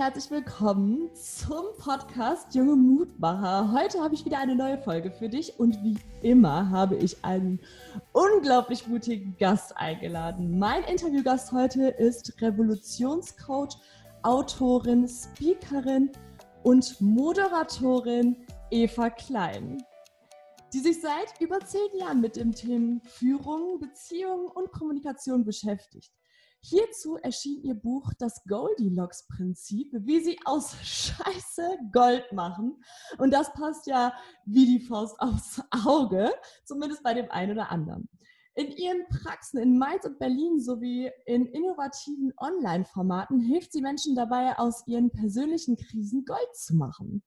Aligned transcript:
herzlich 0.00 0.30
willkommen 0.30 1.10
zum 1.14 1.66
Podcast 1.78 2.54
Junge 2.54 2.74
Mutmacher. 2.74 3.70
Heute 3.70 4.00
habe 4.00 4.14
ich 4.14 4.24
wieder 4.24 4.38
eine 4.38 4.56
neue 4.56 4.78
Folge 4.78 5.10
für 5.10 5.28
dich 5.28 5.60
und 5.60 5.76
wie 5.82 5.96
immer 6.22 6.70
habe 6.70 6.96
ich 6.96 7.22
einen 7.22 7.60
unglaublich 8.12 8.86
mutigen 8.86 9.36
Gast 9.38 9.76
eingeladen. 9.76 10.58
Mein 10.58 10.84
Interviewgast 10.84 11.52
heute 11.52 11.88
ist 11.88 12.40
Revolutionscoach, 12.40 13.76
Autorin, 14.22 15.08
Speakerin 15.08 16.10
und 16.62 17.00
Moderatorin 17.00 18.36
Eva 18.70 19.10
Klein, 19.10 19.82
die 20.72 20.80
sich 20.80 21.00
seit 21.00 21.40
über 21.40 21.60
zehn 21.60 21.98
Jahren 21.98 22.20
mit 22.20 22.36
dem 22.36 22.52
Thema 22.52 23.00
Führung, 23.04 23.78
Beziehung 23.78 24.46
und 24.46 24.70
Kommunikation 24.72 25.44
beschäftigt. 25.44 26.12
Hierzu 26.62 27.16
erschien 27.16 27.62
ihr 27.62 27.74
Buch 27.74 28.12
Das 28.18 28.44
Goldilocks-Prinzip, 28.44 29.92
wie 29.92 30.20
sie 30.20 30.38
aus 30.44 30.76
Scheiße 30.82 31.78
Gold 31.92 32.30
machen. 32.32 32.82
Und 33.18 33.32
das 33.32 33.52
passt 33.54 33.86
ja 33.86 34.12
wie 34.44 34.66
die 34.66 34.84
Faust 34.84 35.18
aufs 35.20 35.62
Auge, 35.86 36.30
zumindest 36.64 37.02
bei 37.02 37.14
dem 37.14 37.30
einen 37.30 37.52
oder 37.52 37.70
anderen. 37.70 38.08
In 38.54 38.72
ihren 38.72 39.06
Praxen 39.08 39.58
in 39.58 39.78
Mainz 39.78 40.04
und 40.04 40.18
Berlin 40.18 40.60
sowie 40.60 41.10
in 41.24 41.46
innovativen 41.46 42.32
Online-Formaten 42.36 43.40
hilft 43.40 43.72
sie 43.72 43.80
Menschen 43.80 44.16
dabei, 44.16 44.58
aus 44.58 44.84
ihren 44.86 45.10
persönlichen 45.10 45.76
Krisen 45.76 46.24
Gold 46.24 46.54
zu 46.54 46.74
machen. 46.74 47.22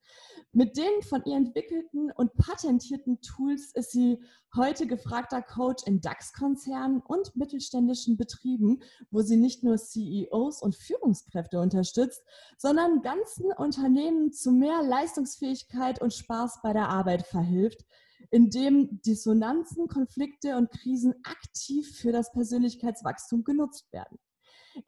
Mit 0.52 0.76
den 0.76 1.02
von 1.02 1.24
ihr 1.26 1.38
entwickelten 1.38 2.12
und 2.12 2.34
patentierten 2.36 3.22
Tools 3.22 3.72
ist 3.74 3.92
sie 3.92 4.22
heute 4.56 4.86
gefragter 4.86 5.42
Coach 5.42 5.84
in 5.88 6.02
DAX-Konzernen 6.02 7.02
und 7.02 7.36
mittelständischen 7.38 8.18
Betrieben, 8.18 8.84
wo 9.10 9.22
sie 9.22 9.38
nicht 9.38 9.64
nur 9.64 9.78
CEOs 9.78 10.62
und 10.62 10.76
Führungskräfte 10.76 11.60
unterstützt, 11.60 12.22
sondern 12.58 13.02
ganzen 13.02 13.52
Unternehmen 13.54 14.34
zu 14.34 14.52
mehr 14.52 14.84
Leistungsfähigkeit 14.84 16.02
und 16.02 16.14
Spaß 16.14 16.60
bei 16.62 16.74
der 16.74 16.90
Arbeit 16.90 17.26
verhilft, 17.26 17.86
indem 18.30 19.02
Dissonanzen, 19.02 19.88
Konflikte 19.88 20.58
und 20.58 20.72
Krisen 20.72 21.14
aktiv 21.24 21.98
für 21.98 22.12
das 22.12 22.32
Persönlichkeitswachstum 22.32 23.44
genutzt 23.44 23.92
werden. 23.92 24.20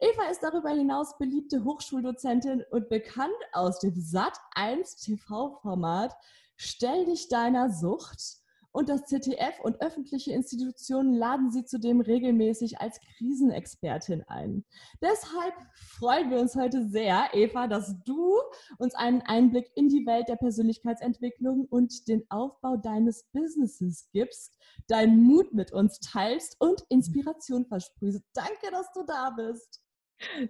Eva 0.00 0.28
ist 0.30 0.42
darüber 0.42 0.70
hinaus 0.70 1.16
beliebte 1.16 1.64
Hochschuldozentin 1.64 2.64
und 2.70 2.88
bekannt 2.88 3.32
aus 3.52 3.78
dem 3.78 3.94
Sat1 3.94 5.04
TV-Format 5.04 6.14
Stell 6.56 7.04
dich 7.04 7.28
deiner 7.28 7.70
Sucht 7.70 8.38
und 8.72 8.88
das 8.88 9.06
ZDF 9.06 9.60
und 9.62 9.80
öffentliche 9.80 10.32
Institutionen 10.32 11.14
laden 11.14 11.50
sie 11.50 11.64
zudem 11.64 12.00
regelmäßig 12.00 12.80
als 12.80 13.00
Krisenexpertin 13.16 14.22
ein. 14.28 14.64
Deshalb 15.00 15.54
freuen 15.98 16.30
wir 16.30 16.38
uns 16.38 16.54
heute 16.56 16.88
sehr, 16.88 17.28
Eva, 17.32 17.66
dass 17.66 17.94
du 18.04 18.36
uns 18.78 18.94
einen 18.94 19.22
Einblick 19.22 19.70
in 19.74 19.88
die 19.88 20.06
Welt 20.06 20.28
der 20.28 20.36
Persönlichkeitsentwicklung 20.36 21.66
und 21.70 22.08
den 22.08 22.24
Aufbau 22.28 22.76
deines 22.76 23.24
Businesses 23.32 24.08
gibst, 24.12 24.56
deinen 24.88 25.22
Mut 25.22 25.52
mit 25.54 25.72
uns 25.72 26.00
teilst 26.00 26.56
und 26.60 26.84
Inspiration 26.88 27.66
versprühst. 27.66 28.22
Danke, 28.34 28.70
dass 28.70 28.92
du 28.92 29.04
da 29.06 29.30
bist. 29.30 29.82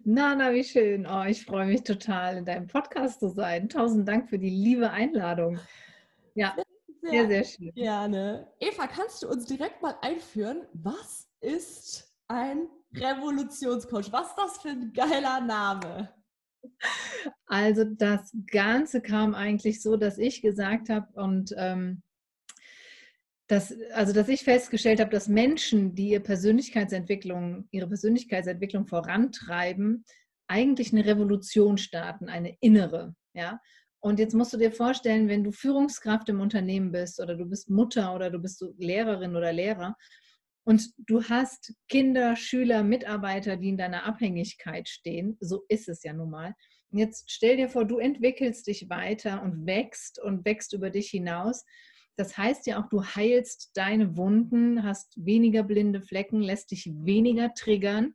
Nana, 0.05 0.53
wie 0.53 0.64
schön. 0.64 1.06
Oh, 1.06 1.25
ich 1.25 1.44
freue 1.44 1.67
mich 1.67 1.83
total, 1.83 2.37
in 2.37 2.44
deinem 2.44 2.69
Podcast 2.69 3.20
zu 3.20 3.28
sein. 3.28 3.69
Tausend 3.69 4.09
Dank 4.09 4.28
für 4.28 4.38
die 4.38 4.50
liebe 4.50 4.91
Einladung. 4.91 5.59
Ja, 6.34 6.54
sehr 7.03 7.45
schön. 7.45 7.73
Gerne. 7.75 8.53
Eva, 8.61 8.87
kannst 8.87 9.23
du 9.23 9.29
uns 9.29 9.47
direkt 9.47 9.83
mal 9.83 9.97
einführen? 10.03 10.67
Was 10.73 11.29
ist 11.41 12.12
ein 12.29 12.69
Revolutionscoach? 12.95 14.12
Was 14.12 14.29
ist 14.29 14.37
das 14.37 14.59
für 14.59 14.71
ein 14.71 14.93
geiler 14.93 15.41
Name? 15.41 16.12
Also 17.47 17.84
das 17.84 18.34
Ganze 18.51 19.01
kam 19.01 19.34
eigentlich 19.34 19.81
so, 19.83 19.97
dass 19.97 20.19
ich 20.19 20.43
gesagt 20.43 20.89
habe 20.89 21.09
und 21.15 21.55
ähm, 21.57 22.03
dass, 23.47 23.73
also 23.93 24.13
dass 24.13 24.28
ich 24.28 24.43
festgestellt 24.43 24.99
habe, 25.01 25.11
dass 25.11 25.28
Menschen, 25.28 25.95
die 25.95 26.11
ihre 26.11 26.23
Persönlichkeitsentwicklung, 26.23 27.69
ihre 27.71 27.87
Persönlichkeitsentwicklung 27.87 28.87
vorantreiben, 28.87 30.05
eigentlich 30.49 30.93
eine 30.93 31.05
Revolution 31.05 31.78
starten, 31.78 32.28
eine 32.28 32.57
innere. 32.61 33.15
Ja? 33.34 33.61
Und 34.06 34.21
jetzt 34.21 34.34
musst 34.34 34.53
du 34.53 34.56
dir 34.56 34.71
vorstellen, 34.71 35.27
wenn 35.27 35.43
du 35.43 35.50
Führungskraft 35.50 36.28
im 36.28 36.41
Unternehmen 36.41 36.93
bist 36.93 37.21
oder 37.21 37.34
du 37.34 37.44
bist 37.44 37.69
Mutter 37.69 38.15
oder 38.15 38.31
du 38.31 38.39
bist 38.39 38.65
Lehrerin 38.78 39.34
oder 39.34 39.53
Lehrer 39.53 39.97
und 40.65 40.93
du 40.97 41.25
hast 41.25 41.75
Kinder, 41.89 42.37
Schüler, 42.37 42.84
Mitarbeiter, 42.84 43.56
die 43.56 43.71
in 43.71 43.77
deiner 43.77 44.05
Abhängigkeit 44.05 44.89
stehen, 44.89 45.37
so 45.41 45.65
ist 45.69 45.89
es 45.89 46.05
ja 46.05 46.12
nun 46.12 46.31
mal. 46.31 46.55
Jetzt 46.93 47.33
stell 47.33 47.56
dir 47.56 47.69
vor, 47.69 47.84
du 47.84 47.99
entwickelst 47.99 48.69
dich 48.69 48.89
weiter 48.89 49.43
und 49.43 49.66
wächst 49.66 50.22
und 50.22 50.45
wächst 50.45 50.72
über 50.72 50.91
dich 50.91 51.11
hinaus. 51.11 51.65
Das 52.15 52.39
heißt 52.39 52.69
ja 52.69 52.81
auch, 52.81 52.89
du 52.89 53.03
heilst 53.03 53.72
deine 53.75 54.16
Wunden, 54.16 54.84
hast 54.84 55.15
weniger 55.16 55.65
blinde 55.65 56.00
Flecken, 56.00 56.43
lässt 56.43 56.71
dich 56.71 56.89
weniger 56.95 57.55
triggern 57.55 58.15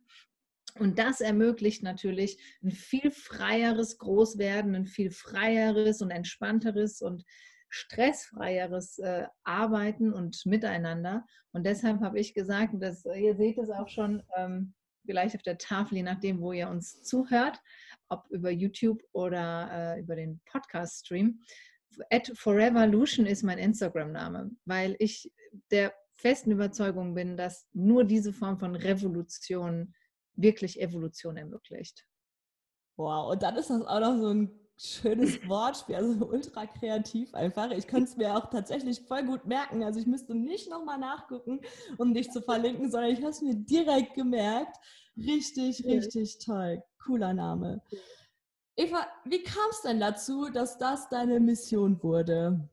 und 0.78 0.98
das 0.98 1.20
ermöglicht 1.20 1.82
natürlich 1.82 2.38
ein 2.62 2.70
viel 2.70 3.10
freieres 3.10 3.98
Großwerden, 3.98 4.74
ein 4.74 4.86
viel 4.86 5.10
freieres 5.10 6.00
und 6.00 6.10
entspannteres 6.10 7.02
und 7.02 7.24
stressfreieres 7.68 8.98
äh, 8.98 9.26
Arbeiten 9.44 10.12
und 10.12 10.44
Miteinander. 10.44 11.24
Und 11.52 11.64
deshalb 11.64 12.00
habe 12.00 12.20
ich 12.20 12.34
gesagt, 12.34 12.74
dass, 12.80 13.04
ihr 13.04 13.34
seht 13.36 13.58
es 13.58 13.70
auch 13.70 13.88
schon 13.88 14.22
ähm, 14.36 14.74
vielleicht 15.04 15.34
auf 15.34 15.42
der 15.42 15.58
Tafel, 15.58 15.96
je 15.96 16.02
nachdem, 16.02 16.40
wo 16.40 16.52
ihr 16.52 16.68
uns 16.68 17.02
zuhört, 17.02 17.58
ob 18.08 18.26
über 18.30 18.50
YouTube 18.50 19.02
oder 19.12 19.96
äh, 19.96 20.00
über 20.00 20.16
den 20.16 20.40
Podcast-Stream. 20.46 21.40
At 22.10 22.30
Forevolution 22.34 23.26
ist 23.26 23.42
mein 23.42 23.58
Instagram-Name, 23.58 24.50
weil 24.64 24.96
ich 24.98 25.30
der 25.70 25.92
festen 26.14 26.52
Überzeugung 26.52 27.14
bin, 27.14 27.36
dass 27.36 27.66
nur 27.72 28.04
diese 28.04 28.32
Form 28.32 28.58
von 28.58 28.76
Revolution 28.76 29.94
wirklich 30.34 30.80
Evolution 30.80 31.36
ermöglicht. 31.36 32.06
Wow, 32.96 33.32
und 33.32 33.42
dann 33.42 33.56
ist 33.56 33.70
das 33.70 33.82
auch 33.82 34.00
noch 34.00 34.18
so 34.18 34.28
ein 34.28 34.50
schönes 34.76 35.48
Wortspiel, 35.48 35.96
also 35.96 36.26
ultra 36.26 36.66
kreativ 36.66 37.32
einfach. 37.34 37.70
Ich 37.70 37.86
könnte 37.86 38.10
es 38.10 38.16
mir 38.16 38.36
auch 38.36 38.50
tatsächlich 38.50 39.00
voll 39.02 39.24
gut 39.24 39.46
merken. 39.46 39.82
Also 39.82 40.00
ich 40.00 40.06
müsste 40.06 40.34
nicht 40.34 40.68
nochmal 40.68 40.98
nachgucken, 40.98 41.60
um 41.98 42.14
dich 42.14 42.30
zu 42.30 42.42
verlinken, 42.42 42.90
sondern 42.90 43.10
ich 43.10 43.20
habe 43.20 43.30
es 43.30 43.42
mir 43.42 43.54
direkt 43.54 44.14
gemerkt. 44.14 44.76
Richtig, 45.16 45.84
richtig 45.84 46.38
toll. 46.38 46.82
Cooler 47.04 47.32
Name. 47.32 47.82
Eva, 48.76 49.06
wie 49.24 49.42
kam 49.42 49.70
es 49.70 49.82
denn 49.82 50.00
dazu, 50.00 50.48
dass 50.50 50.78
das 50.78 51.08
deine 51.08 51.38
Mission 51.40 52.02
wurde? 52.02 52.68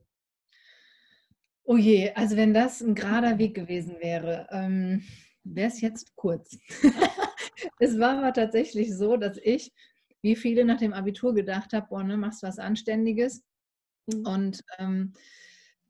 Oh 1.64 1.78
je, 1.78 2.12
also 2.14 2.36
wenn 2.36 2.54
das 2.54 2.82
ein 2.82 2.96
gerader 2.96 3.38
Weg 3.38 3.54
gewesen 3.54 3.98
wäre, 4.00 4.48
ähm, 4.50 5.04
wäre 5.44 5.68
es 5.68 5.82
jetzt 5.82 6.16
kurz. 6.16 6.58
es 7.80 8.00
war 8.00 8.20
aber 8.20 8.34
tatsächlich 8.34 8.96
so, 8.96 9.18
dass 9.18 9.38
ich, 9.42 9.74
wie 10.22 10.36
viele 10.36 10.66
nach 10.66 10.78
dem 10.78 10.94
Abitur 10.94 11.34
gedacht 11.34 11.74
habe, 11.74 11.88
boah, 11.90 12.04
ne, 12.04 12.18
machst 12.18 12.44
was 12.44 12.60
Anständiges. 12.60 13.44
Mhm. 14.08 14.26
Und 14.26 14.64
ähm, 14.78 15.14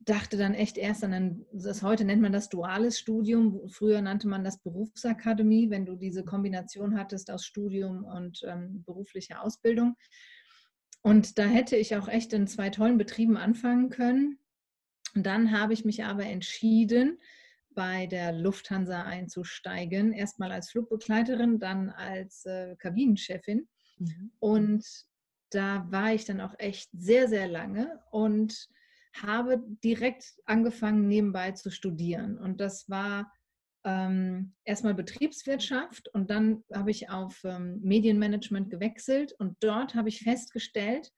dachte 0.00 0.38
dann 0.38 0.54
echt 0.54 0.78
erst 0.78 1.04
an 1.04 1.12
ein, 1.12 1.46
das 1.52 1.82
heute 1.82 2.04
nennt 2.04 2.22
man 2.22 2.32
das 2.32 2.48
duales 2.48 2.98
Studium, 2.98 3.68
früher 3.68 4.00
nannte 4.00 4.28
man 4.28 4.44
das 4.44 4.58
Berufsakademie, 4.58 5.68
wenn 5.68 5.84
du 5.84 5.94
diese 5.94 6.24
Kombination 6.24 6.98
hattest 6.98 7.30
aus 7.30 7.44
Studium 7.44 8.04
und 8.04 8.40
ähm, 8.46 8.82
beruflicher 8.84 9.42
Ausbildung. 9.42 9.96
Und 11.02 11.38
da 11.38 11.44
hätte 11.44 11.76
ich 11.76 11.96
auch 11.96 12.08
echt 12.08 12.32
in 12.32 12.46
zwei 12.46 12.70
tollen 12.70 12.98
Betrieben 12.98 13.36
anfangen 13.36 13.90
können. 13.90 14.38
Und 15.14 15.26
dann 15.26 15.58
habe 15.58 15.72
ich 15.72 15.84
mich 15.84 16.04
aber 16.04 16.24
entschieden, 16.24 17.18
bei 17.80 18.06
der 18.06 18.32
Lufthansa 18.32 19.04
einzusteigen. 19.04 20.12
Erstmal 20.12 20.52
als 20.52 20.70
Flugbegleiterin, 20.70 21.58
dann 21.58 21.88
als 21.88 22.44
äh, 22.44 22.76
Kabinenchefin. 22.76 23.66
Mhm. 23.96 24.32
Und 24.38 24.86
da 25.48 25.86
war 25.90 26.12
ich 26.12 26.26
dann 26.26 26.42
auch 26.42 26.54
echt 26.58 26.90
sehr, 26.92 27.26
sehr 27.26 27.48
lange 27.48 27.98
und 28.10 28.68
habe 29.14 29.62
direkt 29.82 30.34
angefangen, 30.44 31.08
nebenbei 31.08 31.52
zu 31.52 31.70
studieren. 31.70 32.36
Und 32.36 32.60
das 32.60 32.90
war 32.90 33.32
ähm, 33.84 34.52
erstmal 34.64 34.92
Betriebswirtschaft 34.92 36.08
und 36.08 36.28
dann 36.28 36.62
habe 36.74 36.90
ich 36.90 37.08
auf 37.08 37.40
ähm, 37.44 37.80
Medienmanagement 37.80 38.68
gewechselt 38.68 39.32
und 39.38 39.56
dort 39.60 39.94
habe 39.94 40.10
ich 40.10 40.20
festgestellt, 40.20 41.12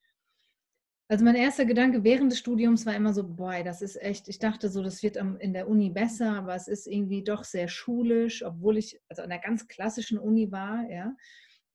Also 1.12 1.26
mein 1.26 1.34
erster 1.34 1.66
Gedanke 1.66 2.04
während 2.04 2.32
des 2.32 2.38
Studiums 2.38 2.86
war 2.86 2.96
immer 2.96 3.12
so, 3.12 3.22
boah, 3.22 3.62
das 3.62 3.82
ist 3.82 4.00
echt, 4.00 4.28
ich 4.28 4.38
dachte 4.38 4.70
so, 4.70 4.82
das 4.82 5.02
wird 5.02 5.18
in 5.18 5.52
der 5.52 5.68
Uni 5.68 5.90
besser, 5.90 6.32
aber 6.38 6.54
es 6.54 6.68
ist 6.68 6.86
irgendwie 6.86 7.22
doch 7.22 7.44
sehr 7.44 7.68
schulisch, 7.68 8.42
obwohl 8.42 8.78
ich 8.78 8.98
also 9.10 9.20
an 9.20 9.30
einer 9.30 9.42
ganz 9.42 9.68
klassischen 9.68 10.18
Uni 10.18 10.50
war, 10.50 10.88
ja. 10.90 11.14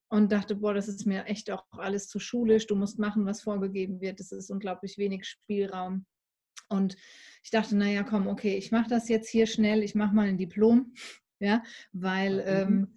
Und 0.08 0.32
dachte, 0.32 0.56
boah, 0.56 0.74
das 0.74 0.88
ist 0.88 1.06
mir 1.06 1.26
echt 1.26 1.52
auch 1.52 1.64
alles 1.70 2.08
zu 2.08 2.18
schulisch, 2.18 2.66
du 2.66 2.74
musst 2.74 2.98
machen, 2.98 3.26
was 3.26 3.40
vorgegeben 3.40 4.00
wird, 4.00 4.18
es 4.18 4.32
ist 4.32 4.50
unglaublich 4.50 4.98
wenig 4.98 5.24
Spielraum. 5.24 6.04
Und 6.68 6.96
ich 7.44 7.52
dachte, 7.52 7.76
naja, 7.76 8.02
komm, 8.02 8.26
okay, 8.26 8.56
ich 8.56 8.72
mache 8.72 8.90
das 8.90 9.08
jetzt 9.08 9.28
hier 9.28 9.46
schnell, 9.46 9.84
ich 9.84 9.94
mache 9.94 10.16
mal 10.16 10.26
ein 10.26 10.36
Diplom, 10.36 10.94
ja, 11.38 11.62
weil, 11.92 12.66
mhm. 12.66 12.88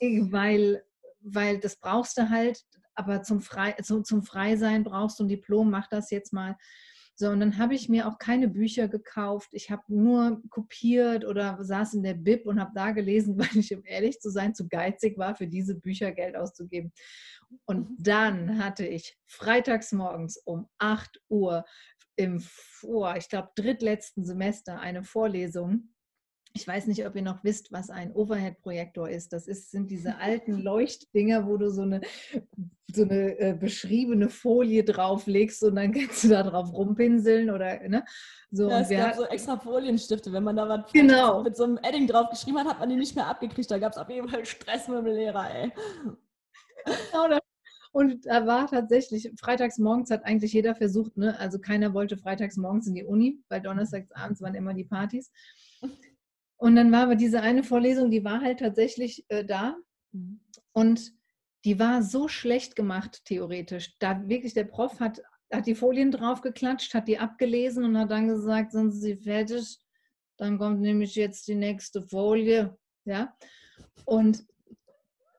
ähm, 0.00 0.32
weil, 0.32 0.84
weil 1.20 1.60
das 1.60 1.76
brauchst 1.76 2.16
du 2.16 2.30
halt, 2.30 2.64
aber 2.94 3.22
zum, 3.22 3.40
Frei, 3.40 3.72
zum, 3.82 4.04
zum 4.04 4.22
Freisein 4.22 4.84
brauchst 4.84 5.18
du 5.18 5.24
ein 5.24 5.28
Diplom, 5.28 5.70
mach 5.70 5.88
das 5.88 6.10
jetzt 6.10 6.32
mal. 6.32 6.56
So, 7.14 7.28
und 7.28 7.40
dann 7.40 7.58
habe 7.58 7.74
ich 7.74 7.88
mir 7.88 8.08
auch 8.08 8.18
keine 8.18 8.48
Bücher 8.48 8.88
gekauft. 8.88 9.50
Ich 9.52 9.70
habe 9.70 9.82
nur 9.86 10.42
kopiert 10.48 11.24
oder 11.24 11.62
saß 11.62 11.94
in 11.94 12.02
der 12.02 12.14
Bib 12.14 12.46
und 12.46 12.58
habe 12.58 12.72
da 12.74 12.90
gelesen, 12.90 13.38
weil 13.38 13.56
ich, 13.56 13.74
um 13.74 13.84
ehrlich 13.84 14.20
zu 14.20 14.30
sein, 14.30 14.54
zu 14.54 14.66
geizig 14.68 15.18
war, 15.18 15.36
für 15.36 15.46
diese 15.46 15.74
Bücher 15.74 16.12
Geld 16.12 16.36
auszugeben. 16.36 16.92
Und 17.66 17.90
mhm. 17.90 17.96
dann 17.98 18.64
hatte 18.64 18.86
ich 18.86 19.18
freitags 19.26 19.92
morgens 19.92 20.38
um 20.38 20.68
8 20.78 21.20
Uhr 21.28 21.64
im 22.16 22.40
vor, 22.40 23.16
ich 23.16 23.28
glaube, 23.28 23.50
drittletzten 23.56 24.24
Semester 24.24 24.80
eine 24.80 25.02
Vorlesung 25.02 25.91
ich 26.54 26.66
weiß 26.66 26.86
nicht, 26.86 27.06
ob 27.06 27.16
ihr 27.16 27.22
noch 27.22 27.42
wisst, 27.44 27.72
was 27.72 27.90
ein 27.90 28.12
Overhead-Projektor 28.12 29.08
ist. 29.08 29.32
Das 29.32 29.46
ist, 29.46 29.70
sind 29.70 29.90
diese 29.90 30.18
alten 30.18 30.52
Leuchtdinger, 30.62 31.46
wo 31.46 31.56
du 31.56 31.70
so 31.70 31.82
eine, 31.82 32.00
so 32.92 33.02
eine 33.02 33.38
äh, 33.38 33.54
beschriebene 33.54 34.28
Folie 34.28 34.84
drauflegst 34.84 35.62
und 35.64 35.76
dann 35.76 35.92
kannst 35.92 36.24
du 36.24 36.28
da 36.28 36.42
drauf 36.42 36.72
rumpinseln 36.72 37.50
oder 37.50 37.88
ne? 37.88 38.04
So, 38.50 38.68
ja, 38.68 38.80
es 38.80 38.90
gab 38.90 39.00
hatten, 39.00 39.18
so 39.18 39.24
extra 39.26 39.58
Folienstifte, 39.58 40.32
wenn 40.32 40.44
man 40.44 40.56
da 40.56 40.68
was 40.68 40.92
genau. 40.92 41.42
mit 41.42 41.56
so 41.56 41.64
einem 41.64 41.78
Edding 41.82 42.06
drauf 42.06 42.28
geschrieben 42.30 42.58
hat, 42.58 42.66
hat 42.66 42.80
man 42.80 42.88
die 42.88 42.96
nicht 42.96 43.16
mehr 43.16 43.26
abgekriegt. 43.26 43.70
Da 43.70 43.78
gab 43.78 43.92
es 43.92 43.98
auf 43.98 44.10
jeden 44.10 44.28
Fall 44.28 44.44
Stress 44.44 44.88
mit 44.88 44.98
dem 44.98 45.06
Lehrer, 45.06 45.50
ey. 45.54 45.72
Genau, 46.84 47.38
und 47.92 48.24
da 48.24 48.46
war 48.46 48.68
tatsächlich, 48.68 49.30
freitags 49.38 49.78
morgens 49.78 50.10
hat 50.10 50.24
eigentlich 50.24 50.54
jeder 50.54 50.74
versucht, 50.74 51.16
ne? 51.18 51.38
also 51.38 51.58
keiner 51.58 51.92
wollte 51.92 52.16
freitags 52.16 52.56
morgens 52.56 52.86
in 52.86 52.94
die 52.94 53.04
Uni, 53.04 53.38
weil 53.50 53.60
donnerstags 53.60 54.10
abends 54.12 54.40
waren 54.40 54.54
immer 54.54 54.72
die 54.72 54.84
Partys. 54.84 55.30
Und 56.62 56.76
dann 56.76 56.92
war 56.92 57.02
aber 57.02 57.16
diese 57.16 57.40
eine 57.40 57.64
Vorlesung, 57.64 58.12
die 58.12 58.22
war 58.22 58.40
halt 58.40 58.60
tatsächlich 58.60 59.24
äh, 59.30 59.44
da. 59.44 59.76
Mhm. 60.12 60.38
Und 60.70 61.12
die 61.64 61.80
war 61.80 62.04
so 62.04 62.28
schlecht 62.28 62.76
gemacht, 62.76 63.24
theoretisch. 63.24 63.98
Da 63.98 64.28
wirklich 64.28 64.54
der 64.54 64.66
Prof 64.66 65.00
hat, 65.00 65.20
hat 65.52 65.66
die 65.66 65.74
Folien 65.74 66.12
draufgeklatscht, 66.12 66.94
hat 66.94 67.08
die 67.08 67.18
abgelesen 67.18 67.84
und 67.84 67.98
hat 67.98 68.12
dann 68.12 68.28
gesagt, 68.28 68.70
sind 68.70 68.92
Sie 68.92 69.16
fertig? 69.16 69.76
Dann 70.36 70.56
kommt 70.56 70.80
nämlich 70.80 71.16
jetzt 71.16 71.48
die 71.48 71.56
nächste 71.56 72.00
Folie. 72.00 72.78
Ja. 73.06 73.36
Und 74.04 74.46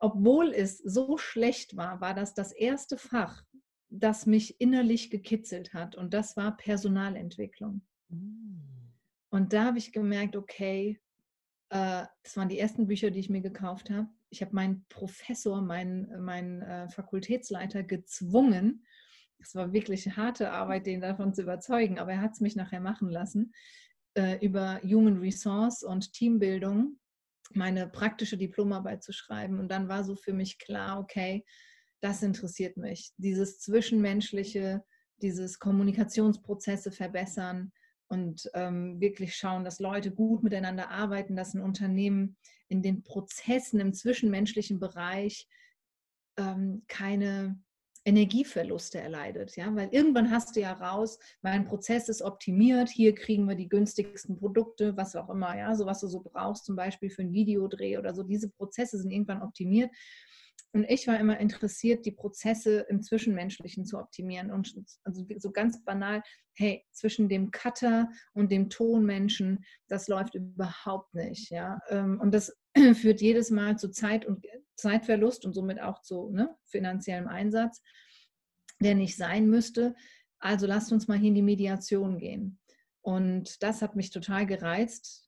obwohl 0.01 0.51
es 0.51 0.79
so 0.79 1.17
schlecht 1.17 1.77
war, 1.77 2.01
war 2.01 2.13
das 2.13 2.33
das 2.33 2.51
erste 2.51 2.97
Fach, 2.97 3.45
das 3.89 4.25
mich 4.25 4.59
innerlich 4.59 5.09
gekitzelt 5.09 5.73
hat. 5.73 5.95
Und 5.95 6.13
das 6.13 6.35
war 6.35 6.57
Personalentwicklung. 6.57 7.81
Mhm. 8.09 8.91
Und 9.29 9.53
da 9.53 9.63
habe 9.63 9.77
ich 9.77 9.93
gemerkt, 9.93 10.35
okay, 10.35 10.99
äh, 11.73 12.05
das 12.21 12.37
waren 12.37 12.49
die 12.49 12.59
ersten 12.59 12.85
Bücher, 12.85 13.09
die 13.09 13.19
ich 13.19 13.29
mir 13.29 13.41
gekauft 13.41 13.89
habe. 13.89 14.07
Ich 14.29 14.41
habe 14.41 14.53
meinen 14.53 14.85
Professor, 14.89 15.59
meinen, 15.61 16.23
meinen 16.23 16.61
äh, 16.61 16.87
Fakultätsleiter 16.89 17.83
gezwungen, 17.83 18.85
es 19.39 19.55
war 19.55 19.73
wirklich 19.73 20.07
harte 20.15 20.51
Arbeit, 20.51 20.85
den 20.85 21.01
davon 21.01 21.33
zu 21.33 21.41
überzeugen, 21.41 21.99
aber 21.99 22.13
er 22.13 22.21
hat 22.21 22.31
es 22.31 22.39
mich 22.39 22.55
nachher 22.55 22.79
machen 22.79 23.09
lassen, 23.09 23.53
äh, 24.13 24.37
über 24.45 24.79
Human 24.83 25.17
Resource 25.17 25.83
und 25.83 26.13
Teambildung 26.13 26.99
meine 27.51 27.87
praktische 27.87 28.37
Diplomarbeit 28.37 29.03
zu 29.03 29.11
schreiben. 29.11 29.59
Und 29.59 29.69
dann 29.69 29.89
war 29.89 30.03
so 30.03 30.15
für 30.15 30.33
mich 30.33 30.59
klar, 30.59 30.99
okay, 30.99 31.43
das 31.99 32.23
interessiert 32.23 32.77
mich. 32.77 33.11
Dieses 33.17 33.59
Zwischenmenschliche, 33.59 34.83
dieses 35.21 35.59
Kommunikationsprozesse 35.59 36.91
verbessern, 36.91 37.73
und 38.13 38.47
ähm, 38.53 39.01
wirklich 39.01 39.35
schauen, 39.35 39.63
dass 39.63 39.79
Leute 39.79 40.11
gut 40.11 40.43
miteinander 40.43 40.91
arbeiten, 40.91 41.35
dass 41.35 41.55
ein 41.55 41.61
Unternehmen 41.61 42.37
in 42.67 42.83
den 42.83 43.01
Prozessen 43.01 43.79
im 43.79 43.91
zwischenmenschlichen 43.91 44.79
Bereich 44.79 45.47
ähm, 46.37 46.83
keine 46.87 47.59
Energieverluste 48.05 48.99
erleidet. 48.99 49.55
Ja? 49.55 49.75
Weil 49.75 49.89
irgendwann 49.91 50.29
hast 50.29 50.55
du 50.55 50.61
ja 50.61 50.73
raus, 50.73 51.17
mein 51.41 51.65
Prozess 51.65 52.07
ist 52.07 52.21
optimiert, 52.21 52.89
hier 52.89 53.15
kriegen 53.15 53.49
wir 53.49 53.55
die 53.55 53.69
günstigsten 53.69 54.37
Produkte, 54.37 54.95
was 54.95 55.15
auch 55.15 55.29
immer, 55.29 55.57
ja, 55.57 55.73
so 55.75 55.87
was 55.87 56.01
du 56.01 56.07
so 56.07 56.21
brauchst, 56.21 56.65
zum 56.65 56.75
Beispiel 56.75 57.09
für 57.09 57.23
einen 57.23 57.33
Videodreh 57.33 57.97
oder 57.97 58.13
so. 58.13 58.21
Diese 58.21 58.49
Prozesse 58.49 58.99
sind 58.99 59.09
irgendwann 59.09 59.41
optimiert. 59.41 59.89
Und 60.73 60.85
ich 60.89 61.07
war 61.07 61.19
immer 61.19 61.39
interessiert, 61.39 62.03
die 62.05 62.11
Prozesse 62.11 62.85
im 62.89 63.03
Zwischenmenschlichen 63.03 63.85
zu 63.85 63.99
optimieren. 63.99 64.51
Und 64.51 64.73
also 65.03 65.23
so 65.37 65.51
ganz 65.51 65.83
banal, 65.85 66.23
hey, 66.55 66.83
zwischen 66.91 67.29
dem 67.29 67.51
Cutter 67.51 68.09
und 68.33 68.51
dem 68.51 68.69
Tonmenschen, 68.69 69.63
das 69.87 70.07
läuft 70.07 70.33
überhaupt 70.33 71.13
nicht. 71.13 71.51
Ja? 71.51 71.79
Ähm, 71.89 72.19
und 72.19 72.33
das 72.33 72.57
führt 72.95 73.21
jedes 73.21 73.51
Mal 73.51 73.77
zu 73.77 73.91
Zeit 73.91 74.25
und 74.25 74.45
Zeitverlust 74.75 75.45
und 75.45 75.53
somit 75.53 75.79
auch 75.79 76.01
zu 76.01 76.31
ne, 76.31 76.49
finanziellem 76.65 77.27
Einsatz, 77.27 77.83
der 78.81 78.95
nicht 78.95 79.15
sein 79.15 79.47
müsste. 79.47 79.93
Also 80.39 80.65
lasst 80.65 80.91
uns 80.91 81.07
mal 81.07 81.19
hier 81.19 81.29
in 81.29 81.35
die 81.35 81.43
Mediation 81.43 82.17
gehen. 82.17 82.59
Und 83.01 83.61
das 83.61 83.83
hat 83.83 83.95
mich 83.95 84.09
total 84.09 84.47
gereizt, 84.47 85.22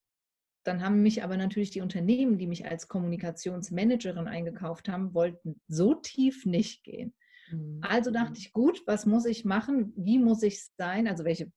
dann 0.65 0.83
haben 0.83 1.01
mich 1.01 1.23
aber 1.23 1.37
natürlich 1.37 1.69
die 1.69 1.81
Unternehmen, 1.81 2.37
die 2.37 2.47
mich 2.47 2.65
als 2.65 2.87
Kommunikationsmanagerin 2.87 4.27
eingekauft 4.27 4.89
haben, 4.89 5.13
wollten 5.13 5.61
so 5.67 5.93
tief 5.93 6.45
nicht 6.45 6.83
gehen. 6.83 7.13
Mhm. 7.51 7.79
Also 7.81 8.11
dachte 8.11 8.31
mhm. 8.31 8.37
ich, 8.37 8.53
gut, 8.53 8.81
was 8.85 9.05
muss 9.05 9.25
ich 9.25 9.45
machen? 9.45 9.93
Wie 9.95 10.19
muss 10.19 10.43
ich 10.43 10.65
sein? 10.77 11.07
Also 11.07 11.23
welche 11.23 11.51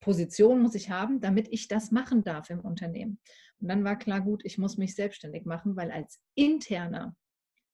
Position 0.00 0.60
muss 0.60 0.74
ich 0.74 0.90
haben, 0.90 1.20
damit 1.20 1.48
ich 1.50 1.68
das 1.68 1.90
machen 1.92 2.24
darf 2.24 2.50
im 2.50 2.60
Unternehmen? 2.60 3.20
Und 3.60 3.68
dann 3.68 3.84
war 3.84 3.96
klar, 3.96 4.20
gut, 4.20 4.44
ich 4.44 4.58
muss 4.58 4.76
mich 4.76 4.94
selbstständig 4.94 5.44
machen, 5.44 5.76
weil 5.76 5.90
als 5.90 6.20
Interner 6.34 7.16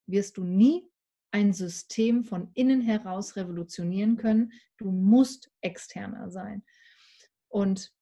wirst 0.07 0.37
du 0.37 0.43
nie 0.43 0.83
ein 1.31 1.51
System 1.51 2.23
von 2.23 2.51
innen 2.53 2.81
heraus 2.81 3.35
revolutionieren 3.35 4.17
können. 4.17 4.53
Du 4.77 4.91
musst 4.91 5.51
externer 5.61 6.29
sein. 6.29 6.63
Und 7.49 7.94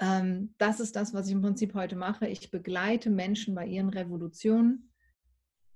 ähm, 0.00 0.54
das 0.58 0.80
ist 0.80 0.96
das, 0.96 1.14
was 1.14 1.26
ich 1.26 1.32
im 1.32 1.42
Prinzip 1.42 1.74
heute 1.74 1.96
mache. 1.96 2.26
Ich 2.28 2.50
begleite 2.50 3.10
Menschen 3.10 3.54
bei 3.54 3.66
ihren 3.66 3.88
Revolutionen, 3.88 4.90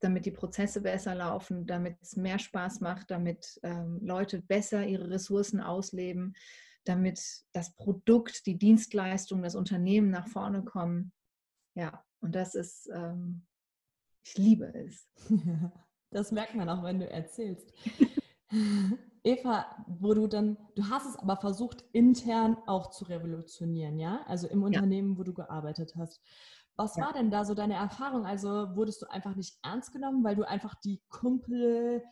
damit 0.00 0.26
die 0.26 0.31
Prozesse 0.31 0.81
besser 0.81 1.14
laufen, 1.14 1.66
damit 1.66 1.97
es 2.02 2.16
mehr 2.16 2.38
Spaß 2.38 2.81
macht, 2.81 3.11
damit 3.11 3.61
ähm, 3.62 3.99
Leute 4.02 4.40
besser 4.42 4.87
ihre 4.87 5.11
Ressourcen 5.11 5.61
ausleben, 5.61 6.35
damit 6.85 7.21
das 7.52 7.75
Produkt, 7.75 8.47
die 8.47 8.59
Dienstleistung, 8.59 9.42
das 9.42 9.54
Unternehmen 9.54 10.11
nach 10.11 10.28
vorne 10.28 10.62
kommen. 10.64 11.12
Ja, 11.75 12.04
und 12.21 12.35
das 12.35 12.54
ist, 12.54 12.88
ähm, 12.92 13.47
ich 14.25 14.37
liebe 14.37 14.73
es. 14.75 15.09
Das 16.14 16.31
merkt 16.31 16.54
man 16.54 16.69
auch, 16.69 16.83
wenn 16.83 17.00
du 17.00 17.09
erzählst. 17.09 17.73
Eva, 19.25 19.67
wo 19.87 20.14
du 20.14 20.26
dann, 20.26 20.57
du 20.75 20.88
hast 20.88 21.07
es 21.07 21.17
aber 21.17 21.37
versucht, 21.37 21.85
intern 21.93 22.57
auch 22.67 22.91
zu 22.91 23.05
revolutionieren, 23.05 23.99
ja? 23.99 24.21
Also 24.26 24.49
im 24.49 24.62
Unternehmen, 24.62 25.12
ja. 25.12 25.19
wo 25.19 25.23
du 25.23 25.33
gearbeitet 25.33 25.95
hast. 25.97 26.21
Was 26.76 26.97
ja. 26.97 27.05
war 27.05 27.12
denn 27.12 27.31
da 27.31 27.45
so 27.45 27.55
deine 27.55 27.75
Erfahrung? 27.75 28.26
Also 28.26 28.75
wurdest 28.75 29.02
du 29.02 29.11
einfach 29.11 29.37
nicht 29.37 29.59
ernst 29.62 29.93
genommen, 29.93 30.25
weil 30.25 30.37
du 30.37 30.49
einfach 30.49 30.75
die 30.83 31.00
Kumpel, 31.09 32.02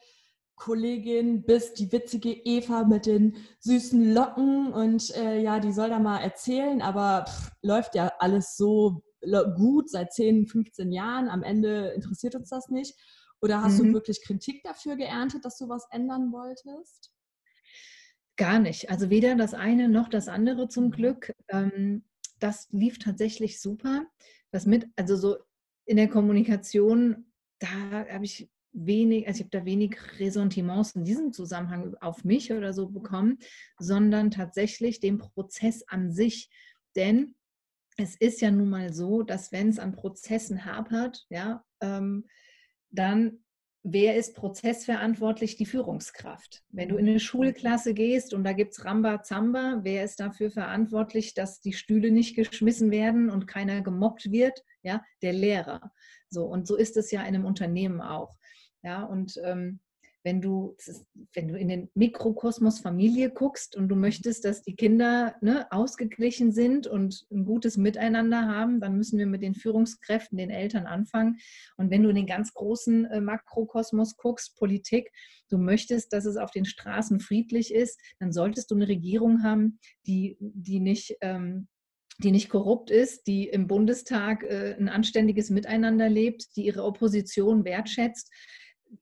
Kollegin 0.54 1.44
bist, 1.46 1.78
die 1.78 1.90
witzige 1.90 2.30
Eva 2.30 2.84
mit 2.84 3.06
den 3.06 3.36
süßen 3.60 4.12
Locken 4.12 4.72
und 4.72 5.10
äh, 5.16 5.40
ja, 5.40 5.58
die 5.58 5.72
soll 5.72 5.88
da 5.88 5.98
mal 5.98 6.18
erzählen, 6.18 6.82
aber 6.82 7.24
pff, 7.26 7.50
läuft 7.62 7.94
ja 7.94 8.12
alles 8.18 8.56
so 8.56 9.02
gut 9.56 9.90
seit 9.90 10.12
10, 10.12 10.46
15 10.46 10.92
Jahren. 10.92 11.28
Am 11.28 11.42
Ende 11.42 11.88
interessiert 11.88 12.34
uns 12.34 12.50
das 12.50 12.68
nicht. 12.68 12.94
Oder 13.42 13.62
hast 13.62 13.78
mhm. 13.78 13.88
du 13.88 13.92
wirklich 13.94 14.22
Kritik 14.22 14.62
dafür 14.62 14.96
geerntet, 14.96 15.44
dass 15.44 15.56
du 15.58 15.68
was 15.68 15.86
ändern 15.90 16.32
wolltest? 16.32 17.12
Gar 18.36 18.58
nicht. 18.58 18.90
Also 18.90 19.10
weder 19.10 19.34
das 19.34 19.54
eine 19.54 19.88
noch 19.88 20.08
das 20.08 20.28
andere 20.28 20.68
zum 20.68 20.86
mhm. 20.86 20.90
Glück. 20.90 21.34
Ähm, 21.48 22.04
das 22.38 22.68
lief 22.70 22.98
tatsächlich 22.98 23.60
super. 23.60 24.06
Was 24.50 24.66
mit, 24.66 24.86
also 24.96 25.16
so 25.16 25.36
in 25.84 25.96
der 25.96 26.08
Kommunikation, 26.08 27.32
da 27.58 27.68
habe 27.68 28.24
ich 28.24 28.50
wenig, 28.72 29.26
also 29.26 29.38
ich 29.38 29.44
habe 29.44 29.58
da 29.58 29.64
wenig 29.64 29.96
Ressentiments 30.18 30.92
in 30.92 31.04
diesem 31.04 31.32
Zusammenhang 31.32 31.94
auf 32.00 32.24
mich 32.24 32.52
oder 32.52 32.72
so 32.72 32.88
bekommen, 32.88 33.38
sondern 33.78 34.30
tatsächlich 34.30 35.00
den 35.00 35.18
Prozess 35.18 35.82
an 35.88 36.10
sich. 36.10 36.50
Denn 36.96 37.34
es 37.96 38.16
ist 38.16 38.40
ja 38.40 38.50
nun 38.50 38.70
mal 38.70 38.92
so, 38.92 39.22
dass 39.22 39.52
wenn 39.52 39.68
es 39.68 39.78
an 39.78 39.92
Prozessen 39.92 40.64
hapert, 40.64 41.26
ja, 41.28 41.64
ähm, 41.80 42.26
dann 42.90 43.40
wer 43.82 44.16
ist 44.16 44.34
prozessverantwortlich? 44.34 45.56
Die 45.56 45.66
Führungskraft. 45.66 46.62
Wenn 46.68 46.90
du 46.90 46.96
in 46.96 47.08
eine 47.08 47.20
Schulklasse 47.20 47.94
gehst 47.94 48.34
und 48.34 48.44
da 48.44 48.52
gibt 48.52 48.72
es 48.72 48.84
Ramba-Zamba, 48.84 49.80
wer 49.82 50.04
ist 50.04 50.20
dafür 50.20 50.50
verantwortlich, 50.50 51.34
dass 51.34 51.60
die 51.60 51.72
Stühle 51.72 52.10
nicht 52.10 52.36
geschmissen 52.36 52.90
werden 52.90 53.30
und 53.30 53.46
keiner 53.46 53.80
gemobbt 53.80 54.30
wird? 54.30 54.64
Ja, 54.82 55.02
der 55.22 55.32
Lehrer. 55.32 55.92
So, 56.28 56.44
und 56.44 56.66
so 56.66 56.76
ist 56.76 56.96
es 56.96 57.10
ja 57.10 57.20
in 57.20 57.28
einem 57.28 57.44
Unternehmen 57.44 58.00
auch. 58.00 58.36
Ja, 58.82 59.02
und 59.04 59.40
ähm, 59.44 59.80
wenn 60.22 60.40
du, 60.40 60.76
wenn 61.34 61.48
du 61.48 61.56
in 61.56 61.68
den 61.68 61.90
Mikrokosmos 61.94 62.80
Familie 62.80 63.30
guckst 63.30 63.76
und 63.76 63.88
du 63.88 63.96
möchtest, 63.96 64.44
dass 64.44 64.62
die 64.62 64.76
Kinder 64.76 65.34
ne, 65.40 65.66
ausgeglichen 65.70 66.52
sind 66.52 66.86
und 66.86 67.26
ein 67.30 67.44
gutes 67.44 67.76
Miteinander 67.76 68.46
haben, 68.46 68.80
dann 68.80 68.96
müssen 68.96 69.18
wir 69.18 69.26
mit 69.26 69.42
den 69.42 69.54
Führungskräften, 69.54 70.36
den 70.36 70.50
Eltern 70.50 70.86
anfangen. 70.86 71.38
Und 71.76 71.90
wenn 71.90 72.02
du 72.02 72.10
in 72.10 72.16
den 72.16 72.26
ganz 72.26 72.52
großen 72.52 73.06
äh, 73.06 73.20
Makrokosmos 73.20 74.16
guckst, 74.16 74.56
Politik, 74.58 75.10
du 75.48 75.58
möchtest, 75.58 76.12
dass 76.12 76.26
es 76.26 76.36
auf 76.36 76.50
den 76.50 76.64
Straßen 76.64 77.20
friedlich 77.20 77.72
ist, 77.72 77.98
dann 78.18 78.32
solltest 78.32 78.70
du 78.70 78.74
eine 78.74 78.88
Regierung 78.88 79.42
haben, 79.42 79.78
die, 80.06 80.36
die 80.40 80.80
nicht 80.80 81.16
ähm, 81.20 81.68
die 82.22 82.32
nicht 82.32 82.50
korrupt 82.50 82.90
ist, 82.90 83.26
die 83.26 83.48
im 83.48 83.66
Bundestag 83.66 84.42
äh, 84.42 84.76
ein 84.78 84.90
anständiges 84.90 85.48
Miteinander 85.48 86.10
lebt, 86.10 86.54
die 86.54 86.66
ihre 86.66 86.84
Opposition 86.84 87.64
wertschätzt 87.64 88.30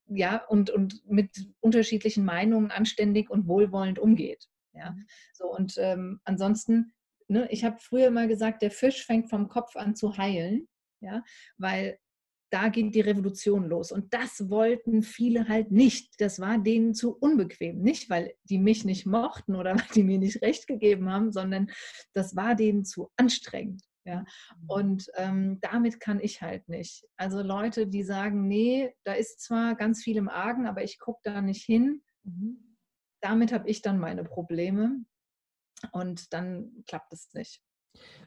ja, 0.08 0.44
und, 0.46 0.70
und 0.70 1.06
mit 1.08 1.30
unterschiedlichen 1.60 2.24
Meinungen 2.24 2.70
anständig 2.70 3.30
und 3.30 3.46
wohlwollend 3.46 3.98
umgeht. 3.98 4.48
Ja, 4.72 4.90
mhm. 4.90 5.06
so 5.32 5.52
und 5.52 5.74
ähm, 5.78 6.20
ansonsten, 6.24 6.92
ne, 7.28 7.48
ich 7.50 7.64
habe 7.64 7.78
früher 7.80 8.10
mal 8.10 8.28
gesagt, 8.28 8.62
der 8.62 8.70
Fisch 8.70 9.04
fängt 9.04 9.30
vom 9.30 9.48
Kopf 9.48 9.76
an 9.76 9.96
zu 9.96 10.16
heilen, 10.16 10.68
ja, 11.00 11.22
weil 11.56 11.98
da 12.50 12.68
geht 12.68 12.94
die 12.94 13.00
Revolution 13.00 13.68
los. 13.68 13.92
Und 13.92 14.14
das 14.14 14.48
wollten 14.48 15.02
viele 15.02 15.48
halt 15.48 15.70
nicht. 15.70 16.14
Das 16.18 16.40
war 16.40 16.58
denen 16.58 16.94
zu 16.94 17.16
unbequem. 17.16 17.80
Nicht, 17.82 18.08
weil 18.08 18.34
die 18.44 18.58
mich 18.58 18.84
nicht 18.84 19.06
mochten 19.06 19.54
oder 19.54 19.74
weil 19.76 19.86
die 19.94 20.02
mir 20.02 20.18
nicht 20.18 20.42
recht 20.42 20.66
gegeben 20.66 21.10
haben, 21.10 21.32
sondern 21.32 21.70
das 22.14 22.36
war 22.36 22.54
denen 22.54 22.84
zu 22.84 23.10
anstrengend. 23.16 23.82
Ja? 24.08 24.20
Mhm. 24.20 24.68
Und 24.68 25.10
ähm, 25.14 25.58
damit 25.60 26.00
kann 26.00 26.20
ich 26.20 26.42
halt 26.42 26.68
nicht. 26.68 27.06
Also 27.16 27.42
Leute, 27.42 27.86
die 27.86 28.02
sagen, 28.02 28.48
nee, 28.48 28.94
da 29.04 29.12
ist 29.12 29.40
zwar 29.40 29.74
ganz 29.74 30.02
viel 30.02 30.16
im 30.16 30.28
Argen, 30.28 30.66
aber 30.66 30.82
ich 30.82 30.98
gucke 30.98 31.20
da 31.22 31.40
nicht 31.42 31.64
hin. 31.64 32.02
Mhm. 32.24 32.76
Damit 33.20 33.52
habe 33.52 33.68
ich 33.68 33.82
dann 33.82 33.98
meine 33.98 34.24
Probleme 34.24 35.04
und 35.92 36.32
dann 36.32 36.84
klappt 36.86 37.12
es 37.12 37.32
nicht. 37.34 37.62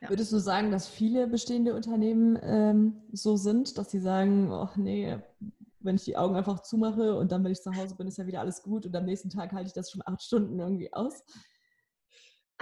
Ja. 0.01 0.09
Würdest 0.09 0.31
du 0.31 0.37
sagen, 0.37 0.71
dass 0.71 0.87
viele 0.87 1.27
bestehende 1.27 1.73
Unternehmen 1.73 2.37
ähm, 2.41 3.01
so 3.11 3.37
sind, 3.37 3.77
dass 3.77 3.91
sie 3.91 3.99
sagen, 3.99 4.51
ach 4.51 4.75
nee, 4.75 5.17
wenn 5.79 5.95
ich 5.95 6.03
die 6.03 6.17
Augen 6.17 6.35
einfach 6.35 6.61
zumache 6.61 7.15
und 7.15 7.31
dann, 7.31 7.43
wenn 7.43 7.51
ich 7.51 7.61
zu 7.61 7.75
Hause 7.75 7.95
bin, 7.95 8.07
ist 8.07 8.17
ja 8.17 8.27
wieder 8.27 8.41
alles 8.41 8.61
gut 8.61 8.85
und 8.85 8.95
am 8.95 9.05
nächsten 9.05 9.29
Tag 9.29 9.53
halte 9.53 9.67
ich 9.67 9.73
das 9.73 9.89
schon 9.89 10.01
acht 10.05 10.21
Stunden 10.21 10.59
irgendwie 10.59 10.93
aus? 10.93 11.23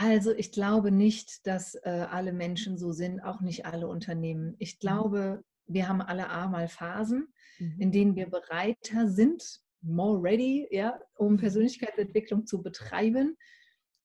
Also 0.02 0.32
ich 0.32 0.54
glaube 0.54 0.92
nicht, 0.92 1.46
dass 1.46 1.76
äh, 1.76 1.90
alle 2.10 2.32
Menschen 2.32 2.78
so 2.78 2.94
sind, 2.94 3.20
auch 3.20 3.42
nicht 3.42 3.66
alle 3.66 3.90
Unternehmen. 3.90 4.56
Ich 4.58 4.76
mhm. 4.76 4.80
glaube, 4.80 5.44
wir 5.68 5.90
haben 5.90 6.02
alle 6.02 6.30
einmal 6.30 6.70
Phasen, 6.70 7.28
mhm. 7.60 7.76
in 7.80 7.92
denen 7.92 8.16
wir 8.16 8.30
bereiter 8.30 9.10
sind, 9.10 9.60
more 9.82 10.18
ready, 10.24 10.66
ja, 10.72 10.98
um 11.18 11.34
mhm. 11.34 11.38
Persönlichkeitsentwicklung 11.38 12.46
zu 12.46 12.64
betreiben. 12.64 13.36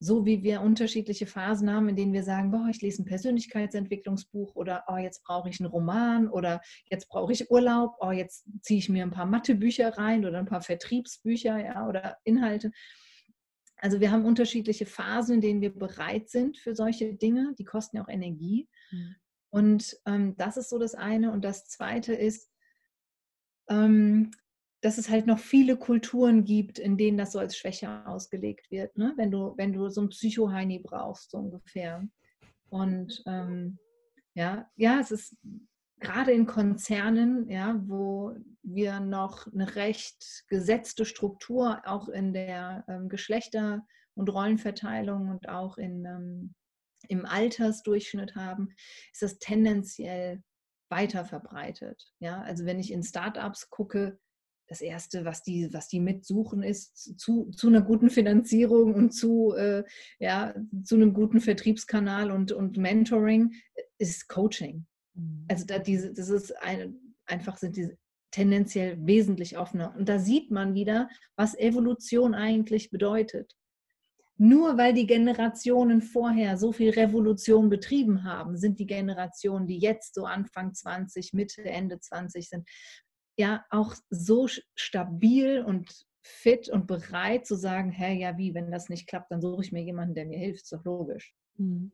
So 0.01 0.27
wie 0.27 0.43
wir 0.43 0.63
unterschiedliche 0.63 1.27
Phasen 1.27 1.73
haben, 1.73 1.89
in 1.89 1.95
denen 1.95 2.13
wir 2.13 2.25
sagen, 2.25 2.51
boah, 2.51 2.67
ich 2.69 2.83
lese 2.83 3.03
ein 3.03 3.07
Persönlichkeitsentwicklungsbuch 3.07 4.57
oder 4.57 4.83
oh, 4.89 4.97
jetzt 4.97 5.23
brauche 5.23 5.49
ich 5.49 5.61
einen 5.61 5.71
Roman 5.71 6.29
oder 6.29 6.61
jetzt 6.91 7.09
brauche 7.09 7.33
ich 7.33 7.53
Urlaub, 7.53 7.95
oh, 8.01 8.11
jetzt 8.11 8.49
ziehe 8.63 8.81
ich 8.81 8.89
mir 8.89 9.05
ein 9.05 9.13
paar 9.13 9.27
Mathebücher 9.27 9.97
rein 9.97 10.27
oder 10.27 10.41
ein 10.41 10.47
paar 10.47 10.61
Vertriebsbücher 10.61 11.57
ja, 11.65 11.89
oder 11.89 12.19
Inhalte. 12.25 12.73
Also 13.85 14.01
wir 14.01 14.11
haben 14.11 14.25
unterschiedliche 14.25 14.87
Phasen, 14.87 15.35
in 15.35 15.41
denen 15.43 15.61
wir 15.61 15.69
bereit 15.69 16.31
sind 16.31 16.57
für 16.57 16.75
solche 16.75 17.13
Dinge. 17.13 17.55
Die 17.59 17.67
kosten 17.67 17.99
ja 17.99 18.03
auch 18.03 18.09
Energie. 18.09 18.67
Mhm. 18.91 19.17
Und 19.51 20.01
ähm, 20.07 20.35
das 20.39 20.57
ist 20.57 20.71
so 20.71 20.79
das 20.79 20.95
eine. 20.95 21.31
Und 21.33 21.45
das 21.45 21.69
zweite 21.69 22.15
ist, 22.15 22.51
ähm, 23.69 24.31
dass 24.81 24.97
es 24.97 25.11
halt 25.11 25.27
noch 25.27 25.39
viele 25.39 25.77
Kulturen 25.77 26.45
gibt, 26.45 26.79
in 26.79 26.97
denen 26.97 27.19
das 27.19 27.33
so 27.33 27.39
als 27.39 27.59
Schwäche 27.59 28.07
ausgelegt 28.07 28.71
wird. 28.71 28.97
Ne? 28.97 29.13
Wenn, 29.19 29.31
du, 29.31 29.53
wenn 29.59 29.75
du 29.75 29.91
so 29.91 30.01
ein 30.01 30.09
Psycho-Heini 30.09 30.79
brauchst, 30.79 31.33
so 31.33 31.37
ungefähr. 31.37 32.09
Und 32.71 33.23
ähm, 33.27 33.77
ja, 34.33 34.67
ja, 34.77 34.99
es 34.99 35.11
ist 35.11 35.37
gerade 36.01 36.33
in 36.33 36.47
Konzernen, 36.47 37.49
ja, 37.49 37.81
wo 37.87 38.35
wir 38.63 39.01
noch 39.01 39.47
eine 39.53 39.77
recht 39.77 40.45
gesetzte 40.49 41.05
Struktur 41.05 41.83
auch 41.85 42.09
in 42.09 42.33
der 42.33 42.85
ähm, 42.89 43.09
Geschlechter- 43.09 43.87
und 44.15 44.29
Rollenverteilung 44.29 45.29
und 45.29 45.49
auch 45.49 45.79
in, 45.79 46.05
ähm, 46.05 46.55
im 47.09 47.27
Altersdurchschnitt 47.27 48.35
haben, 48.35 48.71
ist 49.13 49.23
das 49.23 49.39
tendenziell 49.39 50.43
weiter 50.89 51.25
verbreitet. 51.25 52.13
Ja? 52.21 52.43
Also 52.43 52.65
wenn 52.65 52.79
ich 52.79 52.93
in 52.93 53.03
Startups 53.03 53.71
gucke, 53.71 54.19
das 54.67 54.81
Erste, 54.81 55.25
was 55.25 55.43
die, 55.43 55.69
was 55.73 55.89
die 55.89 56.01
mitsuchen, 56.01 56.63
ist 56.63 57.19
zu, 57.21 57.51
zu 57.51 57.69
einer 57.69 57.83
guten 57.83 58.09
Finanzierung 58.09 58.95
und 58.95 59.11
zu, 59.11 59.53
äh, 59.55 59.85
ja, 60.19 60.55
zu 60.85 60.95
einem 60.95 61.13
guten 61.13 61.41
Vertriebskanal 61.41 62.31
und, 62.31 62.51
und 62.53 62.79
Mentoring, 62.79 63.53
ist 63.99 64.29
Coaching. 64.29 64.87
Mhm. 65.15 65.47
Also 65.49 65.65
da 65.67 65.79
diese, 65.79 66.13
das 66.13 66.29
ist 66.29 66.53
eine, 66.63 66.95
einfach 67.27 67.57
sind 67.57 67.77
diese 67.77 67.97
tendenziell 68.31 68.97
wesentlich 69.07 69.59
offener. 69.59 69.95
Und 69.97 70.09
da 70.09 70.19
sieht 70.19 70.51
man 70.51 70.75
wieder, 70.75 71.09
was 71.37 71.57
Evolution 71.57 72.35
eigentlich 72.35 72.91
bedeutet. 72.91 73.55
Nur 74.37 74.77
weil 74.77 74.93
die 74.93 75.07
Generationen 75.07 76.03
vorher 76.03 76.57
so 76.57 76.73
viel 76.73 76.91
Revolution 76.91 77.69
betrieben 77.69 78.25
haben, 78.25 78.57
sind 78.57 78.81
die 78.81 78.87
Generationen, 78.87 79.69
die 79.69 79.79
jetzt 79.79 80.17
so 80.17 80.25
Anfang 80.25 80.75
20, 80.75 81.33
Mitte, 81.33 81.63
Ende 81.63 82.01
20 82.01 82.49
sind, 82.49 82.69
ja 83.39 83.65
auch 83.71 83.95
so 84.11 84.49
stabil 84.75 85.63
und 85.63 86.05
fit 86.25 86.69
und 86.69 86.89
bereit 86.89 87.47
zu 87.47 87.55
sagen, 87.55 87.93
hey, 87.93 88.19
ja, 88.19 88.37
wie, 88.37 88.55
wenn 88.55 88.73
das 88.73 88.89
nicht 88.89 89.07
klappt, 89.07 89.31
dann 89.31 89.41
suche 89.43 89.63
ich 89.63 89.73
mir 89.73 89.85
jemanden, 89.85 90.15
der 90.15 90.27
mir 90.27 90.39
hilft, 90.39 90.63
ist 90.63 90.73
doch 90.73 90.85
logisch. 90.85 91.35
Mhm. 91.57 91.93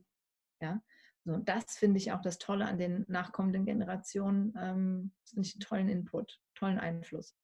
Ja, 0.63 0.81
so, 1.25 1.37
das 1.37 1.77
finde 1.77 1.99
ich 1.99 2.13
auch 2.13 2.23
das 2.23 2.39
Tolle 2.39 2.65
an 2.67 2.79
den 2.79 3.05
nachkommenden 3.09 3.65
Generationen. 3.65 4.55
Ähm, 4.59 5.13
finde 5.25 5.47
ich 5.47 5.55
einen 5.55 5.61
tollen 5.61 5.89
Input, 5.89 6.41
tollen 6.55 6.79
Einfluss. 6.79 7.35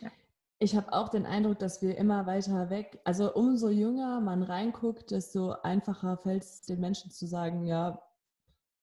Ja. 0.00 0.10
Ich 0.58 0.76
habe 0.76 0.92
auch 0.92 1.08
den 1.08 1.26
Eindruck, 1.26 1.58
dass 1.58 1.82
wir 1.82 1.96
immer 1.96 2.26
weiter 2.26 2.70
weg, 2.70 3.00
also 3.04 3.34
umso 3.34 3.68
jünger 3.68 4.20
man 4.20 4.44
reinguckt, 4.44 5.10
desto 5.10 5.52
einfacher 5.62 6.16
fällt 6.18 6.44
es 6.44 6.62
den 6.62 6.78
Menschen 6.78 7.10
zu 7.10 7.26
sagen, 7.26 7.66
ja, 7.66 8.00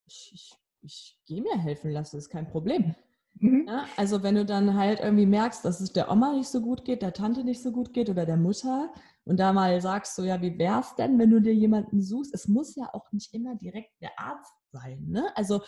ich, 0.06 0.32
ich, 0.34 0.54
ich 0.82 1.18
gehe 1.26 1.42
mir 1.42 1.58
helfen 1.58 1.92
lassen, 1.92 2.18
ist 2.18 2.30
kein 2.30 2.50
Problem. 2.50 2.96
Mhm. 3.40 3.66
Ja, 3.68 3.86
also 3.96 4.22
wenn 4.22 4.36
du 4.36 4.46
dann 4.46 4.76
halt 4.76 5.00
irgendwie 5.00 5.26
merkst, 5.26 5.64
dass 5.64 5.80
es 5.80 5.94
der 5.94 6.12
Oma 6.12 6.34
nicht 6.34 6.50
so 6.50 6.62
gut 6.62 6.84
geht, 6.86 7.02
der 7.02 7.14
Tante 7.14 7.44
nicht 7.44 7.62
so 7.62 7.72
gut 7.72 7.94
geht 7.94 8.10
oder 8.10 8.26
der 8.26 8.38
Mutter 8.38 8.92
und 9.24 9.40
da 9.40 9.54
mal 9.54 9.80
sagst 9.80 10.16
so, 10.16 10.24
ja, 10.24 10.42
wie 10.42 10.58
wäre 10.58 10.82
es 10.82 10.96
denn, 10.96 11.18
wenn 11.20 11.30
du 11.30 11.40
dir 11.42 11.54
jemanden 11.54 12.02
suchst? 12.02 12.34
Es 12.34 12.48
muss 12.48 12.76
ja 12.76 12.90
auch 12.94 13.12
nicht 13.12 13.34
immer 13.34 13.56
direkt 13.56 13.92
der 14.02 14.12
Arzt 14.18 14.54
sein. 14.72 15.06
Ne? 15.08 15.26
Also 15.36 15.62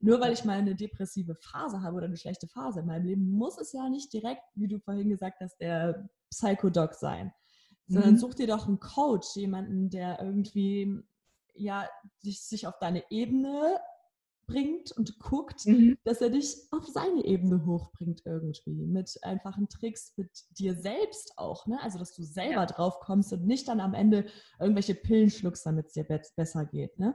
nur 0.00 0.20
weil 0.20 0.32
ich 0.32 0.44
mal 0.44 0.58
eine 0.58 0.74
depressive 0.74 1.36
Phase 1.36 1.82
habe 1.82 1.96
oder 1.96 2.06
eine 2.06 2.16
schlechte 2.16 2.48
Phase 2.48 2.80
in 2.80 2.86
meinem 2.86 3.06
Leben, 3.06 3.30
muss 3.30 3.56
es 3.58 3.72
ja 3.72 3.88
nicht 3.88 4.12
direkt, 4.12 4.42
wie 4.54 4.66
du 4.66 4.80
vorhin 4.80 5.08
gesagt 5.08 5.40
hast, 5.40 5.60
der 5.60 6.08
Psychodoc 6.30 6.94
sein. 6.94 7.32
Sondern 7.86 8.14
mhm. 8.14 8.18
such 8.18 8.34
dir 8.34 8.46
doch 8.46 8.66
einen 8.66 8.80
Coach, 8.80 9.36
jemanden, 9.36 9.90
der 9.90 10.20
irgendwie 10.20 11.02
ja, 11.54 11.88
sich 12.18 12.66
auf 12.66 12.78
deine 12.78 13.04
Ebene 13.10 13.78
bringt 14.46 14.92
und 14.92 15.18
guckt, 15.18 15.66
mhm. 15.66 15.98
dass 16.04 16.20
er 16.20 16.30
dich 16.30 16.56
auf 16.70 16.86
seine 16.86 17.24
Ebene 17.24 17.64
hochbringt 17.64 18.22
irgendwie. 18.24 18.86
Mit 18.86 19.18
einfachen 19.22 19.68
Tricks, 19.68 20.12
mit 20.16 20.30
dir 20.58 20.74
selbst 20.74 21.32
auch. 21.36 21.66
Ne? 21.66 21.78
Also, 21.82 21.98
dass 21.98 22.14
du 22.14 22.22
selber 22.22 22.60
ja. 22.60 22.66
drauf 22.66 23.00
kommst 23.00 23.32
und 23.32 23.46
nicht 23.46 23.68
dann 23.68 23.80
am 23.80 23.94
Ende 23.94 24.26
irgendwelche 24.58 24.94
Pillen 24.94 25.30
schluckst, 25.30 25.66
damit 25.66 25.86
es 25.86 25.92
dir 25.92 26.04
be 26.04 26.20
besser 26.36 26.66
geht. 26.66 26.98
Ne? 26.98 27.14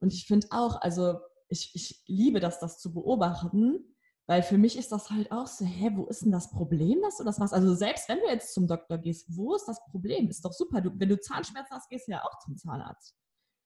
Und 0.00 0.12
ich 0.12 0.26
finde 0.26 0.46
auch, 0.50 0.80
also 0.80 1.18
ich, 1.48 1.70
ich 1.74 2.02
liebe 2.06 2.40
das, 2.40 2.60
das 2.60 2.78
zu 2.78 2.92
beobachten, 2.92 3.94
weil 4.26 4.42
für 4.42 4.56
mich 4.56 4.78
ist 4.78 4.90
das 4.90 5.10
halt 5.10 5.30
auch 5.32 5.46
so, 5.46 5.64
hä, 5.64 5.90
wo 5.94 6.06
ist 6.06 6.24
denn 6.24 6.32
das 6.32 6.50
Problem, 6.50 7.02
dass 7.02 7.18
du 7.18 7.24
das 7.24 7.38
machst? 7.38 7.52
Also 7.52 7.74
selbst 7.74 8.08
wenn 8.08 8.20
du 8.20 8.26
jetzt 8.26 8.54
zum 8.54 8.66
Doktor 8.66 8.98
gehst, 8.98 9.26
wo 9.36 9.54
ist 9.54 9.66
das 9.66 9.84
Problem? 9.90 10.28
Ist 10.28 10.44
doch 10.44 10.52
super. 10.52 10.80
Du, 10.80 10.90
wenn 10.94 11.10
du 11.10 11.20
Zahnschmerzen 11.20 11.74
hast, 11.74 11.90
gehst 11.90 12.08
du 12.08 12.12
ja 12.12 12.24
auch 12.24 12.38
zum 12.38 12.56
Zahnarzt. 12.56 13.14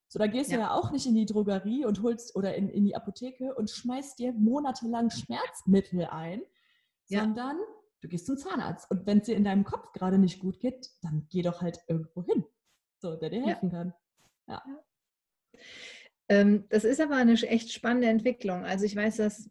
So, 0.08 0.18
da 0.18 0.26
gehst 0.26 0.50
ja. 0.50 0.56
du 0.56 0.62
ja 0.62 0.70
auch 0.72 0.90
nicht 0.90 1.06
in 1.06 1.14
die 1.14 1.26
Drogerie 1.26 1.84
und 1.84 2.02
holst 2.02 2.34
oder 2.34 2.54
in, 2.54 2.70
in 2.70 2.84
die 2.84 2.96
Apotheke 2.96 3.54
und 3.54 3.70
schmeißt 3.70 4.18
dir 4.18 4.32
monatelang 4.32 5.10
Schmerzmittel 5.10 6.06
ein, 6.06 6.40
ja. 7.08 7.20
sondern 7.20 7.58
du 8.00 8.08
gehst 8.08 8.26
zum 8.26 8.38
Zahnarzt. 8.38 8.90
Und 8.90 9.06
wenn 9.06 9.18
es 9.18 9.26
dir 9.26 9.36
in 9.36 9.44
deinem 9.44 9.64
Kopf 9.64 9.92
gerade 9.92 10.18
nicht 10.18 10.40
gut 10.40 10.60
geht, 10.60 10.90
dann 11.02 11.26
geh 11.30 11.42
doch 11.42 11.60
halt 11.60 11.80
irgendwo 11.88 12.24
hin, 12.24 12.44
so, 12.98 13.16
der 13.16 13.28
dir 13.28 13.44
helfen 13.44 13.70
ja. 13.70 13.76
kann. 13.76 13.94
Ja. 14.46 14.62
Ähm, 16.30 16.64
das 16.70 16.84
ist 16.84 17.00
aber 17.00 17.16
eine 17.16 17.34
echt 17.34 17.72
spannende 17.72 18.08
Entwicklung. 18.08 18.64
Also 18.64 18.86
ich 18.86 18.96
weiß, 18.96 19.16
dass 19.16 19.50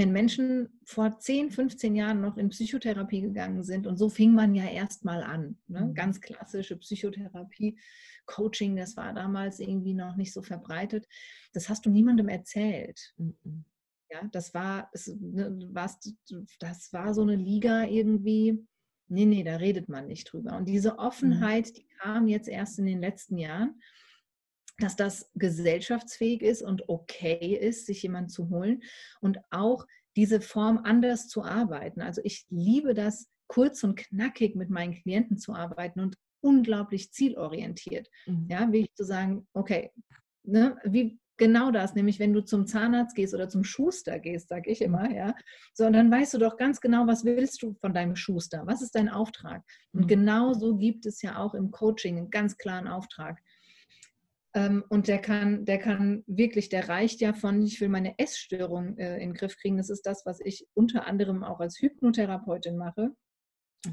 wenn 0.00 0.12
Menschen 0.12 0.80
vor 0.84 1.18
10, 1.18 1.50
15 1.50 1.94
Jahren 1.94 2.22
noch 2.22 2.38
in 2.38 2.48
Psychotherapie 2.48 3.20
gegangen 3.20 3.62
sind, 3.62 3.86
und 3.86 3.98
so 3.98 4.08
fing 4.08 4.32
man 4.32 4.54
ja 4.54 4.64
erstmal 4.64 5.22
an, 5.22 5.58
ne? 5.68 5.82
Mhm. 5.82 5.94
ganz 5.94 6.22
klassische 6.22 6.78
Psychotherapie, 6.78 7.78
Coaching, 8.24 8.76
das 8.76 8.96
war 8.96 9.12
damals 9.12 9.60
irgendwie 9.60 9.92
noch 9.92 10.16
nicht 10.16 10.32
so 10.32 10.40
verbreitet, 10.40 11.06
das 11.52 11.68
hast 11.68 11.84
du 11.84 11.90
niemandem 11.90 12.28
erzählt. 12.28 13.12
Mhm. 13.18 13.64
Ja, 14.10 14.22
das 14.32 14.54
war, 14.54 14.88
das, 14.92 15.06
ne, 15.20 15.68
das 16.58 16.92
war 16.92 17.12
so 17.14 17.22
eine 17.22 17.36
Liga 17.36 17.84
irgendwie, 17.84 18.66
nee, 19.08 19.26
nee, 19.26 19.44
da 19.44 19.56
redet 19.56 19.90
man 19.90 20.06
nicht 20.06 20.32
drüber. 20.32 20.56
Und 20.56 20.66
diese 20.66 20.92
mhm. 20.92 20.98
Offenheit, 20.98 21.76
die 21.76 21.86
kam 22.00 22.26
jetzt 22.26 22.48
erst 22.48 22.78
in 22.78 22.86
den 22.86 23.00
letzten 23.00 23.36
Jahren 23.36 23.78
dass 24.82 24.96
das 24.96 25.30
gesellschaftsfähig 25.34 26.42
ist 26.42 26.62
und 26.62 26.88
okay 26.88 27.56
ist, 27.56 27.86
sich 27.86 28.02
jemanden 28.02 28.30
zu 28.30 28.48
holen 28.50 28.82
und 29.20 29.38
auch 29.50 29.86
diese 30.16 30.40
Form 30.40 30.78
anders 30.78 31.28
zu 31.28 31.44
arbeiten. 31.44 32.00
Also 32.00 32.20
ich 32.24 32.46
liebe 32.50 32.94
das, 32.94 33.28
kurz 33.46 33.82
und 33.82 33.96
knackig 33.96 34.54
mit 34.54 34.70
meinen 34.70 34.94
Klienten 34.94 35.36
zu 35.36 35.54
arbeiten 35.54 36.00
und 36.00 36.16
unglaublich 36.40 37.12
zielorientiert. 37.12 38.08
Mhm. 38.26 38.46
Ja, 38.48 38.72
wie 38.72 38.82
ich 38.82 38.94
zu 38.94 39.04
sagen, 39.04 39.46
okay, 39.54 39.90
ne, 40.44 40.78
wie 40.84 41.18
genau 41.36 41.70
das, 41.70 41.94
nämlich 41.94 42.20
wenn 42.20 42.32
du 42.32 42.42
zum 42.42 42.66
Zahnarzt 42.66 43.16
gehst 43.16 43.34
oder 43.34 43.48
zum 43.48 43.64
Schuster 43.64 44.20
gehst, 44.20 44.48
sage 44.48 44.70
ich 44.70 44.82
immer, 44.82 45.10
ja, 45.10 45.34
so 45.72 45.86
und 45.86 45.94
dann 45.94 46.10
weißt 46.10 46.34
du 46.34 46.38
doch 46.38 46.56
ganz 46.58 46.80
genau, 46.80 47.06
was 47.06 47.24
willst 47.24 47.62
du 47.62 47.74
von 47.80 47.94
deinem 47.94 48.14
Schuster? 48.14 48.62
Was 48.66 48.82
ist 48.82 48.94
dein 48.94 49.08
Auftrag? 49.08 49.64
Und 49.92 50.02
mhm. 50.02 50.06
genau 50.06 50.52
so 50.52 50.76
gibt 50.76 51.06
es 51.06 51.22
ja 51.22 51.38
auch 51.38 51.54
im 51.54 51.70
Coaching 51.70 52.18
einen 52.18 52.30
ganz 52.30 52.56
klaren 52.56 52.86
Auftrag. 52.86 53.40
Ähm, 54.54 54.84
und 54.88 55.06
der 55.06 55.18
kann, 55.18 55.64
der 55.64 55.78
kann 55.78 56.24
wirklich, 56.26 56.68
der 56.68 56.88
reicht 56.88 57.20
ja 57.20 57.32
von, 57.32 57.62
ich 57.62 57.80
will 57.80 57.88
meine 57.88 58.18
Essstörung 58.18 58.98
äh, 58.98 59.14
in 59.14 59.30
den 59.30 59.34
Griff 59.34 59.56
kriegen. 59.56 59.76
Das 59.76 59.90
ist 59.90 60.06
das, 60.06 60.26
was 60.26 60.40
ich 60.40 60.66
unter 60.74 61.06
anderem 61.06 61.44
auch 61.44 61.60
als 61.60 61.80
Hypnotherapeutin 61.80 62.76
mache. 62.76 63.10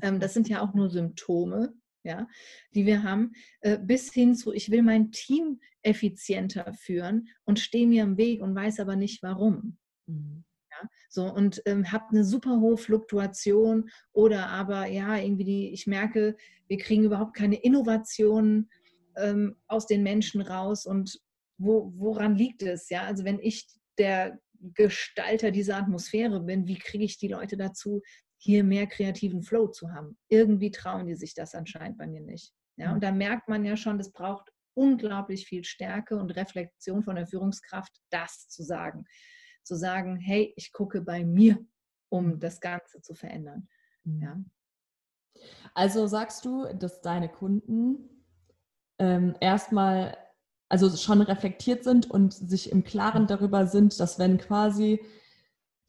Ähm, 0.02 0.20
das 0.20 0.34
sind 0.34 0.50
ja 0.50 0.62
auch 0.62 0.74
nur 0.74 0.90
Symptome, 0.90 1.74
ja, 2.04 2.28
die 2.74 2.86
wir 2.86 3.04
haben, 3.04 3.34
äh, 3.62 3.78
bis 3.78 4.12
hin 4.12 4.36
zu, 4.36 4.52
ich 4.52 4.72
will 4.72 4.82
mein 4.82 5.12
Team 5.12 5.60
effizienter 5.84 6.74
führen 6.74 7.28
und 7.46 7.60
stehe 7.60 7.88
mir 7.88 8.04
im 8.04 8.18
Weg 8.18 8.42
und 8.42 8.56
weiß 8.56 8.80
aber 8.80 8.96
nicht 8.96 9.22
warum. 9.24 9.78
Mhm. 10.08 10.44
Ja, 10.72 10.90
so 11.10 11.32
und 11.32 11.62
ähm, 11.66 11.92
habe 11.92 12.10
eine 12.10 12.24
super 12.24 12.60
hohe 12.60 12.78
Fluktuation 12.78 13.90
oder 14.12 14.48
aber 14.50 14.86
ja, 14.88 15.18
irgendwie 15.18 15.46
die, 15.46 15.70
ich 15.70 15.88
merke, 15.88 16.36
wir 16.68 16.78
kriegen 16.78 17.04
überhaupt 17.04 17.36
keine 17.36 17.56
Innovationen 17.56 18.70
ähm, 19.18 19.56
aus 19.68 19.88
den 19.88 20.04
Menschen 20.04 20.42
raus 20.42 20.86
und 20.86 21.20
wo, 21.60 21.92
woran 21.96 22.36
liegt 22.36 22.62
es? 22.62 22.90
Ja, 22.90 23.04
also 23.04 23.24
wenn 23.24 23.40
ich 23.40 23.68
der 23.98 24.40
Gestalter 24.60 25.52
dieser 25.52 25.78
Atmosphäre 25.78 26.40
bin, 26.42 26.68
wie 26.68 26.78
kriege 26.78 27.04
ich 27.04 27.18
die 27.18 27.28
Leute 27.28 27.58
dazu, 27.58 28.02
hier 28.40 28.64
mehr 28.64 28.88
kreativen 28.88 29.42
Flow 29.42 29.68
zu 29.68 29.92
haben? 29.92 30.18
Irgendwie 30.30 30.72
trauen 30.72 31.08
die 31.08 31.16
sich 31.16 31.34
das 31.34 31.56
anscheinend 31.56 31.98
bei 31.98 32.08
mir 32.08 32.22
nicht. 32.22 32.54
Ja, 32.78 32.94
und 32.94 33.04
da 33.04 33.12
merkt 33.12 33.50
man 33.50 33.66
ja 33.66 33.76
schon, 33.76 33.98
das 33.98 34.12
braucht 34.12 34.52
unglaublich 34.76 35.48
viel 35.48 35.64
Stärke 35.64 36.16
und 36.18 36.32
Reflexion 36.32 37.04
von 37.04 37.16
der 37.16 37.26
Führungskraft, 37.26 37.92
das 38.12 38.48
zu 38.48 38.62
sagen. 38.62 39.06
Zu 39.64 39.76
sagen, 39.76 40.18
hey, 40.18 40.54
ich 40.56 40.72
gucke 40.72 41.02
bei 41.02 41.26
mir, 41.26 41.58
um 42.10 42.28
mhm. 42.28 42.40
das 42.40 42.60
Ganze 42.60 43.02
zu 43.02 43.16
verändern. 43.16 43.68
Mhm. 44.04 44.22
Ja. 44.22 44.44
Also 45.74 46.08
sagst 46.08 46.46
du, 46.46 46.72
dass 46.74 47.02
deine 47.02 47.30
Kunden 47.30 48.17
ähm, 49.00 49.36
erstmal, 49.40 50.18
also 50.70 50.96
schon 50.96 51.22
reflektiert 51.22 51.84
sind 51.84 52.10
und 52.10 52.34
sich 52.34 52.72
im 52.72 52.84
Klaren 52.84 53.28
darüber 53.28 53.68
sind, 53.68 54.00
dass 54.00 54.20
wenn 54.20 54.38
quasi 54.38 55.02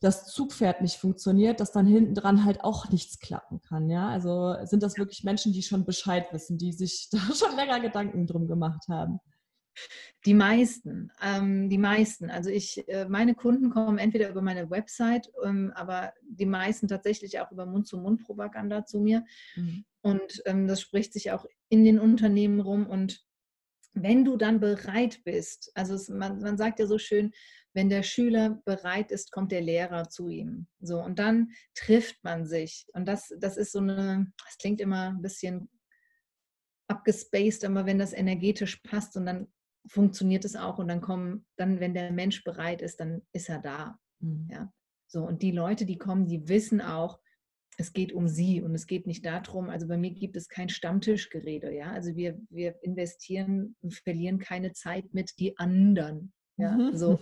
das 0.01 0.27
Zugpferd 0.27 0.81
nicht 0.81 0.97
funktioniert, 0.97 1.59
dass 1.61 1.73
dann 1.73 1.87
hinten 1.87 2.15
dran 2.15 2.45
halt 2.45 2.63
auch 2.63 2.89
nichts 2.91 3.19
klappen 3.19 3.61
kann. 3.63 3.91
Ja, 3.91 4.09
also 4.09 4.55
sind 4.65 4.83
das 4.83 4.97
wirklich 4.97 5.25
Menschen, 5.25 5.53
die 5.53 5.63
schon 5.63 5.85
Bescheid 5.85 6.27
wissen, 6.33 6.57
die 6.57 6.73
sich 6.73 7.09
da 7.13 7.19
schon 7.35 7.57
länger 7.57 7.81
Gedanken 7.81 8.27
drum 8.27 8.47
gemacht 8.47 8.87
haben. 8.89 9.21
Die 10.27 10.35
meisten, 10.35 11.13
ähm, 11.23 11.69
die 11.69 11.79
meisten. 11.79 12.31
Also 12.31 12.51
ich, 12.51 12.89
äh, 12.89 13.07
meine 13.09 13.35
Kunden 13.35 13.71
kommen 13.71 13.99
entweder 13.99 14.29
über 14.29 14.43
meine 14.43 14.71
Website, 14.71 15.31
ähm, 15.45 15.73
aber 15.75 16.13
die 16.29 16.47
meisten 16.47 16.89
tatsächlich 16.89 17.39
auch 17.39 17.53
über 17.53 17.65
Mund-zu-Mund-Propaganda 17.65 18.85
zu 18.87 19.01
mir. 19.01 19.25
Mhm. 19.55 19.85
Und 20.01 20.43
ähm, 20.47 20.67
das 20.67 20.81
spricht 20.81 21.13
sich 21.13 21.31
auch 21.31 21.47
in 21.69 21.85
den 21.85 21.99
Unternehmen 21.99 22.61
rum. 22.61 22.87
Und 22.87 23.25
wenn 23.95 24.25
du 24.25 24.37
dann 24.37 24.61
bereit 24.61 25.23
bist, 25.25 25.71
also 25.75 25.95
es, 25.95 26.09
man, 26.09 26.41
man 26.41 26.57
sagt 26.57 26.79
ja 26.79 26.87
so 26.87 26.99
schön, 26.99 27.33
wenn 27.75 27.89
der 27.89 28.03
Schüler 28.03 28.61
bereit 28.65 29.13
ist, 29.13 29.31
kommt 29.31 29.53
der 29.53 29.61
Lehrer 29.61 30.09
zu 30.09 30.29
ihm. 30.29 30.67
So, 30.81 31.01
und 31.03 31.19
dann 31.19 31.51
trifft 31.75 32.23
man 32.25 32.47
sich. 32.47 32.87
Und 32.93 33.07
das, 33.07 33.33
das 33.39 33.57
ist 33.57 33.73
so 33.73 33.79
eine, 33.81 34.33
das 34.45 34.59
klingt 34.59 34.81
immer 34.81 35.11
ein 35.11 35.23
bisschen 35.23 35.69
abgespaced, 36.89 37.65
aber 37.65 37.87
wenn 37.87 37.99
das 37.99 38.13
energetisch 38.13 38.77
passt 38.77 39.17
und 39.17 39.27
dann 39.27 39.49
funktioniert 39.87 40.45
es 40.45 40.57
auch 40.57 40.79
und 40.79 40.89
dann 40.89 41.01
kommen, 41.01 41.47
dann, 41.57 41.81
wenn 41.81 41.95
der 41.95 42.11
Mensch 42.13 42.45
bereit 42.45 42.83
ist, 42.83 43.01
dann 43.01 43.23
ist 43.33 43.49
er 43.49 43.59
da. 43.59 43.99
Mhm. 44.21 44.49
Ja. 44.51 44.73
So, 45.07 45.25
und 45.25 45.43
die 45.43 45.53
Leute, 45.53 45.87
die 45.87 45.99
kommen, 45.99 46.27
die 46.27 46.49
wissen 46.49 46.81
auch, 46.81 47.19
es 47.81 47.93
geht 47.93 48.13
um 48.13 48.27
sie 48.27 48.61
und 48.61 48.75
es 48.75 48.87
geht 48.87 49.07
nicht 49.07 49.25
darum, 49.25 49.71
also 49.71 49.87
bei 49.87 49.97
mir 49.97 50.11
gibt 50.11 50.37
es 50.37 50.49
kein 50.49 50.69
Stammtischgerede, 50.69 51.73
ja. 51.73 51.93
Also 51.93 52.17
wir, 52.17 52.39
wir 52.51 52.75
investieren 52.83 53.77
und 53.81 53.95
verlieren 53.95 54.39
keine 54.41 54.73
Zeit 54.73 55.15
mit 55.15 55.39
die 55.39 55.57
anderen. 55.59 56.33
Ja, 56.57 56.73
mhm. 56.73 56.97
so, 56.97 57.21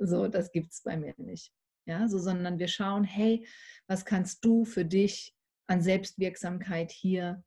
so, 0.00 0.26
das 0.26 0.50
gibt 0.50 0.72
es 0.72 0.82
bei 0.82 0.96
mir 0.96 1.14
nicht. 1.18 1.52
Ja, 1.86 2.08
so, 2.08 2.18
sondern 2.18 2.58
wir 2.58 2.66
schauen, 2.66 3.04
hey, 3.04 3.46
was 3.86 4.04
kannst 4.04 4.44
du 4.44 4.64
für 4.64 4.84
dich 4.84 5.32
an 5.68 5.80
Selbstwirksamkeit 5.80 6.90
hier 6.90 7.44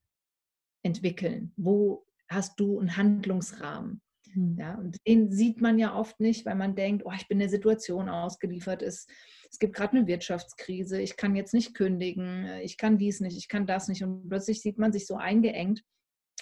entwickeln? 0.82 1.52
Wo 1.58 2.06
hast 2.30 2.58
du 2.58 2.80
einen 2.80 2.96
Handlungsrahmen? 2.96 4.02
Mhm. 4.34 4.56
Ja, 4.58 4.76
und 4.76 4.98
den 5.06 5.30
sieht 5.30 5.60
man 5.60 5.78
ja 5.78 5.94
oft 5.94 6.22
nicht, 6.22 6.46
weil 6.46 6.56
man 6.56 6.74
denkt, 6.74 7.06
oh, 7.06 7.12
ich 7.14 7.28
bin 7.28 7.40
der 7.40 7.50
Situation 7.50 8.08
ausgeliefert, 8.08 8.82
es, 8.82 9.08
es 9.52 9.60
gibt 9.60 9.76
gerade 9.76 9.98
eine 9.98 10.08
Wirtschaftskrise, 10.08 11.02
ich 11.02 11.18
kann 11.18 11.36
jetzt 11.36 11.54
nicht 11.54 11.74
kündigen, 11.74 12.46
ich 12.62 12.78
kann 12.78 12.98
dies 12.98 13.20
nicht, 13.20 13.38
ich 13.38 13.48
kann 13.48 13.66
das 13.66 13.88
nicht. 13.88 14.04
Und 14.04 14.30
plötzlich 14.30 14.62
sieht 14.62 14.78
man 14.78 14.92
sich 14.92 15.08
so 15.08 15.16
eingeengt 15.16 15.84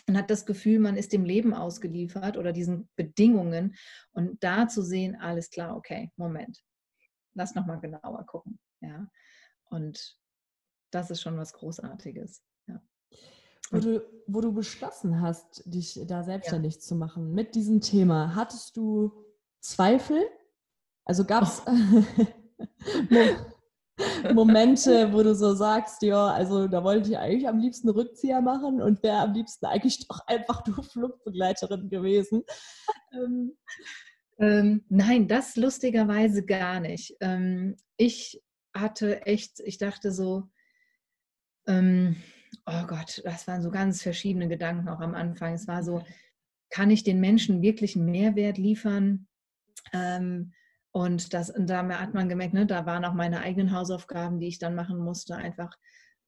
und 0.08 0.18
hat 0.18 0.30
das 0.30 0.46
Gefühl, 0.46 0.80
man 0.80 0.98
ist 0.98 1.14
dem 1.14 1.24
Leben 1.24 1.54
ausgeliefert 1.54 2.38
oder 2.38 2.52
diesen 2.52 2.90
Bedingungen. 2.96 3.76
Und 4.12 4.44
da 4.44 4.68
zu 4.68 4.82
sehen, 4.82 5.16
alles 5.16 5.50
klar, 5.50 5.76
okay, 5.76 6.12
Moment, 6.18 6.62
lass 7.34 7.56
nochmal 7.56 7.80
genauer 7.80 8.26
gucken. 8.26 8.60
Ja, 8.82 9.10
und 9.66 10.18
das 10.92 11.12
ist 11.12 11.22
schon 11.22 11.38
was 11.38 11.54
Großartiges. 11.54 12.42
Ja. 12.68 12.82
Wo 13.72 13.80
du, 13.80 14.06
wo 14.28 14.42
du 14.42 14.54
beschlossen 14.54 15.22
hast, 15.22 15.64
dich 15.66 16.00
da 16.06 16.24
selbstständig 16.24 16.76
ja. 16.76 16.80
zu 16.80 16.96
machen 16.96 17.34
mit 17.34 17.56
diesem 17.56 17.82
Thema, 17.82 18.36
hattest 18.36 18.78
du 18.78 19.12
Zweifel? 19.60 20.22
Also 21.04 21.26
gab 21.26 21.44
es 21.44 21.62
oh. 21.66 21.72
Momente, 24.34 25.12
wo 25.12 25.24
du 25.24 25.34
so 25.34 25.56
sagst, 25.56 26.02
ja, 26.04 26.28
also 26.28 26.68
da 26.68 26.84
wollte 26.84 27.10
ich 27.10 27.18
eigentlich 27.18 27.48
am 27.48 27.60
liebsten 27.60 27.90
Rückzieher 27.90 28.42
machen 28.42 28.82
und 28.82 29.02
wäre 29.02 29.18
am 29.18 29.34
liebsten 29.34 29.66
eigentlich 29.66 30.08
doch 30.08 30.20
einfach 30.28 30.66
nur 30.68 30.84
Flugbegleiterin 30.84 31.90
gewesen. 31.90 32.44
Ähm, 33.14 33.58
ähm, 34.40 34.86
nein, 34.90 35.28
das 35.28 35.56
lustigerweise 35.56 36.46
gar 36.46 36.80
nicht. 36.80 37.16
Ähm, 37.22 37.76
ich 37.98 38.44
hatte 38.76 39.26
echt, 39.26 39.60
ich 39.62 39.80
dachte 39.80 40.12
so, 40.12 40.50
ähm, 41.66 42.18
oh 42.66 42.86
Gott, 42.86 43.22
das 43.26 43.48
waren 43.48 43.64
so 43.64 43.72
ganz 43.72 44.04
verschiedene 44.04 44.48
Gedanken 44.48 44.90
auch 44.90 45.00
am 45.00 45.16
Anfang. 45.16 45.54
Es 45.54 45.68
war 45.68 45.84
so, 45.84 46.04
kann 46.70 46.92
ich 46.92 47.04
den 47.04 47.20
Menschen 47.20 47.62
wirklich 47.62 47.96
einen 47.96 48.12
Mehrwert 48.12 48.58
liefern? 48.58 49.28
Und, 50.98 51.36
das, 51.36 51.52
und 51.52 51.70
da 51.70 51.88
hat 51.88 52.16
man 52.16 52.28
gemerkt, 52.28 52.56
ne, 52.56 52.66
da 52.66 52.88
waren 52.88 53.06
auch 53.06 53.14
meine 53.14 53.42
eigenen 53.42 53.72
Hausaufgaben, 53.72 54.40
die 54.40 54.48
ich 54.48 54.58
dann 54.58 54.74
machen 54.74 54.98
musste. 54.98 55.36
Einfach, 55.36 55.78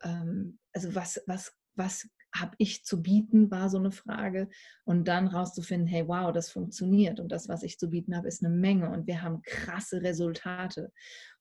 ähm, 0.03 0.59
also 0.73 0.93
was, 0.93 1.23
was, 1.25 1.55
was 1.73 2.07
habe 2.35 2.53
ich 2.59 2.85
zu 2.85 3.01
bieten, 3.01 3.49
war 3.49 3.71
so 3.71 3.79
eine 3.79 3.91
Frage. 3.91 4.47
Und 4.85 5.07
dann 5.07 5.25
rauszufinden, 5.25 5.87
hey, 5.87 6.07
wow, 6.07 6.31
das 6.31 6.51
funktioniert. 6.51 7.19
Und 7.19 7.31
das, 7.31 7.49
was 7.49 7.63
ich 7.63 7.79
zu 7.79 7.89
bieten 7.89 8.15
habe, 8.15 8.27
ist 8.27 8.45
eine 8.45 8.53
Menge. 8.53 8.91
Und 8.91 9.07
wir 9.07 9.23
haben 9.23 9.41
krasse 9.41 10.03
Resultate. 10.03 10.91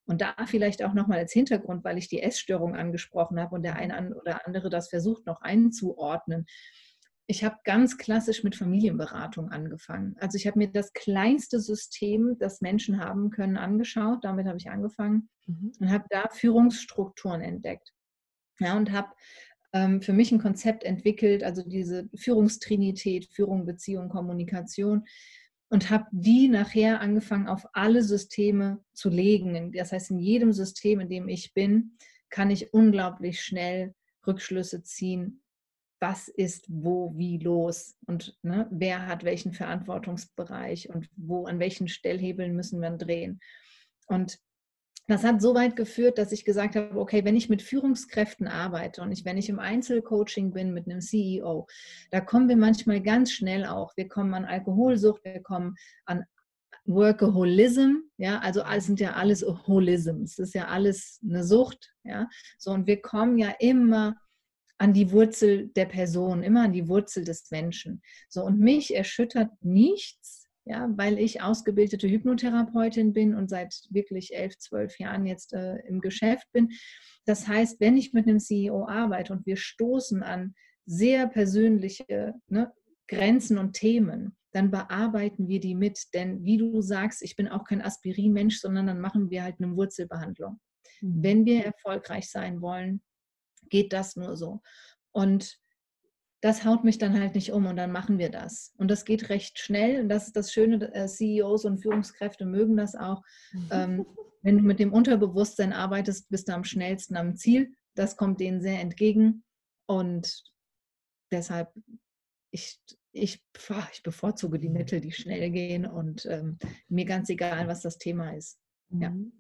Und 0.06 0.22
da 0.22 0.34
vielleicht 0.46 0.82
auch 0.82 0.94
nochmal 0.94 1.18
als 1.18 1.34
Hintergrund, 1.34 1.84
weil 1.84 1.98
ich 1.98 2.08
die 2.08 2.22
Essstörung 2.22 2.74
angesprochen 2.74 3.38
habe 3.38 3.54
und 3.54 3.62
der 3.62 3.76
eine 3.76 4.14
oder 4.14 4.46
andere 4.46 4.70
das 4.70 4.88
versucht 4.88 5.26
noch 5.26 5.42
einzuordnen. 5.42 6.46
Ich 7.30 7.44
habe 7.44 7.56
ganz 7.64 7.98
klassisch 7.98 8.42
mit 8.42 8.56
Familienberatung 8.56 9.50
angefangen. 9.50 10.16
Also 10.18 10.36
ich 10.36 10.46
habe 10.46 10.58
mir 10.58 10.68
das 10.68 10.94
kleinste 10.94 11.60
System, 11.60 12.36
das 12.38 12.62
Menschen 12.62 13.04
haben 13.04 13.28
können, 13.28 13.58
angeschaut. 13.58 14.24
Damit 14.24 14.46
habe 14.46 14.56
ich 14.56 14.70
angefangen 14.70 15.28
mhm. 15.46 15.72
und 15.78 15.90
habe 15.90 16.06
da 16.08 16.30
Führungsstrukturen 16.30 17.42
entdeckt. 17.42 17.92
Ja, 18.60 18.78
und 18.78 18.92
habe 18.92 19.08
ähm, 19.74 20.00
für 20.00 20.14
mich 20.14 20.32
ein 20.32 20.40
Konzept 20.40 20.84
entwickelt, 20.84 21.44
also 21.44 21.62
diese 21.62 22.08
Führungstrinität, 22.16 23.26
Führung, 23.30 23.66
Beziehung, 23.66 24.08
Kommunikation, 24.08 25.04
und 25.68 25.90
habe 25.90 26.06
die 26.12 26.48
nachher 26.48 27.02
angefangen 27.02 27.46
auf 27.46 27.66
alle 27.74 28.02
Systeme 28.02 28.82
zu 28.94 29.10
legen. 29.10 29.72
Das 29.72 29.92
heißt, 29.92 30.12
in 30.12 30.18
jedem 30.18 30.54
System, 30.54 31.00
in 31.00 31.10
dem 31.10 31.28
ich 31.28 31.52
bin, 31.52 31.98
kann 32.30 32.50
ich 32.50 32.72
unglaublich 32.72 33.42
schnell 33.42 33.94
Rückschlüsse 34.26 34.82
ziehen, 34.82 35.42
was 36.00 36.28
ist 36.28 36.66
wo 36.68 37.12
wie 37.16 37.38
los 37.38 37.96
und 38.06 38.36
ne, 38.42 38.68
wer 38.70 39.06
hat 39.06 39.24
welchen 39.24 39.52
Verantwortungsbereich 39.52 40.90
und 40.90 41.08
wo 41.16 41.46
an 41.46 41.58
welchen 41.58 41.88
Stellhebeln 41.88 42.54
müssen 42.54 42.80
wir 42.80 42.90
drehen. 42.90 43.40
Und 44.06 44.38
das 45.08 45.24
hat 45.24 45.40
so 45.40 45.54
weit 45.54 45.74
geführt, 45.74 46.18
dass 46.18 46.32
ich 46.32 46.44
gesagt 46.44 46.76
habe, 46.76 47.00
okay, 47.00 47.24
wenn 47.24 47.36
ich 47.36 47.48
mit 47.48 47.62
Führungskräften 47.62 48.46
arbeite 48.46 49.00
und 49.00 49.10
ich, 49.10 49.24
wenn 49.24 49.38
ich 49.38 49.48
im 49.48 49.58
Einzelcoaching 49.58 50.52
bin 50.52 50.74
mit 50.74 50.86
einem 50.86 51.00
CEO, 51.00 51.66
da 52.10 52.20
kommen 52.20 52.48
wir 52.48 52.58
manchmal 52.58 53.00
ganz 53.00 53.32
schnell 53.32 53.64
auch. 53.64 53.96
Wir 53.96 54.06
kommen 54.06 54.34
an 54.34 54.44
Alkoholsucht, 54.44 55.24
wir 55.24 55.42
kommen 55.42 55.76
an 56.04 56.24
Workaholism, 56.84 58.02
ja, 58.16 58.38
also 58.40 58.62
alles 58.62 58.86
sind 58.86 59.00
ja 59.00 59.12
alles 59.12 59.42
Holisms, 59.42 60.36
das 60.36 60.48
ist 60.48 60.54
ja 60.54 60.68
alles 60.68 61.20
eine 61.22 61.44
Sucht, 61.44 61.94
ja, 62.02 62.28
so 62.56 62.70
und 62.70 62.86
wir 62.86 63.02
kommen 63.02 63.36
ja 63.38 63.54
immer 63.58 64.16
an 64.78 64.92
die 64.92 65.10
Wurzel 65.10 65.68
der 65.68 65.86
Person, 65.86 66.42
immer 66.42 66.64
an 66.64 66.72
die 66.72 66.88
Wurzel 66.88 67.24
des 67.24 67.50
Menschen. 67.50 68.00
So 68.28 68.44
und 68.44 68.60
mich 68.60 68.94
erschüttert 68.94 69.50
nichts, 69.60 70.46
ja, 70.64 70.88
weil 70.96 71.18
ich 71.18 71.42
ausgebildete 71.42 72.08
Hypnotherapeutin 72.08 73.12
bin 73.12 73.34
und 73.34 73.48
seit 73.48 73.74
wirklich 73.90 74.34
elf, 74.34 74.56
zwölf 74.58 74.98
Jahren 74.98 75.26
jetzt 75.26 75.52
äh, 75.52 75.76
im 75.86 76.00
Geschäft 76.00 76.46
bin. 76.52 76.70
Das 77.24 77.48
heißt, 77.48 77.80
wenn 77.80 77.96
ich 77.96 78.12
mit 78.12 78.28
einem 78.28 78.38
CEO 78.38 78.86
arbeite 78.86 79.32
und 79.32 79.46
wir 79.46 79.56
stoßen 79.56 80.22
an 80.22 80.54
sehr 80.86 81.26
persönliche 81.26 82.34
ne, 82.48 82.72
Grenzen 83.08 83.58
und 83.58 83.72
Themen, 83.72 84.36
dann 84.52 84.70
bearbeiten 84.70 85.48
wir 85.48 85.60
die 85.60 85.74
mit. 85.74 85.98
Denn 86.14 86.44
wie 86.44 86.56
du 86.56 86.80
sagst, 86.80 87.22
ich 87.22 87.36
bin 87.36 87.48
auch 87.48 87.64
kein 87.64 87.82
Aspirinmensch, 87.82 88.60
sondern 88.60 88.86
dann 88.86 89.00
machen 89.00 89.30
wir 89.30 89.42
halt 89.42 89.56
eine 89.60 89.74
Wurzelbehandlung. 89.76 90.60
Mhm. 91.00 91.22
Wenn 91.22 91.46
wir 91.46 91.64
erfolgreich 91.64 92.30
sein 92.30 92.60
wollen, 92.60 93.02
geht 93.70 93.92
das 93.92 94.16
nur 94.16 94.36
so. 94.36 94.60
Und 95.12 95.58
das 96.40 96.64
haut 96.64 96.84
mich 96.84 96.98
dann 96.98 97.18
halt 97.18 97.34
nicht 97.34 97.52
um 97.52 97.66
und 97.66 97.76
dann 97.76 97.90
machen 97.90 98.18
wir 98.18 98.30
das. 98.30 98.72
Und 98.78 98.90
das 98.90 99.04
geht 99.04 99.28
recht 99.28 99.58
schnell 99.58 100.00
und 100.00 100.08
das 100.08 100.28
ist 100.28 100.36
das 100.36 100.52
Schöne, 100.52 100.94
äh, 100.94 101.08
CEOs 101.08 101.64
und 101.64 101.78
Führungskräfte 101.78 102.46
mögen 102.46 102.76
das 102.76 102.94
auch. 102.94 103.22
Ähm, 103.70 104.06
wenn 104.42 104.58
du 104.58 104.62
mit 104.62 104.78
dem 104.78 104.92
Unterbewusstsein 104.92 105.72
arbeitest, 105.72 106.28
bist 106.30 106.48
du 106.48 106.54
am 106.54 106.64
schnellsten 106.64 107.16
am 107.16 107.34
Ziel. 107.34 107.74
Das 107.96 108.16
kommt 108.16 108.40
denen 108.40 108.60
sehr 108.60 108.80
entgegen 108.80 109.42
und 109.86 110.44
deshalb, 111.32 111.72
ich, 112.52 112.80
ich, 113.10 113.42
ich 113.90 114.02
bevorzuge 114.04 114.60
die 114.60 114.68
Mittel, 114.68 115.00
die 115.00 115.12
schnell 115.12 115.50
gehen 115.50 115.86
und 115.86 116.24
ähm, 116.26 116.58
mir 116.88 117.04
ganz 117.04 117.28
egal, 117.30 117.66
was 117.66 117.82
das 117.82 117.98
Thema 117.98 118.30
ist. 118.30 118.60
Ja. 118.90 119.10
Mhm. 119.10 119.32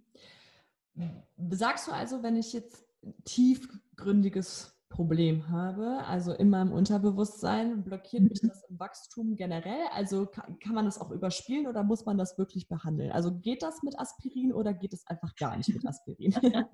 Sagst 1.50 1.86
du 1.86 1.92
also, 1.92 2.24
wenn 2.24 2.36
ich 2.36 2.52
jetzt 2.52 2.84
tiefgründiges 3.98 4.74
Problem 4.88 5.50
habe, 5.50 6.02
also 6.06 6.32
in 6.32 6.48
meinem 6.48 6.72
Unterbewusstsein, 6.72 7.84
blockiert 7.84 8.22
mich 8.22 8.42
mhm. 8.42 8.48
das 8.48 8.64
im 8.70 8.78
Wachstum 8.78 9.36
generell? 9.36 9.86
Also 9.92 10.24
kann, 10.24 10.58
kann, 10.60 10.74
man 10.74 10.86
das 10.86 10.98
auch 10.98 11.10
überspielen 11.10 11.66
oder 11.66 11.84
muss 11.84 12.06
man 12.06 12.16
das 12.16 12.38
wirklich 12.38 12.68
behandeln? 12.68 13.12
Also 13.12 13.36
geht 13.38 13.62
das 13.62 13.82
mit 13.82 13.98
Aspirin 13.98 14.52
oder 14.52 14.72
geht 14.72 14.94
es 14.94 15.06
einfach 15.06 15.36
gar 15.36 15.56
nicht 15.56 15.68
mit 15.68 15.86
Aspirin? 15.86 16.32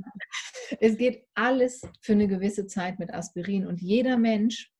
es 0.80 0.96
geht 0.96 1.26
alles 1.34 1.82
für 2.00 2.12
eine 2.12 2.28
gewisse 2.28 2.66
Zeit 2.66 3.00
mit 3.00 3.12
Aspirin 3.12 3.66
und 3.66 3.82
jeder 3.82 4.16
Mensch 4.16 4.72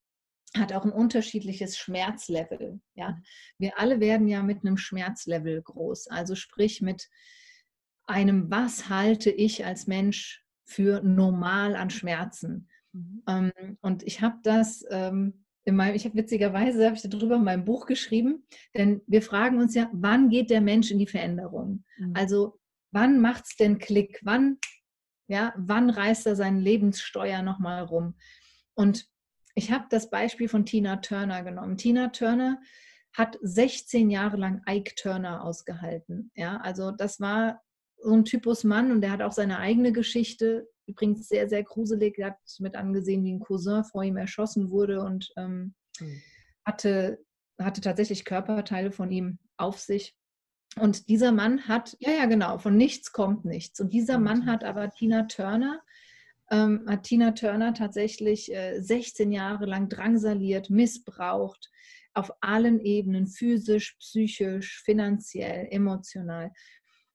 hat 0.57 0.73
auch 0.73 0.85
ein 0.85 0.93
unterschiedliches 0.93 1.77
Schmerzlevel. 1.77 2.81
Ja? 2.95 3.19
Wir 3.59 3.81
alle 3.81 3.99
werden 3.99 4.29
ja 4.29 4.45
mit 4.45 4.65
einem 4.65 4.77
Schmerzlevel 4.77 5.61
groß, 5.61 6.07
also 6.07 6.37
sprich 6.37 6.81
mit 6.81 7.09
einem, 8.07 8.49
was 8.49 8.89
halte 8.89 9.31
ich 9.31 9.65
als 9.65 9.89
Mensch 9.89 10.44
für 10.65 11.03
normal 11.03 11.77
an 11.77 11.91
Schmerzen. 11.91 12.69
Mhm. 12.93 13.23
Ähm, 13.29 13.79
und 13.81 14.03
ich 14.03 14.23
habe 14.23 14.39
das 14.43 14.85
ähm, 14.91 15.45
in 15.65 15.77
meinem, 15.77 15.95
ich 15.95 16.05
habe 16.05 16.17
witzigerweise, 16.17 16.85
habe 16.85 16.97
ich 16.97 17.03
darüber 17.03 17.37
in 17.37 17.45
meinem 17.45 17.65
Buch 17.65 17.87
geschrieben, 17.87 18.47
denn 18.75 19.01
wir 19.07 19.23
fragen 19.23 19.59
uns 19.59 19.75
ja, 19.75 19.89
wann 19.93 20.29
geht 20.29 20.51
der 20.51 20.61
Mensch 20.61 20.91
in 20.91 20.99
die 20.99 21.07
Veränderung? 21.07 21.85
Mhm. 21.99 22.13
Also 22.15 22.59
wann 22.93 23.21
macht 23.21 23.45
es 23.47 23.57
denn 23.57 23.79
Klick? 23.79 24.21
Wann, 24.23 24.59
ja, 25.27 25.55
wann 25.57 25.91
reißt 25.91 26.27
er 26.27 26.37
seinen 26.37 26.61
Lebenssteuer 26.61 27.43
nochmal 27.43 27.83
rum? 27.83 28.15
Und 28.75 29.07
ich 29.55 29.71
habe 29.73 29.87
das 29.89 30.11
Beispiel 30.11 30.49
von 30.49 30.67
Tina 30.67 30.97
Turner 30.97 31.43
genommen. 31.43 31.79
Tina 31.79 32.09
Turner 32.09 32.61
hat 33.13 33.39
16 33.41 34.11
Jahre 34.11 34.37
lang 34.37 34.63
Ike 34.69 34.95
Turner 34.97 35.45
ausgehalten. 35.45 36.31
Ja, 36.35 36.59
also 36.59 36.91
das 36.91 37.21
war 37.21 37.63
so 38.05 38.13
ein 38.13 38.25
Typus 38.25 38.65
Mann 38.65 38.93
und 38.93 39.01
der 39.01 39.11
hat 39.11 39.23
auch 39.23 39.33
seine 39.33 39.59
eigene 39.59 39.93
Geschichte. 39.93 40.69
Übrigens 40.87 41.27
sehr, 41.27 41.49
sehr 41.49 41.63
gruselig. 41.63 42.19
Er 42.19 42.29
hat 42.29 42.39
mit 42.59 42.77
angesehen, 42.77 43.25
wie 43.25 43.33
ein 43.33 43.41
Cousin 43.41 43.85
vor 43.85 44.05
ihm 44.05 44.19
erschossen 44.19 44.71
wurde 44.71 45.03
und 45.03 45.33
ähm, 45.37 45.75
mhm. 45.99 46.23
hatte, 46.65 47.19
hatte 47.59 47.81
tatsächlich 47.81 48.25
Körperteile 48.25 48.93
von 48.93 49.11
ihm 49.11 49.39
auf 49.57 49.79
sich. 49.79 50.15
Und 50.79 51.09
dieser 51.09 51.33
Mann 51.33 51.67
hat, 51.67 51.97
ja, 52.01 52.13
ja, 52.13 52.27
genau, 52.27 52.59
von 52.59 52.77
nichts 52.77 53.13
kommt 53.13 53.45
nichts. 53.45 53.81
Und 53.81 53.93
dieser 53.93 54.19
Mann 54.19 54.45
hat 54.47 54.65
aber 54.65 54.91
Tina 54.91 55.23
Turner, 55.23 55.81
ähm, 56.51 56.85
hat 56.87 57.05
Tina 57.05 57.31
Turner 57.31 57.73
tatsächlich 57.73 58.53
äh, 58.53 58.81
16 58.81 59.33
Jahre 59.33 59.65
lang 59.65 59.89
drangsaliert, 59.89 60.69
missbraucht, 60.69 61.71
auf 62.13 62.31
allen 62.41 62.81
Ebenen, 62.81 63.27
physisch, 63.27 63.97
psychisch, 63.99 64.83
finanziell, 64.85 65.69
emotional. 65.71 66.53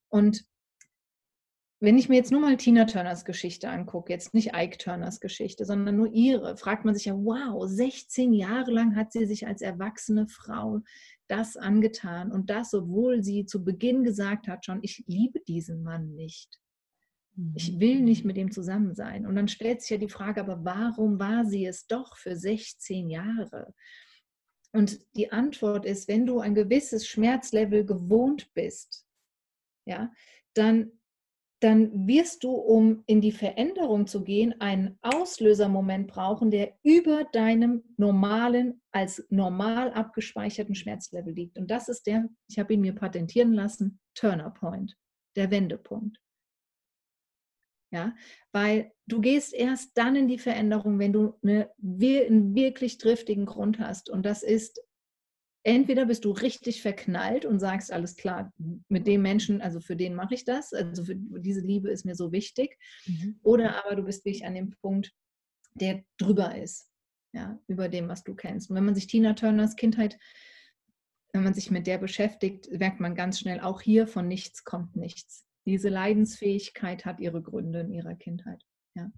Und 0.10 0.44
wenn 1.82 1.98
ich 1.98 2.10
mir 2.10 2.16
jetzt 2.16 2.32
nur 2.32 2.42
mal 2.42 2.58
Tina 2.58 2.86
Turners 2.86 3.24
Geschichte 3.24 3.70
angucke, 3.70 4.12
jetzt 4.12 4.34
nicht 4.34 4.52
Ike 4.54 4.78
Turners 4.78 5.22
Geschichte, 5.22 5.64
sondern 5.66 5.96
nur 5.96 6.12
ihre, 6.12 6.58
fragt 6.58 6.84
man 6.84 6.94
sich 6.94 7.06
ja, 7.06 7.16
wow, 7.16 7.66
16 7.66 8.34
Jahre 8.34 8.72
lang 8.72 8.96
hat 8.96 9.14
sie 9.14 9.26
sich 9.26 9.48
als 9.48 9.62
erwachsene 9.62 10.28
Frau 10.28 10.82
das 11.28 11.56
angetan 11.56 12.32
und 12.32 12.50
das, 12.50 12.74
obwohl 12.74 13.24
sie 13.24 13.46
zu 13.46 13.64
Beginn 13.64 14.04
gesagt 14.04 14.48
hat 14.48 14.66
schon, 14.66 14.80
ich 14.82 15.04
liebe 15.08 15.40
diesen 15.40 15.84
Mann 15.84 16.16
nicht. 16.16 16.60
Ich 17.56 17.74
mhm. 17.74 17.80
will 17.80 18.02
nicht 18.02 18.26
mit 18.26 18.38
ihm 18.38 18.52
zusammen 18.52 18.94
sein. 18.94 19.26
Und 19.26 19.36
dann 19.36 19.48
stellt 19.48 19.82
sich 19.82 19.92
ja 19.92 19.98
die 19.98 20.10
Frage, 20.10 20.42
aber 20.42 20.66
warum 20.66 21.20
war 21.20 21.46
sie 21.46 21.66
es 21.66 21.88
doch 21.88 22.18
für 22.18 22.36
16 22.36 23.10
Jahre? 23.10 23.74
Und 24.74 25.00
die 25.16 25.32
Antwort 25.32 25.86
ist, 25.86 26.08
wenn 26.08 26.26
du 26.26 26.40
ein 26.40 26.56
gewisses 26.56 27.08
Schmerzlevel 27.08 27.86
gewohnt 27.86 28.54
bist, 28.54 29.06
ja, 29.86 30.12
dann 30.54 30.99
dann 31.60 32.08
wirst 32.08 32.44
du, 32.46 32.52
um 32.52 33.04
in 33.06 33.20
die 33.20 33.34
Veränderung 33.34 34.08
zu 34.08 34.24
gehen, 34.24 34.60
einen 34.62 34.98
Auslösermoment 35.02 36.08
brauchen, 36.08 36.52
der 36.52 36.78
über 36.84 37.26
deinem 37.26 37.84
normalen, 37.98 38.82
als 38.92 39.26
normal 39.30 39.92
abgespeicherten 39.92 40.74
Schmerzlevel 40.74 41.34
liegt. 41.34 41.58
Und 41.58 41.70
das 41.70 41.90
ist 41.90 42.08
der, 42.08 42.30
ich 42.48 42.60
habe 42.60 42.74
ihn 42.74 42.82
mir 42.82 42.96
patentieren 42.96 43.52
lassen, 43.52 44.00
Turner 44.16 44.52
Point, 44.52 44.98
der 45.36 45.52
Wendepunkt. 45.52 46.18
Ja, 47.92 48.16
weil 48.52 48.92
du 49.08 49.20
gehst 49.20 49.52
erst 49.54 49.98
dann 49.98 50.16
in 50.16 50.28
die 50.28 50.38
Veränderung, 50.38 51.00
wenn 51.00 51.12
du 51.12 51.34
eine, 51.42 51.72
einen 51.82 52.54
wirklich 52.54 53.00
driftigen 53.00 53.48
Grund 53.48 53.80
hast. 53.80 54.12
Und 54.12 54.26
das 54.28 54.44
ist 54.44 54.80
entweder 55.64 56.06
bist 56.06 56.26
du 56.26 56.32
richtig 56.32 56.82
verknallt 56.82 57.46
und 57.46 57.60
sagst, 57.60 57.92
alles 57.92 58.16
klar, 58.16 58.54
mit 58.88 59.08
dem 59.08 59.22
Menschen, 59.22 59.62
also 59.62 59.80
für 59.80 59.96
den 59.96 60.16
mache 60.16 60.36
ich 60.36 60.46
das, 60.46 60.74
also 60.74 61.04
für 61.04 61.16
diese 61.16 61.62
Liebe 61.62 61.90
ist 61.90 62.06
mir 62.06 62.16
so 62.16 62.32
wichtig, 62.32 62.78
mhm. 63.06 63.40
oder 63.44 63.84
aber 63.86 63.96
du 63.96 64.04
bist 64.04 64.26
wirklich 64.26 64.46
an 64.46 64.56
dem 64.56 64.72
Punkt, 64.82 65.14
der 65.74 66.04
drüber 66.18 66.56
ist, 66.56 66.90
ja, 67.34 67.60
über 67.68 67.90
dem, 67.90 68.08
was 68.08 68.24
du 68.24 68.36
kennst. 68.36 68.70
Und 68.70 68.76
wenn 68.76 68.86
man 68.86 68.96
sich 68.96 69.08
Tina 69.08 69.34
Turners 69.34 69.76
Kindheit, 69.76 70.18
wenn 71.34 71.44
man 71.44 71.54
sich 71.54 71.70
mit 71.70 71.88
der 71.88 71.98
beschäftigt, 71.98 72.72
merkt 72.72 73.00
man 73.00 73.16
ganz 73.16 73.40
schnell, 73.40 73.60
auch 73.60 73.82
hier 73.82 74.08
von 74.08 74.28
nichts 74.28 74.64
kommt 74.64 74.96
nichts. 74.96 75.46
Diese 75.66 75.90
Leidensfähigkeit 75.90 77.06
hat 77.06 77.20
ihre 77.20 77.42
Gründe 77.42 77.82
in 77.82 77.92
ihrer 77.92 78.16
Kindheit, 78.16 78.64
ja. 78.96 79.12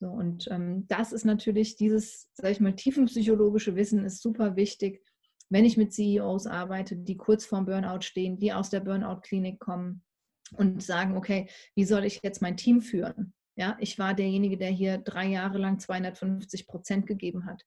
So, 0.00 0.08
und 0.08 0.48
ähm, 0.50 0.88
das 0.88 1.12
ist 1.12 1.24
natürlich 1.24 1.76
dieses, 1.76 2.28
sag 2.34 2.50
ich 2.50 2.58
mal, 2.58 2.74
tiefenpsychologische 2.74 3.76
Wissen 3.76 4.04
ist 4.04 4.20
super 4.20 4.56
wichtig, 4.56 5.00
wenn 5.52 5.66
ich 5.66 5.76
mit 5.76 5.92
CEOs 5.92 6.46
arbeite, 6.46 6.96
die 6.96 7.18
kurz 7.18 7.44
vorm 7.44 7.66
Burnout 7.66 8.00
stehen, 8.00 8.38
die 8.38 8.54
aus 8.54 8.70
der 8.70 8.80
Burnout-Klinik 8.80 9.60
kommen 9.60 10.02
und 10.56 10.82
sagen, 10.82 11.14
okay, 11.16 11.48
wie 11.74 11.84
soll 11.84 12.04
ich 12.04 12.20
jetzt 12.22 12.40
mein 12.40 12.56
Team 12.56 12.80
führen? 12.80 13.34
Ja, 13.54 13.76
ich 13.78 13.98
war 13.98 14.14
derjenige, 14.14 14.56
der 14.56 14.70
hier 14.70 14.96
drei 14.96 15.26
Jahre 15.26 15.58
lang 15.58 15.78
250 15.78 16.66
Prozent 16.66 17.06
gegeben 17.06 17.44
hat. 17.44 17.62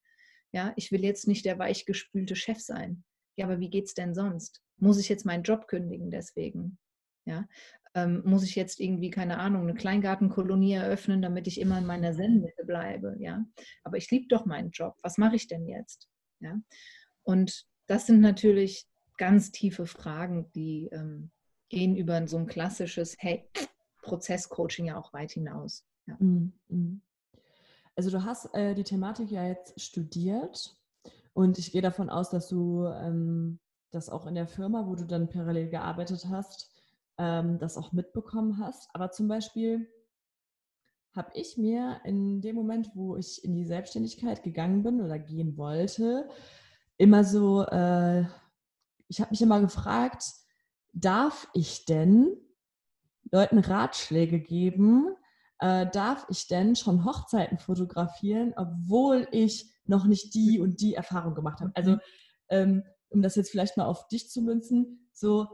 Ja, 0.51 0.73
ich 0.77 0.91
will 0.91 1.03
jetzt 1.03 1.27
nicht 1.27 1.45
der 1.45 1.59
weichgespülte 1.59 2.35
Chef 2.35 2.59
sein. 2.59 3.03
Ja, 3.37 3.45
aber 3.45 3.59
wie 3.59 3.69
geht 3.69 3.85
es 3.85 3.93
denn 3.93 4.15
sonst? 4.15 4.63
Muss 4.77 4.99
ich 4.99 5.07
jetzt 5.07 5.25
meinen 5.25 5.43
Job 5.43 5.67
kündigen 5.67 6.09
deswegen? 6.09 6.79
Ja, 7.25 7.47
ähm, 7.93 8.23
muss 8.25 8.43
ich 8.43 8.55
jetzt 8.55 8.79
irgendwie, 8.79 9.11
keine 9.11 9.37
Ahnung, 9.37 9.61
eine 9.61 9.75
Kleingartenkolonie 9.75 10.73
eröffnen, 10.73 11.21
damit 11.21 11.45
ich 11.45 11.61
immer 11.61 11.77
in 11.77 11.85
meiner 11.85 12.15
zen 12.15 12.47
bleibe? 12.65 13.15
Ja, 13.19 13.45
aber 13.83 13.97
ich 13.97 14.09
liebe 14.09 14.27
doch 14.27 14.45
meinen 14.45 14.71
Job. 14.71 14.95
Was 15.03 15.19
mache 15.19 15.35
ich 15.35 15.47
denn 15.47 15.67
jetzt? 15.67 16.09
Ja, 16.39 16.59
und 17.21 17.67
das 17.87 18.07
sind 18.07 18.21
natürlich 18.21 18.87
ganz 19.17 19.51
tiefe 19.51 19.85
Fragen, 19.85 20.51
die 20.53 20.89
ähm, 20.91 21.31
gehen 21.69 21.95
über 21.95 22.27
so 22.27 22.37
ein 22.37 22.47
klassisches, 22.47 23.15
hey, 23.19 23.49
Prozesscoaching 24.01 24.85
ja 24.85 24.97
auch 24.97 25.13
weit 25.13 25.31
hinaus. 25.31 25.85
Ja. 26.05 26.15
Mhm, 26.19 26.53
mhm. 26.67 27.01
Also 27.95 28.11
du 28.11 28.23
hast 28.23 28.53
äh, 28.53 28.75
die 28.75 28.83
Thematik 28.83 29.31
ja 29.31 29.47
jetzt 29.47 29.79
studiert 29.81 30.75
und 31.33 31.57
ich 31.57 31.71
gehe 31.71 31.81
davon 31.81 32.09
aus, 32.09 32.29
dass 32.29 32.47
du 32.47 32.85
ähm, 32.85 33.59
das 33.91 34.09
auch 34.09 34.27
in 34.27 34.35
der 34.35 34.47
Firma, 34.47 34.85
wo 34.87 34.95
du 34.95 35.05
dann 35.05 35.29
parallel 35.29 35.69
gearbeitet 35.69 36.27
hast, 36.29 36.69
ähm, 37.17 37.57
das 37.57 37.77
auch 37.77 37.93
mitbekommen 37.93 38.59
hast. 38.59 38.89
Aber 38.93 39.11
zum 39.11 39.27
Beispiel 39.27 39.87
habe 41.15 41.31
ich 41.33 41.57
mir 41.57 42.01
in 42.03 42.41
dem 42.41 42.55
Moment, 42.55 42.91
wo 42.93 43.15
ich 43.15 43.43
in 43.43 43.55
die 43.55 43.65
Selbstständigkeit 43.65 44.43
gegangen 44.43 44.83
bin 44.83 45.01
oder 45.01 45.17
gehen 45.17 45.57
wollte, 45.57 46.29
immer 46.97 47.23
so, 47.23 47.63
äh, 47.63 48.25
ich 49.07 49.21
habe 49.21 49.31
mich 49.31 49.41
immer 49.41 49.59
gefragt, 49.61 50.23
darf 50.93 51.47
ich 51.53 51.85
denn 51.85 52.35
Leuten 53.31 53.59
Ratschläge 53.59 54.39
geben? 54.39 55.15
Äh, 55.59 55.87
darf 55.91 56.25
ich 56.29 56.47
denn 56.47 56.75
schon 56.75 57.05
Hochzeiten 57.05 57.57
fotografieren, 57.57 58.53
obwohl 58.55 59.27
ich 59.31 59.71
noch 59.85 60.05
nicht 60.05 60.33
die 60.33 60.59
und 60.59 60.81
die 60.81 60.95
Erfahrung 60.95 61.33
gemacht 61.33 61.61
habe? 61.61 61.71
Also, 61.75 61.91
mhm. 61.91 61.99
ähm, 62.49 62.83
um 63.09 63.21
das 63.21 63.35
jetzt 63.35 63.51
vielleicht 63.51 63.77
mal 63.77 63.85
auf 63.85 64.07
dich 64.07 64.29
zu 64.29 64.41
münzen, 64.41 65.09
so 65.13 65.47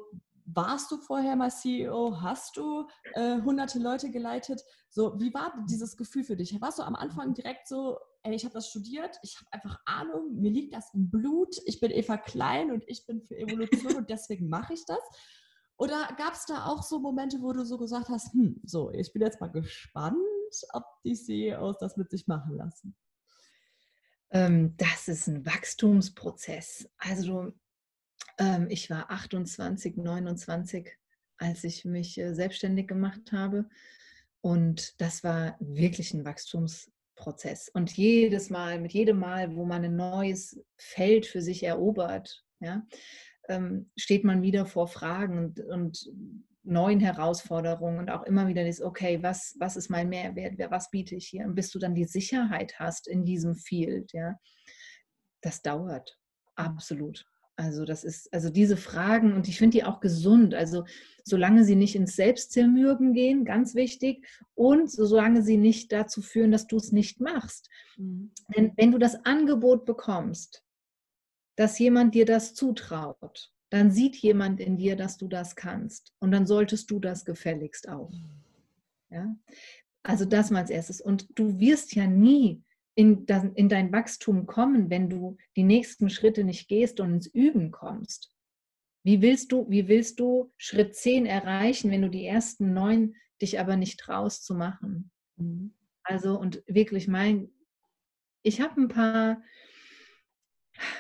warst 0.46 0.92
du 0.92 0.98
vorher 0.98 1.36
mal 1.36 1.52
CEO? 1.52 2.22
Hast 2.22 2.58
du 2.58 2.88
äh, 3.14 3.42
hunderte 3.42 3.80
Leute 3.80 4.12
geleitet? 4.12 4.62
So, 4.90 5.20
wie 5.20 5.34
war 5.34 5.54
dieses 5.70 5.98
Gefühl 5.98 6.24
für 6.24 6.36
dich? 6.36 6.60
Warst 6.62 6.80
du 6.80 6.84
am 6.84 6.96
Anfang 6.96 7.34
direkt 7.34 7.68
so, 7.68 7.98
ey, 8.24 8.36
ich 8.36 8.44
habe 8.44 8.54
das 8.54 8.70
studiert, 8.70 9.18
ich 9.24 9.38
habe 9.38 9.52
einfach 9.52 9.80
Ahnung, 9.86 10.36
mir 10.36 10.52
liegt 10.52 10.74
das 10.74 10.94
im 10.94 11.10
Blut, 11.10 11.56
ich 11.66 11.80
bin 11.80 11.92
Eva 11.92 12.18
Klein 12.18 12.72
und 12.72 12.84
ich 12.88 13.06
bin 13.06 13.22
für 13.22 13.38
Evolution 13.38 13.96
und 13.96 14.10
deswegen 14.10 14.50
mache 14.50 14.74
ich 14.74 14.86
das? 14.86 15.00
Oder 15.78 16.14
gab 16.18 16.34
es 16.34 16.46
da 16.46 16.68
auch 16.68 16.84
so 16.84 17.00
Momente, 17.00 17.42
wo 17.42 17.54
du 17.54 17.66
so 17.66 17.78
gesagt 17.78 18.10
hast, 18.10 18.34
hm, 18.34 18.62
so, 18.64 18.92
ich 18.92 19.12
bin 19.14 19.24
jetzt 19.24 19.42
mal 19.42 19.48
gespannt, 19.48 20.18
ob 20.74 20.84
die 21.04 21.16
CEOs 21.16 21.78
das 21.80 21.98
mit 21.98 22.12
sich 22.12 22.28
machen 22.28 22.56
lassen? 22.56 22.96
Ähm, 24.30 24.76
das 24.78 25.08
ist 25.08 25.28
ein 25.28 25.46
Wachstumsprozess. 25.46 26.88
Also 26.98 27.54
ähm, 28.38 28.68
ich 28.70 28.90
war 28.90 29.10
28, 29.10 29.98
29, 29.98 30.90
als 31.38 31.64
ich 31.64 31.84
mich 31.86 32.18
äh, 32.18 32.34
selbstständig 32.34 32.88
gemacht 32.88 33.32
habe. 33.32 33.68
Und 34.42 35.00
das 35.02 35.24
war 35.24 35.58
wirklich 35.60 36.14
ein 36.14 36.26
Wachstumsprozess. 37.22 37.70
Und 37.70 37.96
jedes 37.96 38.50
Mal, 38.50 38.80
mit 38.80 38.94
jedem 38.94 39.20
Mal, 39.20 39.56
wo 39.56 39.66
man 39.66 39.84
ein 39.84 39.96
neues 39.96 40.60
Feld 40.78 41.26
für 41.26 41.42
sich 41.42 41.64
erobert, 41.64 42.44
ja, 42.60 42.86
ähm, 43.50 43.92
steht 43.98 44.24
man 44.24 44.42
wieder 44.42 44.66
vor 44.66 44.88
Fragen 44.88 45.38
und, 45.38 45.60
und, 45.60 46.12
neuen 46.64 47.00
Herausforderungen 47.00 47.98
und 47.98 48.12
auch 48.12 48.22
immer 48.22 48.48
wieder 48.48 48.64
das, 48.64 48.84
okay, 48.84 49.24
was, 49.24 49.56
was 49.58 49.76
ist 49.76 49.90
mein 49.90 50.10
Mehrwert, 50.10 50.60
was 50.70 50.92
biete 50.92 51.16
ich 51.16 51.26
hier? 51.28 51.44
Und 51.46 51.56
bis 51.56 51.72
du 51.72 51.80
dann 51.80 51.96
die 51.96 52.06
Sicherheit 52.06 52.78
hast 52.78 53.08
in 53.08 53.26
diesem 53.26 53.56
Field, 53.56 54.14
ja, 54.14 54.36
das 55.42 55.64
dauert. 55.64 56.20
Absolut. 56.54 57.26
Also 57.62 57.86
das 57.86 58.04
ist, 58.04 58.34
also 58.34 58.50
diese 58.50 58.76
Fragen 58.76 59.34
und 59.34 59.48
ich 59.48 59.60
finde 59.60 59.78
die 59.78 59.84
auch 59.84 60.00
gesund. 60.00 60.56
Also 60.56 60.86
solange 61.24 61.64
sie 61.64 61.76
nicht 61.76 61.96
ins 61.96 62.16
Selbstzermürben 62.16 63.14
gehen, 63.14 63.46
ganz 63.46 63.76
wichtig, 63.76 64.28
und 64.56 64.90
solange 64.90 65.44
sie 65.44 65.58
nicht 65.58 65.92
dazu 65.92 66.24
führen, 66.24 66.52
dass 66.52 66.66
du 66.66 66.78
es 66.78 66.92
nicht 66.92 67.22
machst. 67.22 67.70
Mhm. 67.98 68.32
Denn 68.56 68.74
wenn 68.78 68.92
du 68.92 68.98
das 68.98 69.26
Angebot 69.26 69.86
bekommst, 69.86 70.64
dass 71.56 71.78
jemand 71.78 72.16
dir 72.16 72.26
das 72.26 72.56
zutraut, 72.56 73.52
dann 73.70 73.92
sieht 73.92 74.16
jemand 74.16 74.60
in 74.60 74.78
dir, 74.78 74.96
dass 74.96 75.18
du 75.18 75.28
das 75.28 75.56
kannst. 75.56 76.14
Und 76.20 76.32
dann 76.32 76.48
solltest 76.48 76.90
du 76.90 77.00
das 77.00 77.26
gefälligst 77.26 77.88
auch. 77.90 78.12
Ja? 79.12 79.36
Also 80.02 80.26
das 80.26 80.50
mal 80.50 80.62
als 80.62 80.72
erstes. 80.72 81.00
Und 81.00 81.28
du 81.38 81.60
wirst 81.60 81.94
ja 81.94 82.08
nie 82.08 82.64
in, 82.96 83.26
in 83.56 83.70
dein 83.70 83.92
Wachstum 83.92 84.46
kommen, 84.46 84.90
wenn 84.90 85.10
du 85.10 85.38
die 85.56 85.64
nächsten 85.64 86.10
Schritte 86.10 86.44
nicht 86.44 86.68
gehst 86.68 87.00
und 87.00 87.14
ins 87.14 87.28
Üben 87.28 87.72
kommst? 87.72 88.32
Wie 89.04 89.22
willst 89.22 89.52
du, 89.52 89.68
wie 89.70 89.88
willst 89.88 90.20
du 90.20 90.52
Schritt 90.58 90.96
10 90.96 91.26
erreichen, 91.26 91.90
wenn 91.90 92.04
du 92.04 92.10
die 92.10 92.26
ersten 92.26 92.74
neun 92.74 93.16
dich 93.42 93.60
aber 93.60 93.76
nicht 93.76 94.00
traust 94.00 94.46
zu 94.46 94.54
machen? 94.54 95.12
Mhm. 95.38 95.74
Also, 96.04 96.40
und 96.40 96.64
wirklich 96.68 97.08
mein, 97.08 97.50
ich 98.44 98.62
habe 98.62 98.82
ein 98.82 98.88
paar, 98.88 99.42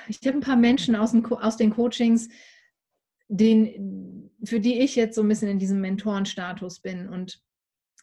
ich 0.07 0.19
habe 0.25 0.37
ein 0.37 0.41
paar 0.41 0.55
Menschen 0.55 0.95
aus, 0.95 1.11
dem, 1.11 1.25
aus 1.25 1.57
den 1.57 1.71
Coachings, 1.71 2.29
den, 3.27 4.31
für 4.43 4.59
die 4.59 4.79
ich 4.79 4.95
jetzt 4.95 5.15
so 5.15 5.21
ein 5.21 5.27
bisschen 5.27 5.49
in 5.49 5.59
diesem 5.59 5.81
Mentorenstatus 5.81 6.81
bin. 6.81 7.07
Und 7.07 7.41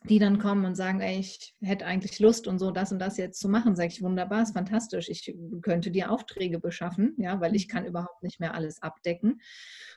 die 0.04 0.18
dann 0.18 0.38
kommen 0.38 0.64
und 0.64 0.74
sagen, 0.74 1.00
ey, 1.00 1.18
ich 1.18 1.54
hätte 1.60 1.84
eigentlich 1.84 2.18
Lust 2.20 2.46
und 2.46 2.58
so 2.58 2.70
das 2.70 2.92
und 2.92 2.98
das 2.98 3.16
jetzt 3.16 3.40
zu 3.40 3.48
machen, 3.48 3.76
sage 3.76 3.88
ich, 3.88 4.02
wunderbar, 4.02 4.42
ist 4.42 4.52
fantastisch. 4.52 5.08
Ich 5.08 5.34
könnte 5.62 5.90
dir 5.90 6.12
Aufträge 6.12 6.60
beschaffen, 6.60 7.14
ja, 7.18 7.40
weil 7.40 7.56
ich 7.56 7.68
kann 7.68 7.84
überhaupt 7.84 8.22
nicht 8.22 8.40
mehr 8.40 8.54
alles 8.54 8.80
abdecken. 8.82 9.40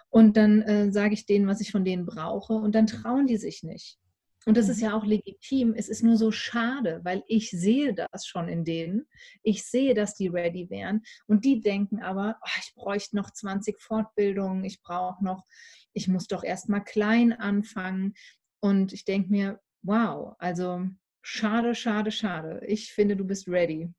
Und 0.09 0.37
dann 0.37 0.61
äh, 0.63 0.91
sage 0.91 1.13
ich 1.13 1.25
denen, 1.25 1.47
was 1.47 1.61
ich 1.61 1.71
von 1.71 1.85
denen 1.85 2.05
brauche 2.05 2.53
und 2.53 2.75
dann 2.75 2.87
trauen 2.87 3.27
die 3.27 3.37
sich 3.37 3.63
nicht. 3.63 3.99
Und 4.47 4.57
das 4.57 4.69
ist 4.69 4.77
mhm. 4.77 4.83
ja 4.85 4.97
auch 4.97 5.05
legitim. 5.05 5.73
Es 5.75 5.87
ist 5.87 6.03
nur 6.03 6.17
so 6.17 6.31
schade, 6.31 7.01
weil 7.03 7.23
ich 7.27 7.51
sehe 7.51 7.93
das 7.93 8.25
schon 8.25 8.49
in 8.49 8.65
denen. 8.65 9.05
Ich 9.43 9.63
sehe, 9.65 9.93
dass 9.93 10.15
die 10.15 10.29
ready 10.29 10.69
wären. 10.69 11.03
Und 11.27 11.45
die 11.45 11.61
denken 11.61 12.01
aber, 12.01 12.37
oh, 12.41 12.59
ich 12.59 12.73
bräuchte 12.73 13.15
noch 13.15 13.29
20 13.29 13.79
Fortbildungen, 13.79 14.63
ich 14.63 14.81
brauche 14.81 15.23
noch, 15.23 15.45
ich 15.93 16.07
muss 16.07 16.27
doch 16.27 16.43
erst 16.43 16.69
mal 16.69 16.79
klein 16.79 17.33
anfangen. 17.33 18.15
Und 18.59 18.93
ich 18.93 19.05
denke 19.05 19.29
mir, 19.29 19.59
wow, 19.83 20.35
also 20.39 20.87
schade, 21.21 21.75
schade, 21.75 22.11
schade. 22.11 22.61
Ich 22.67 22.93
finde, 22.93 23.15
du 23.15 23.25
bist 23.25 23.47
ready. 23.47 23.93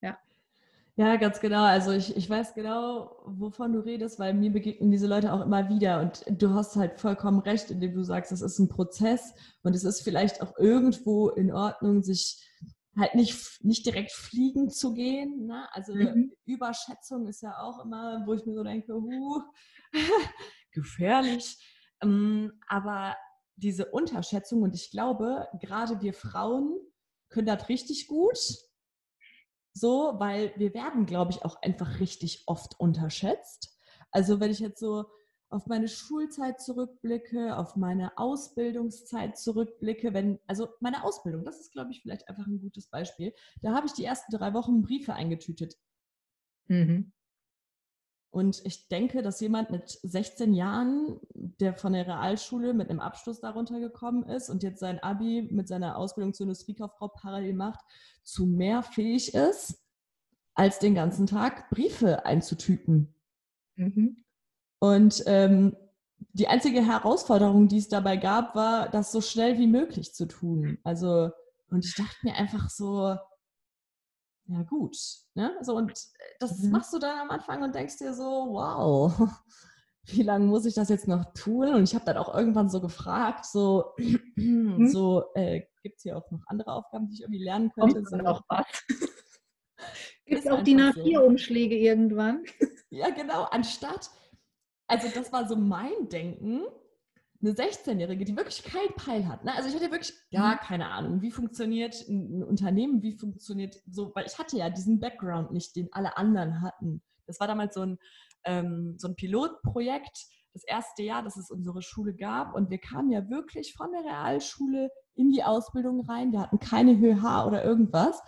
Ja. 0.00 0.18
Ja, 0.96 1.16
ganz 1.16 1.40
genau. 1.40 1.62
Also 1.62 1.92
ich, 1.92 2.16
ich 2.16 2.28
weiß 2.28 2.54
genau, 2.54 3.16
wovon 3.24 3.72
du 3.72 3.80
redest, 3.80 4.18
weil 4.18 4.34
mir 4.34 4.50
begegnen 4.50 4.90
diese 4.90 5.06
Leute 5.06 5.32
auch 5.32 5.40
immer 5.40 5.68
wieder. 5.68 6.00
Und 6.00 6.24
du 6.28 6.54
hast 6.54 6.76
halt 6.76 6.98
vollkommen 6.98 7.40
recht, 7.40 7.70
indem 7.70 7.94
du 7.94 8.02
sagst, 8.02 8.32
es 8.32 8.42
ist 8.42 8.58
ein 8.58 8.68
Prozess 8.68 9.34
und 9.62 9.74
es 9.74 9.84
ist 9.84 10.02
vielleicht 10.02 10.42
auch 10.42 10.58
irgendwo 10.58 11.28
in 11.28 11.52
Ordnung, 11.52 12.02
sich 12.02 12.44
halt 12.96 13.14
nicht, 13.14 13.64
nicht 13.64 13.86
direkt 13.86 14.12
fliegen 14.12 14.70
zu 14.70 14.92
gehen. 14.92 15.46
Ne? 15.46 15.68
Also 15.72 15.94
mhm. 15.94 16.32
Überschätzung 16.44 17.28
ist 17.28 17.42
ja 17.42 17.58
auch 17.60 17.84
immer, 17.84 18.24
wo 18.26 18.34
ich 18.34 18.44
mir 18.44 18.54
so 18.54 18.64
denke, 18.64 18.92
huh, 18.92 19.42
gefährlich. 20.72 21.56
Ähm, 22.02 22.52
aber 22.66 23.16
diese 23.58 23.86
Unterschätzung 23.86 24.62
und 24.62 24.74
ich 24.74 24.90
glaube, 24.90 25.48
gerade 25.60 26.00
wir 26.00 26.14
Frauen 26.14 26.78
können 27.28 27.46
das 27.46 27.68
richtig 27.68 28.06
gut. 28.06 28.38
So, 29.72 30.14
weil 30.18 30.52
wir 30.56 30.74
werden, 30.74 31.06
glaube 31.06 31.32
ich, 31.32 31.44
auch 31.44 31.60
einfach 31.62 32.00
richtig 32.00 32.44
oft 32.46 32.78
unterschätzt. 32.80 33.78
Also 34.10 34.40
wenn 34.40 34.50
ich 34.50 34.58
jetzt 34.58 34.80
so 34.80 35.06
auf 35.50 35.66
meine 35.66 35.88
Schulzeit 35.88 36.60
zurückblicke, 36.60 37.56
auf 37.56 37.76
meine 37.76 38.16
Ausbildungszeit 38.18 39.38
zurückblicke, 39.38 40.12
wenn, 40.12 40.38
also 40.46 40.68
meine 40.80 41.04
Ausbildung, 41.04 41.44
das 41.44 41.60
ist, 41.60 41.72
glaube 41.72 41.90
ich, 41.90 42.02
vielleicht 42.02 42.28
einfach 42.28 42.46
ein 42.46 42.60
gutes 42.60 42.88
Beispiel. 42.88 43.32
Da 43.62 43.74
habe 43.74 43.86
ich 43.86 43.92
die 43.92 44.04
ersten 44.04 44.36
drei 44.36 44.52
Wochen 44.52 44.82
Briefe 44.82 45.14
eingetütet. 45.14 45.76
Mhm. 46.66 47.12
Und 48.30 48.60
ich 48.64 48.88
denke, 48.88 49.22
dass 49.22 49.40
jemand 49.40 49.70
mit 49.70 49.98
16 50.02 50.52
Jahren, 50.52 51.18
der 51.34 51.74
von 51.74 51.94
der 51.94 52.06
Realschule 52.06 52.74
mit 52.74 52.90
einem 52.90 53.00
Abschluss 53.00 53.40
darunter 53.40 53.80
gekommen 53.80 54.24
ist 54.24 54.50
und 54.50 54.62
jetzt 54.62 54.80
sein 54.80 55.02
Abi 55.02 55.48
mit 55.50 55.66
seiner 55.66 55.96
Ausbildung 55.96 56.34
zur 56.34 56.44
Industriekauffrau 56.44 57.08
parallel 57.08 57.54
macht, 57.54 57.80
zu 58.22 58.44
mehr 58.44 58.82
fähig 58.82 59.32
ist, 59.32 59.82
als 60.54 60.78
den 60.78 60.94
ganzen 60.94 61.26
Tag 61.26 61.70
Briefe 61.70 62.26
einzutüten. 62.26 63.14
Mhm. 63.76 64.24
Und 64.78 65.22
ähm, 65.26 65.76
die 66.32 66.48
einzige 66.48 66.84
Herausforderung, 66.84 67.68
die 67.68 67.78
es 67.78 67.88
dabei 67.88 68.16
gab, 68.16 68.54
war, 68.54 68.88
das 68.90 69.10
so 69.10 69.20
schnell 69.20 69.58
wie 69.58 69.66
möglich 69.66 70.14
zu 70.14 70.26
tun. 70.26 70.78
Also, 70.82 71.30
und 71.70 71.84
ich 71.84 71.94
dachte 71.94 72.16
mir 72.22 72.34
einfach 72.34 72.68
so, 72.68 73.16
ja 74.48 74.62
gut. 74.62 74.96
Ne? 75.34 75.56
So, 75.60 75.76
und 75.76 75.92
das 76.40 76.58
mhm. 76.58 76.70
machst 76.70 76.92
du 76.92 76.98
dann 76.98 77.20
am 77.20 77.30
Anfang 77.30 77.62
und 77.62 77.74
denkst 77.74 77.98
dir 77.98 78.14
so, 78.14 78.24
wow, 78.24 79.12
wie 80.06 80.22
lange 80.22 80.46
muss 80.46 80.64
ich 80.64 80.74
das 80.74 80.88
jetzt 80.88 81.06
noch 81.06 81.32
tun? 81.34 81.74
Und 81.74 81.84
ich 81.84 81.94
habe 81.94 82.04
dann 82.04 82.16
auch 82.16 82.34
irgendwann 82.34 82.70
so 82.70 82.80
gefragt, 82.80 83.44
so, 83.44 83.92
mhm. 84.36 84.88
so 84.88 85.24
äh, 85.34 85.62
gibt 85.82 85.96
es 85.98 86.02
hier 86.02 86.16
auch 86.16 86.30
noch 86.30 86.42
andere 86.46 86.72
Aufgaben, 86.72 87.08
die 87.08 87.14
ich 87.14 87.20
irgendwie 87.20 87.44
lernen 87.44 87.70
könnte? 87.72 88.02
Kommt 88.02 88.08
so, 88.08 88.16
noch 88.16 88.42
was? 88.48 88.66
Gibt 90.26 90.44
es 90.44 90.50
auch 90.50 90.62
die 90.62 90.76
A4-Umschläge 90.76 91.76
so. 91.76 91.80
irgendwann? 91.80 92.44
Ja, 92.90 93.10
genau, 93.10 93.44
anstatt, 93.44 94.10
also 94.86 95.08
das 95.14 95.32
war 95.32 95.48
so 95.48 95.56
mein 95.56 96.08
Denken, 96.10 96.62
eine 97.40 97.52
16-Jährige, 97.52 98.24
die 98.24 98.36
wirklich 98.36 98.64
keinen 98.64 98.94
Peil 98.96 99.28
hat. 99.28 99.44
Ne? 99.44 99.54
Also 99.54 99.68
ich 99.68 99.74
hatte 99.74 99.90
wirklich 99.90 100.12
gar 100.32 100.54
mhm. 100.54 100.58
keine 100.60 100.88
Ahnung, 100.88 101.22
wie 101.22 101.30
funktioniert 101.30 101.94
ein 102.08 102.42
Unternehmen, 102.42 103.02
wie 103.02 103.16
funktioniert 103.16 103.76
so, 103.88 104.12
weil 104.14 104.26
ich 104.26 104.38
hatte 104.38 104.56
ja 104.56 104.70
diesen 104.70 104.98
Background 104.98 105.52
nicht, 105.52 105.76
den 105.76 105.88
alle 105.92 106.16
anderen 106.16 106.62
hatten. 106.62 107.02
Das 107.26 107.38
war 107.40 107.46
damals 107.46 107.74
so 107.74 107.82
ein 107.82 107.98
ähm, 108.44 108.94
so 108.98 109.08
ein 109.08 109.14
Pilotprojekt, 109.14 110.26
das 110.54 110.64
erste 110.64 111.02
Jahr, 111.02 111.22
dass 111.22 111.36
es 111.36 111.50
unsere 111.50 111.82
Schule 111.82 112.14
gab. 112.14 112.54
Und 112.54 112.70
wir 112.70 112.78
kamen 112.78 113.10
ja 113.10 113.28
wirklich 113.28 113.74
von 113.74 113.92
der 113.92 114.02
Realschule 114.02 114.90
in 115.14 115.30
die 115.30 115.44
Ausbildung 115.44 116.00
rein. 116.06 116.32
Wir 116.32 116.40
hatten 116.40 116.58
keine 116.58 116.96
HH 116.98 117.46
oder 117.46 117.64
irgendwas. 117.64 118.20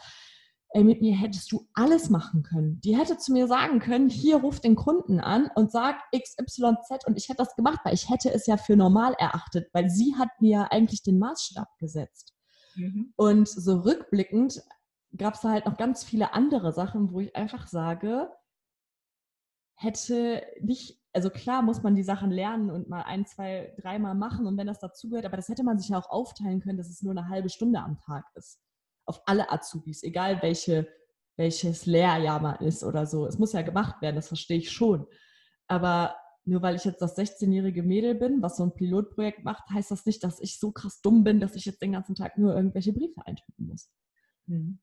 Ey, 0.72 0.85
mit 0.85 1.00
mir 1.00 1.16
hättest 1.16 1.50
du 1.50 1.66
alles 1.74 2.11
machen 2.11 2.44
können. 2.44 2.80
Die 2.83 2.96
hätte 2.96 3.18
zu 3.18 3.33
mir 3.33 3.48
sagen 3.48 3.80
können, 3.80 4.09
hier 4.09 4.37
ruft 4.37 4.62
den 4.62 4.76
Kunden 4.76 5.18
an 5.18 5.50
und 5.56 5.72
sag 5.72 5.96
XYZ 6.12 7.06
und 7.06 7.16
ich 7.16 7.28
hätte 7.28 7.38
das 7.38 7.56
gemacht, 7.56 7.80
weil 7.83 7.94
ich 7.94 8.09
hätte 8.09 8.33
es 8.33 8.46
ja 8.46 8.56
für 8.56 8.76
normal 8.76 9.14
erachtet, 9.18 9.68
weil 9.72 9.90
sie 9.90 10.14
hat 10.16 10.28
mir 10.40 10.70
eigentlich 10.70 11.02
den 11.02 11.18
Maßstab 11.18 11.76
gesetzt. 11.78 12.35
Mhm. 12.76 13.12
Und 13.16 13.48
so 13.48 13.80
rückblickend 13.80 14.62
gab 15.16 15.35
es 15.35 15.40
da 15.40 15.50
halt 15.50 15.66
noch 15.66 15.76
ganz 15.76 16.04
viele 16.04 16.35
andere 16.35 16.72
Sachen, 16.72 17.12
wo 17.12 17.18
ich 17.18 17.35
einfach 17.35 17.66
sage, 17.66 18.30
hätte 19.74 20.40
nicht, 20.61 21.02
also 21.12 21.30
klar 21.30 21.62
muss 21.62 21.83
man 21.83 21.96
die 21.96 22.04
Sachen 22.04 22.30
lernen 22.30 22.70
und 22.70 22.88
mal 22.88 23.02
ein, 23.02 23.26
zwei, 23.26 23.74
dreimal 23.80 24.14
machen 24.14 24.46
und 24.46 24.56
wenn 24.56 24.68
das 24.68 24.78
dazugehört, 24.78 25.26
aber 25.26 25.37
das 25.37 25.48
hätte 25.48 25.64
man 25.64 25.80
sich 25.80 25.88
ja 25.88 25.98
auch 25.98 26.11
aufteilen 26.11 26.61
können, 26.61 26.78
dass 26.78 26.90
es 26.90 27.02
nur 27.02 27.11
eine 27.11 27.28
halbe 27.28 27.48
Stunde 27.48 27.80
am 27.80 27.98
Tag 27.98 28.24
ist 28.37 28.61
auf 29.11 29.23
alle 29.27 29.51
Azubis, 29.51 30.03
egal 30.03 30.40
welche, 30.40 30.88
welches 31.37 31.85
Lehrjahr 31.85 32.40
man 32.40 32.57
ist 32.57 32.85
oder 32.85 33.07
so. 33.07 33.27
Es 33.27 33.38
muss 33.38 33.53
ja 33.53 33.62
gemacht 33.62 34.01
werden, 34.01 34.16
das 34.16 34.29
verstehe 34.29 34.59
ich 34.59 34.70
schon. 34.70 35.07
Aber 35.66 36.16
nur 36.44 36.62
weil 36.62 36.77
ich 36.77 36.85
jetzt 36.85 37.03
das 37.03 37.18
16-jährige 37.18 37.83
Mädel 37.83 38.14
bin, 38.14 38.40
was 38.40 38.57
so 38.57 38.62
ein 38.62 38.75
Pilotprojekt 38.75 39.44
macht, 39.44 39.68
heißt 39.70 39.90
das 39.90 40.07
nicht, 40.07 40.25
dass 40.25 40.40
ich 40.40 40.59
so 40.59 40.73
krass 40.73 41.01
dumm 41.03 41.25
bin, 41.25 41.40
dass 41.40 41.55
ich 41.55 41.64
jetzt 41.64 41.83
den 41.83 41.92
ganzen 41.92 42.14
Tag 42.14 42.38
nur 42.38 42.55
irgendwelche 42.55 42.92
Briefe 42.92 43.20
eintippen 43.27 43.66
muss. 43.66 43.90
Mhm. 44.46 44.79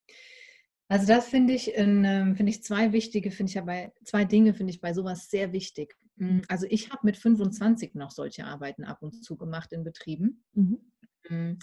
Also 0.89 1.07
das 1.07 1.27
finde 1.27 1.53
ich, 1.53 1.71
ähm, 1.75 2.35
finde 2.35 2.49
ich 2.49 2.63
zwei 2.63 2.93
wichtige, 2.93 3.31
finde 3.31 3.49
ich 3.49 3.55
ja 3.55 3.63
bei 3.63 3.91
zwei 4.05 4.23
Dinge 4.23 4.53
finde 4.53 4.71
ich 4.71 4.79
bei 4.79 4.93
sowas 4.93 5.29
sehr 5.29 5.51
wichtig. 5.51 5.95
Mhm. 6.15 6.41
Also 6.47 6.65
ich 6.69 6.91
habe 6.91 7.01
mit 7.03 7.17
25 7.17 7.95
noch 7.95 8.11
solche 8.11 8.45
Arbeiten 8.45 8.83
ab 8.83 9.01
und 9.01 9.23
zu 9.23 9.35
gemacht 9.35 9.71
in 9.73 9.83
Betrieben. 9.83 10.43
Mhm. 10.53 10.91
mhm. 11.29 11.59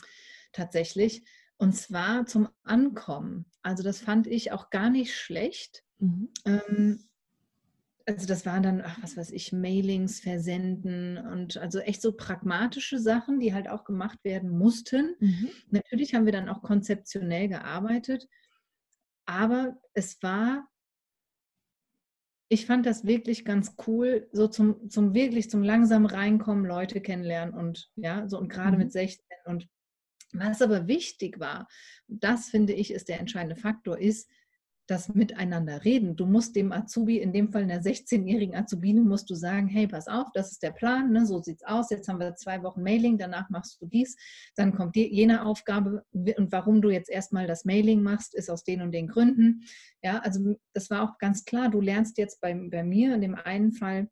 Tatsächlich. 0.53 1.24
Und 1.56 1.74
zwar 1.74 2.26
zum 2.26 2.48
Ankommen. 2.62 3.46
Also 3.62 3.82
das 3.82 4.00
fand 4.00 4.26
ich 4.26 4.52
auch 4.52 4.70
gar 4.70 4.90
nicht 4.90 5.16
schlecht. 5.16 5.84
Mhm. 5.98 6.28
Ähm, 6.44 7.08
also 8.06 8.26
das 8.26 8.44
waren 8.44 8.62
dann, 8.62 8.82
ach, 8.84 8.98
was 9.02 9.16
weiß 9.16 9.30
ich, 9.30 9.52
Mailings 9.52 10.20
versenden 10.20 11.16
und 11.18 11.56
also 11.56 11.78
echt 11.78 12.02
so 12.02 12.12
pragmatische 12.12 12.98
Sachen, 12.98 13.40
die 13.40 13.54
halt 13.54 13.68
auch 13.68 13.84
gemacht 13.84 14.18
werden 14.24 14.50
mussten. 14.50 15.16
Mhm. 15.20 15.48
Natürlich 15.70 16.14
haben 16.14 16.26
wir 16.26 16.32
dann 16.32 16.50
auch 16.50 16.62
konzeptionell 16.62 17.48
gearbeitet, 17.48 18.28
aber 19.24 19.78
es 19.94 20.22
war, 20.22 20.68
ich 22.50 22.66
fand 22.66 22.84
das 22.84 23.06
wirklich 23.06 23.46
ganz 23.46 23.74
cool, 23.86 24.28
so 24.32 24.48
zum, 24.48 24.90
zum 24.90 25.14
wirklich 25.14 25.48
zum 25.48 25.62
langsam 25.62 26.04
reinkommen, 26.04 26.66
Leute 26.66 27.00
kennenlernen 27.00 27.54
und 27.54 27.90
ja, 27.96 28.28
so 28.28 28.38
und 28.38 28.50
gerade 28.50 28.72
mhm. 28.72 28.84
mit 28.84 28.92
16 28.92 29.24
und 29.46 29.66
was 30.34 30.62
aber 30.62 30.86
wichtig 30.86 31.40
war, 31.40 31.68
das 32.06 32.48
finde 32.48 32.72
ich 32.72 32.92
ist 32.92 33.08
der 33.08 33.20
entscheidende 33.20 33.56
Faktor, 33.56 33.98
ist 33.98 34.28
das 34.86 35.14
Miteinander 35.14 35.84
reden. 35.84 36.14
Du 36.14 36.26
musst 36.26 36.56
dem 36.56 36.70
Azubi, 36.70 37.18
in 37.18 37.32
dem 37.32 37.50
Fall 37.50 37.62
einer 37.62 37.80
16-jährigen 37.80 38.54
Azubine, 38.54 39.00
musst 39.00 39.30
du 39.30 39.34
sagen, 39.34 39.66
hey, 39.66 39.86
pass 39.86 40.08
auf, 40.08 40.28
das 40.34 40.52
ist 40.52 40.62
der 40.62 40.72
Plan, 40.72 41.10
ne, 41.10 41.24
so 41.24 41.38
es 41.38 41.62
aus, 41.64 41.88
jetzt 41.90 42.08
haben 42.08 42.20
wir 42.20 42.34
zwei 42.34 42.62
Wochen 42.62 42.82
Mailing, 42.82 43.16
danach 43.16 43.48
machst 43.48 43.80
du 43.80 43.86
dies, 43.86 44.16
dann 44.56 44.74
kommt 44.74 44.94
die, 44.94 45.12
jene 45.12 45.46
Aufgabe 45.46 46.04
und 46.12 46.52
warum 46.52 46.82
du 46.82 46.90
jetzt 46.90 47.08
erstmal 47.08 47.46
das 47.46 47.64
Mailing 47.64 48.02
machst, 48.02 48.34
ist 48.34 48.50
aus 48.50 48.64
den 48.64 48.82
und 48.82 48.92
den 48.92 49.08
Gründen. 49.08 49.62
Ja, 50.02 50.18
also 50.18 50.56
das 50.74 50.90
war 50.90 51.02
auch 51.02 51.18
ganz 51.18 51.44
klar, 51.44 51.70
du 51.70 51.80
lernst 51.80 52.18
jetzt 52.18 52.40
bei, 52.42 52.54
bei 52.54 52.84
mir 52.84 53.14
in 53.14 53.22
dem 53.22 53.34
einen 53.34 53.72
Fall 53.72 54.08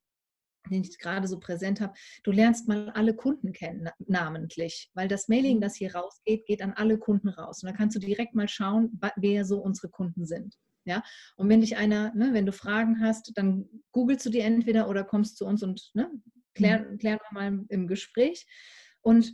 den 0.70 0.82
ich 0.82 0.98
gerade 0.98 1.26
so 1.28 1.38
präsent 1.38 1.80
habe, 1.80 1.94
du 2.22 2.32
lernst 2.32 2.68
mal 2.68 2.90
alle 2.90 3.14
Kunden 3.14 3.52
kennen, 3.52 3.88
namentlich, 4.06 4.90
weil 4.94 5.08
das 5.08 5.28
Mailing, 5.28 5.56
mhm. 5.56 5.60
das 5.62 5.76
hier 5.76 5.94
rausgeht, 5.94 6.46
geht 6.46 6.62
an 6.62 6.72
alle 6.72 6.98
Kunden 6.98 7.28
raus. 7.28 7.62
Und 7.62 7.70
da 7.70 7.76
kannst 7.76 7.96
du 7.96 8.00
direkt 8.00 8.34
mal 8.34 8.48
schauen, 8.48 8.98
wer 9.16 9.44
so 9.44 9.60
unsere 9.60 9.88
Kunden 9.88 10.26
sind. 10.26 10.56
Ja, 10.84 11.04
und 11.36 11.48
wenn 11.48 11.60
dich 11.60 11.76
einer, 11.76 12.12
ne, 12.14 12.30
wenn 12.32 12.46
du 12.46 12.52
Fragen 12.52 13.00
hast, 13.00 13.32
dann 13.36 13.68
googelst 13.92 14.26
du 14.26 14.30
die 14.30 14.40
entweder 14.40 14.88
oder 14.88 15.04
kommst 15.04 15.36
zu 15.36 15.46
uns 15.46 15.62
und 15.62 15.90
ne, 15.94 16.10
klären, 16.54 16.92
mhm. 16.92 16.98
klären 16.98 17.20
wir 17.30 17.40
mal 17.40 17.64
im 17.68 17.86
Gespräch. 17.86 18.46
Und 19.00 19.32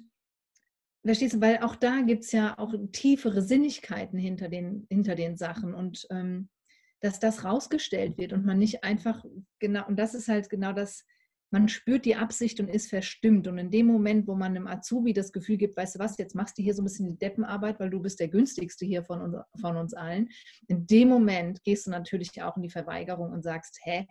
verstehst 1.04 1.34
du, 1.34 1.40
weil 1.40 1.58
auch 1.58 1.76
da 1.76 2.02
gibt 2.02 2.24
es 2.24 2.32
ja 2.32 2.58
auch 2.58 2.74
tiefere 2.92 3.40
Sinnigkeiten 3.40 4.18
hinter 4.18 4.48
den, 4.48 4.86
hinter 4.90 5.14
den 5.14 5.38
Sachen. 5.38 5.72
Und 5.72 6.06
ähm, 6.10 6.50
dass 7.00 7.20
das 7.20 7.44
rausgestellt 7.44 8.18
wird 8.18 8.32
und 8.32 8.44
man 8.44 8.58
nicht 8.58 8.84
einfach 8.84 9.24
genau, 9.58 9.86
und 9.86 9.98
das 9.98 10.14
ist 10.14 10.28
halt 10.28 10.50
genau 10.50 10.72
das, 10.72 11.04
man 11.50 11.68
spürt 11.68 12.04
die 12.04 12.16
Absicht 12.16 12.60
und 12.60 12.68
ist 12.68 12.90
verstimmt. 12.90 13.48
Und 13.48 13.58
in 13.58 13.70
dem 13.70 13.86
Moment, 13.86 14.26
wo 14.26 14.34
man 14.34 14.54
einem 14.54 14.66
Azubi 14.66 15.12
das 15.12 15.32
Gefühl 15.32 15.56
gibt, 15.56 15.76
weißt 15.76 15.94
du 15.94 15.98
was, 15.98 16.18
jetzt 16.18 16.34
machst 16.34 16.58
du 16.58 16.62
hier 16.62 16.74
so 16.74 16.82
ein 16.82 16.84
bisschen 16.84 17.08
die 17.08 17.18
Deppenarbeit, 17.18 17.80
weil 17.80 17.90
du 17.90 18.00
bist 18.00 18.20
der 18.20 18.28
günstigste 18.28 18.84
hier 18.84 19.02
von 19.02 19.22
uns, 19.22 19.36
von 19.60 19.76
uns 19.76 19.94
allen. 19.94 20.28
In 20.66 20.86
dem 20.86 21.08
Moment 21.08 21.64
gehst 21.64 21.86
du 21.86 21.90
natürlich 21.90 22.42
auch 22.42 22.56
in 22.56 22.62
die 22.62 22.70
Verweigerung 22.70 23.32
und 23.32 23.42
sagst, 23.42 23.78
hä, 23.82 24.06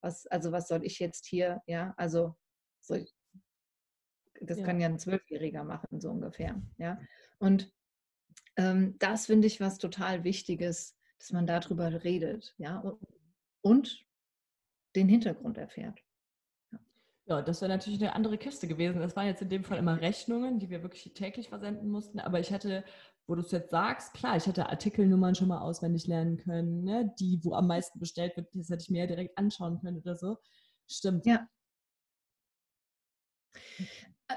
was, 0.00 0.26
also 0.26 0.50
was 0.50 0.66
soll 0.66 0.84
ich 0.84 0.98
jetzt 0.98 1.26
hier, 1.26 1.62
ja, 1.66 1.94
also 1.96 2.34
ich, 2.88 3.14
das 4.40 4.58
ja. 4.58 4.66
kann 4.66 4.80
ja 4.80 4.88
ein 4.88 4.98
Zwölfjähriger 4.98 5.62
machen, 5.62 6.00
so 6.00 6.10
ungefähr, 6.10 6.60
ja. 6.78 7.00
Und 7.38 7.72
ähm, 8.56 8.96
das 8.98 9.26
finde 9.26 9.46
ich 9.46 9.60
was 9.60 9.78
total 9.78 10.24
Wichtiges, 10.24 10.98
dass 11.18 11.30
man 11.30 11.46
darüber 11.46 12.02
redet, 12.02 12.54
ja, 12.58 12.80
und, 12.80 12.98
und 13.62 14.06
den 14.96 15.08
Hintergrund 15.08 15.56
erfährt. 15.56 16.02
Ja, 17.32 17.40
das 17.40 17.62
wäre 17.62 17.70
natürlich 17.70 17.98
eine 18.02 18.14
andere 18.14 18.36
Kiste 18.36 18.68
gewesen. 18.68 19.00
Das 19.00 19.16
waren 19.16 19.26
jetzt 19.26 19.40
in 19.40 19.48
dem 19.48 19.64
Fall 19.64 19.78
immer 19.78 19.98
Rechnungen, 19.98 20.58
die 20.58 20.68
wir 20.68 20.82
wirklich 20.82 21.14
täglich 21.14 21.48
versenden 21.48 21.88
mussten. 21.88 22.20
Aber 22.20 22.40
ich 22.40 22.52
hatte, 22.52 22.84
wo 23.26 23.34
du 23.34 23.40
es 23.40 23.50
jetzt 23.52 23.70
sagst, 23.70 24.12
klar, 24.12 24.36
ich 24.36 24.46
hätte 24.46 24.68
Artikelnummern 24.68 25.34
schon 25.34 25.48
mal 25.48 25.60
auswendig 25.60 26.06
lernen 26.06 26.36
können, 26.36 26.84
ne? 26.84 27.10
die, 27.18 27.40
wo 27.42 27.54
am 27.54 27.68
meisten 27.68 27.98
bestellt 27.98 28.36
wird, 28.36 28.54
das 28.54 28.68
hätte 28.68 28.82
ich 28.82 28.90
mir 28.90 29.00
ja 29.00 29.06
direkt 29.06 29.38
anschauen 29.38 29.80
können 29.80 29.98
oder 29.98 30.14
so. 30.14 30.36
Stimmt. 30.86 31.24
Ja. 31.24 31.48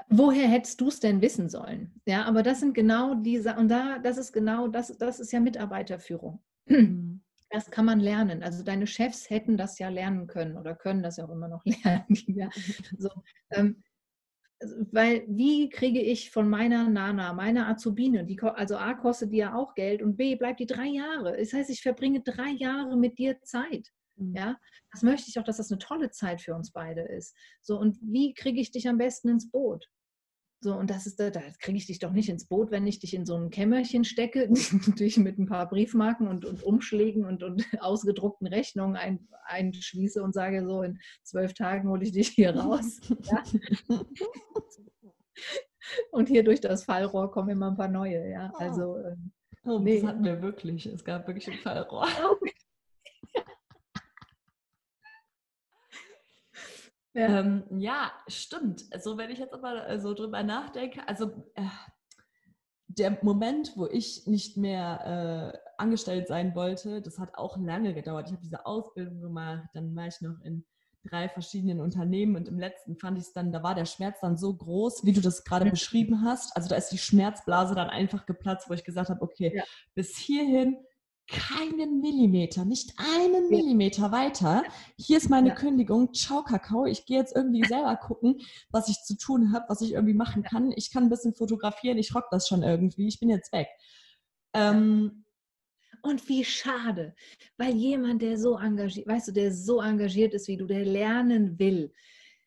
Woher 0.08 0.48
hättest 0.48 0.80
du 0.80 0.88
es 0.88 0.98
denn 0.98 1.20
wissen 1.20 1.50
sollen? 1.50 2.00
Ja, 2.06 2.24
aber 2.24 2.42
das 2.42 2.60
sind 2.60 2.72
genau 2.72 3.14
diese, 3.14 3.56
und 3.56 3.68
da, 3.68 3.98
das 3.98 4.16
ist 4.16 4.32
genau, 4.32 4.68
das, 4.68 4.96
das 4.96 5.20
ist 5.20 5.32
ja 5.32 5.40
Mitarbeiterführung. 5.40 6.42
Mhm. 6.64 7.15
Das 7.50 7.70
kann 7.70 7.84
man 7.84 8.00
lernen. 8.00 8.42
Also 8.42 8.62
deine 8.64 8.86
Chefs 8.86 9.30
hätten 9.30 9.56
das 9.56 9.78
ja 9.78 9.88
lernen 9.88 10.26
können 10.26 10.56
oder 10.56 10.74
können 10.74 11.02
das 11.02 11.16
ja 11.16 11.24
auch 11.24 11.30
immer 11.30 11.48
noch 11.48 11.64
lernen. 11.84 12.06
ja. 12.26 12.48
so, 12.98 13.08
ähm, 13.52 13.82
also, 14.60 14.74
weil 14.90 15.24
wie 15.28 15.68
kriege 15.68 16.00
ich 16.00 16.30
von 16.30 16.48
meiner 16.48 16.88
Nana, 16.88 17.32
meiner 17.34 17.68
Azubine, 17.68 18.24
die, 18.24 18.40
also 18.40 18.76
A 18.76 18.94
kostet 18.94 19.32
die 19.32 19.38
ja 19.38 19.54
auch 19.54 19.74
Geld 19.74 20.02
und 20.02 20.16
B 20.16 20.34
bleibt 20.34 20.60
die 20.60 20.66
drei 20.66 20.86
Jahre. 20.86 21.36
Das 21.36 21.52
heißt, 21.52 21.70
ich 21.70 21.82
verbringe 21.82 22.22
drei 22.22 22.50
Jahre 22.50 22.96
mit 22.96 23.18
dir 23.18 23.40
Zeit. 23.42 23.92
Mhm. 24.16 24.34
Ja, 24.34 24.56
das 24.92 25.02
möchte 25.02 25.28
ich 25.28 25.38
auch, 25.38 25.44
dass 25.44 25.58
das 25.58 25.70
eine 25.70 25.78
tolle 25.78 26.10
Zeit 26.10 26.40
für 26.40 26.54
uns 26.54 26.72
beide 26.72 27.02
ist. 27.02 27.36
So, 27.60 27.78
und 27.78 27.98
wie 28.00 28.34
kriege 28.34 28.60
ich 28.60 28.70
dich 28.70 28.88
am 28.88 28.98
besten 28.98 29.28
ins 29.28 29.50
Boot? 29.50 29.86
So, 30.60 30.74
und 30.74 30.90
das 30.90 31.06
ist, 31.06 31.20
da, 31.20 31.30
kriege 31.60 31.76
ich 31.76 31.86
dich 31.86 31.98
doch 31.98 32.12
nicht 32.12 32.28
ins 32.28 32.46
Boot, 32.46 32.70
wenn 32.70 32.86
ich 32.86 32.98
dich 32.98 33.12
in 33.12 33.26
so 33.26 33.36
ein 33.36 33.50
Kämmerchen 33.50 34.04
stecke, 34.04 34.48
dich 34.98 35.18
mit 35.18 35.38
ein 35.38 35.46
paar 35.46 35.68
Briefmarken 35.68 36.28
und, 36.28 36.44
und 36.44 36.62
Umschlägen 36.62 37.24
und, 37.24 37.42
und 37.42 37.64
ausgedruckten 37.80 38.46
Rechnungen 38.46 38.96
ein, 38.96 39.28
einschließe 39.44 40.22
und 40.22 40.32
sage 40.32 40.66
so, 40.66 40.82
in 40.82 40.98
zwölf 41.22 41.52
Tagen 41.52 41.88
hole 41.88 42.02
ich 42.02 42.12
dich 42.12 42.28
hier 42.28 42.56
raus. 42.56 43.00
Ja? 43.22 44.02
Und 46.10 46.28
hier 46.28 46.42
durch 46.42 46.60
das 46.60 46.84
Fallrohr 46.84 47.30
kommen 47.30 47.50
immer 47.50 47.70
ein 47.70 47.76
paar 47.76 47.88
neue, 47.88 48.30
ja. 48.30 48.50
Oh. 48.54 48.58
Also, 48.58 48.98
ähm, 48.98 49.32
oh, 49.64 49.78
nee. 49.78 50.00
das 50.00 50.08
hatten 50.08 50.24
wir 50.24 50.42
wirklich. 50.42 50.86
Es 50.86 51.04
gab 51.04 51.26
wirklich 51.26 51.46
ein 51.48 51.58
Fallrohr. 51.58 52.08
Oh. 52.24 52.36
Ja. 53.34 53.42
Ähm, 57.16 57.64
ja, 57.78 58.12
stimmt. 58.28 58.84
Also 58.90 59.16
wenn 59.16 59.30
ich 59.30 59.38
jetzt 59.38 59.54
aber 59.54 59.98
so 59.98 60.14
drüber 60.14 60.42
nachdenke, 60.42 61.06
also 61.08 61.30
äh, 61.54 61.62
der 62.88 63.18
Moment, 63.22 63.72
wo 63.76 63.86
ich 63.86 64.26
nicht 64.26 64.56
mehr 64.56 65.52
äh, 65.54 65.58
angestellt 65.78 66.28
sein 66.28 66.54
wollte, 66.54 67.02
das 67.02 67.18
hat 67.18 67.34
auch 67.34 67.56
lange 67.58 67.94
gedauert. 67.94 68.26
Ich 68.26 68.32
habe 68.32 68.42
diese 68.42 68.66
Ausbildung 68.66 69.20
gemacht, 69.20 69.68
dann 69.74 69.94
war 69.96 70.06
ich 70.06 70.20
noch 70.20 70.40
in 70.42 70.64
drei 71.04 71.28
verschiedenen 71.28 71.80
Unternehmen 71.80 72.36
und 72.36 72.48
im 72.48 72.58
letzten 72.58 72.96
fand 72.96 73.18
ich 73.18 73.24
es 73.24 73.32
dann, 73.32 73.52
da 73.52 73.62
war 73.62 73.74
der 73.74 73.84
Schmerz 73.84 74.20
dann 74.20 74.36
so 74.36 74.54
groß, 74.54 75.04
wie 75.04 75.12
du 75.12 75.20
das 75.20 75.44
gerade 75.44 75.70
beschrieben 75.70 76.22
hast. 76.24 76.56
Also 76.56 76.68
da 76.68 76.76
ist 76.76 76.90
die 76.90 76.98
Schmerzblase 76.98 77.74
dann 77.74 77.88
einfach 77.88 78.26
geplatzt, 78.26 78.68
wo 78.68 78.74
ich 78.74 78.84
gesagt 78.84 79.10
habe, 79.10 79.22
okay, 79.22 79.52
ja. 79.54 79.64
bis 79.94 80.16
hierhin 80.16 80.76
keinen 81.28 82.00
Millimeter, 82.00 82.64
nicht 82.64 82.94
einen 82.98 83.48
Millimeter 83.48 84.12
weiter. 84.12 84.62
Hier 84.96 85.16
ist 85.16 85.30
meine 85.30 85.50
ja. 85.50 85.54
Kündigung. 85.54 86.14
Ciao, 86.14 86.42
Kakao. 86.42 86.86
Ich 86.86 87.06
gehe 87.06 87.18
jetzt 87.18 87.34
irgendwie 87.34 87.64
selber 87.66 87.96
gucken, 87.96 88.40
was 88.70 88.88
ich 88.88 89.02
zu 89.02 89.16
tun 89.16 89.52
habe, 89.52 89.64
was 89.68 89.80
ich 89.80 89.92
irgendwie 89.92 90.14
machen 90.14 90.42
kann. 90.42 90.72
Ich 90.76 90.92
kann 90.92 91.04
ein 91.04 91.10
bisschen 91.10 91.34
fotografieren. 91.34 91.98
Ich 91.98 92.14
rock 92.14 92.26
das 92.30 92.46
schon 92.48 92.62
irgendwie. 92.62 93.08
Ich 93.08 93.18
bin 93.20 93.28
jetzt 93.28 93.52
weg. 93.52 93.68
Ähm, 94.54 95.24
Und 96.02 96.28
wie 96.28 96.44
schade, 96.44 97.14
weil 97.56 97.74
jemand, 97.74 98.22
der 98.22 98.38
so 98.38 98.56
engagiert, 98.58 99.08
weißt 99.08 99.28
du, 99.28 99.32
der 99.32 99.52
so 99.52 99.80
engagiert 99.80 100.34
ist 100.34 100.46
wie 100.46 100.56
du, 100.56 100.66
der 100.66 100.84
lernen 100.84 101.58
will, 101.58 101.92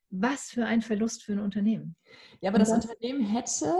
was 0.09 0.49
für 0.49 0.65
ein 0.65 0.81
Verlust 0.81 1.23
für 1.23 1.33
ein 1.33 1.39
Unternehmen. 1.39 1.95
Ja, 2.39 2.49
aber 2.49 2.59
das, 2.59 2.69
das 2.69 2.85
Unternehmen 2.85 3.25
hätte, 3.25 3.73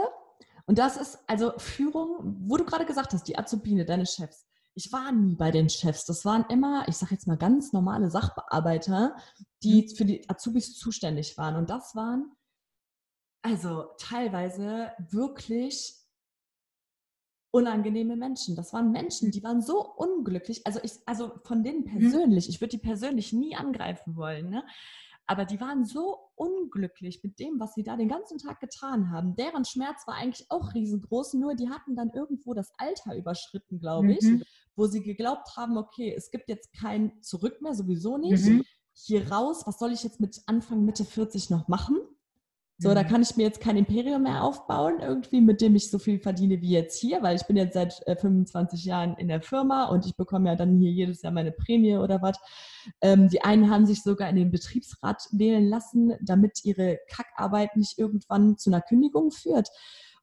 und 0.66 0.78
das 0.78 0.96
ist 0.96 1.18
also 1.26 1.54
Führung, 1.56 2.36
wo 2.46 2.58
du 2.58 2.64
gerade 2.64 2.84
gesagt 2.84 3.14
hast, 3.14 3.24
die 3.24 3.38
Azubine, 3.38 3.84
deine 3.86 4.04
Chefs. 4.04 4.46
Ich 4.82 4.92
war 4.92 5.12
nie 5.12 5.34
bei 5.34 5.50
den 5.50 5.68
Chefs. 5.68 6.06
Das 6.06 6.24
waren 6.24 6.46
immer, 6.48 6.88
ich 6.88 6.96
sage 6.96 7.12
jetzt 7.12 7.26
mal 7.26 7.36
ganz 7.36 7.74
normale 7.74 8.10
Sachbearbeiter, 8.10 9.14
die 9.62 9.82
mhm. 9.82 9.94
für 9.94 10.04
die 10.06 10.30
Azubis 10.30 10.78
zuständig 10.78 11.36
waren. 11.36 11.56
Und 11.56 11.68
das 11.68 11.94
waren 11.94 12.32
also 13.42 13.90
teilweise 13.98 14.90
wirklich 15.10 15.96
unangenehme 17.52 18.16
Menschen. 18.16 18.56
Das 18.56 18.72
waren 18.72 18.90
Menschen, 18.90 19.30
die 19.30 19.42
waren 19.42 19.60
so 19.60 19.86
unglücklich. 19.96 20.66
Also 20.66 20.80
ich, 20.82 20.92
also 21.04 21.32
von 21.44 21.62
denen 21.62 21.80
mhm. 21.80 21.98
persönlich, 21.98 22.48
ich 22.48 22.62
würde 22.62 22.70
die 22.70 22.78
persönlich 22.78 23.34
nie 23.34 23.54
angreifen 23.56 24.16
wollen, 24.16 24.48
ne? 24.48 24.64
Aber 25.30 25.44
die 25.44 25.60
waren 25.60 25.84
so 25.84 26.18
unglücklich 26.34 27.22
mit 27.22 27.38
dem, 27.38 27.60
was 27.60 27.74
sie 27.74 27.84
da 27.84 27.96
den 27.96 28.08
ganzen 28.08 28.38
Tag 28.38 28.58
getan 28.58 29.12
haben. 29.12 29.36
Deren 29.36 29.64
Schmerz 29.64 30.04
war 30.08 30.16
eigentlich 30.16 30.50
auch 30.50 30.74
riesengroß, 30.74 31.34
nur 31.34 31.54
die 31.54 31.68
hatten 31.68 31.94
dann 31.94 32.10
irgendwo 32.12 32.52
das 32.52 32.72
Alter 32.78 33.14
überschritten, 33.14 33.78
glaube 33.78 34.14
ich, 34.14 34.22
mhm. 34.22 34.42
wo 34.74 34.88
sie 34.88 35.04
geglaubt 35.04 35.56
haben, 35.56 35.78
okay, 35.78 36.12
es 36.12 36.32
gibt 36.32 36.48
jetzt 36.48 36.72
kein 36.72 37.22
Zurück 37.22 37.62
mehr, 37.62 37.74
sowieso 37.74 38.18
nicht. 38.18 38.44
Mhm. 38.44 38.64
Hier 38.92 39.30
raus, 39.30 39.62
was 39.66 39.78
soll 39.78 39.92
ich 39.92 40.02
jetzt 40.02 40.18
mit 40.18 40.42
Anfang, 40.46 40.84
Mitte 40.84 41.04
40 41.04 41.48
noch 41.48 41.68
machen? 41.68 41.98
So, 42.82 42.94
da 42.94 43.02
mhm. 43.02 43.08
kann 43.08 43.22
ich 43.22 43.36
mir 43.36 43.42
jetzt 43.42 43.60
kein 43.60 43.76
Imperium 43.76 44.22
mehr 44.22 44.42
aufbauen, 44.42 45.00
irgendwie, 45.00 45.42
mit 45.42 45.60
dem 45.60 45.76
ich 45.76 45.90
so 45.90 45.98
viel 45.98 46.18
verdiene 46.18 46.62
wie 46.62 46.70
jetzt 46.70 46.98
hier, 46.98 47.22
weil 47.22 47.36
ich 47.36 47.42
bin 47.42 47.58
jetzt 47.58 47.74
seit 47.74 48.00
äh, 48.06 48.16
25 48.16 48.86
Jahren 48.86 49.16
in 49.18 49.28
der 49.28 49.42
Firma 49.42 49.84
und 49.88 50.06
ich 50.06 50.16
bekomme 50.16 50.48
ja 50.48 50.56
dann 50.56 50.78
hier 50.78 50.90
jedes 50.90 51.20
Jahr 51.20 51.30
meine 51.30 51.52
Prämie 51.52 51.98
oder 51.98 52.22
was. 52.22 52.38
Ähm, 53.02 53.28
die 53.28 53.42
einen 53.42 53.70
haben 53.70 53.84
sich 53.84 54.02
sogar 54.02 54.30
in 54.30 54.36
den 54.36 54.50
Betriebsrat 54.50 55.28
wählen 55.30 55.68
lassen, 55.68 56.14
damit 56.22 56.64
ihre 56.64 56.98
Kackarbeit 57.06 57.76
nicht 57.76 57.98
irgendwann 57.98 58.56
zu 58.56 58.70
einer 58.70 58.80
Kündigung 58.80 59.30
führt. 59.30 59.68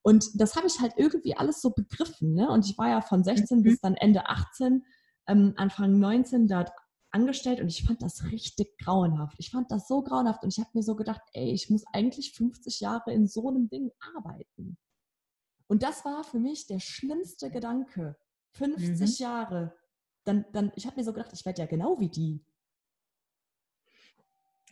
Und 0.01 0.25
das 0.41 0.55
habe 0.55 0.65
ich 0.65 0.79
halt 0.81 0.93
irgendwie 0.97 1.37
alles 1.37 1.61
so 1.61 1.69
begriffen. 1.69 2.33
Ne? 2.33 2.49
Und 2.49 2.65
ich 2.67 2.75
war 2.79 2.89
ja 2.89 3.01
von 3.01 3.23
16 3.23 3.59
mhm. 3.59 3.63
bis 3.63 3.81
dann 3.81 3.93
Ende 3.93 4.29
18, 4.29 4.83
ähm, 5.27 5.53
Anfang 5.57 5.99
19 5.99 6.47
da 6.47 6.65
angestellt 7.11 7.59
und 7.59 7.67
ich 7.67 7.83
fand 7.83 8.01
das 8.01 8.23
richtig 8.25 8.77
grauenhaft. 8.77 9.35
Ich 9.39 9.51
fand 9.51 9.71
das 9.71 9.87
so 9.87 10.01
grauenhaft 10.01 10.43
und 10.43 10.49
ich 10.53 10.59
habe 10.59 10.69
mir 10.73 10.83
so 10.83 10.95
gedacht, 10.95 11.21
ey, 11.33 11.51
ich 11.51 11.69
muss 11.69 11.85
eigentlich 11.93 12.33
50 12.33 12.79
Jahre 12.79 13.13
in 13.13 13.27
so 13.27 13.47
einem 13.49 13.69
Ding 13.69 13.91
arbeiten. 14.15 14.77
Und 15.67 15.83
das 15.83 16.05
war 16.05 16.23
für 16.23 16.39
mich 16.39 16.67
der 16.67 16.79
schlimmste 16.79 17.49
Gedanke. 17.49 18.17
50 18.53 19.19
mhm. 19.19 19.23
Jahre. 19.23 19.77
Dann, 20.23 20.45
dann, 20.51 20.71
ich 20.75 20.85
habe 20.85 20.97
mir 20.97 21.03
so 21.03 21.13
gedacht, 21.13 21.31
ich 21.33 21.45
werde 21.45 21.61
ja 21.61 21.67
genau 21.67 21.99
wie 21.99 22.09
die. 22.09 22.43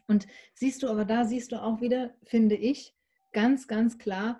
Und 0.07 0.27
siehst 0.53 0.83
du, 0.83 0.89
aber 0.89 1.05
da 1.05 1.25
siehst 1.25 1.51
du 1.51 1.61
auch 1.61 1.81
wieder, 1.81 2.13
finde 2.23 2.55
ich, 2.55 2.95
ganz, 3.31 3.67
ganz 3.67 3.97
klar, 3.97 4.39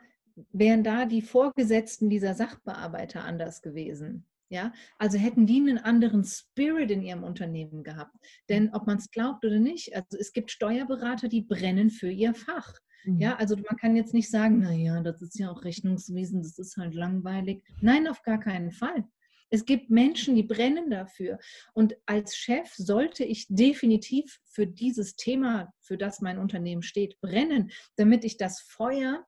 wären 0.52 0.84
da 0.84 1.06
die 1.06 1.22
Vorgesetzten 1.22 2.10
dieser 2.10 2.34
Sachbearbeiter 2.34 3.24
anders 3.24 3.62
gewesen. 3.62 4.26
Ja, 4.50 4.74
also 5.00 5.18
hätten 5.18 5.48
die 5.48 5.58
einen 5.58 5.80
anderen 5.80 6.24
Spirit 6.24 6.92
in 6.92 7.02
ihrem 7.02 7.24
Unternehmen 7.24 7.84
gehabt. 7.84 8.16
Denn 8.48 8.70
ob 8.74 8.86
man 8.86 8.98
es 8.98 9.10
glaubt 9.10 9.44
oder 9.44 9.60
nicht, 9.60 9.96
also 9.96 10.18
es 10.20 10.34
gibt 10.34 10.52
Steuerberater, 10.52 11.28
die 11.28 11.42
brennen 11.42 11.90
für 11.90 12.12
ihr 12.12 12.36
Fach. 12.36 12.74
Mhm. 13.06 13.20
Ja, 13.20 13.36
also 13.38 13.56
man 13.56 13.78
kann 13.78 13.96
jetzt 13.96 14.14
nicht 14.14 14.30
sagen, 14.30 14.60
naja, 14.60 15.02
das 15.02 15.22
ist 15.22 15.40
ja 15.40 15.50
auch 15.50 15.64
Rechnungswesen, 15.64 16.44
das 16.44 16.60
ist 16.60 16.78
halt 16.78 16.94
langweilig. 16.94 17.64
Nein, 17.82 18.08
auf 18.08 18.22
gar 18.22 18.40
keinen 18.40 18.72
Fall. 18.72 19.06
Es 19.50 19.66
gibt 19.66 19.90
Menschen, 19.90 20.36
die 20.36 20.44
brennen 20.44 20.90
dafür. 20.90 21.40
Und 21.74 21.96
als 22.06 22.36
Chef 22.36 22.74
sollte 22.76 23.24
ich 23.24 23.48
definitiv 23.48 24.40
für 24.46 24.68
dieses 24.68 25.16
Thema, 25.16 25.74
für 25.82 25.98
das 25.98 26.20
mein 26.20 26.40
Unternehmen 26.40 26.82
steht, 26.82 27.20
brennen, 27.22 27.72
damit 27.96 28.26
ich 28.26 28.38
das 28.38 28.60
Feuer 28.60 29.26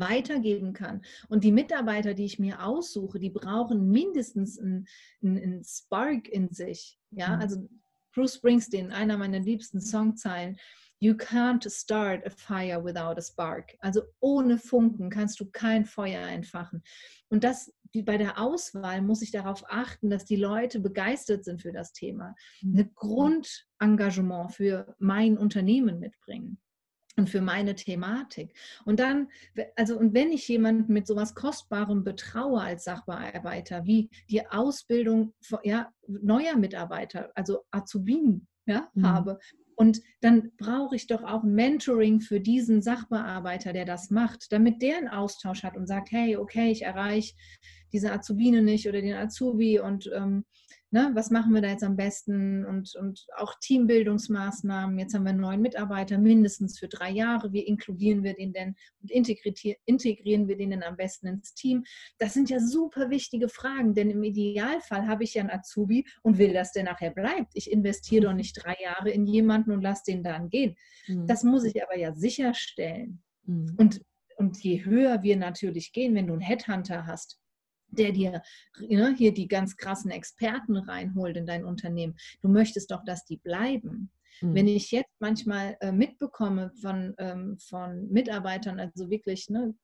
weitergeben 0.00 0.72
kann. 0.72 1.02
Und 1.28 1.44
die 1.44 1.52
Mitarbeiter, 1.52 2.14
die 2.14 2.24
ich 2.24 2.38
mir 2.38 2.64
aussuche, 2.64 3.18
die 3.18 3.30
brauchen 3.30 3.90
mindestens 3.90 4.58
einen, 4.58 4.86
einen 5.22 5.62
Spark 5.64 6.28
in 6.28 6.50
sich. 6.50 6.98
Ja, 7.10 7.36
mhm. 7.36 7.42
also 7.42 7.68
Bruce 8.12 8.34
Springsteen, 8.34 8.92
einer 8.92 9.16
meiner 9.16 9.40
liebsten 9.40 9.80
Songzeilen. 9.80 10.56
You 11.00 11.14
can't 11.14 11.68
start 11.70 12.24
a 12.24 12.30
fire 12.30 12.82
without 12.82 13.18
a 13.18 13.22
spark. 13.22 13.76
Also 13.80 14.02
ohne 14.20 14.58
Funken 14.58 15.10
kannst 15.10 15.38
du 15.40 15.50
kein 15.50 15.84
Feuer 15.84 16.26
entfachen. 16.28 16.82
Und 17.28 17.44
das 17.44 17.72
bei 18.02 18.18
der 18.18 18.40
Auswahl 18.40 19.02
muss 19.02 19.22
ich 19.22 19.30
darauf 19.30 19.64
achten, 19.68 20.10
dass 20.10 20.24
die 20.24 20.36
Leute 20.36 20.80
begeistert 20.80 21.44
sind 21.44 21.62
für 21.62 21.72
das 21.72 21.92
Thema, 21.92 22.34
mhm. 22.60 22.78
ein 22.78 22.90
Grundengagement 22.94 24.52
für 24.52 24.96
mein 24.98 25.38
Unternehmen 25.38 26.00
mitbringen 26.00 26.58
und 27.16 27.30
für 27.30 27.40
meine 27.40 27.74
Thematik. 27.74 28.54
Und 28.84 29.00
dann, 29.00 29.28
also 29.76 29.98
und 29.98 30.14
wenn 30.14 30.32
ich 30.32 30.48
jemanden 30.48 30.92
mit 30.92 31.06
sowas 31.06 31.34
Kostbarem 31.34 32.04
betraue 32.04 32.60
als 32.60 32.84
Sachbearbeiter, 32.84 33.84
wie 33.84 34.10
die 34.30 34.46
Ausbildung 34.46 35.32
ja, 35.62 35.92
neuer 36.06 36.56
Mitarbeiter, 36.56 37.30
also 37.34 37.64
Azubinen 37.70 38.46
ja, 38.66 38.88
mhm. 38.94 39.06
habe, 39.06 39.38
und 39.76 40.00
dann 40.20 40.52
brauche 40.56 40.94
ich 40.94 41.06
doch 41.06 41.24
auch 41.24 41.42
Mentoring 41.42 42.20
für 42.20 42.40
diesen 42.40 42.80
Sachbearbeiter, 42.80 43.72
der 43.72 43.84
das 43.84 44.10
macht, 44.10 44.52
damit 44.52 44.82
der 44.82 44.98
einen 44.98 45.08
Austausch 45.08 45.64
hat 45.64 45.76
und 45.76 45.86
sagt, 45.86 46.12
hey, 46.12 46.36
okay, 46.36 46.70
ich 46.70 46.82
erreiche 46.82 47.34
diese 47.92 48.12
Azubine 48.12 48.62
nicht 48.62 48.88
oder 48.88 49.00
den 49.00 49.14
Azubi 49.14 49.80
und 49.80 50.10
ähm, 50.14 50.44
ne, 50.94 51.10
was 51.12 51.32
machen 51.32 51.52
wir 51.52 51.60
da 51.60 51.70
jetzt 51.70 51.82
am 51.82 51.96
besten 51.96 52.64
und, 52.64 52.94
und 52.94 53.26
auch 53.36 53.52
Teambildungsmaßnahmen. 53.60 54.96
Jetzt 54.96 55.12
haben 55.12 55.24
wir 55.24 55.30
einen 55.30 55.40
neuen 55.40 55.60
Mitarbeiter, 55.60 56.18
mindestens 56.18 56.78
für 56.78 56.86
drei 56.86 57.10
Jahre. 57.10 57.52
Wie 57.52 57.66
inkludieren 57.66 58.22
wir 58.22 58.34
den 58.34 58.52
denn 58.52 58.76
und 59.02 59.10
integrieren 59.10 60.46
wir 60.46 60.56
den 60.56 60.70
denn 60.70 60.84
am 60.84 60.96
besten 60.96 61.26
ins 61.26 61.52
Team? 61.52 61.84
Das 62.18 62.32
sind 62.32 62.48
ja 62.48 62.60
super 62.60 63.10
wichtige 63.10 63.48
Fragen, 63.48 63.94
denn 63.94 64.08
im 64.08 64.22
Idealfall 64.22 65.08
habe 65.08 65.24
ich 65.24 65.34
ja 65.34 65.42
einen 65.42 65.50
Azubi 65.50 66.06
und 66.22 66.38
will, 66.38 66.52
dass 66.52 66.70
der 66.70 66.84
nachher 66.84 67.10
bleibt. 67.10 67.50
Ich 67.54 67.72
investiere 67.72 68.26
doch 68.26 68.34
nicht 68.34 68.54
drei 68.64 68.76
Jahre 68.80 69.10
in 69.10 69.26
jemanden 69.26 69.72
und 69.72 69.82
lasse 69.82 70.04
den 70.06 70.22
dann 70.22 70.48
gehen. 70.48 70.76
Mhm. 71.08 71.26
Das 71.26 71.42
muss 71.42 71.64
ich 71.64 71.82
aber 71.82 71.98
ja 71.98 72.14
sicherstellen. 72.14 73.20
Mhm. 73.46 73.74
Und, 73.78 74.00
und 74.36 74.62
je 74.62 74.84
höher 74.84 75.24
wir 75.24 75.36
natürlich 75.36 75.92
gehen, 75.92 76.14
wenn 76.14 76.28
du 76.28 76.34
einen 76.34 76.42
Headhunter 76.42 77.04
hast, 77.04 77.40
der 77.98 78.12
dir 78.12 78.42
ne, 78.78 79.14
hier 79.16 79.32
die 79.32 79.48
ganz 79.48 79.76
krassen 79.76 80.10
Experten 80.10 80.76
reinholt 80.76 81.36
in 81.36 81.46
dein 81.46 81.64
Unternehmen. 81.64 82.16
Du 82.42 82.48
möchtest 82.48 82.90
doch, 82.90 83.04
dass 83.04 83.24
die 83.24 83.38
bleiben. 83.38 84.10
Mhm. 84.40 84.54
Wenn 84.54 84.68
ich 84.68 84.90
jetzt 84.90 85.14
manchmal 85.20 85.76
äh, 85.80 85.92
mitbekomme 85.92 86.70
von, 86.80 87.14
ähm, 87.18 87.58
von 87.58 88.10
Mitarbeitern, 88.10 88.80
also 88.80 89.10
wirklich 89.10 89.48
ne, 89.48 89.74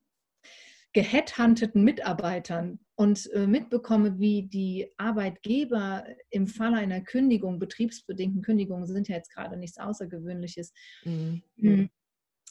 geheadhunteten 0.92 1.84
Mitarbeitern 1.84 2.80
und 2.96 3.30
äh, 3.32 3.46
mitbekomme, 3.46 4.18
wie 4.18 4.42
die 4.48 4.92
Arbeitgeber 4.96 6.04
im 6.30 6.48
Falle 6.48 6.78
einer 6.78 7.00
Kündigung, 7.00 7.58
betriebsbedingten 7.58 8.42
Kündigungen 8.42 8.86
sind 8.86 9.08
ja 9.08 9.16
jetzt 9.16 9.32
gerade 9.32 9.56
nichts 9.56 9.78
Außergewöhnliches, 9.78 10.72
mhm. 11.04 11.42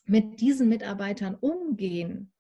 mit 0.06 0.40
diesen 0.40 0.70
Mitarbeitern 0.70 1.36
umgehen, 1.36 2.32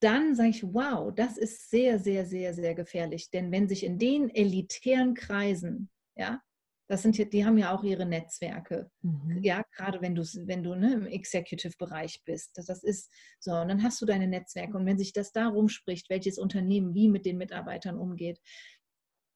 dann 0.00 0.34
sage 0.34 0.50
ich, 0.50 0.62
wow, 0.62 1.12
das 1.14 1.38
ist 1.38 1.70
sehr, 1.70 1.98
sehr, 1.98 2.26
sehr, 2.26 2.54
sehr 2.54 2.74
gefährlich. 2.74 3.30
Denn 3.30 3.50
wenn 3.50 3.68
sich 3.68 3.84
in 3.84 3.98
den 3.98 4.28
elitären 4.30 5.14
Kreisen, 5.14 5.90
ja, 6.16 6.42
das 6.88 7.02
sind 7.02 7.16
die 7.32 7.44
haben 7.44 7.58
ja 7.58 7.74
auch 7.74 7.82
ihre 7.82 8.06
Netzwerke. 8.06 8.90
Mhm. 9.02 9.40
Ja, 9.42 9.64
gerade 9.74 10.00
wenn 10.00 10.14
du, 10.14 10.22
wenn 10.22 10.62
du 10.62 10.74
ne, 10.74 10.92
im 10.94 11.06
Executive-Bereich 11.06 12.22
bist. 12.24 12.56
Das, 12.56 12.66
das 12.66 12.84
ist 12.84 13.10
so, 13.40 13.52
und 13.52 13.68
dann 13.68 13.82
hast 13.82 14.00
du 14.00 14.06
deine 14.06 14.28
Netzwerke. 14.28 14.76
Und 14.76 14.86
wenn 14.86 14.98
sich 14.98 15.12
das 15.12 15.32
darum 15.32 15.68
spricht, 15.68 16.08
welches 16.10 16.38
Unternehmen 16.38 16.94
wie 16.94 17.08
mit 17.08 17.26
den 17.26 17.38
Mitarbeitern 17.38 17.98
umgeht, 17.98 18.40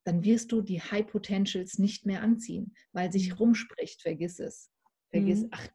dann 0.04 0.24
wirst 0.24 0.52
du 0.52 0.62
die 0.62 0.80
High 0.80 1.06
Potentials 1.06 1.78
nicht 1.78 2.06
mehr 2.06 2.22
anziehen, 2.22 2.74
weil 2.92 3.10
sich 3.10 3.30
mhm. 3.30 3.36
rumspricht, 3.36 4.00
vergiss 4.02 4.38
es. 4.38 4.70
Vergiss, 5.10 5.42
mhm. 5.42 5.48
ach, 5.50 5.68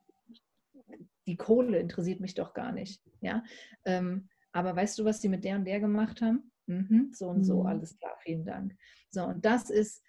die 1.28 1.36
Kohle 1.36 1.80
interessiert 1.80 2.22
mich 2.22 2.36
doch 2.36 2.54
gar 2.54 2.72
nicht. 2.72 3.02
Ja. 3.22 3.44
Ähm, 3.84 4.30
aber 4.56 4.74
weißt 4.74 4.98
du, 4.98 5.04
was 5.04 5.20
die 5.20 5.28
mit 5.28 5.44
der 5.44 5.58
und 5.58 5.66
der 5.66 5.82
gemacht 5.82 6.22
haben? 6.22 6.50
Mhm, 6.68 7.12
so 7.14 7.28
und 7.28 7.40
mhm. 7.40 7.44
so, 7.44 7.64
alles 7.64 7.98
klar, 7.98 8.16
vielen 8.22 8.46
Dank. 8.46 8.74
So, 9.10 9.26
und 9.26 9.44
das 9.44 9.70
ist 9.70 10.02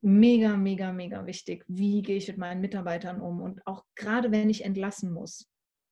mega, 0.00 0.56
mega, 0.56 0.90
mega 0.90 1.26
wichtig. 1.26 1.66
Wie 1.68 2.00
gehe 2.00 2.16
ich 2.16 2.28
mit 2.28 2.38
meinen 2.38 2.62
Mitarbeitern 2.62 3.20
um? 3.20 3.42
Und 3.42 3.64
auch 3.66 3.84
gerade 3.94 4.32
wenn 4.32 4.48
ich 4.48 4.64
entlassen 4.64 5.12
muss. 5.12 5.50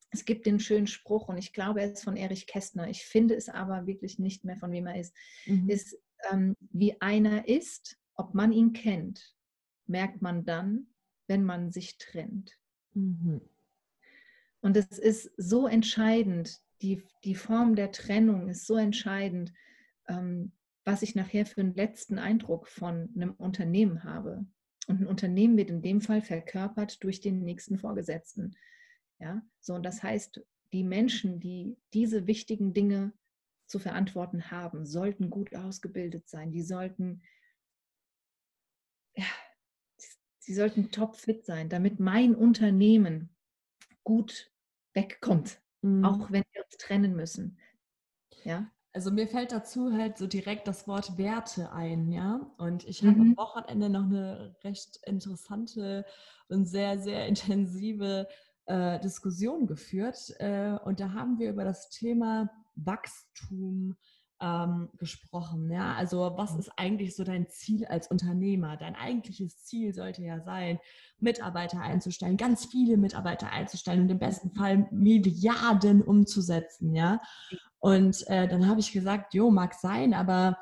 Es 0.08 0.24
gibt 0.24 0.46
den 0.46 0.58
schönen 0.58 0.86
Spruch, 0.86 1.28
und 1.28 1.36
ich 1.36 1.52
glaube, 1.52 1.82
er 1.82 1.92
ist 1.92 2.02
von 2.02 2.16
Erich 2.16 2.46
Kästner. 2.46 2.88
Ich 2.88 3.04
finde 3.04 3.36
es 3.36 3.50
aber 3.50 3.86
wirklich 3.86 4.18
nicht 4.18 4.44
mehr, 4.44 4.56
von 4.56 4.72
wem 4.72 4.86
er 4.86 4.98
ist. 4.98 5.14
Mhm. 5.44 5.68
Ist, 5.68 5.98
ähm, 6.32 6.56
wie 6.72 6.98
einer 7.02 7.46
ist, 7.46 7.98
ob 8.14 8.34
man 8.34 8.52
ihn 8.52 8.72
kennt, 8.72 9.36
merkt 9.86 10.22
man 10.22 10.46
dann, 10.46 10.86
wenn 11.26 11.44
man 11.44 11.72
sich 11.72 11.98
trennt. 11.98 12.58
Mhm. 12.94 13.42
Und 14.62 14.76
es 14.78 14.98
ist 14.98 15.30
so 15.36 15.66
entscheidend, 15.66 16.62
die, 16.82 17.04
die 17.24 17.34
Form 17.34 17.76
der 17.76 17.92
Trennung 17.92 18.48
ist 18.48 18.66
so 18.66 18.76
entscheidend. 18.76 19.52
Ähm, 20.08 20.52
was 20.84 21.02
ich 21.02 21.14
nachher 21.14 21.46
für 21.46 21.60
einen 21.60 21.74
letzten 21.74 22.18
Eindruck 22.18 22.68
von 22.68 23.10
einem 23.14 23.32
Unternehmen 23.32 24.04
habe. 24.04 24.44
Und 24.86 25.02
ein 25.02 25.06
Unternehmen 25.06 25.56
wird 25.56 25.70
in 25.70 25.82
dem 25.82 26.00
Fall 26.00 26.22
verkörpert 26.22 27.02
durch 27.04 27.20
den 27.20 27.42
nächsten 27.44 27.78
Vorgesetzten. 27.78 28.56
Ja, 29.18 29.42
so 29.60 29.74
und 29.74 29.84
das 29.84 30.02
heißt, 30.02 30.40
die 30.72 30.84
Menschen, 30.84 31.40
die 31.40 31.76
diese 31.92 32.26
wichtigen 32.26 32.72
Dinge 32.72 33.12
zu 33.66 33.78
verantworten 33.78 34.50
haben, 34.50 34.86
sollten 34.86 35.30
gut 35.30 35.54
ausgebildet 35.54 36.28
sein. 36.28 36.50
Die 36.50 36.62
sollten, 36.62 37.22
ja, 39.14 39.26
sie 40.38 40.54
sollten 40.54 40.90
topfit 40.90 41.44
sein, 41.44 41.68
damit 41.68 42.00
mein 42.00 42.34
Unternehmen 42.34 43.28
gut 44.02 44.50
wegkommt, 44.94 45.60
mhm. 45.82 46.04
auch 46.04 46.30
wenn 46.30 46.44
wir 46.52 46.64
uns 46.64 46.76
trennen 46.78 47.14
müssen. 47.14 47.58
Ja. 48.44 48.70
Also 48.92 49.12
mir 49.12 49.28
fällt 49.28 49.52
dazu 49.52 49.92
halt 49.92 50.18
so 50.18 50.26
direkt 50.26 50.66
das 50.66 50.88
Wort 50.88 51.16
Werte 51.16 51.72
ein, 51.72 52.10
ja. 52.10 52.40
Und 52.58 52.84
ich 52.88 53.02
habe 53.02 53.12
mhm. 53.12 53.20
am 53.20 53.36
Wochenende 53.36 53.88
noch 53.88 54.04
eine 54.04 54.56
recht 54.64 54.98
interessante 55.04 56.04
und 56.48 56.66
sehr, 56.66 56.98
sehr 56.98 57.26
intensive 57.26 58.26
äh, 58.66 58.98
Diskussion 58.98 59.66
geführt. 59.66 60.34
Äh, 60.38 60.76
und 60.84 60.98
da 60.98 61.12
haben 61.12 61.38
wir 61.38 61.50
über 61.50 61.64
das 61.64 61.90
Thema 61.90 62.50
Wachstum 62.74 63.96
ähm, 64.40 64.88
gesprochen. 64.96 65.70
Ja? 65.70 65.94
Also 65.94 66.32
was 66.36 66.54
ist 66.56 66.70
eigentlich 66.76 67.14
so 67.14 67.24
dein 67.24 67.48
Ziel 67.48 67.86
als 67.86 68.10
Unternehmer? 68.10 68.76
Dein 68.76 68.96
eigentliches 68.96 69.64
Ziel 69.64 69.94
sollte 69.94 70.22
ja 70.22 70.40
sein, 70.40 70.78
Mitarbeiter 71.18 71.80
einzustellen, 71.80 72.36
ganz 72.36 72.66
viele 72.66 72.96
Mitarbeiter 72.96 73.50
einzustellen 73.50 74.02
und 74.02 74.10
im 74.10 74.18
besten 74.18 74.50
Fall 74.52 74.88
Milliarden 74.90 76.02
umzusetzen. 76.02 76.94
Ja? 76.94 77.20
Und 77.78 78.26
äh, 78.28 78.48
dann 78.48 78.68
habe 78.68 78.80
ich 78.80 78.92
gesagt, 78.92 79.34
jo, 79.34 79.50
mag 79.50 79.74
sein, 79.74 80.14
aber 80.14 80.58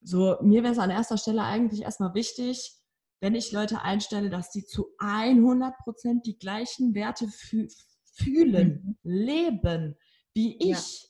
so 0.00 0.36
mir 0.42 0.62
wäre 0.62 0.72
es 0.72 0.78
an 0.78 0.90
erster 0.90 1.16
Stelle 1.16 1.42
eigentlich 1.42 1.82
erstmal 1.82 2.14
wichtig, 2.14 2.72
wenn 3.20 3.36
ich 3.36 3.52
Leute 3.52 3.82
einstelle, 3.82 4.30
dass 4.30 4.50
die 4.50 4.64
zu 4.64 4.88
100 4.98 5.78
Prozent 5.78 6.26
die 6.26 6.38
gleichen 6.38 6.94
Werte 6.94 7.28
fü 7.28 7.68
fühlen, 8.14 8.98
mhm. 9.02 9.10
leben 9.10 9.96
wie 10.34 10.56
ich. 10.58 11.08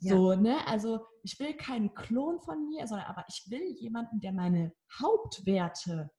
Ja. 0.00 0.14
So, 0.14 0.34
ne? 0.34 0.56
Also 0.66 1.00
ich 1.22 1.38
will 1.38 1.54
keinen 1.54 1.94
Klon 1.94 2.40
von 2.40 2.68
mir, 2.68 2.86
sondern 2.86 3.06
aber 3.06 3.24
ich 3.28 3.50
will 3.50 3.74
jemanden, 3.78 4.20
der 4.20 4.32
meine 4.32 4.72
Hauptwerte 5.00 6.10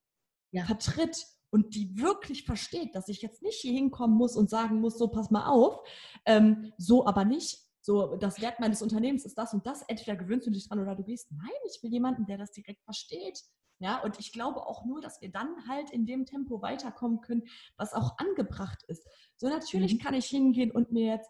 ja. 0.50 0.64
vertritt 0.64 1.26
und 1.50 1.74
die 1.74 1.98
wirklich 2.00 2.44
versteht, 2.44 2.94
dass 2.94 3.08
ich 3.08 3.20
jetzt 3.22 3.42
nicht 3.42 3.60
hier 3.60 3.72
hinkommen 3.72 4.16
muss 4.16 4.36
und 4.36 4.48
sagen 4.48 4.80
muss, 4.80 4.98
so 4.98 5.08
pass 5.08 5.30
mal 5.30 5.46
auf, 5.46 5.80
ähm, 6.24 6.72
so 6.78 7.06
aber 7.06 7.24
nicht. 7.24 7.58
So, 7.84 8.14
das 8.16 8.40
Wert 8.40 8.60
meines 8.60 8.80
Unternehmens 8.80 9.24
ist 9.24 9.36
das 9.36 9.52
und 9.52 9.66
das. 9.66 9.82
Entweder 9.82 10.16
gewöhnst 10.16 10.46
du 10.46 10.52
dich 10.52 10.68
dran 10.68 10.78
oder 10.78 10.94
du 10.94 11.02
gehst. 11.02 11.32
Nein, 11.32 11.50
ich 11.66 11.82
will 11.82 11.90
jemanden, 11.90 12.26
der 12.26 12.38
das 12.38 12.52
direkt 12.52 12.82
versteht. 12.84 13.42
Ja, 13.80 14.00
und 14.00 14.20
ich 14.20 14.32
glaube 14.32 14.64
auch 14.64 14.84
nur, 14.84 15.00
dass 15.00 15.20
wir 15.20 15.32
dann 15.32 15.66
halt 15.66 15.90
in 15.90 16.06
dem 16.06 16.24
Tempo 16.24 16.62
weiterkommen 16.62 17.20
können, 17.20 17.42
was 17.76 17.92
auch 17.92 18.16
angebracht 18.18 18.84
ist. 18.86 19.04
So, 19.36 19.48
natürlich 19.48 19.94
mhm. 19.94 19.98
kann 19.98 20.14
ich 20.14 20.26
hingehen 20.26 20.70
und 20.70 20.92
mir 20.92 21.06
jetzt 21.06 21.28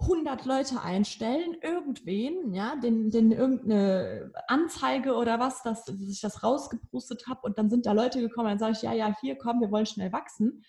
100 0.00 0.44
Leute 0.44 0.82
einstellen, 0.82 1.56
irgendwen, 1.62 2.52
ja, 2.52 2.76
den, 2.76 3.10
den 3.10 3.30
irgendeine 3.30 4.32
Anzeige 4.48 5.14
oder 5.14 5.38
was, 5.38 5.62
dass, 5.62 5.84
dass 5.84 6.00
ich 6.00 6.20
das 6.20 6.42
rausgepostet 6.42 7.26
habe 7.28 7.40
und 7.44 7.58
dann 7.58 7.70
sind 7.70 7.86
da 7.86 7.92
Leute 7.92 8.20
gekommen, 8.20 8.48
dann 8.48 8.58
sage 8.58 8.72
ich, 8.72 8.82
ja, 8.82 8.92
ja, 8.92 9.14
hier, 9.20 9.36
komm, 9.36 9.60
wir 9.60 9.70
wollen 9.70 9.86
schnell 9.86 10.12
wachsen. 10.12 10.64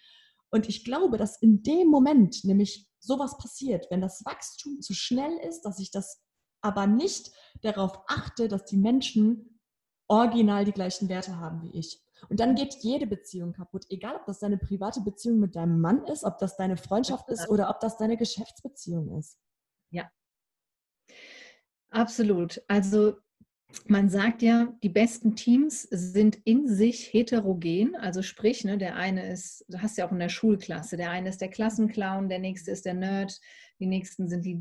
Und 0.51 0.69
ich 0.69 0.85
glaube, 0.85 1.17
dass 1.17 1.41
in 1.41 1.63
dem 1.63 1.87
Moment 1.87 2.43
nämlich 2.43 2.87
sowas 2.99 3.37
passiert, 3.37 3.87
wenn 3.89 4.01
das 4.01 4.23
Wachstum 4.25 4.81
zu 4.81 4.93
schnell 4.93 5.37
ist, 5.47 5.63
dass 5.63 5.79
ich 5.79 5.91
das 5.91 6.23
aber 6.61 6.87
nicht 6.87 7.31
darauf 7.61 7.99
achte, 8.07 8.47
dass 8.47 8.65
die 8.65 8.77
Menschen 8.77 9.59
original 10.07 10.65
die 10.65 10.71
gleichen 10.71 11.09
Werte 11.09 11.37
haben 11.37 11.61
wie 11.63 11.77
ich. 11.77 12.04
Und 12.29 12.39
dann 12.39 12.55
geht 12.55 12.75
jede 12.81 13.07
Beziehung 13.07 13.53
kaputt, 13.53 13.85
egal 13.89 14.15
ob 14.15 14.25
das 14.25 14.39
deine 14.39 14.57
private 14.57 15.01
Beziehung 15.01 15.39
mit 15.39 15.55
deinem 15.55 15.79
Mann 15.79 16.05
ist, 16.05 16.23
ob 16.23 16.37
das 16.39 16.55
deine 16.57 16.77
Freundschaft 16.77 17.29
ist 17.29 17.49
oder 17.49 17.69
ob 17.69 17.79
das 17.79 17.97
deine 17.97 18.17
Geschäftsbeziehung 18.17 19.17
ist. 19.17 19.37
Ja, 19.91 20.09
absolut. 21.89 22.63
Also 22.67 23.17
man 23.87 24.09
sagt 24.09 24.41
ja, 24.41 24.73
die 24.83 24.89
besten 24.89 25.35
Teams 25.35 25.83
sind 25.83 26.37
in 26.45 26.67
sich 26.67 27.13
heterogen. 27.13 27.95
Also 27.95 28.21
sprich, 28.21 28.63
ne, 28.63 28.77
der 28.77 28.95
eine 28.95 29.31
ist, 29.31 29.65
du 29.67 29.81
hast 29.81 29.97
ja 29.97 30.07
auch 30.07 30.11
in 30.11 30.19
der 30.19 30.29
Schulklasse, 30.29 30.97
der 30.97 31.11
eine 31.11 31.29
ist 31.29 31.41
der 31.41 31.49
Klassenclown, 31.49 32.29
der 32.29 32.39
nächste 32.39 32.71
ist 32.71 32.85
der 32.85 32.93
Nerd, 32.93 33.39
die 33.79 33.87
nächsten 33.87 34.29
sind 34.29 34.45
die, 34.45 34.57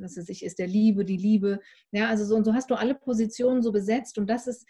was 0.00 0.16
weiß 0.16 0.28
ich, 0.28 0.44
ist 0.44 0.58
der 0.58 0.68
Liebe, 0.68 1.04
die 1.04 1.16
Liebe. 1.16 1.60
Ja, 1.90 2.08
also 2.08 2.24
so 2.24 2.36
und 2.36 2.44
so 2.44 2.54
hast 2.54 2.70
du 2.70 2.74
alle 2.74 2.94
Positionen 2.94 3.62
so 3.62 3.72
besetzt 3.72 4.18
und 4.18 4.28
das 4.28 4.46
ist 4.46 4.66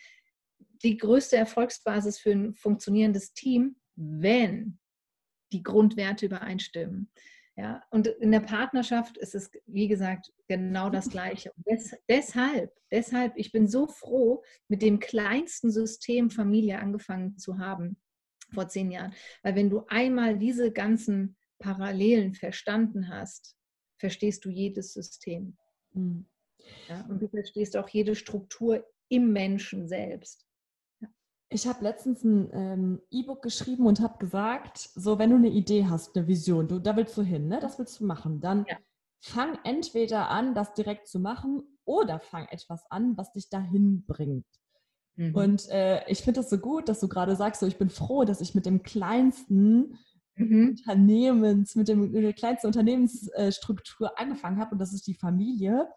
die 0.82 0.96
größte 0.96 1.36
Erfolgsbasis 1.36 2.18
für 2.18 2.32
ein 2.32 2.54
funktionierendes 2.54 3.32
Team, 3.32 3.76
wenn 3.96 4.78
die 5.52 5.62
Grundwerte 5.62 6.26
übereinstimmen. 6.26 7.10
Ja, 7.56 7.82
und 7.90 8.06
in 8.06 8.32
der 8.32 8.40
Partnerschaft 8.40 9.18
ist 9.18 9.34
es, 9.34 9.50
wie 9.66 9.86
gesagt, 9.86 10.32
genau 10.48 10.88
das 10.88 11.10
Gleiche. 11.10 11.52
Des, 11.68 11.94
deshalb, 12.08 12.72
deshalb, 12.90 13.34
ich 13.36 13.52
bin 13.52 13.68
so 13.68 13.86
froh, 13.86 14.42
mit 14.68 14.80
dem 14.80 14.98
kleinsten 15.00 15.70
System 15.70 16.30
Familie 16.30 16.78
angefangen 16.78 17.36
zu 17.36 17.58
haben 17.58 17.98
vor 18.54 18.68
zehn 18.68 18.90
Jahren. 18.90 19.12
Weil 19.42 19.54
wenn 19.54 19.68
du 19.68 19.84
einmal 19.88 20.38
diese 20.38 20.72
ganzen 20.72 21.36
Parallelen 21.58 22.32
verstanden 22.32 23.08
hast, 23.08 23.54
verstehst 23.98 24.46
du 24.46 24.50
jedes 24.50 24.94
System. 24.94 25.58
Mhm. 25.92 26.26
Ja, 26.88 27.04
und 27.06 27.20
du 27.20 27.28
verstehst 27.28 27.76
auch 27.76 27.88
jede 27.88 28.14
Struktur 28.14 28.86
im 29.08 29.32
Menschen 29.32 29.88
selbst. 29.88 30.46
Ich 31.52 31.66
habe 31.66 31.84
letztens 31.84 32.24
ein 32.24 32.48
ähm, 32.52 33.02
E-Book 33.10 33.42
geschrieben 33.42 33.86
und 33.86 34.00
habe 34.00 34.18
gesagt, 34.18 34.78
so 34.78 35.18
wenn 35.18 35.30
du 35.30 35.36
eine 35.36 35.50
Idee 35.50 35.86
hast, 35.86 36.16
eine 36.16 36.26
Vision, 36.26 36.66
du, 36.66 36.78
da 36.78 36.96
willst 36.96 37.16
du 37.16 37.22
hin, 37.22 37.48
ne? 37.48 37.60
das 37.60 37.78
willst 37.78 38.00
du 38.00 38.06
machen, 38.06 38.40
dann 38.40 38.64
ja. 38.68 38.76
fang 39.20 39.58
entweder 39.64 40.30
an, 40.30 40.54
das 40.54 40.74
direkt 40.74 41.08
zu 41.08 41.20
machen 41.20 41.62
oder 41.84 42.20
fang 42.20 42.46
etwas 42.48 42.90
an, 42.90 43.16
was 43.16 43.32
dich 43.32 43.50
dahin 43.50 44.04
bringt. 44.06 44.46
Mhm. 45.16 45.34
Und 45.34 45.68
äh, 45.68 46.08
ich 46.08 46.22
finde 46.22 46.40
das 46.40 46.50
so 46.50 46.58
gut, 46.58 46.88
dass 46.88 47.00
du 47.00 47.08
gerade 47.08 47.36
sagst, 47.36 47.60
so 47.60 47.66
ich 47.66 47.78
bin 47.78 47.90
froh, 47.90 48.24
dass 48.24 48.40
ich 48.40 48.54
mit 48.54 48.64
dem 48.64 48.82
kleinsten 48.82 49.98
mhm. 50.36 50.70
Unternehmens, 50.70 51.74
mit, 51.74 51.88
dem, 51.88 52.12
mit 52.12 52.22
der 52.22 52.32
kleinsten 52.32 52.68
Unternehmensstruktur 52.68 54.18
angefangen 54.18 54.58
habe 54.58 54.72
und 54.72 54.78
das 54.78 54.92
ist 54.92 55.06
die 55.06 55.14
Familie, 55.14 55.88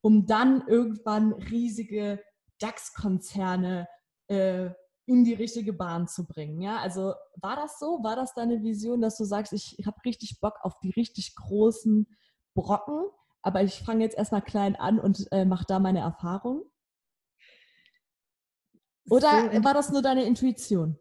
um 0.00 0.26
dann 0.26 0.66
irgendwann 0.66 1.32
riesige 1.32 2.20
DAX-Konzerne 2.58 3.88
äh, 4.26 4.70
in 5.08 5.24
die 5.24 5.34
richtige 5.34 5.72
Bahn 5.72 6.06
zu 6.06 6.26
bringen. 6.26 6.60
Ja, 6.60 6.76
also 6.76 7.14
war 7.36 7.56
das 7.56 7.78
so? 7.78 8.02
War 8.02 8.14
das 8.14 8.34
deine 8.34 8.62
Vision, 8.62 9.00
dass 9.00 9.16
du 9.16 9.24
sagst, 9.24 9.54
ich 9.54 9.78
habe 9.86 9.96
richtig 10.04 10.38
Bock 10.40 10.58
auf 10.60 10.78
die 10.80 10.90
richtig 10.90 11.34
großen 11.34 12.06
Brocken, 12.54 13.08
aber 13.40 13.62
ich 13.62 13.82
fange 13.82 14.04
jetzt 14.04 14.18
erstmal 14.18 14.42
klein 14.42 14.76
an 14.76 15.00
und 15.00 15.26
äh, 15.32 15.46
mache 15.46 15.64
da 15.66 15.78
meine 15.78 16.00
Erfahrung? 16.00 16.70
Oder 19.08 19.50
so 19.50 19.64
war 19.64 19.72
das 19.72 19.90
nur 19.90 20.02
deine 20.02 20.24
Intuition? 20.24 20.98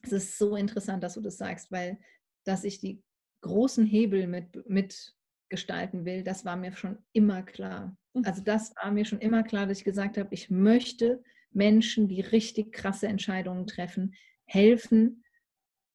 Es 0.00 0.12
ist 0.12 0.38
so 0.38 0.56
interessant, 0.56 1.02
dass 1.02 1.14
du 1.14 1.20
das 1.20 1.36
sagst, 1.36 1.70
weil 1.70 1.98
dass 2.44 2.64
ich 2.64 2.80
die 2.80 3.02
großen 3.42 3.84
Hebel 3.84 4.26
mit, 4.26 4.66
mit 4.70 5.14
gestalten 5.50 6.06
will, 6.06 6.24
das 6.24 6.46
war 6.46 6.56
mir 6.56 6.72
schon 6.72 6.98
immer 7.12 7.42
klar. 7.42 7.94
Mhm. 8.14 8.24
Also 8.24 8.42
das 8.42 8.74
war 8.76 8.90
mir 8.90 9.04
schon 9.04 9.18
immer 9.18 9.42
klar, 9.42 9.66
dass 9.66 9.78
ich 9.78 9.84
gesagt 9.84 10.16
habe, 10.16 10.28
ich 10.32 10.48
möchte 10.48 11.22
Menschen, 11.52 12.08
die 12.08 12.20
richtig 12.20 12.72
krasse 12.72 13.08
Entscheidungen 13.08 13.66
treffen, 13.66 14.14
helfen, 14.44 15.24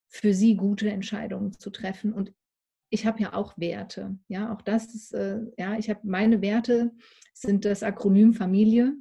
für 0.08 0.34
sie 0.34 0.56
gute 0.56 0.90
Entscheidungen 0.92 1.54
zu 1.54 1.70
treffen. 1.70 2.14
Und 2.14 2.34
ich 2.90 3.06
habe 3.06 3.22
ja 3.22 3.34
auch 3.34 3.58
Werte. 3.58 4.18
Ja, 4.28 4.54
auch 4.54 4.62
das 4.62 4.94
ist, 4.94 5.14
äh, 5.14 5.40
ja, 5.58 5.78
ich 5.78 5.90
habe 5.90 6.02
meine 6.04 6.42
Werte 6.42 6.92
sind 7.34 7.64
das 7.64 7.82
Akronym 7.82 8.34
Familie, 8.34 8.94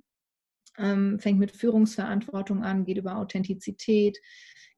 ähm, 0.78 1.18
fängt 1.18 1.40
mit 1.40 1.50
Führungsverantwortung 1.50 2.62
an, 2.62 2.84
geht 2.84 2.98
über 2.98 3.16
Authentizität, 3.16 4.18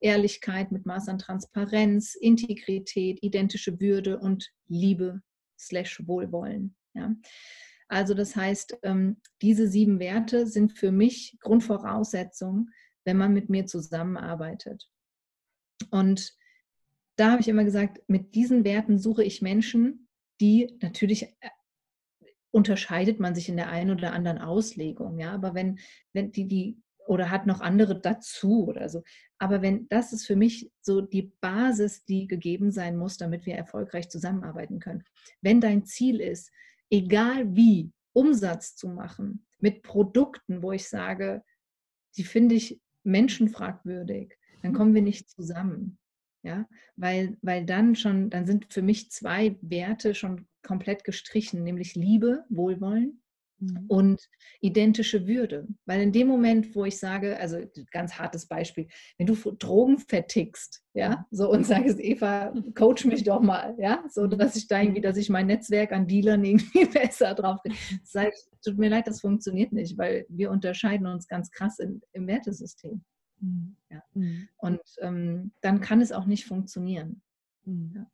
Ehrlichkeit 0.00 0.72
mit 0.72 0.86
Maß 0.86 1.08
an 1.08 1.18
Transparenz, 1.18 2.14
Integrität, 2.14 3.22
identische 3.22 3.78
Würde 3.80 4.18
und 4.18 4.50
Liebe 4.68 5.22
slash 5.58 6.02
Wohlwollen. 6.06 6.74
Ja. 6.94 7.14
Also 7.92 8.14
das 8.14 8.34
heißt, 8.34 8.78
ähm, 8.84 9.18
diese 9.42 9.68
sieben 9.68 10.00
Werte 10.00 10.46
sind 10.46 10.72
für 10.72 10.90
mich 10.90 11.36
Grundvoraussetzung, 11.40 12.70
wenn 13.04 13.18
man 13.18 13.34
mit 13.34 13.50
mir 13.50 13.66
zusammenarbeitet. 13.66 14.88
Und 15.90 16.34
da 17.16 17.32
habe 17.32 17.42
ich 17.42 17.48
immer 17.48 17.64
gesagt, 17.64 18.00
mit 18.08 18.34
diesen 18.34 18.64
Werten 18.64 18.98
suche 18.98 19.22
ich 19.22 19.42
Menschen, 19.42 20.08
die 20.40 20.74
natürlich 20.80 21.24
äh, 21.24 21.50
unterscheidet 22.50 23.20
man 23.20 23.34
sich 23.34 23.50
in 23.50 23.58
der 23.58 23.68
einen 23.68 23.90
oder 23.90 24.14
anderen 24.14 24.38
Auslegung, 24.38 25.18
ja, 25.18 25.32
aber 25.32 25.54
wenn, 25.54 25.78
wenn 26.14 26.32
die, 26.32 26.48
die 26.48 26.82
oder 27.06 27.28
hat 27.28 27.46
noch 27.46 27.60
andere 27.60 28.00
dazu 28.00 28.68
oder 28.68 28.88
so. 28.88 29.02
Aber 29.38 29.60
wenn 29.60 29.86
das 29.90 30.14
ist 30.14 30.26
für 30.26 30.36
mich 30.36 30.72
so 30.80 31.02
die 31.02 31.34
Basis, 31.42 32.06
die 32.06 32.26
gegeben 32.26 32.70
sein 32.70 32.96
muss, 32.96 33.18
damit 33.18 33.44
wir 33.44 33.54
erfolgreich 33.54 34.08
zusammenarbeiten 34.08 34.78
können. 34.78 35.04
Wenn 35.42 35.60
dein 35.60 35.84
Ziel 35.84 36.20
ist, 36.20 36.52
egal 36.92 37.56
wie, 37.56 37.90
Umsatz 38.12 38.76
zu 38.76 38.88
machen, 38.88 39.46
mit 39.58 39.82
Produkten, 39.82 40.62
wo 40.62 40.72
ich 40.72 40.88
sage, 40.88 41.42
die 42.16 42.24
finde 42.24 42.54
ich 42.54 42.78
menschenfragwürdig, 43.04 44.34
dann 44.62 44.74
kommen 44.74 44.94
wir 44.94 45.02
nicht 45.02 45.30
zusammen. 45.30 45.98
Ja, 46.44 46.68
weil, 46.96 47.38
weil 47.40 47.64
dann 47.64 47.94
schon, 47.94 48.28
dann 48.28 48.46
sind 48.46 48.72
für 48.72 48.82
mich 48.82 49.12
zwei 49.12 49.56
Werte 49.62 50.12
schon 50.12 50.48
komplett 50.62 51.04
gestrichen, 51.04 51.62
nämlich 51.62 51.94
Liebe, 51.94 52.44
Wohlwollen 52.48 53.21
mhm. 53.62 53.84
und 53.88 54.28
identische 54.60 55.26
Würde. 55.26 55.66
Weil 55.86 56.00
in 56.00 56.12
dem 56.12 56.28
Moment, 56.28 56.74
wo 56.74 56.84
ich 56.84 56.98
sage, 56.98 57.38
also 57.38 57.58
ganz 57.90 58.18
hartes 58.18 58.46
Beispiel, 58.46 58.88
wenn 59.18 59.26
du 59.26 59.34
Drogen 59.34 59.98
vertickst, 59.98 60.82
ja, 60.94 61.26
so 61.30 61.50
und 61.50 61.64
sagst, 61.64 61.98
Eva, 62.00 62.52
coach 62.74 63.04
mich 63.04 63.24
doch 63.24 63.40
mal, 63.40 63.74
ja, 63.78 64.04
so 64.10 64.24
mhm. 64.24 64.38
dass 64.38 64.56
ich 64.56 64.66
da 64.68 64.80
irgendwie, 64.80 65.00
dass 65.00 65.16
ich 65.16 65.30
mein 65.30 65.46
Netzwerk 65.46 65.92
an 65.92 66.06
Dealern 66.06 66.44
irgendwie 66.44 66.84
besser 66.92 67.34
drauf. 67.34 67.60
Sag, 68.04 68.32
tut 68.64 68.78
mir 68.78 68.90
leid, 68.90 69.06
das 69.06 69.20
funktioniert 69.20 69.72
nicht, 69.72 69.96
weil 69.96 70.26
wir 70.28 70.50
unterscheiden 70.50 71.06
uns 71.06 71.28
ganz 71.28 71.50
krass 71.50 71.78
in, 71.78 72.02
im 72.12 72.26
Wertesystem. 72.26 73.04
Mhm. 73.40 73.76
Ja. 73.90 74.02
Und 74.58 74.80
ähm, 75.00 75.52
dann 75.60 75.80
kann 75.80 76.00
es 76.00 76.12
auch 76.12 76.26
nicht 76.26 76.44
funktionieren. 76.44 77.22
Mhm. 77.64 77.92
Ja. 77.96 78.06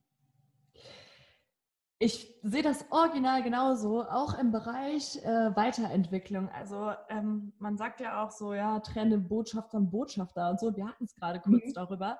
Ich 2.00 2.32
sehe 2.42 2.62
das 2.62 2.84
original 2.90 3.42
genauso, 3.42 4.04
auch 4.04 4.38
im 4.38 4.52
Bereich 4.52 5.16
äh, 5.24 5.56
Weiterentwicklung. 5.56 6.48
Also 6.50 6.92
ähm, 7.08 7.52
man 7.58 7.76
sagt 7.76 8.00
ja 8.00 8.24
auch 8.24 8.30
so, 8.30 8.54
ja, 8.54 8.78
trenne 8.80 9.18
Botschafter 9.18 9.78
und 9.78 9.90
Botschafter 9.90 10.50
und 10.50 10.60
so. 10.60 10.76
Wir 10.76 10.86
hatten 10.86 11.04
es 11.04 11.14
gerade 11.16 11.40
kurz 11.40 11.66
mhm. 11.66 11.74
darüber. 11.74 12.18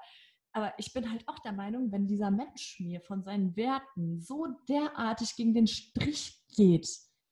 Aber 0.53 0.73
ich 0.79 0.93
bin 0.93 1.09
halt 1.09 1.23
auch 1.29 1.39
der 1.41 1.53
Meinung, 1.53 1.93
wenn 1.93 2.09
dieser 2.09 2.33
Mensch 2.33 2.81
mir 2.81 3.01
von 3.01 3.23
seinen 3.23 3.55
Werten 3.55 4.21
so 4.21 4.49
derartig 4.69 5.37
gegen 5.37 5.55
den 5.55 5.69
Strich 5.69 6.43
geht, 6.57 6.89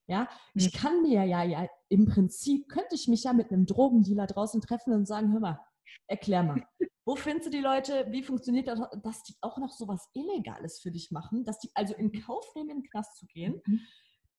ja, 0.08 0.28
ich 0.54 0.72
mhm. 0.72 0.78
kann 0.78 1.02
mir 1.02 1.24
ja, 1.24 1.42
ja, 1.42 1.66
im 1.88 2.06
Prinzip 2.06 2.68
könnte 2.68 2.94
ich 2.94 3.08
mich 3.08 3.24
ja 3.24 3.32
mit 3.32 3.50
einem 3.50 3.66
Drogendealer 3.66 4.28
draußen 4.28 4.60
treffen 4.60 4.92
und 4.92 5.06
sagen, 5.06 5.32
hör 5.32 5.40
mal, 5.40 5.60
erklär 6.06 6.44
mal, 6.44 6.62
wo 7.06 7.14
findest 7.14 7.46
du 7.46 7.50
die 7.50 7.60
Leute, 7.60 8.06
wie 8.10 8.24
funktioniert 8.24 8.66
das, 8.66 8.80
dass 9.02 9.22
die 9.22 9.36
auch 9.40 9.58
noch 9.58 9.72
so 9.72 9.86
was 9.86 10.10
Illegales 10.12 10.80
für 10.80 10.90
dich 10.90 11.12
machen, 11.12 11.44
dass 11.44 11.60
die 11.60 11.70
also 11.74 11.94
in 11.94 12.12
Kauf 12.12 12.52
nehmen, 12.56 12.70
in 12.70 12.76
den 12.82 12.90
Knast 12.90 13.16
zu 13.16 13.26
gehen, 13.26 13.62
mhm. 13.64 13.80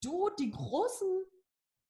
du 0.01 0.29
die 0.37 0.51
großen 0.51 1.07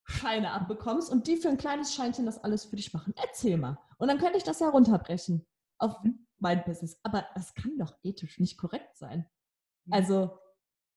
Scheine 0.03 0.51
abbekommst 0.51 1.11
und 1.11 1.27
die 1.27 1.37
für 1.37 1.49
ein 1.49 1.57
kleines 1.57 1.93
Scheinchen 1.93 2.27
das 2.27 2.43
alles 2.43 2.65
für 2.65 2.75
dich 2.75 2.93
machen. 2.93 3.13
Erzähl 3.17 3.57
mal. 3.57 3.79
Und 3.97 4.07
dann 4.07 4.19
könnte 4.19 4.37
ich 4.37 4.43
das 4.43 4.59
ja 4.59 4.69
runterbrechen 4.69 5.47
auf 5.79 6.01
mhm. 6.03 6.27
mein 6.37 6.63
Business. 6.63 6.99
Aber 7.01 7.25
das 7.33 7.55
kann 7.55 7.77
doch 7.79 7.93
ethisch 8.03 8.39
nicht 8.39 8.59
korrekt 8.59 8.95
sein. 8.97 9.27
Mhm. 9.85 9.93
Also 9.93 10.39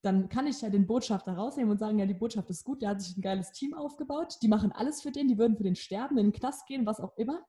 dann 0.03 0.28
kann 0.28 0.47
ich 0.47 0.61
ja 0.61 0.68
den 0.68 0.87
Botschafter 0.87 1.33
rausnehmen 1.33 1.72
und 1.72 1.78
sagen, 1.78 1.99
ja, 1.99 2.07
die 2.07 2.14
Botschaft 2.14 2.51
ist 2.51 2.64
gut, 2.64 2.83
der 2.83 2.91
hat 2.91 3.01
sich 3.01 3.16
ein 3.16 3.22
geiles 3.22 3.53
Team 3.53 3.74
aufgebaut, 3.74 4.37
die 4.43 4.49
machen 4.49 4.72
alles 4.72 5.01
für 5.01 5.11
den, 5.11 5.28
die 5.28 5.39
würden 5.39 5.57
für 5.57 5.62
den 5.62 5.76
sterben, 5.76 6.18
in 6.18 6.26
den 6.26 6.39
Knast 6.39 6.66
gehen, 6.66 6.87
was 6.87 7.01
auch 7.01 7.16
immer. 7.16 7.45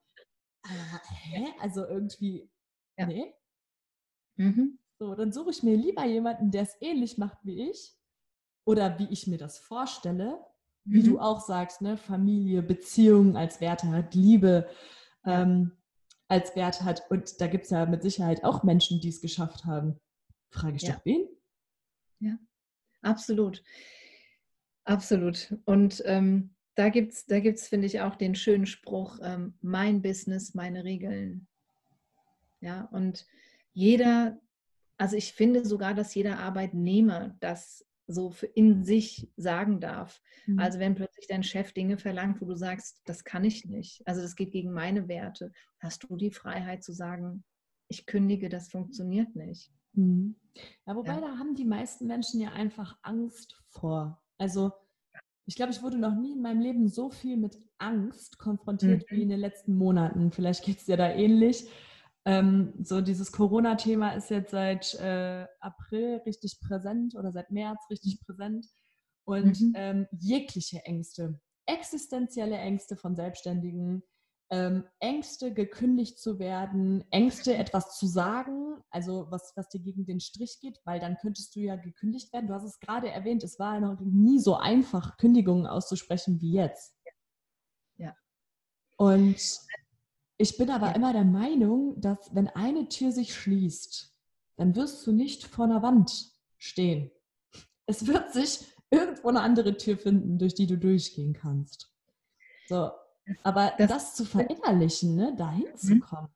Aber, 0.64 1.02
hä? 1.10 1.48
Also 1.60 1.86
irgendwie, 1.86 2.50
ja. 2.98 3.06
nee. 3.06 3.34
Mhm. 4.36 4.80
So, 5.00 5.16
dann 5.16 5.32
suche 5.32 5.50
ich 5.50 5.64
mir 5.64 5.76
lieber 5.76 6.06
jemanden, 6.06 6.52
der 6.52 6.64
es 6.64 6.78
ähnlich 6.80 7.18
macht 7.18 7.40
wie 7.44 7.70
ich 7.70 7.96
oder 8.66 9.00
wie 9.00 9.08
ich 9.10 9.28
mir 9.28 9.38
das 9.38 9.58
vorstelle, 9.58 10.40
mhm. 10.84 10.94
wie 10.94 11.04
du 11.04 11.20
auch 11.20 11.42
sagst, 11.42 11.82
ne, 11.82 11.98
Familie, 11.98 12.62
Beziehungen 12.62 13.36
als 13.36 13.62
Werte 13.62 13.90
hat, 13.90 14.14
Liebe 14.14 14.70
ähm, 15.26 15.72
als 16.28 16.56
Werte 16.56 16.86
hat. 16.86 17.04
Und 17.10 17.42
da 17.42 17.48
gibt 17.48 17.66
es 17.66 17.72
ja 17.72 17.86
mit 17.86 18.04
Sicherheit 18.04 18.44
auch 18.44 18.64
Menschen, 18.64 19.02
die 19.02 19.10
es 19.10 19.22
geschafft 19.22 19.66
haben. 19.66 20.00
Frage 20.50 20.78
ich 20.78 20.84
ja. 20.84 20.94
doch 20.94 21.06
wen? 21.06 21.28
Ja, 22.20 22.38
absolut. 23.02 23.64
Absolut. 24.84 25.56
Und 25.66 26.02
ähm, 26.06 26.56
da 26.82 26.90
gibt 26.90 27.14
es, 27.14 27.28
da 27.28 27.40
gibt's, 27.40 27.68
finde 27.68 27.86
ich, 27.86 28.02
auch 28.02 28.16
den 28.16 28.34
schönen 28.34 28.66
Spruch, 28.66 29.20
ähm, 29.22 29.54
mein 29.62 30.02
Business, 30.02 30.56
meine 30.56 30.84
Regeln. 30.84 31.48
Ja, 32.60 32.86
und 32.86 33.28
jeder, 33.72 34.42
also 34.98 35.16
ich 35.16 35.34
finde 35.34 35.64
sogar, 35.64 35.94
dass 35.94 36.16
jeder 36.16 36.40
Arbeitnehmer 36.40 37.36
das 37.40 37.86
so 38.08 38.34
in 38.56 38.84
sich 38.84 39.32
sagen 39.38 39.80
darf. 39.80 40.24
Mhm. 40.48 40.58
Also 40.58 40.80
wenn 40.80 40.96
plötzlich 40.96 41.28
dein 41.28 41.44
Chef 41.44 41.72
Dinge 41.72 42.00
verlangt, 42.00 42.42
wo 42.42 42.46
du 42.46 42.56
sagst, 42.56 43.00
das 43.06 43.24
kann 43.24 43.44
ich 43.44 43.64
nicht, 43.66 44.02
also 44.08 44.24
das 44.24 44.36
geht 44.36 44.52
gegen 44.52 44.74
meine 44.74 45.08
Werte, 45.08 45.52
hast 45.80 46.02
du 46.04 46.18
die 46.18 46.32
Freiheit 46.32 46.84
zu 46.84 46.94
sagen, 46.94 47.44
ich 47.90 48.08
kündige, 48.08 48.50
das 48.50 48.70
funktioniert 48.70 49.36
nicht. 49.36 49.72
Mhm. 49.94 50.36
Ja, 50.88 50.96
wobei 50.96 51.14
ja. 51.14 51.22
da 51.22 51.38
haben 51.38 51.54
die 51.54 51.66
meisten 51.66 52.08
Menschen 52.08 52.42
ja 52.42 52.54
einfach 52.54 52.98
Angst 53.04 53.62
vor. 53.70 54.20
Also 54.40 54.72
ich 55.52 55.58
glaube, 55.58 55.74
ich 55.74 55.84
wurde 55.84 55.98
noch 55.98 56.16
nie 56.16 56.32
in 56.32 56.42
meinem 56.42 56.62
Leben 56.62 56.88
so 56.88 57.10
viel 57.10 57.36
mit 57.36 57.58
Angst 57.78 58.38
konfrontiert 58.38 59.04
mhm. 59.12 59.16
wie 59.18 59.22
in 59.24 59.28
den 59.28 59.40
letzten 59.42 59.76
Monaten. 59.76 60.32
Vielleicht 60.32 60.64
geht 60.64 60.78
es 60.78 60.86
dir 60.86 60.96
da 60.96 61.10
ähnlich. 61.10 61.68
Ähm, 62.24 62.72
so 62.82 63.02
dieses 63.02 63.34
Corona-Thema 63.34 64.12
ist 64.12 64.30
jetzt 64.30 64.52
seit 64.52 64.94
äh, 65.02 65.46
April 65.60 66.22
richtig 66.26 66.62
präsent 66.62 67.16
oder 67.16 67.34
seit 67.34 67.52
März 67.52 67.82
richtig 67.90 68.22
präsent. 68.26 68.66
Und 69.26 69.60
mhm. 69.60 69.74
ähm, 69.76 70.08
jegliche 70.18 70.86
Ängste, 70.86 71.38
existenzielle 71.66 72.58
Ängste 72.58 72.96
von 72.96 73.18
Selbstständigen, 73.18 74.04
ähm, 74.52 74.84
Ängste, 75.00 75.54
gekündigt 75.54 76.20
zu 76.20 76.38
werden, 76.38 77.06
Ängste, 77.10 77.56
etwas 77.56 77.98
zu 77.98 78.06
sagen, 78.06 78.84
also 78.90 79.28
was, 79.30 79.54
was 79.56 79.70
dir 79.70 79.80
gegen 79.80 80.06
den 80.06 80.20
Strich 80.20 80.60
geht, 80.60 80.82
weil 80.84 81.00
dann 81.00 81.18
könntest 81.18 81.56
du 81.56 81.62
ja 81.62 81.78
gekündigt 81.78 82.34
werden. 82.34 82.48
Du 82.48 82.54
hast 82.54 82.66
es 82.66 82.80
gerade 82.82 83.10
erwähnt, 83.10 83.46
es 83.46 83.60
war 83.60 83.80
noch 83.80 84.02
nie 84.02 84.40
so 84.40 84.56
einfach, 84.56 85.16
Kündigungen 85.16 85.66
auszusprechen 85.68 86.42
wie 86.42 86.52
jetzt. 86.52 86.94
Ja. 87.96 88.14
Und 88.98 89.38
ich 90.38 90.58
bin 90.58 90.70
aber 90.70 90.88
ja. 90.88 90.96
immer 90.96 91.14
der 91.14 91.24
Meinung, 91.24 92.00
dass 92.02 92.36
wenn 92.36 92.50
eine 92.50 92.90
Tür 92.90 93.14
sich 93.14 93.34
schließt, 93.34 94.14
dann 94.58 94.76
wirst 94.76 95.08
du 95.08 95.14
nicht 95.14 95.46
vor 95.46 95.64
einer 95.64 95.82
Wand 95.82 96.30
stehen. 96.58 97.10
Es 97.86 98.06
wird 98.06 98.34
sich 98.34 98.66
irgendwo 98.90 99.30
eine 99.30 99.42
andere 99.42 99.78
Tür 99.78 99.98
finden, 99.98 100.38
durch 100.38 100.56
die 100.56 100.68
du 100.68 100.78
durchgehen 100.78 101.32
kannst. 101.32 101.90
So, 102.68 102.92
aber 103.44 103.74
das, 103.78 103.90
das 103.90 104.16
zu 104.16 104.26
verinnerlichen, 104.26 105.16
ne, 105.16 105.36
dahin 105.36 105.68
mhm. 105.72 105.78
zu 105.78 106.00
kommen, 106.00 106.30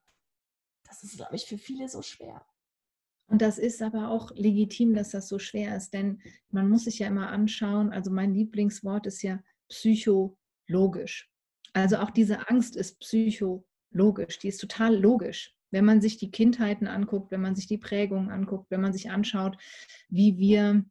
das 0.88 1.04
ist, 1.04 1.18
glaube 1.18 1.36
ich, 1.36 1.46
für 1.46 1.58
viele 1.58 1.90
so 1.90 2.02
schwer. 2.02 2.46
Und 3.28 3.42
das 3.42 3.58
ist 3.58 3.82
aber 3.82 4.10
auch 4.10 4.32
legitim, 4.36 4.94
dass 4.94 5.10
das 5.10 5.28
so 5.28 5.40
schwer 5.40 5.76
ist, 5.76 5.94
denn 5.94 6.22
man 6.52 6.70
muss 6.70 6.84
sich 6.84 7.00
ja 7.00 7.08
immer 7.08 7.30
anschauen, 7.30 7.92
also 7.92 8.12
mein 8.12 8.34
Lieblingswort 8.36 9.08
ist 9.08 9.24
ja 9.24 9.40
psychologisch. 9.68 11.32
Also 11.74 11.98
auch 11.98 12.12
diese 12.12 12.50
Angst 12.50 12.76
ist 12.76 13.00
psychologisch, 13.00 14.40
die 14.40 14.48
ist 14.48 14.62
total 14.62 14.96
logisch. 14.96 15.56
Wenn 15.72 15.86
man 15.86 16.02
sich 16.02 16.18
die 16.18 16.32
Kindheiten 16.32 16.88
anguckt, 16.88 17.32
wenn 17.32 17.42
man 17.42 17.56
sich 17.56 17.68
die 17.68 17.80
Prägungen 17.80 18.30
anguckt, 18.30 18.70
wenn 18.70 18.82
man 18.82 18.94
sich 18.94 19.10
anschaut, 19.10 19.58
wie 20.08 20.38
wir 20.38 20.86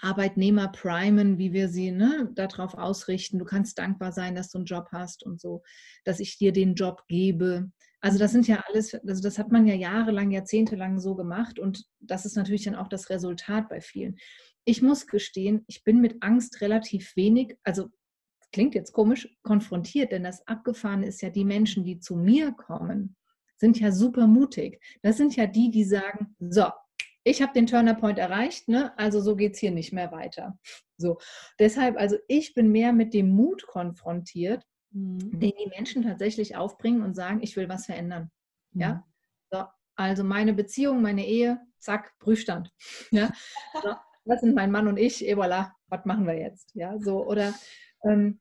Arbeitnehmer 0.00 0.68
primen, 0.68 1.38
wie 1.38 1.52
wir 1.52 1.68
sie 1.68 1.90
ne, 1.90 2.30
darauf 2.34 2.74
ausrichten. 2.74 3.38
Du 3.38 3.44
kannst 3.44 3.78
dankbar 3.78 4.12
sein, 4.12 4.34
dass 4.34 4.50
du 4.50 4.58
einen 4.58 4.66
Job 4.66 4.88
hast 4.92 5.24
und 5.24 5.40
so, 5.40 5.62
dass 6.04 6.20
ich 6.20 6.38
dir 6.38 6.52
den 6.52 6.74
Job 6.74 7.04
gebe. 7.08 7.70
Also 8.00 8.18
das 8.18 8.32
sind 8.32 8.46
ja 8.46 8.64
alles, 8.68 8.94
also 8.94 9.22
das 9.22 9.38
hat 9.38 9.50
man 9.50 9.66
ja 9.66 9.74
jahrelang, 9.74 10.30
jahrzehntelang 10.30 11.00
so 11.00 11.14
gemacht 11.14 11.58
und 11.58 11.86
das 11.98 12.26
ist 12.26 12.36
natürlich 12.36 12.64
dann 12.64 12.76
auch 12.76 12.88
das 12.88 13.10
Resultat 13.10 13.68
bei 13.68 13.80
vielen. 13.80 14.16
Ich 14.64 14.82
muss 14.82 15.06
gestehen, 15.06 15.64
ich 15.66 15.82
bin 15.82 16.00
mit 16.00 16.22
Angst 16.22 16.60
relativ 16.60 17.16
wenig, 17.16 17.56
also 17.64 17.88
klingt 18.52 18.74
jetzt 18.74 18.92
komisch, 18.92 19.28
konfrontiert, 19.42 20.12
denn 20.12 20.24
das 20.24 20.46
Abgefahren 20.46 21.02
ist 21.02 21.22
ja 21.22 21.30
die 21.30 21.44
Menschen, 21.44 21.84
die 21.84 21.98
zu 21.98 22.16
mir 22.16 22.52
kommen, 22.52 23.16
sind 23.56 23.80
ja 23.80 23.90
super 23.90 24.26
mutig. 24.26 24.80
Das 25.02 25.16
sind 25.16 25.34
ja 25.36 25.46
die, 25.46 25.70
die 25.70 25.84
sagen, 25.84 26.36
so, 26.38 26.66
ich 27.28 27.42
habe 27.42 27.52
den 27.52 27.66
Turner 27.66 27.94
Point 27.94 28.18
erreicht, 28.18 28.68
ne? 28.68 28.96
also 28.98 29.20
so 29.20 29.36
geht 29.36 29.54
es 29.54 29.58
hier 29.58 29.70
nicht 29.70 29.92
mehr 29.92 30.12
weiter. 30.12 30.58
So, 30.96 31.18
deshalb, 31.58 31.96
also 31.96 32.16
ich 32.26 32.54
bin 32.54 32.72
mehr 32.72 32.92
mit 32.92 33.14
dem 33.14 33.30
Mut 33.30 33.66
konfrontiert, 33.66 34.64
mhm. 34.90 35.38
den 35.38 35.52
die 35.60 35.68
Menschen 35.68 36.02
tatsächlich 36.02 36.56
aufbringen 36.56 37.02
und 37.02 37.14
sagen, 37.14 37.40
ich 37.42 37.56
will 37.56 37.68
was 37.68 37.86
verändern. 37.86 38.30
Mhm. 38.72 38.80
Ja, 38.80 39.06
so, 39.50 39.64
also 39.96 40.24
meine 40.24 40.54
Beziehung, 40.54 41.02
meine 41.02 41.26
Ehe, 41.26 41.60
zack, 41.78 42.18
Prüfstand. 42.18 42.72
Ja, 43.10 43.30
so, 43.82 43.94
das 44.24 44.40
sind 44.40 44.54
mein 44.54 44.70
Mann 44.70 44.88
und 44.88 44.98
ich, 44.98 45.26
et 45.26 45.36
voilà, 45.36 45.72
was 45.86 46.04
machen 46.04 46.26
wir 46.26 46.38
jetzt? 46.38 46.74
Ja, 46.74 46.98
so, 46.98 47.26
oder 47.26 47.54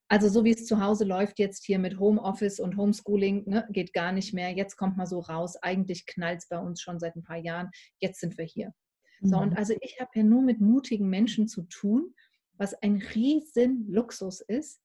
also 0.08 0.30
so 0.30 0.44
wie 0.44 0.52
es 0.52 0.66
zu 0.66 0.82
Hause 0.82 1.04
läuft 1.04 1.40
jetzt 1.40 1.66
hier 1.66 1.80
mit 1.80 2.00
Homeoffice 2.00 2.60
und 2.60 2.78
Homeschooling, 2.78 3.44
ne, 3.50 3.68
geht 3.72 3.94
gar 3.94 4.12
nicht 4.12 4.34
mehr. 4.34 4.52
Jetzt 4.52 4.76
kommt 4.78 4.98
mal 4.98 5.08
so 5.08 5.20
raus. 5.20 5.56
Eigentlich 5.62 6.06
knallt 6.06 6.40
es 6.40 6.48
bei 6.48 6.60
uns 6.60 6.82
schon 6.82 7.00
seit 7.00 7.16
ein 7.16 7.24
paar 7.24 7.38
Jahren. 7.38 7.72
Jetzt 8.00 8.20
sind 8.20 8.38
wir 8.38 8.46
hier. 8.46 8.74
Mhm. 9.22 9.28
So, 9.28 9.38
und 9.38 9.58
also 9.58 9.74
ich 9.82 10.00
habe 10.00 10.12
ja 10.16 10.24
nur 10.24 10.44
mit 10.44 10.62
mutigen 10.62 11.10
Menschen 11.10 11.48
zu 11.48 11.64
tun, 11.64 12.14
was 12.54 12.74
ein 12.76 13.02
riesen 13.16 13.88
Luxus 13.90 14.42
ist. 14.42 14.80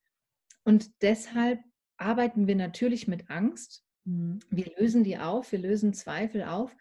Und 0.64 0.90
deshalb 1.02 1.60
arbeiten 1.98 2.46
wir 2.46 2.56
natürlich 2.56 3.08
mit 3.08 3.30
Angst. 3.30 3.84
Mhm. 4.04 4.40
Wir 4.48 4.72
lösen 4.78 5.04
die 5.04 5.18
auf, 5.18 5.52
wir 5.52 5.58
lösen 5.58 5.92
Zweifel 5.92 6.44
auf. 6.44 6.74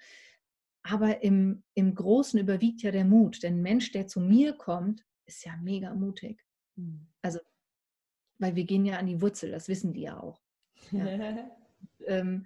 Aber 0.84 1.24
im, 1.24 1.64
im 1.76 1.94
Großen 1.94 2.40
überwiegt 2.40 2.82
ja 2.82 2.92
der 2.92 3.06
Mut. 3.06 3.44
Denn 3.44 3.56
ein 3.56 3.62
Mensch, 3.62 3.92
der 3.92 4.08
zu 4.08 4.22
mir 4.22 4.54
kommt, 4.54 5.06
ist 5.26 5.46
ja 5.46 5.58
mega 5.58 5.94
mutig. 5.94 6.42
Mhm. 6.76 7.08
Also 7.22 7.40
weil 8.42 8.56
wir 8.56 8.66
gehen 8.66 8.86
ja 8.86 8.98
an 8.98 9.06
die 9.06 9.22
Wurzel, 9.22 9.52
das 9.52 9.68
wissen 9.68 9.94
die 9.94 10.02
ja 10.02 10.20
auch. 10.20 10.42
Ja. 10.92 11.06
ähm, 12.08 12.46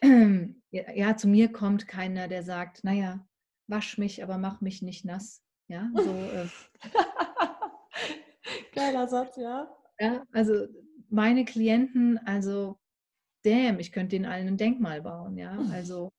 ja, 0.70 1.16
zu 1.16 1.28
mir 1.28 1.52
kommt 1.52 1.86
keiner, 1.86 2.28
der 2.28 2.42
sagt, 2.42 2.84
naja, 2.84 3.26
wasch 3.66 3.98
mich, 3.98 4.22
aber 4.22 4.38
mach 4.38 4.60
mich 4.60 4.82
nicht 4.82 5.04
nass. 5.04 5.42
Ja, 5.68 5.90
so. 5.94 6.10
Äh, 6.14 6.46
Geiler 8.74 9.06
Satz, 9.08 9.36
ja. 9.36 9.74
Ja, 9.98 10.24
also 10.32 10.66
meine 11.08 11.44
Klienten, 11.44 12.18
also 12.18 12.78
damn, 13.42 13.78
ich 13.78 13.92
könnte 13.92 14.16
den 14.16 14.26
allen 14.26 14.48
ein 14.48 14.56
Denkmal 14.56 15.02
bauen, 15.02 15.36
ja. 15.36 15.58
Also. 15.72 16.10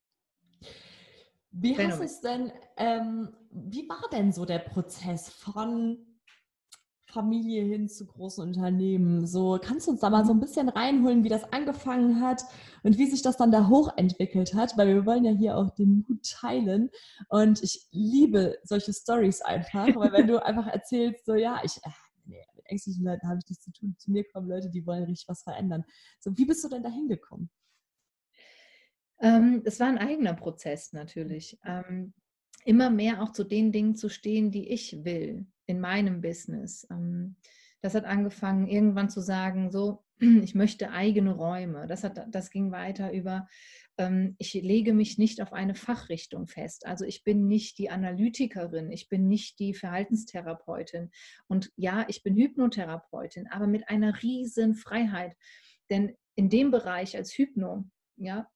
Wie 1.51 1.77
hast 1.77 2.01
es 2.01 2.21
denn, 2.21 2.51
ähm, 2.77 3.35
wie 3.51 3.87
war 3.87 4.09
denn 4.11 4.31
so 4.31 4.45
der 4.45 4.59
Prozess 4.59 5.29
von 5.29 6.12
Familie 7.13 7.63
hin 7.63 7.87
zu 7.87 8.05
großen 8.05 8.43
Unternehmen? 8.43 9.27
So, 9.27 9.59
kannst 9.61 9.87
du 9.87 9.91
uns 9.91 10.01
da 10.01 10.09
mal 10.09 10.25
so 10.25 10.33
ein 10.33 10.39
bisschen 10.39 10.67
reinholen, 10.67 11.23
wie 11.23 11.29
das 11.29 11.51
angefangen 11.53 12.21
hat 12.21 12.43
und 12.81 12.97
wie 12.97 13.05
sich 13.05 13.21
das 13.21 13.37
dann 13.37 13.51
da 13.51 13.69
hochentwickelt 13.69 14.55
hat? 14.55 14.77
Weil 14.77 14.87
wir 14.87 15.05
wollen 15.05 15.23
ja 15.23 15.31
hier 15.31 15.57
auch 15.57 15.69
den 15.69 16.03
Mut 16.07 16.23
teilen. 16.23 16.89
Und 17.29 17.61
ich 17.61 17.87
liebe 17.91 18.57
solche 18.63 18.93
Stories 18.93 19.41
einfach, 19.41 19.87
weil 19.95 20.11
wenn 20.11 20.27
du 20.27 20.43
einfach 20.45 20.67
erzählst, 20.67 21.25
so 21.25 21.35
ja, 21.35 21.61
ich, 21.63 21.77
äh, 21.83 21.89
nee, 22.25 22.43
mit 22.55 22.65
ängstlichen 22.65 23.05
Leuten 23.05 23.27
habe 23.27 23.39
ich 23.41 23.49
nichts 23.49 23.63
zu 23.63 23.71
tun. 23.71 23.95
Zu 23.99 24.11
mir 24.11 24.23
kommen 24.27 24.49
Leute, 24.49 24.69
die 24.69 24.85
wollen 24.85 25.03
richtig 25.03 25.29
was 25.29 25.43
verändern. 25.43 25.83
So, 26.19 26.35
wie 26.37 26.45
bist 26.45 26.63
du 26.63 26.69
denn 26.69 26.83
da 26.83 26.89
hingekommen? 26.89 27.49
Ähm, 29.21 29.61
es 29.65 29.79
war 29.79 29.87
ein 29.87 29.99
eigener 29.99 30.33
Prozess 30.33 30.91
natürlich. 30.91 31.57
Ähm, 31.63 32.13
immer 32.65 32.89
mehr 32.89 33.21
auch 33.21 33.31
zu 33.31 33.43
den 33.43 33.71
Dingen 33.71 33.95
zu 33.95 34.09
stehen, 34.09 34.51
die 34.51 34.69
ich 34.69 35.03
will 35.03 35.45
in 35.65 35.79
meinem 35.79 36.21
Business. 36.21 36.87
Ähm, 36.89 37.35
das 37.81 37.95
hat 37.95 38.05
angefangen, 38.05 38.67
irgendwann 38.67 39.09
zu 39.09 39.21
sagen, 39.21 39.69
so, 39.69 40.03
ich 40.19 40.55
möchte 40.55 40.91
eigene 40.91 41.31
Räume. 41.31 41.87
Das, 41.87 42.03
hat, 42.03 42.25
das 42.29 42.49
ging 42.49 42.71
weiter 42.71 43.11
über, 43.11 43.47
ähm, 43.97 44.35
ich 44.39 44.53
lege 44.53 44.93
mich 44.93 45.17
nicht 45.17 45.41
auf 45.41 45.53
eine 45.53 45.75
Fachrichtung 45.75 46.47
fest. 46.47 46.85
Also 46.85 47.05
ich 47.05 47.23
bin 47.23 47.47
nicht 47.47 47.77
die 47.77 47.89
Analytikerin, 47.89 48.91
ich 48.91 49.09
bin 49.09 49.27
nicht 49.27 49.59
die 49.59 49.73
Verhaltenstherapeutin. 49.73 51.11
Und 51.47 51.71
ja, 51.75 52.05
ich 52.07 52.23
bin 52.23 52.35
Hypnotherapeutin, 52.35 53.47
aber 53.47 53.67
mit 53.67 53.89
einer 53.89 54.21
riesen 54.23 54.75
Freiheit. 54.75 55.35
Denn 55.89 56.15
in 56.35 56.49
dem 56.49 56.71
Bereich 56.71 57.15
als 57.17 57.37
Hypno, 57.37 57.85
ja, 58.15 58.47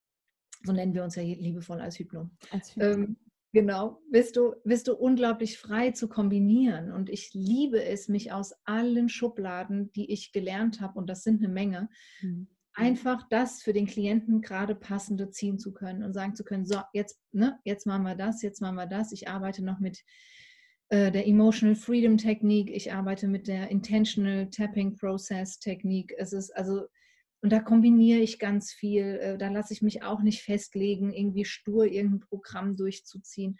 so 0.63 0.71
nennen 0.71 0.93
wir 0.93 1.03
uns 1.03 1.15
ja 1.15 1.23
liebevoll 1.23 1.81
als 1.81 1.99
Hypno. 1.99 2.29
Als 2.49 2.75
Hypno. 2.75 2.85
Ähm, 2.85 3.17
Genau, 3.53 4.01
bist 4.11 4.35
du, 4.35 4.55
bist 4.65 4.87
du 4.87 4.93
unglaublich 4.93 5.57
frei 5.57 5.91
zu 5.91 6.09
kombinieren. 6.09 6.91
Und 6.91 7.09
ich 7.09 7.33
liebe 7.33 7.83
es, 7.83 8.09
mich 8.09 8.31
aus 8.31 8.53
allen 8.65 9.09
Schubladen, 9.09 9.91
die 9.93 10.11
ich 10.11 10.31
gelernt 10.31 10.81
habe, 10.81 10.99
und 10.99 11.09
das 11.09 11.23
sind 11.23 11.43
eine 11.43 11.51
Menge, 11.51 11.89
mhm. 12.21 12.47
einfach 12.73 13.27
das 13.29 13.61
für 13.61 13.73
den 13.73 13.87
Klienten 13.87 14.41
gerade 14.41 14.75
passende 14.75 15.29
ziehen 15.29 15.59
zu 15.59 15.73
können 15.73 16.03
und 16.03 16.13
sagen 16.13 16.35
zu 16.35 16.43
können, 16.43 16.65
so, 16.65 16.81
jetzt, 16.93 17.21
ne, 17.31 17.57
jetzt 17.63 17.85
machen 17.87 18.03
wir 18.03 18.15
das, 18.15 18.41
jetzt 18.41 18.61
machen 18.61 18.75
wir 18.75 18.87
das. 18.87 19.13
Ich 19.13 19.29
arbeite 19.29 19.63
noch 19.63 19.79
mit 19.79 20.03
äh, 20.89 21.09
der 21.09 21.25
Emotional 21.25 21.75
Freedom 21.75 22.17
Technik, 22.17 22.69
ich 22.69 22.91
arbeite 22.91 23.29
mit 23.29 23.47
der 23.47 23.69
Intentional 23.69 24.49
Tapping 24.49 24.95
Process 24.97 25.59
Technik. 25.59 26.13
Es 26.17 26.33
ist 26.33 26.51
also 26.55 26.85
und 27.47 27.51
da 27.51 27.61
kombiniere 27.61 28.19
ich 28.19 28.39
ganz 28.39 28.73
viel. 28.73 29.19
Äh, 29.21 29.37
da 29.37 29.47
lasse 29.47 29.71
ich 29.71 29.81
mich 29.81 30.03
auch 30.03 30.21
nicht 30.21 30.41
festlegen, 30.41 31.13
irgendwie 31.13 31.45
stur 31.45 31.85
irgendein 31.85 32.19
Programm 32.19 32.75
durchzuziehen. 32.75 33.57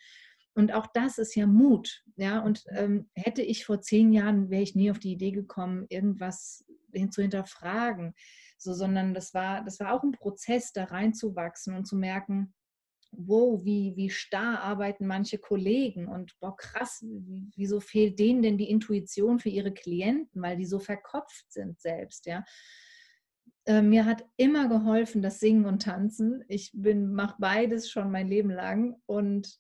Und 0.54 0.74
auch 0.74 0.88
das 0.88 1.18
ist 1.18 1.36
ja 1.36 1.48
Mut. 1.48 2.04
Ja, 2.18 2.42
und 2.42 2.66
ähm, 2.72 3.10
hätte 3.14 3.42
ich 3.42 3.64
vor 3.64 3.80
zehn 3.80 4.12
Jahren, 4.12 4.50
wäre 4.50 4.62
ich 4.62 4.76
nie 4.76 4.92
auf 4.92 5.00
die 5.00 5.14
Idee 5.14 5.32
gekommen, 5.32 5.86
irgendwas 5.88 6.66
zu 7.12 7.22
hinterfragen. 7.22 8.14
So, 8.58 8.74
sondern 8.74 9.14
das 9.14 9.34
war, 9.34 9.64
das 9.64 9.80
war 9.80 9.94
auch 9.94 10.04
ein 10.04 10.12
Prozess, 10.12 10.74
da 10.74 10.84
reinzuwachsen 10.84 11.74
und 11.74 11.86
zu 11.86 11.96
merken, 11.96 12.54
wow, 13.12 13.64
wie, 13.64 13.96
wie 13.96 14.10
starr 14.10 14.64
arbeiten 14.64 15.08
manche 15.08 15.38
Kollegen 15.38 16.10
und 16.10 16.38
boah, 16.42 16.58
krass, 16.58 17.06
wieso 17.56 17.80
fehlt 17.80 18.20
denen 18.20 18.42
denn 18.42 18.58
die 18.58 18.70
Intuition 18.70 19.40
für 19.40 19.48
ihre 19.48 19.74
Klienten, 19.74 20.42
weil 20.42 20.58
die 20.58 20.66
so 20.66 20.78
verkopft 20.78 21.50
sind 21.54 21.80
selbst, 21.80 22.26
ja. 22.26 22.44
Äh, 23.68 23.82
mir 23.82 24.06
hat 24.06 24.26
immer 24.38 24.70
geholfen 24.70 25.22
das 25.22 25.40
Singen 25.40 25.66
und 25.66 25.82
Tanzen. 25.84 26.44
Ich 26.48 26.74
mache 26.74 27.36
beides 27.38 27.90
schon 27.90 28.10
mein 28.12 28.28
Leben 28.28 28.50
lang 28.50 28.96
und 29.06 29.60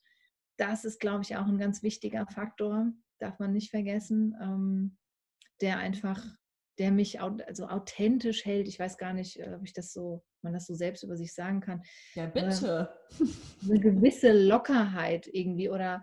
das 0.57 0.85
ist, 0.85 0.99
glaube 0.99 1.23
ich, 1.23 1.35
auch 1.35 1.45
ein 1.45 1.57
ganz 1.57 1.83
wichtiger 1.83 2.25
Faktor, 2.25 2.91
darf 3.19 3.37
man 3.37 3.51
nicht 3.51 3.69
vergessen, 3.69 4.33
ähm, 4.41 4.97
der 5.61 5.77
einfach, 5.77 6.23
der 6.79 6.91
mich 6.91 7.19
also 7.19 7.67
authentisch 7.67 8.45
hält. 8.45 8.67
Ich 8.69 8.79
weiß 8.79 8.97
gar 8.97 9.13
nicht, 9.13 9.39
äh, 9.39 9.53
ob 9.55 9.63
ich 9.65 9.73
das 9.73 9.91
so, 9.91 10.23
man 10.41 10.53
das 10.53 10.67
so 10.67 10.73
selbst 10.73 11.03
über 11.03 11.17
sich 11.17 11.33
sagen 11.33 11.59
kann. 11.59 11.81
Ja, 12.15 12.27
bitte. 12.27 12.89
Eine 13.63 13.79
gewisse 13.79 14.31
Lockerheit 14.31 15.27
irgendwie 15.27 15.69
oder 15.69 16.01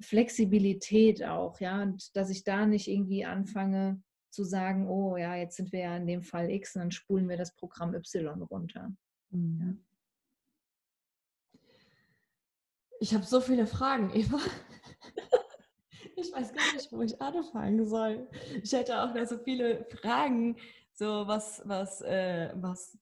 Flexibilität 0.00 1.22
auch, 1.22 1.60
ja, 1.60 1.80
und 1.80 2.14
dass 2.16 2.28
ich 2.28 2.42
da 2.42 2.66
nicht 2.66 2.88
irgendwie 2.88 3.24
anfange, 3.24 4.02
zu 4.36 4.44
sagen, 4.44 4.86
oh 4.88 5.16
ja, 5.16 5.34
jetzt 5.34 5.56
sind 5.56 5.72
wir 5.72 5.80
ja 5.80 5.96
in 5.96 6.06
dem 6.06 6.22
Fall 6.22 6.50
X 6.50 6.76
und 6.76 6.82
dann 6.82 6.90
spulen 6.90 7.28
wir 7.28 7.36
das 7.36 7.54
Programm 7.54 7.94
Y 7.94 8.42
runter. 8.42 8.92
Mhm. 9.30 9.82
Ich 13.00 13.14
habe 13.14 13.24
so 13.24 13.40
viele 13.40 13.66
Fragen, 13.66 14.10
Eva. 14.14 14.38
Ich 16.18 16.32
weiß 16.32 16.54
gar 16.54 16.72
nicht, 16.72 16.90
wo 16.92 17.02
ich 17.02 17.20
anfangen 17.20 17.86
soll. 17.86 18.26
Ich 18.62 18.72
hätte 18.72 19.02
auch 19.02 19.14
noch 19.14 19.26
so 19.26 19.36
viele 19.36 19.84
Fragen, 20.00 20.56
so 20.94 21.26
was, 21.26 21.60
was, 21.66 22.00
äh, 22.00 22.54
was, 22.54 22.96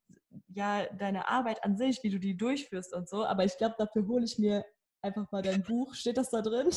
ja, 0.49 0.87
deine 0.87 1.28
Arbeit 1.28 1.62
an 1.62 1.76
sich, 1.76 2.03
wie 2.03 2.11
du 2.11 2.18
die 2.18 2.37
durchführst 2.37 2.93
und 2.93 3.09
so. 3.09 3.24
Aber 3.24 3.45
ich 3.45 3.57
glaube, 3.57 3.76
dafür 3.78 4.09
hole 4.09 4.24
ich 4.24 4.37
mir 4.41 4.64
einfach 5.01 5.30
mal 5.30 5.43
dein 5.43 5.62
Buch. 5.62 5.95
Steht 5.95 6.16
das 6.16 6.30
da 6.30 6.43
drin? 6.43 6.70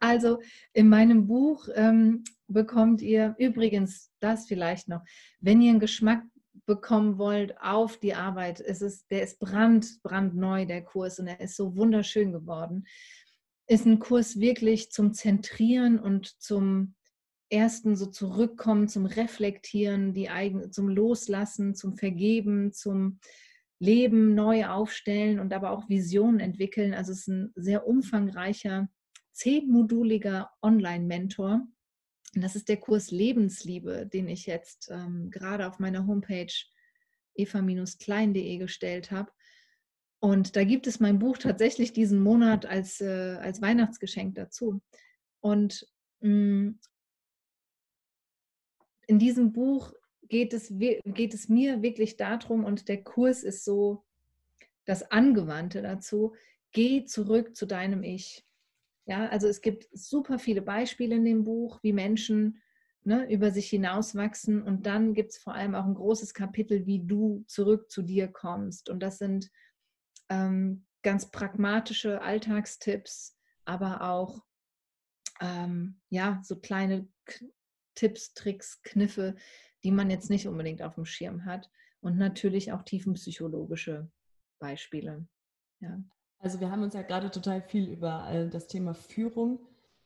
Also 0.00 0.40
in 0.72 0.88
meinem 0.88 1.26
Buch 1.26 1.68
ähm, 1.74 2.24
bekommt 2.48 3.02
ihr 3.02 3.34
übrigens 3.38 4.10
das 4.20 4.46
vielleicht 4.46 4.88
noch, 4.88 5.02
wenn 5.40 5.60
ihr 5.60 5.70
einen 5.70 5.80
Geschmack 5.80 6.22
bekommen 6.66 7.18
wollt 7.18 7.60
auf 7.60 7.98
die 7.98 8.14
Arbeit, 8.14 8.60
es 8.60 8.82
ist, 8.82 9.10
der 9.10 9.22
ist 9.22 9.38
brand, 9.38 10.02
brandneu, 10.02 10.64
der 10.66 10.82
Kurs, 10.82 11.18
und 11.18 11.26
er 11.26 11.40
ist 11.40 11.56
so 11.56 11.76
wunderschön 11.76 12.32
geworden. 12.32 12.84
Ist 13.66 13.86
ein 13.86 13.98
Kurs 13.98 14.38
wirklich 14.38 14.90
zum 14.90 15.12
Zentrieren 15.12 15.98
und 15.98 16.40
zum 16.40 16.94
ersten 17.50 17.96
so 17.96 18.06
zurückkommen, 18.06 18.88
zum 18.88 19.06
Reflektieren, 19.06 20.14
die 20.14 20.30
eigene, 20.30 20.70
zum 20.70 20.88
Loslassen, 20.88 21.74
zum 21.74 21.96
Vergeben, 21.96 22.72
zum 22.72 23.18
Leben 23.78 24.34
neu 24.34 24.66
aufstellen 24.66 25.40
und 25.40 25.52
aber 25.52 25.70
auch 25.70 25.88
Visionen 25.88 26.40
entwickeln. 26.40 26.94
Also 26.94 27.12
es 27.12 27.20
ist 27.20 27.28
ein 27.28 27.52
sehr 27.56 27.86
umfangreicher 27.86 28.88
zehnmoduliger 29.42 30.50
Online-Mentor. 30.62 31.66
Das 32.34 32.54
ist 32.54 32.68
der 32.68 32.76
Kurs 32.76 33.10
Lebensliebe, 33.10 34.06
den 34.06 34.28
ich 34.28 34.46
jetzt 34.46 34.88
ähm, 34.90 35.30
gerade 35.30 35.66
auf 35.66 35.80
meiner 35.80 36.06
Homepage 36.06 36.52
eva-klein.de 37.34 38.56
gestellt 38.58 39.10
habe. 39.10 39.32
Und 40.20 40.54
da 40.54 40.62
gibt 40.62 40.86
es 40.86 41.00
mein 41.00 41.18
Buch 41.18 41.38
tatsächlich 41.38 41.92
diesen 41.92 42.22
Monat 42.22 42.66
als, 42.66 43.00
äh, 43.00 43.36
als 43.40 43.60
Weihnachtsgeschenk 43.60 44.36
dazu. 44.36 44.80
Und 45.40 45.88
mh, 46.20 46.30
mm, 46.30 46.80
in 49.08 49.18
diesem 49.18 49.52
Buch 49.52 49.92
geht 50.28 50.52
es, 50.52 50.72
geht 50.78 51.34
es 51.34 51.48
mir 51.48 51.82
wirklich 51.82 52.16
darum, 52.16 52.64
und 52.64 52.88
der 52.88 53.02
Kurs 53.02 53.42
ist 53.42 53.64
so 53.64 54.04
das 54.84 55.10
Angewandte 55.10 55.82
dazu, 55.82 56.34
geh 56.70 57.04
zurück 57.04 57.56
zu 57.56 57.66
deinem 57.66 58.04
Ich. 58.04 58.46
Ja, 59.06 59.28
also 59.28 59.48
es 59.48 59.60
gibt 59.60 59.88
super 59.92 60.38
viele 60.38 60.62
Beispiele 60.62 61.16
in 61.16 61.24
dem 61.24 61.44
Buch, 61.44 61.80
wie 61.82 61.92
Menschen 61.92 62.62
ne, 63.04 63.30
über 63.30 63.50
sich 63.50 63.68
hinauswachsen. 63.68 64.62
Und 64.62 64.86
dann 64.86 65.14
gibt 65.14 65.32
es 65.32 65.38
vor 65.38 65.54
allem 65.54 65.74
auch 65.74 65.84
ein 65.84 65.94
großes 65.94 66.34
Kapitel, 66.34 66.86
wie 66.86 67.04
du 67.04 67.44
zurück 67.48 67.90
zu 67.90 68.02
dir 68.02 68.28
kommst. 68.28 68.88
Und 68.88 69.00
das 69.00 69.18
sind 69.18 69.50
ähm, 70.28 70.86
ganz 71.02 71.30
pragmatische 71.30 72.22
Alltagstipps, 72.22 73.36
aber 73.64 74.02
auch 74.02 74.44
ähm, 75.40 76.00
ja, 76.08 76.40
so 76.44 76.58
kleine 76.58 77.08
K 77.24 77.46
Tipps, 77.94 78.32
Tricks, 78.32 78.80
Kniffe, 78.82 79.36
die 79.84 79.90
man 79.90 80.08
jetzt 80.08 80.30
nicht 80.30 80.48
unbedingt 80.48 80.80
auf 80.80 80.94
dem 80.94 81.04
Schirm 81.04 81.44
hat. 81.44 81.70
Und 82.00 82.16
natürlich 82.16 82.72
auch 82.72 82.82
tiefenpsychologische 82.82 84.10
Beispiele. 84.58 85.28
Ja. 85.80 86.02
Also 86.42 86.60
wir 86.60 86.70
haben 86.70 86.82
uns 86.82 86.94
ja 86.94 87.02
gerade 87.02 87.30
total 87.30 87.62
viel 87.62 87.88
über 87.88 88.28
äh, 88.30 88.48
das 88.48 88.66
Thema 88.66 88.94
Führung 88.94 89.60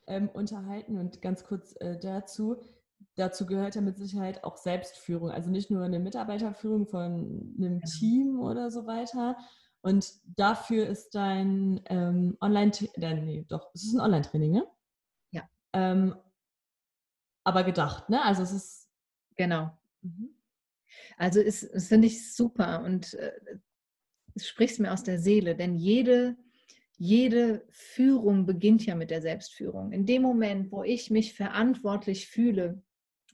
ähm, 0.06 0.28
unterhalten 0.28 0.98
und 0.98 1.20
ganz 1.22 1.44
kurz 1.44 1.74
äh, 1.80 1.98
dazu. 1.98 2.62
Dazu 3.16 3.46
gehört 3.46 3.74
ja 3.74 3.80
mit 3.80 3.98
Sicherheit 3.98 4.44
auch 4.44 4.56
Selbstführung, 4.56 5.30
also 5.30 5.50
nicht 5.50 5.70
nur 5.70 5.84
eine 5.84 5.98
Mitarbeiterführung 5.98 6.86
von 6.86 7.02
einem 7.58 7.80
genau. 7.80 7.86
Team 7.98 8.40
oder 8.40 8.70
so 8.70 8.86
weiter. 8.86 9.36
Und 9.80 10.12
dafür 10.36 10.86
ist 10.86 11.14
dein 11.14 11.80
ähm, 11.86 12.36
Online, 12.40 12.72
äh, 12.94 13.14
nee, 13.14 13.44
doch, 13.48 13.70
es 13.74 13.84
ist 13.84 13.94
ein 13.94 14.00
Online-Training, 14.00 14.52
ne? 14.52 14.66
Ja. 15.30 15.42
Ähm, 15.72 16.14
aber 17.44 17.64
gedacht, 17.64 18.08
ne? 18.10 18.22
Also 18.22 18.42
es 18.42 18.52
ist 18.52 18.86
Genau. 19.36 19.70
Mhm. 20.02 20.30
Also 21.18 21.40
ist, 21.40 21.70
finde 21.88 22.08
ich 22.08 22.34
super 22.34 22.82
und 22.82 23.14
äh, 23.14 23.32
es 24.36 24.46
spricht 24.46 24.78
mir 24.78 24.92
aus 24.92 25.02
der 25.02 25.18
Seele, 25.18 25.56
denn 25.56 25.76
jede, 25.76 26.36
jede 26.98 27.66
Führung 27.70 28.44
beginnt 28.44 28.84
ja 28.84 28.94
mit 28.94 29.10
der 29.10 29.22
Selbstführung. 29.22 29.92
In 29.92 30.04
dem 30.04 30.22
Moment, 30.22 30.70
wo 30.70 30.84
ich 30.84 31.10
mich 31.10 31.34
verantwortlich 31.34 32.28
fühle, 32.28 32.82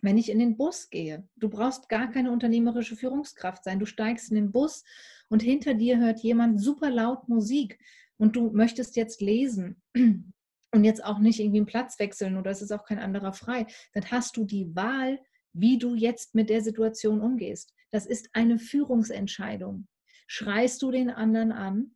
wenn 0.01 0.17
ich 0.17 0.31
in 0.31 0.39
den 0.39 0.57
Bus 0.57 0.91
gehe, 0.91 1.29
du 1.37 1.49
brauchst 1.49 1.89
gar 1.89 2.11
keine 2.11 2.31
unternehmerische 2.31 2.97
Führungskraft 2.97 3.65
sein, 3.65 3.79
du 3.79 3.87
steigst 3.87 4.31
in 4.31 4.37
den 4.37 4.53
Bus 4.53 4.85
und 5.29 5.43
hinter 5.43 5.75
dir 5.75 5.99
hört 5.99 6.21
jemand 6.21 6.61
super 6.61 6.91
laut 6.91 7.29
Musik 7.29 7.79
und 8.17 8.37
du 8.37 8.51
möchtest 8.51 8.97
jetzt 8.97 9.21
lesen 9.21 9.83
und 9.95 10.85
jetzt 10.85 11.05
auch 11.05 11.19
nicht 11.19 11.41
irgendwie 11.41 11.59
einen 11.59 11.67
Platz 11.67 11.99
wechseln 11.99 12.37
oder 12.37 12.51
es 12.51 12.63
ist 12.63 12.73
auch 12.73 12.85
kein 12.85 12.99
anderer 12.99 13.33
frei, 13.33 13.67
dann 13.93 14.11
hast 14.11 14.37
du 14.37 14.45
die 14.45 14.75
Wahl, 14.75 15.21
wie 15.53 15.79
du 15.79 15.95
jetzt 15.95 16.35
mit 16.35 16.49
der 16.49 16.63
Situation 16.63 17.21
umgehst. 17.21 17.75
Das 17.91 18.07
ist 18.07 18.31
eine 18.33 18.59
Führungsentscheidung. 18.59 19.87
Schreist 20.35 20.81
du 20.81 20.91
den 20.91 21.11
anderen 21.11 21.53
an? 21.53 21.95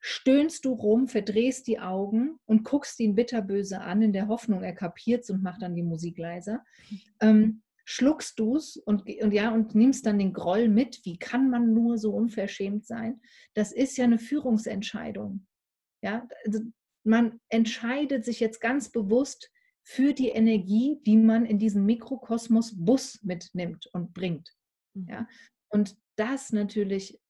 Stöhnst 0.00 0.64
du 0.64 0.72
rum, 0.72 1.06
verdrehst 1.06 1.68
die 1.68 1.78
Augen 1.78 2.40
und 2.44 2.64
guckst 2.64 2.98
ihn 2.98 3.14
bitterböse 3.14 3.80
an, 3.80 4.02
in 4.02 4.12
der 4.12 4.26
Hoffnung, 4.26 4.64
er 4.64 4.74
kapiert 4.74 5.30
und 5.30 5.40
macht 5.40 5.62
dann 5.62 5.76
die 5.76 5.84
Musik 5.84 6.18
leiser. 6.18 6.64
Ähm, 7.20 7.62
schluckst 7.84 8.40
du 8.40 8.56
es 8.56 8.76
und, 8.76 9.08
und 9.22 9.32
ja, 9.32 9.54
und 9.54 9.76
nimmst 9.76 10.04
dann 10.04 10.18
den 10.18 10.32
Groll 10.32 10.68
mit. 10.68 10.98
Wie 11.04 11.16
kann 11.16 11.48
man 11.48 11.72
nur 11.72 11.96
so 11.96 12.12
unverschämt 12.12 12.86
sein? 12.86 13.20
Das 13.54 13.70
ist 13.70 13.96
ja 13.96 14.04
eine 14.04 14.18
Führungsentscheidung. 14.18 15.46
Ja, 16.02 16.26
also 16.44 16.58
man 17.04 17.38
entscheidet 17.50 18.24
sich 18.24 18.40
jetzt 18.40 18.60
ganz 18.60 18.90
bewusst 18.90 19.48
für 19.84 20.12
die 20.12 20.30
Energie, 20.30 20.98
die 21.06 21.16
man 21.16 21.46
in 21.46 21.60
diesen 21.60 21.86
Mikrokosmos 21.86 22.74
Bus 22.76 23.22
mitnimmt 23.22 23.86
und 23.92 24.12
bringt. 24.12 24.52
Mhm. 24.94 25.06
Ja, 25.08 25.28
und 25.68 25.96
das 26.16 26.52
natürlich, 26.52 27.20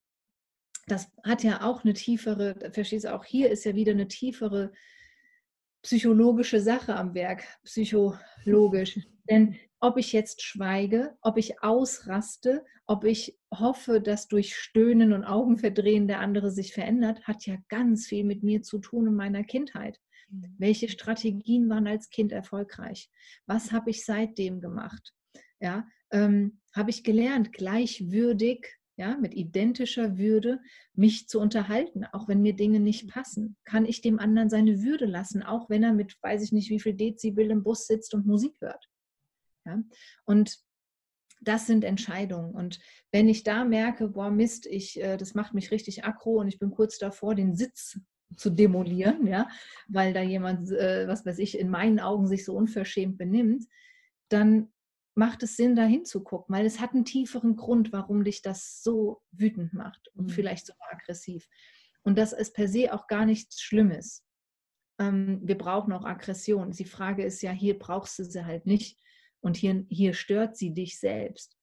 das 0.91 1.11
hat 1.25 1.45
ja 1.45 1.63
auch 1.63 1.85
eine 1.85 1.95
tiefere, 1.95 2.71
verstehst 2.73 3.05
du, 3.05 3.15
auch 3.15 3.25
hier 3.25 3.51
ist 3.51 3.65
ja 3.65 3.75
wieder 3.75 3.93
eine 3.93 4.09
tiefere 4.09 4.73
psychologische 5.83 6.61
Sache 6.61 6.95
am 6.97 7.15
Werk, 7.15 7.45
psychologisch. 7.65 8.99
Denn 9.29 9.57
ob 9.79 9.97
ich 9.97 10.13
jetzt 10.13 10.43
schweige, 10.43 11.17
ob 11.23 11.39
ich 11.39 11.63
ausraste, 11.63 12.65
ob 12.87 13.05
ich 13.05 13.39
hoffe, 13.53 14.01
dass 14.01 14.29
durch 14.29 14.57
Stöhnen 14.57 15.13
und 15.13 15.25
Augenverdrehen 15.25 16.07
der 16.09 16.21
andere 16.21 16.51
sich 16.51 16.75
verändert, 16.75 17.23
hat 17.23 17.47
ja 17.47 17.57
ganz 17.69 18.07
viel 18.07 18.25
mit 18.25 18.43
mir 18.43 18.63
zu 18.63 18.79
tun 18.79 19.07
in 19.07 19.15
meiner 19.15 19.45
Kindheit. 19.45 19.99
Mhm. 20.29 20.55
Welche 20.59 20.89
Strategien 20.89 21.69
waren 21.71 21.87
als 21.87 22.11
Kind 22.11 22.33
erfolgreich? 22.33 23.11
Was 23.47 23.73
habe 23.73 23.91
ich 23.91 24.05
seitdem 24.05 24.61
gemacht? 24.61 25.15
Ja, 25.61 25.87
ähm, 26.11 26.61
habe 26.75 26.91
ich 26.91 27.05
gelernt, 27.05 27.53
gleichwürdig, 27.53 28.80
ja, 28.97 29.17
mit 29.17 29.35
identischer 29.35 30.19
Würde 30.19 30.61
mich 30.95 31.29
zu 31.29 31.41
unterhalten, 31.41 32.05
auch 32.13 32.29
wenn 32.29 32.43
mir 32.43 32.55
Dinge 32.55 32.81
nicht 32.81 33.09
passen? 33.09 33.57
Kann 33.65 33.87
ich 33.87 34.03
dem 34.03 34.19
anderen 34.19 34.51
seine 34.51 34.83
Würde 34.83 35.07
lassen, 35.07 35.43
auch 35.43 35.71
wenn 35.71 35.83
er 35.83 35.93
mit, 35.93 36.17
weiß 36.23 36.43
ich 36.43 36.53
nicht, 36.53 36.71
wie 36.71 36.81
viel 36.81 36.95
Dezibel 36.95 37.51
im 37.51 37.63
Bus 37.63 37.87
sitzt 37.87 38.15
und 38.15 38.27
Musik 38.27 38.55
hört? 38.61 38.89
Ja? 39.65 39.83
Und 40.25 40.59
das 41.41 41.67
sind 41.67 41.85
Entscheidungen. 41.85 42.55
Und 42.55 42.81
wenn 43.13 43.29
ich 43.29 43.43
da 43.43 43.65
merke, 43.65 44.09
boah, 44.09 44.31
Mist, 44.31 44.67
ich, 44.67 45.01
äh, 45.01 45.17
das 45.17 45.35
macht 45.35 45.55
mich 45.55 45.71
richtig 45.71 46.05
aggro 46.05 46.41
und 46.41 46.49
ich 46.49 46.59
bin 46.59 46.71
kurz 46.71 46.99
davor, 46.99 47.35
den 47.35 47.55
Sitz 47.55 47.99
zu 48.37 48.51
demolieren, 48.51 49.27
ja, 49.27 49.49
weil 49.89 50.13
da 50.13 50.23
jemand, 50.23 50.71
äh, 50.71 51.09
was 51.09 51.27
weiß 51.27 51.39
ich, 51.39 51.59
in 51.59 51.69
meinen 51.69 51.99
Augen 51.99 52.29
sich 52.29 52.45
so 52.45 52.55
unverschämt 52.55 53.19
benimmt, 53.19 53.65
dann 54.29 54.71
macht 55.21 55.43
es 55.43 55.55
Sinn, 55.55 55.77
da 55.77 55.85
hinzugucken, 55.85 56.55
weil 56.55 56.65
es 56.65 56.81
hat 56.81 56.95
einen 56.95 57.05
tieferen 57.05 57.55
Grund, 57.55 57.93
warum 57.93 58.25
dich 58.25 58.41
das 58.41 58.83
so 58.83 59.21
wütend 59.33 59.75
macht 59.75 60.09
und 60.15 60.25
mhm. 60.25 60.31
vielleicht 60.31 60.67
sogar 60.67 60.91
aggressiv. 60.91 61.47
Und 62.01 62.17
das 62.17 62.33
ist 62.33 62.55
per 62.55 62.69
se 62.69 62.95
auch 62.95 63.07
gar 63.07 63.27
nichts 63.27 63.61
Schlimmes. 63.61 64.25
Ähm, 64.99 65.41
wir 65.43 65.59
brauchen 65.59 65.93
auch 65.93 66.07
Aggression. 66.07 66.71
Die 66.71 66.87
Frage 66.87 67.23
ist 67.23 67.43
ja, 67.43 67.51
hier 67.51 67.79
brauchst 67.79 68.19
du 68.19 68.25
sie 68.25 68.47
halt 68.47 68.65
nicht 68.65 68.99
und 69.41 69.59
hier, 69.59 69.85
hier 69.91 70.15
stört 70.15 70.57
sie 70.57 70.73
dich 70.73 70.99
selbst, 70.99 71.59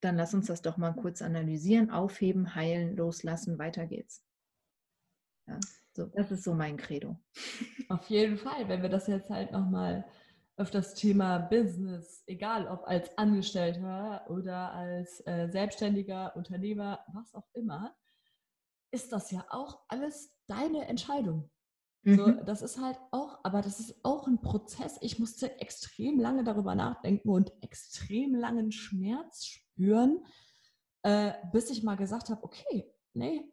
dann 0.00 0.16
lass 0.16 0.32
uns 0.32 0.46
das 0.46 0.62
doch 0.62 0.76
mal 0.76 0.92
kurz 0.92 1.22
analysieren, 1.22 1.90
aufheben, 1.90 2.54
heilen, 2.54 2.94
loslassen, 2.96 3.58
weiter 3.58 3.88
geht's. 3.88 4.24
Ja, 5.48 5.58
so, 5.92 6.06
das 6.06 6.30
ist 6.30 6.44
so 6.44 6.54
mein 6.54 6.76
Credo. 6.76 7.18
Auf 7.88 8.08
jeden 8.10 8.38
Fall, 8.38 8.68
wenn 8.68 8.82
wir 8.82 8.90
das 8.90 9.08
jetzt 9.08 9.28
halt 9.28 9.50
nochmal 9.50 10.04
auf 10.56 10.70
das 10.70 10.94
Thema 10.94 11.38
Business, 11.38 12.22
egal 12.26 12.68
ob 12.68 12.86
als 12.86 13.16
Angestellter 13.18 14.24
oder 14.28 14.72
als 14.72 15.20
äh, 15.26 15.48
selbstständiger 15.50 16.36
Unternehmer, 16.36 17.04
was 17.12 17.34
auch 17.34 17.48
immer, 17.54 17.94
ist 18.92 19.12
das 19.12 19.30
ja 19.30 19.44
auch 19.50 19.80
alles 19.88 20.32
deine 20.46 20.86
Entscheidung. 20.86 21.50
So, 22.06 22.26
mhm. 22.26 22.44
das 22.44 22.60
ist 22.60 22.78
halt 22.80 22.98
auch, 23.12 23.40
aber 23.44 23.62
das 23.62 23.80
ist 23.80 24.04
auch 24.04 24.26
ein 24.26 24.40
Prozess. 24.42 24.98
Ich 25.00 25.18
musste 25.18 25.58
extrem 25.58 26.20
lange 26.20 26.44
darüber 26.44 26.74
nachdenken 26.74 27.30
und 27.30 27.50
extrem 27.62 28.34
langen 28.34 28.72
Schmerz 28.72 29.46
spüren, 29.46 30.22
äh, 31.02 31.32
bis 31.50 31.70
ich 31.70 31.82
mal 31.82 31.96
gesagt 31.96 32.28
habe, 32.28 32.44
okay, 32.44 32.92
nee, 33.14 33.50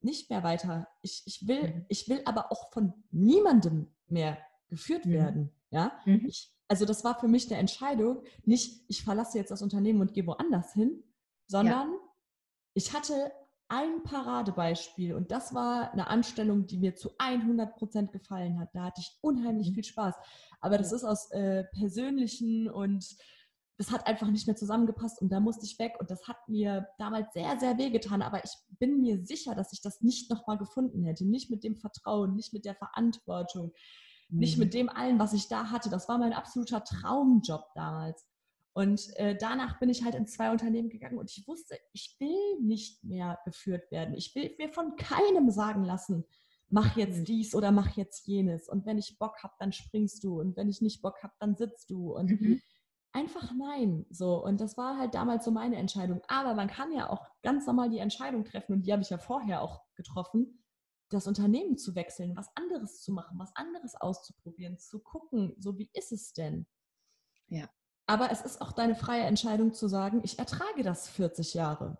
nicht 0.00 0.30
mehr 0.30 0.42
weiter. 0.42 0.88
Ich, 1.02 1.22
ich, 1.26 1.46
will, 1.46 1.74
mhm. 1.74 1.84
ich 1.88 2.08
will 2.08 2.22
aber 2.24 2.50
auch 2.50 2.72
von 2.72 2.94
niemandem 3.10 3.94
mehr 4.06 4.38
geführt 4.68 5.04
mhm. 5.04 5.12
werden. 5.12 5.59
Ja? 5.70 5.92
Mhm. 6.04 6.26
Ich, 6.26 6.52
also 6.68 6.84
das 6.84 7.04
war 7.04 7.18
für 7.18 7.28
mich 7.28 7.50
eine 7.50 7.58
Entscheidung, 7.58 8.22
nicht 8.44 8.84
ich 8.88 9.02
verlasse 9.02 9.38
jetzt 9.38 9.50
das 9.50 9.62
Unternehmen 9.62 10.00
und 10.00 10.14
gehe 10.14 10.26
woanders 10.26 10.72
hin, 10.72 11.02
sondern 11.46 11.90
ja. 11.90 11.98
ich 12.74 12.92
hatte 12.92 13.32
ein 13.68 14.02
Paradebeispiel 14.02 15.14
und 15.14 15.30
das 15.30 15.54
war 15.54 15.92
eine 15.92 16.08
Anstellung, 16.08 16.66
die 16.66 16.76
mir 16.76 16.96
zu 16.96 17.10
100 17.18 17.76
Prozent 17.76 18.12
gefallen 18.12 18.58
hat. 18.58 18.70
Da 18.74 18.86
hatte 18.86 19.00
ich 19.00 19.16
unheimlich 19.20 19.70
mhm. 19.70 19.74
viel 19.74 19.84
Spaß. 19.84 20.16
Aber 20.60 20.76
das 20.76 20.92
ist 20.92 21.04
aus 21.04 21.30
äh, 21.30 21.64
persönlichen 21.72 22.68
und 22.68 23.16
das 23.78 23.92
hat 23.92 24.06
einfach 24.06 24.28
nicht 24.28 24.46
mehr 24.46 24.56
zusammengepasst 24.56 25.22
und 25.22 25.30
da 25.30 25.40
musste 25.40 25.64
ich 25.64 25.78
weg 25.78 25.94
und 26.00 26.10
das 26.10 26.28
hat 26.28 26.36
mir 26.48 26.86
damals 26.98 27.32
sehr, 27.32 27.58
sehr 27.58 27.78
wehgetan. 27.78 28.22
Aber 28.22 28.44
ich 28.44 28.50
bin 28.78 29.00
mir 29.00 29.24
sicher, 29.24 29.54
dass 29.54 29.72
ich 29.72 29.80
das 29.80 30.02
nicht 30.02 30.28
nochmal 30.30 30.58
gefunden 30.58 31.04
hätte. 31.04 31.24
Nicht 31.24 31.48
mit 31.48 31.64
dem 31.64 31.76
Vertrauen, 31.76 32.34
nicht 32.34 32.52
mit 32.52 32.64
der 32.64 32.74
Verantwortung. 32.74 33.72
Nicht 34.30 34.58
mit 34.58 34.74
dem 34.74 34.88
allen, 34.88 35.18
was 35.18 35.32
ich 35.32 35.48
da 35.48 35.70
hatte. 35.70 35.90
Das 35.90 36.08
war 36.08 36.18
mein 36.18 36.32
absoluter 36.32 36.84
Traumjob 36.84 37.66
damals. 37.74 38.26
Und 38.72 39.16
äh, 39.16 39.36
danach 39.36 39.78
bin 39.80 39.88
ich 39.88 40.04
halt 40.04 40.14
in 40.14 40.26
zwei 40.26 40.50
Unternehmen 40.50 40.90
gegangen 40.90 41.18
und 41.18 41.30
ich 41.30 41.46
wusste, 41.46 41.76
ich 41.92 42.16
will 42.20 42.60
nicht 42.60 43.02
mehr 43.02 43.38
geführt 43.44 43.90
werden. 43.90 44.14
Ich 44.14 44.34
will 44.34 44.54
mir 44.58 44.68
von 44.68 44.94
keinem 44.96 45.50
sagen 45.50 45.84
lassen, 45.84 46.24
mach 46.68 46.96
jetzt 46.96 47.20
mhm. 47.20 47.24
dies 47.24 47.54
oder 47.54 47.72
mach 47.72 47.96
jetzt 47.96 48.26
jenes. 48.26 48.68
Und 48.68 48.86
wenn 48.86 48.98
ich 48.98 49.18
Bock 49.18 49.42
habe, 49.42 49.54
dann 49.58 49.72
springst 49.72 50.22
du. 50.22 50.40
Und 50.40 50.56
wenn 50.56 50.68
ich 50.68 50.80
nicht 50.80 51.02
Bock 51.02 51.22
habe, 51.22 51.34
dann 51.40 51.56
sitzt 51.56 51.90
du. 51.90 52.14
Und 52.14 52.30
mhm. 52.30 52.60
einfach 53.12 53.52
nein. 53.58 54.06
So. 54.10 54.42
Und 54.42 54.60
das 54.60 54.76
war 54.76 54.98
halt 54.98 55.14
damals 55.14 55.44
so 55.44 55.50
meine 55.50 55.76
Entscheidung. 55.76 56.22
Aber 56.28 56.54
man 56.54 56.68
kann 56.68 56.92
ja 56.92 57.10
auch 57.10 57.26
ganz 57.42 57.66
normal 57.66 57.90
die 57.90 57.98
Entscheidung 57.98 58.44
treffen, 58.44 58.74
und 58.74 58.86
die 58.86 58.92
habe 58.92 59.02
ich 59.02 59.10
ja 59.10 59.18
vorher 59.18 59.62
auch 59.62 59.82
getroffen, 59.96 60.59
das 61.10 61.26
Unternehmen 61.26 61.76
zu 61.76 61.94
wechseln, 61.94 62.36
was 62.36 62.48
anderes 62.54 63.02
zu 63.02 63.12
machen, 63.12 63.38
was 63.38 63.54
anderes 63.54 63.94
auszuprobieren, 63.96 64.78
zu 64.78 65.00
gucken, 65.00 65.54
so 65.58 65.78
wie 65.78 65.90
ist 65.92 66.12
es 66.12 66.32
denn? 66.32 66.66
Ja. 67.48 67.68
Aber 68.06 68.30
es 68.30 68.42
ist 68.42 68.60
auch 68.60 68.72
deine 68.72 68.94
freie 68.94 69.22
Entscheidung 69.22 69.72
zu 69.72 69.88
sagen, 69.88 70.20
ich 70.24 70.38
ertrage 70.38 70.82
das 70.82 71.08
40 71.08 71.54
Jahre 71.54 71.98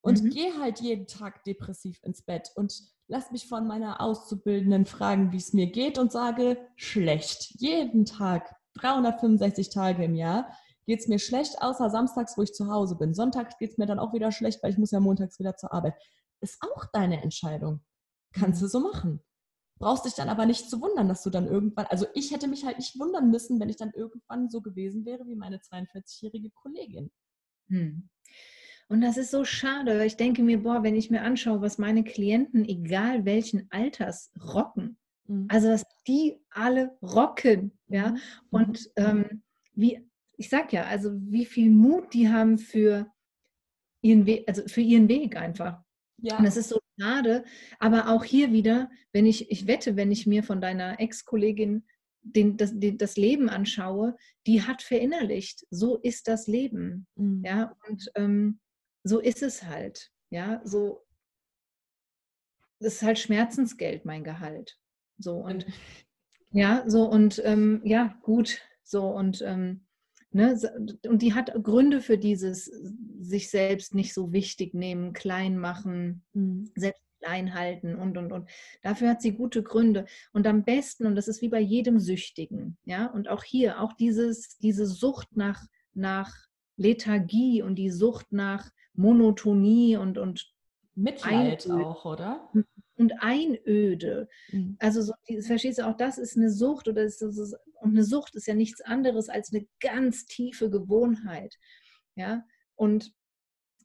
und 0.00 0.22
mhm. 0.22 0.30
gehe 0.30 0.58
halt 0.60 0.80
jeden 0.80 1.06
Tag 1.06 1.44
depressiv 1.44 2.00
ins 2.02 2.22
Bett 2.22 2.50
und 2.54 2.72
lass 3.08 3.30
mich 3.30 3.48
von 3.48 3.66
meiner 3.66 4.00
Auszubildenden 4.00 4.86
fragen, 4.86 5.32
wie 5.32 5.36
es 5.36 5.52
mir 5.52 5.66
geht 5.66 5.98
und 5.98 6.12
sage, 6.12 6.58
schlecht. 6.76 7.54
Jeden 7.58 8.04
Tag, 8.04 8.54
365 8.74 9.70
Tage 9.70 10.04
im 10.04 10.14
Jahr 10.14 10.52
geht 10.86 11.00
es 11.00 11.08
mir 11.08 11.18
schlecht, 11.18 11.60
außer 11.60 11.90
samstags, 11.90 12.36
wo 12.38 12.42
ich 12.42 12.54
zu 12.54 12.70
Hause 12.70 12.96
bin. 12.96 13.14
Sonntags 13.14 13.58
geht 13.58 13.72
es 13.72 13.78
mir 13.78 13.86
dann 13.86 13.98
auch 13.98 14.12
wieder 14.12 14.30
schlecht, 14.30 14.62
weil 14.62 14.70
ich 14.70 14.78
muss 14.78 14.92
ja 14.92 15.00
montags 15.00 15.38
wieder 15.38 15.56
zur 15.56 15.72
Arbeit. 15.72 15.94
Ist 16.40 16.58
auch 16.62 16.84
deine 16.92 17.22
Entscheidung. 17.22 17.80
Kannst 18.38 18.62
du 18.62 18.68
so 18.68 18.80
machen 18.80 19.20
brauchst 19.78 20.04
dich 20.04 20.14
dann 20.14 20.28
aber 20.28 20.46
nicht 20.46 20.70
zu 20.70 20.80
wundern, 20.80 21.08
dass 21.08 21.22
du 21.22 21.30
dann 21.30 21.46
irgendwann, 21.46 21.86
also 21.86 22.06
ich 22.14 22.32
hätte 22.32 22.48
mich 22.48 22.64
halt 22.64 22.78
nicht 22.78 22.98
wundern 22.98 23.30
müssen, 23.30 23.60
wenn 23.60 23.68
ich 23.68 23.76
dann 23.76 23.92
irgendwann 23.92 24.48
so 24.48 24.60
gewesen 24.60 25.04
wäre 25.04 25.26
wie 25.26 25.36
meine 25.36 25.58
42-jährige 25.58 26.50
Kollegin. 26.50 27.10
Hm. 27.68 28.08
Und 28.88 29.00
das 29.00 29.16
ist 29.16 29.32
so 29.32 29.44
schade, 29.44 29.98
weil 29.98 30.06
ich 30.06 30.16
denke 30.16 30.42
mir, 30.42 30.62
boah, 30.62 30.82
wenn 30.82 30.94
ich 30.94 31.10
mir 31.10 31.22
anschaue, 31.22 31.60
was 31.60 31.76
meine 31.76 32.04
Klienten, 32.04 32.64
egal 32.64 33.24
welchen 33.24 33.66
Alters, 33.70 34.30
rocken, 34.40 34.96
mhm. 35.26 35.46
also 35.50 35.68
dass 35.68 35.84
die 36.06 36.40
alle 36.50 36.96
rocken, 37.02 37.72
ja, 37.88 38.10
mhm. 38.10 38.18
und 38.50 38.90
ähm, 38.94 39.42
wie, 39.74 40.08
ich 40.36 40.48
sag 40.48 40.72
ja, 40.72 40.84
also 40.84 41.10
wie 41.14 41.46
viel 41.46 41.70
Mut 41.70 42.14
die 42.14 42.28
haben 42.28 42.58
für 42.58 43.10
ihren 44.02 44.24
Weg, 44.24 44.44
also 44.46 44.62
für 44.68 44.82
ihren 44.82 45.08
Weg 45.08 45.36
einfach. 45.36 45.82
Ja. 46.26 46.38
Und 46.38 46.44
es 46.44 46.56
ist 46.56 46.68
so 46.68 46.80
schade, 46.98 47.44
aber 47.78 48.08
auch 48.08 48.24
hier 48.24 48.52
wieder, 48.52 48.90
wenn 49.12 49.26
ich, 49.26 49.50
ich 49.50 49.66
wette, 49.66 49.96
wenn 49.96 50.10
ich 50.10 50.26
mir 50.26 50.42
von 50.42 50.60
deiner 50.60 50.98
Ex-Kollegin 50.98 51.86
den, 52.22 52.56
das, 52.56 52.72
den, 52.74 52.98
das 52.98 53.16
Leben 53.16 53.48
anschaue, 53.48 54.16
die 54.46 54.62
hat 54.62 54.82
verinnerlicht, 54.82 55.64
so 55.70 55.98
ist 55.98 56.26
das 56.26 56.48
Leben. 56.48 57.06
Mhm. 57.14 57.42
Ja, 57.44 57.76
und 57.88 58.10
ähm, 58.16 58.58
so 59.04 59.20
ist 59.20 59.42
es 59.42 59.62
halt. 59.62 60.10
Ja, 60.30 60.60
so 60.64 61.06
das 62.80 62.94
ist 62.94 63.02
halt 63.02 63.18
Schmerzensgeld, 63.18 64.04
mein 64.04 64.24
Gehalt. 64.24 64.78
So 65.18 65.36
und 65.36 65.64
ja, 66.50 66.82
so 66.86 67.08
und 67.08 67.40
ähm, 67.44 67.80
ja, 67.84 68.18
gut, 68.22 68.60
so 68.82 69.08
und 69.08 69.42
ähm, 69.42 69.85
ne, 70.36 70.58
und 71.08 71.22
die 71.22 71.34
hat 71.34 71.52
Gründe 71.62 72.00
für 72.00 72.18
dieses 72.18 72.66
sich 73.20 73.50
selbst 73.50 73.94
nicht 73.94 74.14
so 74.14 74.32
wichtig 74.32 74.74
nehmen, 74.74 75.12
klein 75.12 75.58
machen, 75.58 76.24
mhm. 76.32 76.70
selbst 76.74 77.02
klein 77.20 77.54
halten 77.54 77.96
und 77.96 78.18
und 78.18 78.32
und. 78.32 78.48
Dafür 78.82 79.10
hat 79.10 79.22
sie 79.22 79.32
gute 79.32 79.62
Gründe 79.62 80.06
und 80.32 80.46
am 80.46 80.64
besten 80.64 81.06
und 81.06 81.16
das 81.16 81.28
ist 81.28 81.42
wie 81.42 81.48
bei 81.48 81.60
jedem 81.60 81.98
Süchtigen, 81.98 82.76
ja 82.84 83.06
und 83.06 83.28
auch 83.28 83.42
hier 83.42 83.80
auch 83.80 83.94
dieses 83.94 84.58
diese 84.58 84.86
Sucht 84.86 85.36
nach 85.36 85.66
nach 85.94 86.32
Lethargie 86.76 87.62
und 87.62 87.76
die 87.76 87.90
Sucht 87.90 88.32
nach 88.32 88.70
Monotonie 88.94 89.96
und 89.96 90.18
und 90.18 90.52
Mitleid 90.96 91.70
auch, 91.70 92.04
oder? 92.04 92.50
Und 92.96 93.12
Einöde. 93.20 94.28
Mhm. 94.50 94.76
Also, 94.78 95.02
so, 95.02 95.12
verstehst 95.42 95.78
du, 95.78 95.86
auch 95.86 95.96
das 95.96 96.16
ist 96.16 96.36
eine 96.36 96.50
Sucht 96.50 96.88
oder 96.88 97.02
ist, 97.02 97.20
ist, 97.20 97.54
und 97.80 97.90
eine 97.90 98.04
Sucht 98.04 98.34
ist 98.34 98.46
ja 98.46 98.54
nichts 98.54 98.80
anderes 98.80 99.28
als 99.28 99.52
eine 99.52 99.66
ganz 99.80 100.26
tiefe 100.26 100.70
Gewohnheit. 100.70 101.56
Ja, 102.14 102.44
und 102.74 103.12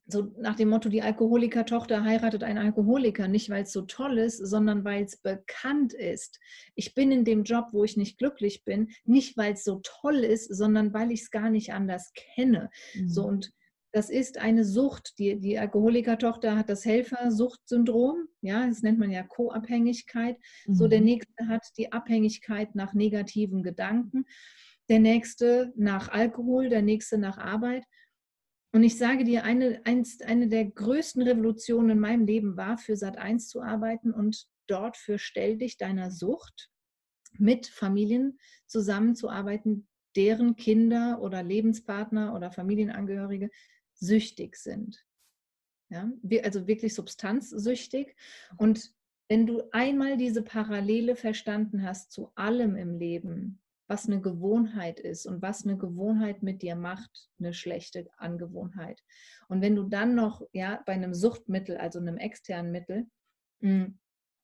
so 0.08 0.34
nach 0.38 0.56
dem 0.56 0.70
Motto, 0.70 0.90
die 0.90 1.02
Alkoholiker-Tochter 1.02 2.04
heiratet 2.04 2.44
einen 2.44 2.58
Alkoholiker, 2.58 3.28
nicht 3.28 3.50
weil 3.50 3.64
es 3.64 3.72
so 3.72 3.84
toll 3.84 4.18
ist, 4.18 4.38
sondern 4.38 4.84
weil 4.84 5.04
es 5.04 5.18
bekannt 5.18 5.94
ist. 5.94 6.40
Ich 6.76 6.94
bin 6.94 7.12
in 7.12 7.24
dem 7.24 7.44
Job, 7.44 7.68
wo 7.72 7.84
ich 7.84 7.98
nicht 7.98 8.18
glücklich 8.18 8.64
bin, 8.64 8.90
nicht 9.06 9.38
weil 9.38 9.54
es 9.54 9.64
so 9.64 9.80
toll 9.84 10.18
ist, 10.18 10.54
sondern 10.54 10.94
weil 10.94 11.12
ich 11.12 11.22
es 11.22 11.32
gar 11.32 11.50
nicht 11.50 11.74
anders 11.74 12.12
kenne. 12.14 12.70
Mhm. 12.94 13.10
So 13.10 13.24
und 13.24 13.54
das 13.92 14.10
ist 14.10 14.38
eine 14.38 14.64
Sucht. 14.64 15.18
Die, 15.20 15.40
die 15.40 15.60
Alkoholikertochter 15.60 16.58
hat 16.58 16.70
das 16.70 16.86
Helfersuchtsyndrom. 16.86 18.28
Ja, 18.42 18.66
das 18.68 18.82
nennt 18.82 19.00
man 19.00 19.12
ja 19.12 19.24
Co-Abhängigkeit. 19.24 20.38
Mhm. 20.66 20.76
So, 20.76 20.88
der 20.88 21.00
mhm. 21.00 21.06
nächste 21.06 21.48
hat 21.48 21.68
die 21.78 21.92
Abhängigkeit 21.92 22.76
nach 22.76 22.94
negativen 22.94 23.64
Gedanken. 23.64 24.26
Der 24.90 25.00
nächste 25.00 25.74
nach 25.76 26.10
Alkohol, 26.10 26.70
der 26.70 26.82
nächste 26.82 27.18
nach 27.18 27.38
Arbeit. 27.38 27.84
Und 28.74 28.84
ich 28.84 28.98
sage 28.98 29.26
dir, 29.26 29.44
eine, 29.44 29.82
eine 29.86 30.48
der 30.48 30.66
größten 30.66 31.22
Revolutionen 31.22 31.92
in 31.92 32.00
meinem 32.00 32.26
Leben 32.26 32.56
war, 32.56 32.78
für 32.78 32.96
Sat 32.96 33.18
1 33.18 33.50
zu 33.50 33.62
arbeiten 33.62 34.12
und 34.14 34.48
dort 34.68 34.96
für 34.96 35.20
Stell 35.20 35.58
dich 35.58 35.78
deiner 35.78 36.10
Sucht 36.12 36.70
mit 37.38 37.68
Familien 37.68 38.40
zusammenzuarbeiten, 38.68 39.88
deren 40.16 40.56
Kinder 40.56 41.22
oder 41.22 41.44
Lebenspartner 41.44 42.34
oder 42.34 42.52
Familienangehörige 42.52 43.50
süchtig 44.02 44.58
sind. 44.58 45.06
Ja? 45.90 46.12
Also 46.44 46.68
wirklich 46.68 46.94
substanzsüchtig. 46.94 48.16
Und 48.58 48.94
wenn 49.30 49.46
du 49.46 49.64
einmal 49.72 50.18
diese 50.18 50.42
Parallele 50.42 51.16
verstanden 51.16 51.84
hast 51.84 52.12
zu 52.12 52.32
allem 52.36 52.76
im 52.76 52.98
Leben, 52.98 53.62
was 53.88 54.08
eine 54.08 54.22
Gewohnheit 54.22 55.00
ist 55.00 55.26
und 55.26 55.42
was 55.42 55.66
eine 55.66 55.78
Gewohnheit 55.78 56.44
mit 56.44 56.62
dir 56.62 56.76
macht, 56.76 57.30
eine 57.40 57.54
schlechte 57.54 58.10
Angewohnheit. 58.18 59.04
Und 59.50 59.62
wenn 59.62 59.76
du 59.76 59.84
dann 59.84 60.16
noch 60.16 60.42
ja, 60.54 60.82
bei 60.86 60.94
einem 60.94 61.14
Suchtmittel, 61.14 61.78
also 61.78 62.00
einem 62.00 62.18
externen 62.18 62.72
Mittel, 62.72 63.08
hm, 63.60 64.00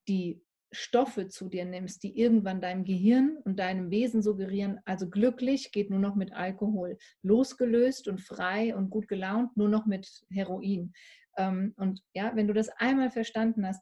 die 0.07 0.41
Stoffe 0.71 1.27
zu 1.27 1.47
dir 1.49 1.65
nimmst, 1.65 2.03
die 2.03 2.17
irgendwann 2.19 2.61
deinem 2.61 2.83
Gehirn 2.83 3.37
und 3.45 3.57
deinem 3.57 3.89
Wesen 3.89 4.21
suggerieren, 4.21 4.79
also 4.85 5.09
glücklich 5.09 5.71
geht 5.71 5.89
nur 5.89 5.99
noch 5.99 6.15
mit 6.15 6.33
Alkohol, 6.33 6.97
losgelöst 7.21 8.07
und 8.07 8.21
frei 8.21 8.75
und 8.75 8.89
gut 8.89 9.07
gelaunt 9.07 9.55
nur 9.55 9.69
noch 9.69 9.85
mit 9.85 10.09
Heroin. 10.29 10.93
Ähm, 11.37 11.73
und 11.77 12.01
ja, 12.13 12.35
wenn 12.35 12.47
du 12.47 12.53
das 12.53 12.69
einmal 12.69 13.11
verstanden 13.11 13.65
hast, 13.65 13.81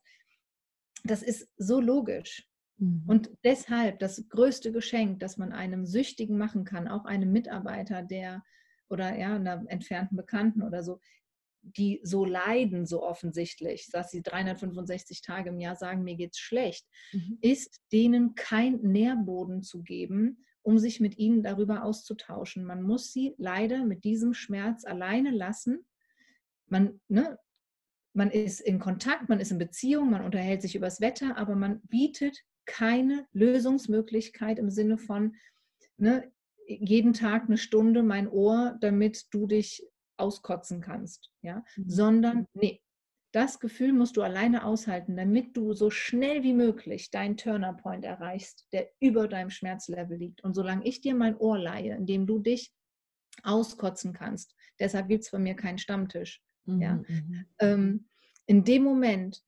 das 1.03 1.23
ist 1.23 1.49
so 1.57 1.79
logisch. 1.79 2.47
Mhm. 2.77 3.03
Und 3.07 3.31
deshalb 3.43 3.99
das 3.99 4.27
größte 4.29 4.71
Geschenk, 4.71 5.19
das 5.19 5.37
man 5.37 5.53
einem 5.53 5.85
Süchtigen 5.85 6.37
machen 6.37 6.65
kann, 6.65 6.87
auch 6.87 7.05
einem 7.05 7.31
Mitarbeiter, 7.31 8.03
der 8.03 8.43
oder 8.89 9.17
ja, 9.17 9.35
einer 9.35 9.63
entfernten 9.67 10.15
Bekannten 10.15 10.61
oder 10.61 10.83
so, 10.83 10.99
die 11.77 11.99
so 12.03 12.25
leiden, 12.25 12.85
so 12.85 13.03
offensichtlich, 13.03 13.89
dass 13.91 14.11
sie 14.11 14.21
365 14.21 15.21
Tage 15.21 15.49
im 15.49 15.59
Jahr 15.59 15.75
sagen, 15.75 16.03
mir 16.03 16.15
geht's 16.15 16.39
schlecht, 16.39 16.85
mhm. 17.11 17.37
ist 17.41 17.81
denen 17.91 18.35
kein 18.35 18.79
Nährboden 18.81 19.61
zu 19.61 19.81
geben, 19.81 20.45
um 20.61 20.77
sich 20.77 20.99
mit 20.99 21.17
ihnen 21.17 21.43
darüber 21.43 21.83
auszutauschen. 21.83 22.65
Man 22.65 22.81
muss 22.81 23.11
sie 23.11 23.35
leider 23.37 23.83
mit 23.83 24.03
diesem 24.03 24.33
Schmerz 24.33 24.85
alleine 24.85 25.31
lassen. 25.31 25.85
Man, 26.67 26.99
ne, 27.07 27.37
man 28.13 28.31
ist 28.31 28.61
in 28.61 28.79
Kontakt, 28.79 29.29
man 29.29 29.39
ist 29.39 29.51
in 29.51 29.57
Beziehung, 29.57 30.09
man 30.09 30.23
unterhält 30.23 30.61
sich 30.61 30.75
übers 30.75 31.01
Wetter, 31.01 31.37
aber 31.37 31.55
man 31.55 31.81
bietet 31.81 32.43
keine 32.65 33.27
Lösungsmöglichkeit 33.33 34.57
im 34.57 34.69
Sinne 34.69 34.97
von 34.97 35.35
ne, 35.97 36.31
jeden 36.67 37.13
Tag 37.13 37.43
eine 37.43 37.57
Stunde 37.57 38.01
mein 38.03 38.27
Ohr, 38.27 38.77
damit 38.81 39.25
du 39.31 39.45
dich 39.47 39.85
auskotzen 40.17 40.81
kannst, 40.81 41.31
ja, 41.41 41.63
mhm. 41.75 41.89
sondern 41.89 42.47
nee, 42.53 42.81
das 43.35 43.59
Gefühl 43.59 43.91
musst 43.91 44.15
du 44.15 44.21
alleine 44.21 44.63
aushalten, 44.63 45.17
damit 45.17 45.57
du 45.57 45.73
so 45.73 45.89
schnell 45.89 46.43
wie 46.43 46.53
möglich 46.53 47.11
deinen 47.11 47.35
Turner 47.35 47.73
Point 47.73 48.05
erreichst, 48.05 48.65
der 48.71 48.89
über 49.01 49.27
deinem 49.27 49.49
Schmerzlevel 49.49 50.17
liegt. 50.17 50.41
Und 50.45 50.53
solange 50.53 50.85
ich 50.85 51.01
dir 51.01 51.15
mein 51.15 51.35
Ohr 51.35 51.59
leihe, 51.59 51.95
indem 51.95 52.27
du 52.27 52.39
dich 52.39 52.71
auskotzen 53.43 54.13
kannst, 54.13 54.55
deshalb 54.79 55.09
gibt 55.09 55.23
es 55.23 55.29
von 55.29 55.43
mir 55.43 55.55
keinen 55.55 55.79
Stammtisch. 55.79 56.41
Mhm, 56.63 56.81
ja. 56.81 56.93
Mhm. 56.95 57.45
Ähm, 57.59 58.09
in 58.45 58.63
dem 58.63 58.83
Moment 58.83 59.43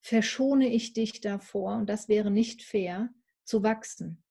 verschone 0.00 0.68
ich 0.68 0.94
dich 0.94 1.20
davor, 1.20 1.76
und 1.76 1.90
das 1.90 2.08
wäre 2.08 2.30
nicht 2.30 2.62
fair, 2.62 3.10
zu 3.44 3.62
wachsen. 3.62 4.24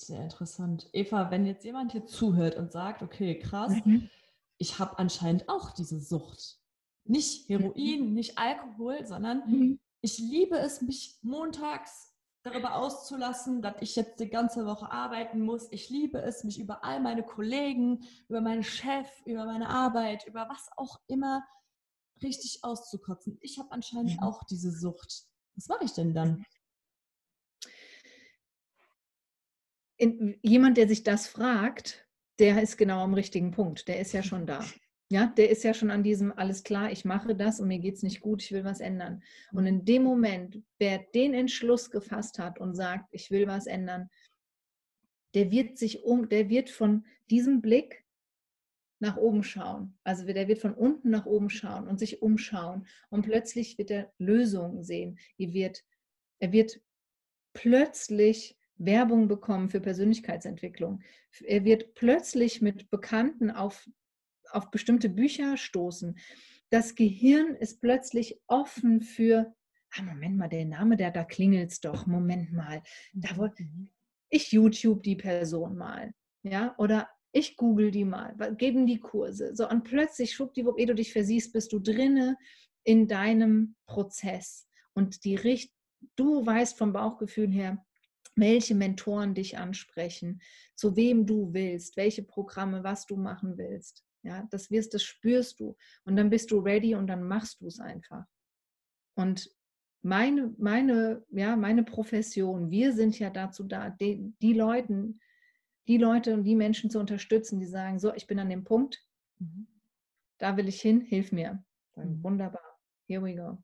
Sehr 0.00 0.22
interessant. 0.22 0.88
Eva, 0.94 1.30
wenn 1.30 1.44
jetzt 1.44 1.62
jemand 1.62 1.92
hier 1.92 2.06
zuhört 2.06 2.56
und 2.56 2.72
sagt, 2.72 3.02
okay, 3.02 3.38
krass, 3.38 3.74
mhm. 3.84 4.08
ich 4.56 4.78
habe 4.78 4.98
anscheinend 4.98 5.46
auch 5.50 5.72
diese 5.72 6.00
Sucht. 6.00 6.58
Nicht 7.04 7.50
Heroin, 7.50 8.08
mhm. 8.08 8.14
nicht 8.14 8.38
Alkohol, 8.38 9.04
sondern 9.04 9.42
mhm. 9.46 9.80
ich 10.00 10.16
liebe 10.16 10.56
es, 10.56 10.80
mich 10.80 11.18
montags 11.20 12.14
darüber 12.42 12.76
auszulassen, 12.76 13.60
dass 13.60 13.74
ich 13.80 13.94
jetzt 13.94 14.20
die 14.20 14.30
ganze 14.30 14.64
Woche 14.64 14.90
arbeiten 14.90 15.42
muss. 15.42 15.70
Ich 15.70 15.90
liebe 15.90 16.22
es, 16.22 16.44
mich 16.44 16.58
über 16.58 16.82
all 16.82 17.00
meine 17.00 17.22
Kollegen, 17.22 18.02
über 18.28 18.40
meinen 18.40 18.62
Chef, 18.62 19.06
über 19.26 19.44
meine 19.44 19.68
Arbeit, 19.68 20.26
über 20.26 20.48
was 20.48 20.70
auch 20.78 20.98
immer 21.08 21.44
richtig 22.22 22.60
auszukotzen. 22.62 23.36
Ich 23.42 23.58
habe 23.58 23.70
anscheinend 23.72 24.12
mhm. 24.12 24.22
auch 24.22 24.44
diese 24.44 24.72
Sucht. 24.72 25.26
Was 25.56 25.68
mache 25.68 25.84
ich 25.84 25.92
denn 25.92 26.14
dann? 26.14 26.46
In, 30.00 30.38
jemand, 30.42 30.76
der 30.78 30.88
sich 30.88 31.02
das 31.02 31.26
fragt, 31.26 32.06
der 32.38 32.62
ist 32.62 32.78
genau 32.78 33.02
am 33.02 33.14
richtigen 33.14 33.50
Punkt. 33.50 33.86
Der 33.86 34.00
ist 34.00 34.12
ja 34.12 34.22
schon 34.22 34.46
da. 34.46 34.64
Ja, 35.12 35.26
der 35.26 35.50
ist 35.50 35.64
ja 35.64 35.74
schon 35.74 35.90
an 35.90 36.04
diesem, 36.04 36.30
alles 36.30 36.62
klar, 36.62 36.92
ich 36.92 37.04
mache 37.04 37.34
das 37.34 37.58
und 37.58 37.66
mir 37.66 37.80
geht 37.80 37.96
es 37.96 38.04
nicht 38.04 38.20
gut, 38.20 38.44
ich 38.44 38.52
will 38.52 38.62
was 38.62 38.78
ändern. 38.78 39.24
Und 39.50 39.66
in 39.66 39.84
dem 39.84 40.04
Moment, 40.04 40.62
wer 40.78 40.98
den 40.98 41.34
Entschluss 41.34 41.90
gefasst 41.90 42.38
hat 42.38 42.60
und 42.60 42.76
sagt, 42.76 43.08
ich 43.10 43.28
will 43.32 43.48
was 43.48 43.66
ändern, 43.66 44.08
der 45.34 45.50
wird 45.50 45.78
sich 45.78 46.04
um, 46.04 46.28
der 46.28 46.48
wird 46.48 46.70
von 46.70 47.04
diesem 47.28 47.60
Blick 47.60 48.04
nach 49.00 49.16
oben 49.16 49.42
schauen. 49.42 49.98
Also 50.04 50.24
der 50.24 50.46
wird 50.46 50.60
von 50.60 50.74
unten 50.74 51.10
nach 51.10 51.26
oben 51.26 51.50
schauen 51.50 51.88
und 51.88 51.98
sich 51.98 52.22
umschauen. 52.22 52.86
Und 53.08 53.22
plötzlich 53.22 53.78
wird 53.78 53.90
er 53.90 54.12
Lösungen 54.18 54.84
sehen. 54.84 55.18
Er 55.38 55.52
wird, 55.52 55.84
er 56.38 56.52
wird 56.52 56.80
plötzlich 57.52 58.59
Werbung 58.80 59.28
bekommen 59.28 59.68
für 59.68 59.80
Persönlichkeitsentwicklung. 59.80 61.02
Er 61.44 61.64
wird 61.64 61.94
plötzlich 61.94 62.62
mit 62.62 62.90
Bekannten 62.90 63.50
auf, 63.50 63.88
auf 64.50 64.70
bestimmte 64.70 65.08
Bücher 65.08 65.56
stoßen. 65.56 66.18
Das 66.70 66.94
Gehirn 66.94 67.54
ist 67.54 67.80
plötzlich 67.80 68.40
offen 68.46 69.02
für, 69.02 69.54
ah, 69.92 70.02
Moment 70.02 70.36
mal, 70.36 70.48
der 70.48 70.64
Name, 70.64 70.96
der 70.96 71.10
da 71.10 71.24
klingelt 71.24 71.72
es 71.72 71.80
doch, 71.80 72.06
Moment 72.06 72.52
mal. 72.52 72.82
Da 73.12 73.34
mhm, 73.34 73.52
mhm. 73.58 73.90
ich 74.30 74.50
YouTube 74.52 75.02
die 75.02 75.16
Person 75.16 75.76
mal. 75.76 76.12
Ja, 76.42 76.74
oder 76.78 77.08
ich 77.32 77.56
google 77.56 77.90
die 77.90 78.04
mal, 78.04 78.34
geben 78.56 78.86
die 78.86 78.98
Kurse. 78.98 79.54
So, 79.54 79.68
und 79.68 79.84
plötzlich, 79.84 80.32
schwuppdiwupp, 80.32 80.78
ehe 80.78 80.86
du 80.86 80.94
dich 80.94 81.12
versiehst, 81.12 81.52
bist 81.52 81.72
du 81.72 81.78
drinne 81.78 82.36
in 82.82 83.06
deinem 83.08 83.76
Prozess. 83.86 84.66
Und 84.94 85.24
die 85.24 85.36
Richt 85.36 85.72
du 86.16 86.44
weißt 86.44 86.78
vom 86.78 86.92
Bauchgefühl 86.92 87.50
her, 87.50 87.84
welche 88.40 88.74
Mentoren 88.74 89.34
dich 89.34 89.58
ansprechen, 89.58 90.40
zu 90.74 90.96
wem 90.96 91.26
du 91.26 91.52
willst, 91.52 91.96
welche 91.96 92.22
Programme, 92.22 92.82
was 92.82 93.06
du 93.06 93.16
machen 93.16 93.56
willst. 93.58 94.04
Ja, 94.22 94.46
das 94.50 94.70
wirst, 94.70 94.92
das 94.94 95.02
spürst 95.02 95.60
du 95.60 95.76
und 96.04 96.16
dann 96.16 96.28
bist 96.28 96.50
du 96.50 96.58
ready 96.58 96.94
und 96.94 97.06
dann 97.06 97.22
machst 97.22 97.60
du 97.60 97.66
es 97.66 97.80
einfach. 97.80 98.24
Und 99.14 99.50
meine, 100.02 100.54
meine, 100.58 101.24
ja, 101.30 101.56
meine 101.56 101.84
Profession, 101.84 102.70
wir 102.70 102.92
sind 102.92 103.18
ja 103.18 103.30
dazu 103.30 103.64
da, 103.64 103.90
die, 103.90 104.32
die 104.40 104.52
Leuten, 104.52 105.20
die 105.88 105.98
Leute 105.98 106.34
und 106.34 106.44
die 106.44 106.56
Menschen 106.56 106.90
zu 106.90 106.98
unterstützen, 106.98 107.60
die 107.60 107.66
sagen, 107.66 107.98
so, 107.98 108.14
ich 108.14 108.26
bin 108.26 108.38
an 108.38 108.50
dem 108.50 108.64
Punkt, 108.64 109.02
mhm. 109.38 109.66
da 110.38 110.56
will 110.56 110.68
ich 110.68 110.80
hin, 110.80 111.00
hilf 111.00 111.32
mir. 111.32 111.64
Dann, 111.94 112.18
mhm. 112.18 112.24
Wunderbar, 112.24 112.78
here 113.06 113.22
we 113.22 113.34
go. 113.34 113.62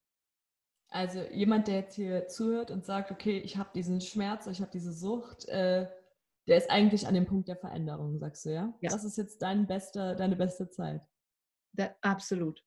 Also 0.88 1.22
jemand, 1.32 1.68
der 1.68 1.76
jetzt 1.76 1.94
hier 1.96 2.28
zuhört 2.28 2.70
und 2.70 2.84
sagt, 2.84 3.10
okay, 3.10 3.38
ich 3.38 3.56
habe 3.56 3.70
diesen 3.74 4.00
Schmerz, 4.00 4.46
ich 4.46 4.60
habe 4.60 4.70
diese 4.70 4.92
Sucht, 4.92 5.46
äh, 5.46 5.88
der 6.46 6.56
ist 6.56 6.70
eigentlich 6.70 7.06
an 7.06 7.14
dem 7.14 7.26
Punkt 7.26 7.48
der 7.48 7.56
Veränderung, 7.56 8.18
sagst 8.18 8.44
du, 8.44 8.50
ja? 8.50 8.72
ja. 8.80 8.90
Das 8.90 9.04
ist 9.04 9.18
jetzt 9.18 9.42
dein 9.42 9.66
bester, 9.66 10.14
deine 10.14 10.36
beste 10.36 10.70
Zeit. 10.70 11.06
Da, 11.72 11.94
absolut. 12.02 12.64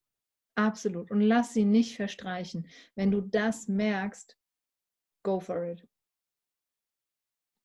Absolut. 0.54 1.10
Und 1.10 1.22
lass 1.22 1.54
sie 1.54 1.64
nicht 1.64 1.96
verstreichen. 1.96 2.68
Wenn 2.94 3.10
du 3.10 3.22
das 3.22 3.68
merkst, 3.68 4.38
go 5.22 5.40
for 5.40 5.64
it. 5.64 5.88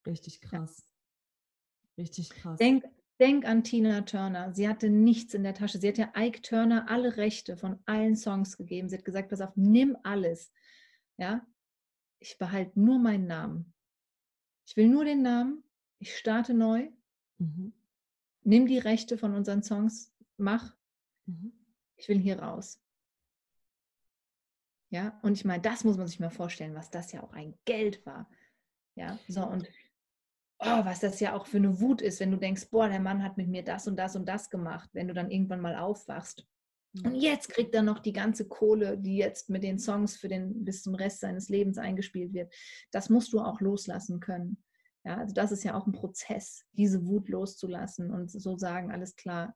Richtig 0.08 0.39
krass. 0.41 0.88
Richtig 1.97 2.30
krass. 2.30 2.58
Denk, 2.58 2.86
denk 3.20 3.45
an 3.45 3.63
Tina 3.63 4.01
Turner. 4.01 4.53
Sie 4.53 4.68
hatte 4.68 4.89
nichts 4.89 5.34
in 5.34 5.43
der 5.43 5.53
Tasche. 5.53 5.80
Sie 5.80 5.88
hat 5.88 5.97
ja 5.97 6.11
Ike 6.16 6.41
Turner 6.41 6.89
alle 6.89 7.18
Rechte 7.18 7.57
von 7.57 7.80
allen 7.86 8.16
Songs 8.16 8.57
gegeben. 8.57 8.89
Sie 8.89 8.97
hat 8.97 9.05
gesagt, 9.05 9.30
pass 9.30 9.41
auf, 9.41 9.55
nimm 9.55 9.97
alles. 10.03 10.51
Ja, 11.18 11.45
ich 12.20 12.38
behalte 12.38 12.80
nur 12.80 12.99
meinen 12.99 13.28
Namen. 13.28 13.74
Ich 14.68 14.76
will 14.76 14.89
nur 14.89 15.05
den 15.05 15.22
Namen. 15.22 15.63
Ich 15.99 16.18
starte 16.18 16.53
neu. 16.53 16.89
Mhm. 17.38 17.74
Nimm 18.43 18.68
die 18.68 18.80
Rechte 18.80 19.18
von 19.18 19.34
unseren 19.34 19.63
Songs. 19.63 20.13
Mach. 20.38 20.76
Mhm. 21.26 21.53
Ich 21.97 22.09
will 22.09 22.20
hier 22.20 22.39
raus. 22.39 22.82
Ja, 24.89 25.20
und 25.24 25.34
ich 25.34 25.45
meine, 25.45 25.61
das 25.61 25.84
muss 25.84 25.97
man 25.97 26.07
sich 26.07 26.20
mal 26.20 26.30
vorstellen, 26.30 26.76
was 26.76 26.89
das 26.89 27.11
ja 27.11 27.24
auch 27.24 27.34
ein 27.34 27.57
Geld 27.66 28.05
war. 28.05 28.30
Ja, 28.95 29.20
so 29.28 29.45
und 29.45 29.68
oh, 30.60 30.86
was 30.86 30.99
das 30.99 31.20
ja 31.20 31.34
auch 31.36 31.45
für 31.45 31.58
eine 31.58 31.80
Wut 31.80 32.01
ist, 32.01 32.20
wenn 32.20 32.32
du 32.32 32.38
denkst, 32.38 32.70
boah, 32.70 32.88
der 32.88 32.99
Mann 32.99 33.24
hat 33.24 33.38
mit 33.38 33.47
mir 33.47 33.64
das 33.64 33.88
und 33.88 33.97
das 33.97 34.16
und 34.16 34.28
das 34.28 34.49
gemacht, 34.49 34.89
wenn 34.93 35.08
du 35.08 35.14
dann 35.14 35.32
irgendwann 35.32 35.62
mal 35.62 35.76
aufwachst. 35.76 36.47
Und 37.03 37.14
mhm. 37.14 37.20
jetzt 37.20 37.49
kriegt 37.49 37.76
er 37.76 37.84
noch 37.84 37.99
die 37.99 38.14
ganze 38.14 38.47
Kohle, 38.47 38.97
die 38.97 39.18
jetzt 39.18 39.49
mit 39.49 39.64
den 39.64 39.80
Songs 39.80 40.16
für 40.16 40.30
den 40.30 40.64
bis 40.64 40.82
zum 40.84 40.95
Rest 40.95 41.20
seines 41.20 41.49
Lebens 41.49 41.78
eingespielt 41.78 42.34
wird. 42.34 42.53
Das 42.91 43.10
musst 43.10 43.34
du 43.34 43.39
auch 43.41 43.60
loslassen 43.60 44.20
können. 44.20 44.64
Ja, 45.03 45.18
also 45.18 45.34
das 45.34 45.51
ist 45.51 45.64
ja 45.64 45.76
auch 45.76 45.86
ein 45.86 45.91
Prozess, 45.91 46.66
diese 46.72 47.06
Wut 47.06 47.30
loszulassen 47.30 48.12
und 48.12 48.32
so 48.32 48.58
sagen, 48.58 48.91
alles 48.91 49.16
klar, 49.16 49.56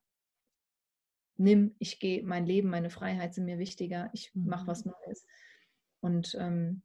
nimm, 1.38 1.76
ich 1.80 2.00
gehe, 2.00 2.24
mein 2.24 2.46
Leben, 2.46 2.70
meine 2.70 2.90
Freiheit 2.90 3.34
sind 3.34 3.46
mir 3.46 3.58
wichtiger, 3.58 4.12
ich 4.14 4.32
mache 4.36 4.68
was 4.68 4.86
mhm. 4.86 4.92
Neues. 4.92 5.26
Und 6.02 6.36
ähm, 6.38 6.84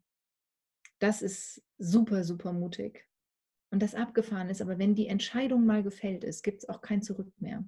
das 0.98 1.20
ist 1.20 1.62
super, 1.78 2.24
super 2.24 2.52
mutig. 2.52 3.06
Und 3.74 3.82
das 3.82 3.96
abgefahren 3.96 4.50
ist, 4.50 4.62
aber 4.62 4.78
wenn 4.78 4.94
die 4.94 5.08
Entscheidung 5.08 5.66
mal 5.66 5.82
gefällt 5.82 6.22
ist, 6.22 6.44
gibt 6.44 6.62
es 6.62 6.68
auch 6.68 6.80
kein 6.80 7.02
Zurück 7.02 7.32
mehr. 7.40 7.64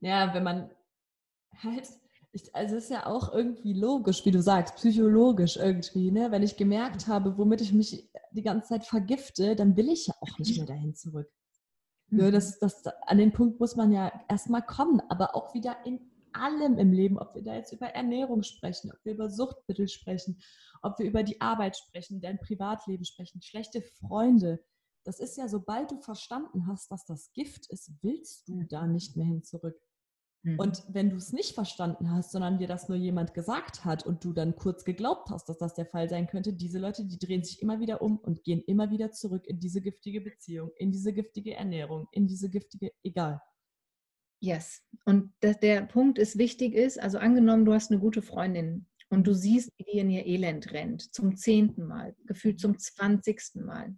Ja, 0.00 0.34
wenn 0.34 0.42
man 0.42 0.68
halt, 1.62 1.88
ich, 2.32 2.52
also 2.52 2.74
es 2.74 2.84
ist 2.84 2.90
ja 2.90 3.06
auch 3.06 3.32
irgendwie 3.32 3.72
logisch, 3.72 4.26
wie 4.26 4.32
du 4.32 4.42
sagst, 4.42 4.74
psychologisch 4.74 5.58
irgendwie, 5.58 6.10
ne? 6.10 6.32
Wenn 6.32 6.42
ich 6.42 6.56
gemerkt 6.56 7.06
habe, 7.06 7.38
womit 7.38 7.60
ich 7.60 7.72
mich 7.72 8.10
die 8.32 8.42
ganze 8.42 8.70
Zeit 8.70 8.84
vergifte, 8.84 9.54
dann 9.54 9.76
will 9.76 9.88
ich 9.88 10.08
ja 10.08 10.14
auch 10.20 10.38
nicht 10.40 10.56
mehr 10.56 10.66
dahin 10.66 10.96
zurück. 10.96 11.30
Ne, 12.08 12.24
mhm. 12.24 12.32
Das, 12.32 12.58
das, 12.58 12.84
an 13.06 13.18
den 13.18 13.30
Punkt 13.30 13.60
muss 13.60 13.76
man 13.76 13.92
ja 13.92 14.10
erstmal 14.28 14.62
kommen, 14.62 15.00
aber 15.08 15.36
auch 15.36 15.54
wieder 15.54 15.76
in 15.84 16.00
allem 16.32 16.78
im 16.78 16.92
Leben, 16.92 17.16
ob 17.16 17.36
wir 17.36 17.44
da 17.44 17.54
jetzt 17.54 17.72
über 17.72 17.86
Ernährung 17.86 18.42
sprechen, 18.42 18.90
ob 18.90 18.98
wir 19.04 19.12
über 19.12 19.30
Suchtmittel 19.30 19.86
sprechen, 19.86 20.40
ob 20.82 20.98
wir 20.98 21.06
über 21.06 21.22
die 21.22 21.40
Arbeit 21.40 21.76
sprechen, 21.76 22.20
dein 22.20 22.38
Privatleben 22.38 23.04
sprechen, 23.04 23.42
schlechte 23.42 23.82
Freunde. 23.82 24.64
Das 25.04 25.20
ist 25.20 25.36
ja, 25.36 25.48
sobald 25.48 25.90
du 25.90 25.98
verstanden 25.98 26.66
hast, 26.66 26.90
dass 26.90 27.04
das 27.06 27.32
Gift 27.32 27.66
ist, 27.70 27.92
willst 28.02 28.48
du 28.48 28.64
da 28.64 28.86
nicht 28.86 29.16
mehr 29.16 29.26
hin 29.26 29.42
zurück. 29.42 29.80
Mhm. 30.42 30.58
Und 30.58 30.84
wenn 30.88 31.10
du 31.10 31.16
es 31.16 31.32
nicht 31.32 31.54
verstanden 31.54 32.10
hast, 32.10 32.32
sondern 32.32 32.58
dir 32.58 32.68
das 32.68 32.88
nur 32.88 32.96
jemand 32.96 33.34
gesagt 33.34 33.84
hat 33.84 34.06
und 34.06 34.24
du 34.24 34.32
dann 34.32 34.56
kurz 34.56 34.84
geglaubt 34.84 35.30
hast, 35.30 35.48
dass 35.48 35.58
das 35.58 35.74
der 35.74 35.86
Fall 35.86 36.08
sein 36.08 36.26
könnte, 36.26 36.52
diese 36.52 36.78
Leute, 36.78 37.04
die 37.04 37.18
drehen 37.18 37.44
sich 37.44 37.60
immer 37.60 37.80
wieder 37.80 38.00
um 38.02 38.18
und 38.18 38.42
gehen 38.44 38.62
immer 38.66 38.90
wieder 38.90 39.12
zurück 39.12 39.46
in 39.46 39.60
diese 39.60 39.80
giftige 39.80 40.20
Beziehung, 40.20 40.70
in 40.76 40.92
diese 40.92 41.12
giftige 41.12 41.54
Ernährung, 41.54 42.08
in 42.12 42.26
diese 42.26 42.48
giftige, 42.48 42.92
egal. 43.02 43.40
Yes. 44.42 44.82
Und 45.04 45.34
der 45.42 45.82
Punkt 45.82 46.18
ist 46.18 46.38
wichtig 46.38 46.74
ist, 46.74 46.98
also 46.98 47.18
angenommen, 47.18 47.66
du 47.66 47.74
hast 47.74 47.90
eine 47.90 48.00
gute 48.00 48.22
Freundin 48.22 48.86
und 49.10 49.26
du 49.26 49.34
siehst, 49.34 49.70
wie 49.76 49.84
die 49.84 49.98
in 49.98 50.10
ihr 50.10 50.26
Elend 50.26 50.72
rennt, 50.72 51.14
zum 51.14 51.36
zehnten 51.36 51.86
Mal, 51.86 52.16
gefühlt 52.26 52.58
zum 52.58 52.78
zwanzigsten 52.78 53.64
Mal 53.64 53.94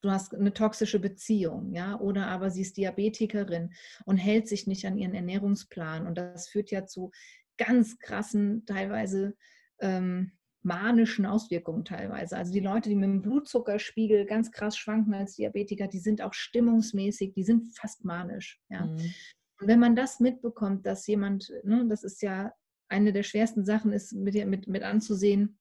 du 0.00 0.10
hast 0.10 0.34
eine 0.34 0.52
toxische 0.52 1.00
Beziehung, 1.00 1.72
ja, 1.72 1.98
oder 1.98 2.28
aber 2.28 2.50
sie 2.50 2.62
ist 2.62 2.76
Diabetikerin 2.76 3.72
und 4.04 4.16
hält 4.16 4.48
sich 4.48 4.66
nicht 4.66 4.86
an 4.86 4.96
ihren 4.96 5.14
Ernährungsplan 5.14 6.06
und 6.06 6.16
das 6.16 6.48
führt 6.48 6.70
ja 6.70 6.86
zu 6.86 7.10
ganz 7.58 7.98
krassen, 7.98 8.64
teilweise 8.64 9.36
ähm, 9.80 10.32
manischen 10.62 11.26
Auswirkungen 11.26 11.84
teilweise. 11.84 12.36
Also 12.36 12.52
die 12.52 12.60
Leute, 12.60 12.88
die 12.88 12.94
mit 12.94 13.08
dem 13.08 13.22
Blutzuckerspiegel 13.22 14.26
ganz 14.26 14.52
krass 14.52 14.76
schwanken 14.76 15.14
als 15.14 15.36
Diabetiker, 15.36 15.88
die 15.88 15.98
sind 15.98 16.22
auch 16.22 16.34
stimmungsmäßig, 16.34 17.32
die 17.32 17.44
sind 17.44 17.76
fast 17.76 18.04
manisch, 18.04 18.60
ja. 18.68 18.86
Mhm. 18.86 19.14
Und 19.60 19.68
wenn 19.68 19.80
man 19.80 19.94
das 19.94 20.20
mitbekommt, 20.20 20.86
dass 20.86 21.06
jemand, 21.06 21.52
ne, 21.64 21.86
das 21.86 22.02
ist 22.02 22.22
ja 22.22 22.50
eine 22.90 23.12
der 23.12 23.22
schwersten 23.22 23.64
Sachen, 23.64 23.92
ist 23.92 24.12
mit, 24.12 24.34
mit, 24.46 24.66
mit 24.66 24.82
anzusehen, 24.82 25.58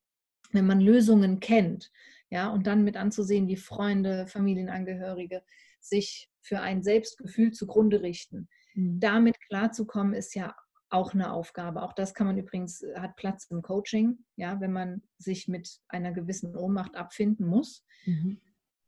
wenn 0.51 0.65
man 0.65 0.82
Lösungen 0.82 1.39
kennt, 1.39 1.91
ja, 2.30 2.49
und 2.49 2.67
dann 2.67 2.84
mit 2.84 2.97
anzusehen, 2.97 3.47
wie 3.47 3.55
Freunde, 3.55 4.27
Familienangehörige 4.27 5.43
sich 5.80 6.30
für 6.41 6.59
ein 6.61 6.84
Selbstgefühl 6.84 7.51
zugrunde 7.51 8.01
richten. 8.01 8.49
Mhm. 8.73 8.99
Damit 8.99 9.39
klarzukommen, 9.41 10.13
ist 10.13 10.36
ja 10.36 10.55
auch 10.89 11.13
eine 11.13 11.32
Aufgabe. 11.32 11.84
Auch 11.84 11.93
das 11.93 12.13
kann 12.13 12.27
man 12.27 12.38
übrigens, 12.38 12.84
hat 12.95 13.15
Platz 13.15 13.45
im 13.49 13.61
Coaching, 13.61 14.25
ja, 14.36 14.59
wenn 14.59 14.71
man 14.71 15.03
sich 15.17 15.47
mit 15.47 15.80
einer 15.88 16.11
gewissen 16.11 16.55
Ohnmacht 16.55 16.95
abfinden 16.95 17.45
muss. 17.45 17.86
Mhm. 18.05 18.41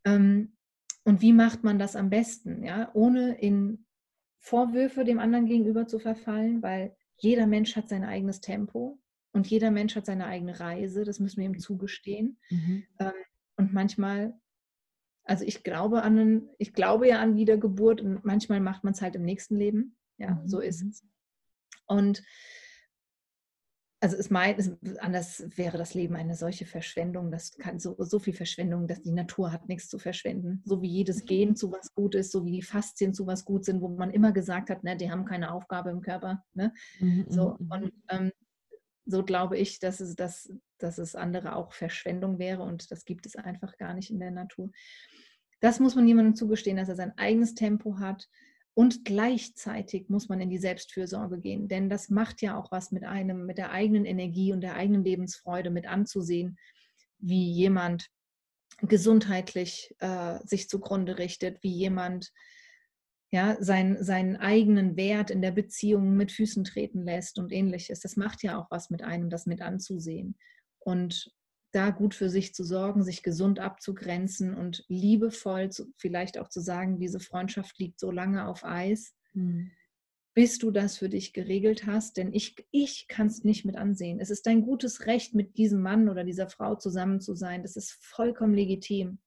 Ähm, 0.05 0.57
und 1.03 1.21
wie 1.21 1.33
macht 1.33 1.63
man 1.63 1.79
das 1.79 1.95
am 1.95 2.09
besten, 2.09 2.63
ja, 2.63 2.91
ohne 2.93 3.39
in 3.39 3.85
Vorwürfe 4.39 5.03
dem 5.03 5.19
anderen 5.19 5.45
gegenüber 5.45 5.87
zu 5.87 5.99
verfallen, 5.99 6.61
weil 6.61 6.95
jeder 7.21 7.47
Mensch 7.47 7.75
hat 7.75 7.87
sein 7.87 8.03
eigenes 8.03 8.41
Tempo 8.41 8.99
und 9.31 9.47
jeder 9.47 9.71
Mensch 9.71 9.95
hat 9.95 10.05
seine 10.05 10.25
eigene 10.25 10.59
Reise, 10.59 11.03
das 11.03 11.19
müssen 11.19 11.39
wir 11.39 11.45
ihm 11.45 11.59
zugestehen. 11.59 12.37
Mhm. 12.49 12.83
Ähm, 12.99 13.11
und 13.57 13.73
manchmal, 13.73 14.33
also 15.23 15.45
ich 15.45 15.63
glaube 15.63 16.01
an 16.01 16.17
einen, 16.17 16.49
ich 16.57 16.73
glaube 16.73 17.07
ja 17.07 17.21
an 17.21 17.35
Wiedergeburt 17.35 18.01
und 18.01 18.25
manchmal 18.25 18.59
macht 18.59 18.83
man 18.83 18.93
es 18.93 19.01
halt 19.01 19.15
im 19.15 19.23
nächsten 19.23 19.55
Leben. 19.55 19.95
Ja, 20.17 20.31
mhm. 20.31 20.47
so 20.47 20.59
ist 20.59 20.81
es. 20.81 21.05
Und 21.85 22.23
also 24.01 24.17
es 24.17 24.31
meint, 24.31 24.77
anders 24.97 25.45
wäre 25.55 25.77
das 25.77 25.93
Leben 25.93 26.15
eine 26.15 26.35
solche 26.35 26.65
Verschwendung, 26.65 27.29
das 27.29 27.51
kann 27.51 27.79
so, 27.79 27.95
so 27.99 28.17
viel 28.17 28.33
Verschwendung, 28.33 28.87
dass 28.87 29.03
die 29.03 29.11
Natur 29.11 29.51
hat 29.51 29.69
nichts 29.69 29.89
zu 29.89 29.99
verschwenden. 29.99 30.63
So 30.65 30.81
wie 30.81 30.89
jedes 30.89 31.21
mhm. 31.21 31.25
Gen 31.27 31.55
zu 31.55 31.71
was 31.71 31.93
gut 31.93 32.15
ist, 32.15 32.31
so 32.31 32.43
wie 32.43 32.51
die 32.51 32.63
Faszien 32.63 33.13
zu 33.13 33.27
was 33.27 33.45
gut 33.45 33.63
sind, 33.63 33.79
wo 33.79 33.89
man 33.89 34.09
immer 34.09 34.31
gesagt 34.31 34.71
hat, 34.71 34.83
ne, 34.83 34.97
die 34.97 35.11
haben 35.11 35.25
keine 35.25 35.51
Aufgabe 35.53 35.91
im 35.91 36.01
Körper. 36.01 36.43
Ne? 36.53 36.73
Mhm, 36.99 37.27
so, 37.29 37.55
mhm, 37.59 37.71
und 37.71 37.93
ähm, 38.09 38.31
so 39.05 39.23
glaube 39.23 39.59
ich, 39.59 39.79
dass 39.79 39.99
es, 39.99 40.15
dass, 40.15 40.51
dass 40.79 40.97
es 40.97 41.15
andere 41.15 41.55
auch 41.55 41.71
Verschwendung 41.71 42.39
wäre 42.39 42.63
und 42.63 42.89
das 42.89 43.05
gibt 43.05 43.27
es 43.27 43.35
einfach 43.35 43.77
gar 43.77 43.93
nicht 43.93 44.09
in 44.09 44.19
der 44.19 44.31
Natur. 44.31 44.71
Das 45.59 45.79
muss 45.79 45.93
man 45.93 46.07
jemandem 46.07 46.33
zugestehen, 46.33 46.77
dass 46.77 46.89
er 46.89 46.95
sein 46.95 47.15
eigenes 47.19 47.53
Tempo 47.53 47.99
hat 47.99 48.27
und 48.73 49.03
gleichzeitig 49.03 50.07
muss 50.09 50.29
man 50.29 50.39
in 50.39 50.49
die 50.49 50.57
Selbstfürsorge 50.57 51.39
gehen, 51.39 51.67
denn 51.67 51.89
das 51.89 52.09
macht 52.09 52.41
ja 52.41 52.57
auch 52.57 52.71
was 52.71 52.91
mit 52.91 53.03
einem, 53.03 53.45
mit 53.45 53.57
der 53.57 53.71
eigenen 53.71 54.05
Energie 54.05 54.53
und 54.53 54.61
der 54.61 54.75
eigenen 54.75 55.03
Lebensfreude 55.03 55.69
mit 55.69 55.87
anzusehen, 55.87 56.57
wie 57.19 57.51
jemand 57.51 58.09
gesundheitlich 58.81 59.93
äh, 59.99 60.39
sich 60.45 60.69
zugrunde 60.69 61.17
richtet, 61.17 61.61
wie 61.63 61.73
jemand 61.73 62.31
ja, 63.31 63.57
sein, 63.59 64.03
seinen 64.03 64.35
eigenen 64.37 64.97
Wert 64.97 65.31
in 65.31 65.41
der 65.41 65.51
Beziehung 65.51 66.15
mit 66.15 66.31
Füßen 66.31 66.63
treten 66.63 67.03
lässt 67.03 67.39
und 67.39 67.51
ähnliches. 67.51 68.01
Das 68.01 68.17
macht 68.17 68.43
ja 68.43 68.59
auch 68.59 68.69
was 68.69 68.89
mit 68.89 69.03
einem, 69.03 69.29
das 69.29 69.45
mit 69.45 69.61
anzusehen. 69.61 70.37
Und 70.79 71.31
da 71.71 71.89
gut 71.89 72.15
für 72.15 72.29
sich 72.29 72.53
zu 72.53 72.63
sorgen, 72.63 73.03
sich 73.03 73.23
gesund 73.23 73.59
abzugrenzen 73.59 74.53
und 74.53 74.83
liebevoll 74.87 75.71
zu, 75.71 75.85
vielleicht 75.97 76.37
auch 76.37 76.49
zu 76.49 76.59
sagen, 76.59 76.99
diese 76.99 77.19
Freundschaft 77.19 77.79
liegt 77.79 77.99
so 77.99 78.11
lange 78.11 78.47
auf 78.47 78.63
Eis, 78.63 79.13
hm. 79.33 79.71
bis 80.33 80.57
du 80.57 80.71
das 80.71 80.97
für 80.97 81.09
dich 81.09 81.33
geregelt 81.33 81.85
hast. 81.85 82.17
Denn 82.17 82.33
ich, 82.33 82.55
ich 82.71 83.07
kann 83.07 83.27
es 83.27 83.43
nicht 83.43 83.65
mit 83.65 83.77
ansehen. 83.77 84.19
Es 84.19 84.29
ist 84.29 84.45
dein 84.45 84.63
gutes 84.63 85.05
Recht, 85.05 85.33
mit 85.33 85.57
diesem 85.57 85.81
Mann 85.81 86.09
oder 86.09 86.23
dieser 86.23 86.49
Frau 86.49 86.75
zusammen 86.75 87.21
zu 87.21 87.35
sein. 87.35 87.61
Das 87.61 87.75
ist 87.75 87.91
vollkommen 88.01 88.53
legitim 88.53 89.19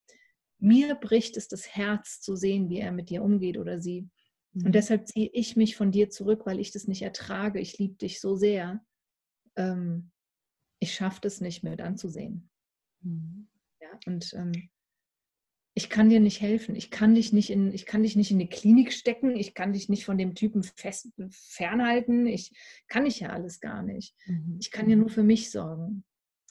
mir 0.65 0.95
bricht 0.95 1.37
es 1.37 1.47
das 1.47 1.77
Herz 1.77 2.21
zu 2.23 2.37
sehen, 2.37 2.71
wie 2.71 2.79
er 2.79 2.91
mit 2.91 3.11
dir 3.11 3.23
umgeht 3.23 3.59
oder 3.59 3.81
sie. 3.81 4.09
Mhm. 4.53 4.67
Und 4.67 4.75
deshalb 4.75 5.07
ziehe 5.07 5.29
ich 5.33 5.57
mich 5.57 5.77
von 5.77 5.93
dir 5.93 6.09
zurück, 6.09 6.47
weil 6.47 6.59
ich 6.59 6.73
das 6.73 6.89
nicht 6.89 7.03
ertrage. 7.03 7.61
Ich 7.61 7.79
liebe 7.79 7.97
dich 7.97 8.19
so 8.19 8.35
sehr. 8.35 8.83
Ähm, 9.57 10.11
ich 10.85 10.95
schaffe 10.95 11.27
es 11.27 11.41
nicht 11.41 11.65
mit 11.65 11.81
anzusehen. 11.81 12.51
Mhm. 13.01 13.49
Ja, 13.81 13.99
und 14.07 14.35
ähm, 14.35 14.69
ich 15.73 15.89
kann 15.89 16.11
dir 16.11 16.21
nicht 16.21 16.43
helfen. 16.43 16.77
Ich 16.77 16.91
kann 16.91 17.15
dich 17.15 17.33
nicht 17.33 17.51
in, 17.51 17.73
ich 17.73 17.87
kann 17.87 18.03
dich 18.03 18.17
nicht 18.17 18.31
in 18.31 18.39
die 18.39 18.49
Klinik 18.49 18.93
stecken. 18.93 19.35
Ich 19.35 19.55
kann 19.55 19.73
dich 19.73 19.89
nicht 19.89 20.05
von 20.05 20.19
dem 20.19 20.35
Typen 20.35 20.63
fest, 20.63 21.09
fernhalten. 21.31 22.27
Ich 22.27 22.53
kann 22.87 23.07
ich 23.07 23.21
ja 23.21 23.31
alles 23.31 23.61
gar 23.61 23.83
nicht. 23.83 24.15
Mhm. 24.27 24.59
Ich 24.61 24.71
kann 24.71 24.91
ja 24.91 24.97
nur 24.97 25.09
für 25.09 25.25
mich 25.25 25.51
sorgen. 25.51 26.05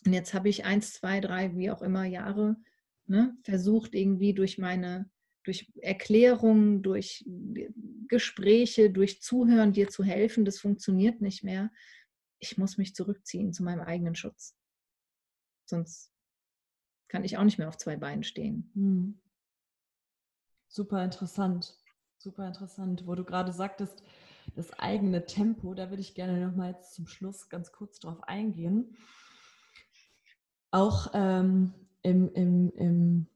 Und 0.06 0.14
jetzt 0.14 0.34
habe 0.34 0.50
ich 0.50 0.66
eins, 0.66 0.94
zwei, 0.94 1.22
drei, 1.22 1.56
wie 1.56 1.70
auch 1.70 1.84
immer 1.84 2.04
Jahre 2.04 2.58
ne, 3.06 3.38
versucht, 3.44 3.94
irgendwie 3.94 4.34
durch 4.34 4.58
meine, 4.58 5.10
durch 5.44 5.72
Erklärungen, 5.80 6.82
durch 6.82 7.24
Gespräche, 8.08 8.90
durch 8.90 9.22
Zuhören 9.22 9.74
dir 9.74 9.90
zu 9.90 10.04
helfen. 10.04 10.44
Das 10.44 10.58
funktioniert 10.60 11.22
nicht 11.22 11.44
mehr. 11.44 11.72
Ich 12.44 12.58
muss 12.58 12.78
mich 12.78 12.94
zurückziehen 12.94 13.54
zu 13.54 13.64
meinem 13.64 13.80
eigenen 13.80 14.16
Schutz. 14.16 14.54
Sonst 15.66 16.12
kann 17.08 17.24
ich 17.24 17.38
auch 17.38 17.44
nicht 17.46 17.58
mehr 17.58 17.70
auf 17.70 17.78
zwei 17.78 17.96
Beinen 17.96 18.26
stehen. 18.26 18.70
Hm. 18.74 19.22
Super 20.68 21.06
interessant. 21.06 21.80
Super 22.18 22.46
interessant, 22.46 23.08
wo 23.08 23.16
du 23.16 23.24
gerade 23.24 23.54
sagtest, 23.54 24.04
das 24.56 24.74
eigene 24.74 25.26
Tempo, 25.26 25.74
da 25.74 25.90
würde 25.90 26.02
ich 26.02 26.16
gerne 26.16 26.46
noch 26.46 26.54
mal 26.54 26.72
jetzt 26.72 26.94
zum 26.94 27.08
Schluss 27.08 27.48
ganz 27.48 27.72
kurz 27.72 28.00
drauf 28.00 28.22
eingehen. 28.24 28.98
Auch 30.72 31.12
ähm, 31.14 31.74
im, 32.02 32.30
im, 32.34 32.72
im, 32.76 33.28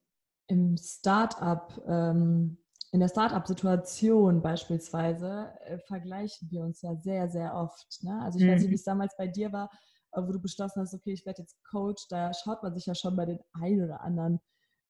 im 0.47 0.77
Startup, 0.77 1.81
ähm, 1.87 2.57
in 2.97 3.01
der 3.01 3.09
Startup-Situation 3.09 4.41
beispielsweise, 4.41 5.53
äh, 5.65 5.77
vergleichen 5.77 6.49
wir 6.49 6.63
uns 6.63 6.81
ja 6.81 6.95
sehr, 6.95 7.29
sehr 7.29 7.53
oft. 7.53 8.01
Ne? 8.01 8.19
Also 8.23 8.39
ich 8.39 8.45
mhm. 8.45 8.49
weiß 8.49 8.61
nicht, 8.61 8.69
mhm. 8.69 8.71
wie 8.71 8.75
es 8.75 8.83
damals 8.83 9.15
bei 9.15 9.27
dir 9.27 9.53
war, 9.53 9.69
wo 10.15 10.31
du 10.31 10.39
beschlossen 10.39 10.81
hast, 10.81 10.95
okay, 10.95 11.11
ich 11.11 11.23
werde 11.23 11.43
jetzt 11.43 11.63
Coach, 11.63 12.07
da 12.09 12.33
schaut 12.33 12.63
man 12.63 12.73
sich 12.73 12.87
ja 12.87 12.95
schon 12.95 13.15
bei 13.15 13.27
den 13.27 13.39
ein 13.53 13.83
oder 13.83 14.01
anderen 14.01 14.39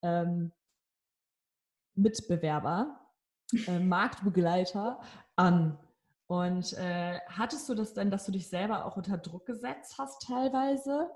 ähm, 0.03 0.53
Mitbewerber, 1.95 2.97
äh, 3.67 3.79
Marktbegleiter 3.79 5.01
an. 5.35 5.77
Und 6.27 6.71
äh, 6.77 7.19
hattest 7.27 7.67
du 7.67 7.75
das 7.75 7.93
denn, 7.93 8.09
dass 8.09 8.25
du 8.25 8.31
dich 8.31 8.47
selber 8.47 8.85
auch 8.85 8.95
unter 8.95 9.17
Druck 9.17 9.45
gesetzt 9.45 9.97
hast 9.97 10.21
teilweise? 10.21 11.11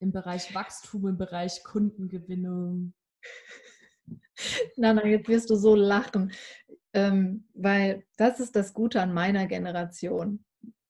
Im 0.00 0.10
Bereich 0.10 0.52
Wachstum, 0.52 1.06
im 1.06 1.16
Bereich 1.16 1.62
Kundengewinnung? 1.62 2.92
Na, 4.76 4.92
na, 4.92 5.06
jetzt 5.06 5.28
wirst 5.28 5.50
du 5.50 5.54
so 5.54 5.74
lachen, 5.74 6.32
ähm, 6.92 7.48
weil 7.54 8.04
das 8.16 8.40
ist 8.40 8.56
das 8.56 8.74
Gute 8.74 9.00
an 9.00 9.12
meiner 9.12 9.46
Generation. 9.46 10.44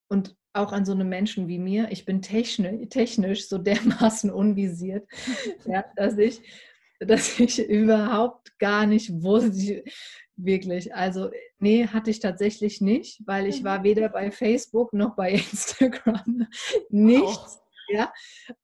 Und 0.09 0.37
auch 0.53 0.73
an 0.73 0.85
so 0.85 0.93
einem 0.93 1.09
Menschen 1.09 1.49
wie 1.49 1.59
mir, 1.59 1.89
ich 1.91 2.05
bin 2.05 2.23
technisch, 2.23 2.89
technisch 2.89 3.49
so 3.49 3.59
dermaßen 3.59 4.31
unvisiert, 4.31 5.09
ja, 5.65 5.85
dass, 5.97 6.19
ich, 6.19 6.41
dass 6.99 7.39
ich 7.39 7.59
überhaupt 7.69 8.59
gar 8.59 8.87
nicht 8.87 9.23
wusste, 9.23 9.85
wirklich. 10.37 10.95
Also, 10.95 11.31
nee, 11.59 11.87
hatte 11.87 12.11
ich 12.11 12.21
tatsächlich 12.21 12.81
nicht, 12.81 13.23
weil 13.27 13.47
ich 13.47 13.63
war 13.63 13.85
weder 13.85 14.09
bei 14.09 14.31
Facebook 14.31 14.93
noch 14.93 15.15
bei 15.15 15.33
Instagram. 15.53 16.47
Nichts. 16.89 17.61
Ja. 17.89 18.13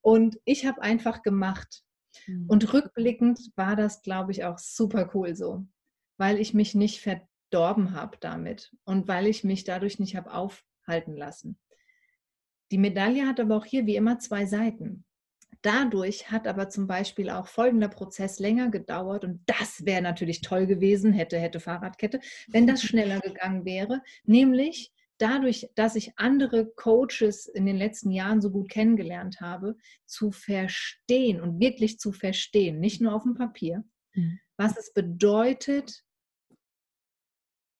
Und 0.00 0.38
ich 0.44 0.66
habe 0.66 0.82
einfach 0.82 1.22
gemacht. 1.22 1.82
Mhm. 2.26 2.46
Und 2.48 2.72
rückblickend 2.72 3.52
war 3.56 3.76
das, 3.76 4.02
glaube 4.02 4.32
ich, 4.32 4.44
auch 4.44 4.58
super 4.58 5.10
cool 5.14 5.34
so, 5.34 5.66
weil 6.16 6.40
ich 6.40 6.54
mich 6.54 6.74
nicht 6.74 7.00
verdorben 7.00 7.92
habe 7.92 8.16
damit 8.20 8.74
und 8.84 9.08
weil 9.08 9.26
ich 9.26 9.44
mich 9.44 9.64
dadurch 9.64 9.98
nicht 9.98 10.16
habe 10.16 10.32
aufhalten 10.32 11.16
lassen. 11.16 11.58
Die 12.72 12.78
Medaille 12.78 13.26
hat 13.26 13.40
aber 13.40 13.56
auch 13.56 13.64
hier 13.64 13.86
wie 13.86 13.96
immer 13.96 14.18
zwei 14.18 14.44
Seiten. 14.44 15.04
Dadurch 15.62 16.30
hat 16.30 16.46
aber 16.46 16.68
zum 16.68 16.86
Beispiel 16.86 17.30
auch 17.30 17.48
folgender 17.48 17.88
Prozess 17.88 18.38
länger 18.38 18.70
gedauert 18.70 19.24
und 19.24 19.40
das 19.46 19.84
wäre 19.84 20.02
natürlich 20.02 20.40
toll 20.40 20.66
gewesen, 20.66 21.12
hätte, 21.12 21.38
hätte 21.38 21.60
Fahrradkette, 21.60 22.20
wenn 22.48 22.66
das 22.66 22.82
schneller 22.82 23.20
gegangen 23.20 23.64
wäre, 23.64 24.02
nämlich 24.24 24.92
dadurch, 25.18 25.68
dass 25.74 25.96
ich 25.96 26.12
andere 26.16 26.66
Coaches 26.66 27.46
in 27.46 27.66
den 27.66 27.76
letzten 27.76 28.10
Jahren 28.10 28.40
so 28.40 28.50
gut 28.50 28.68
kennengelernt 28.68 29.40
habe, 29.40 29.76
zu 30.04 30.30
verstehen 30.30 31.40
und 31.40 31.60
wirklich 31.60 31.98
zu 31.98 32.12
verstehen, 32.12 32.80
nicht 32.80 33.00
nur 33.00 33.14
auf 33.14 33.22
dem 33.22 33.34
Papier, 33.34 33.84
mhm. 34.14 34.38
was 34.56 34.76
es 34.76 34.92
bedeutet, 34.92 36.04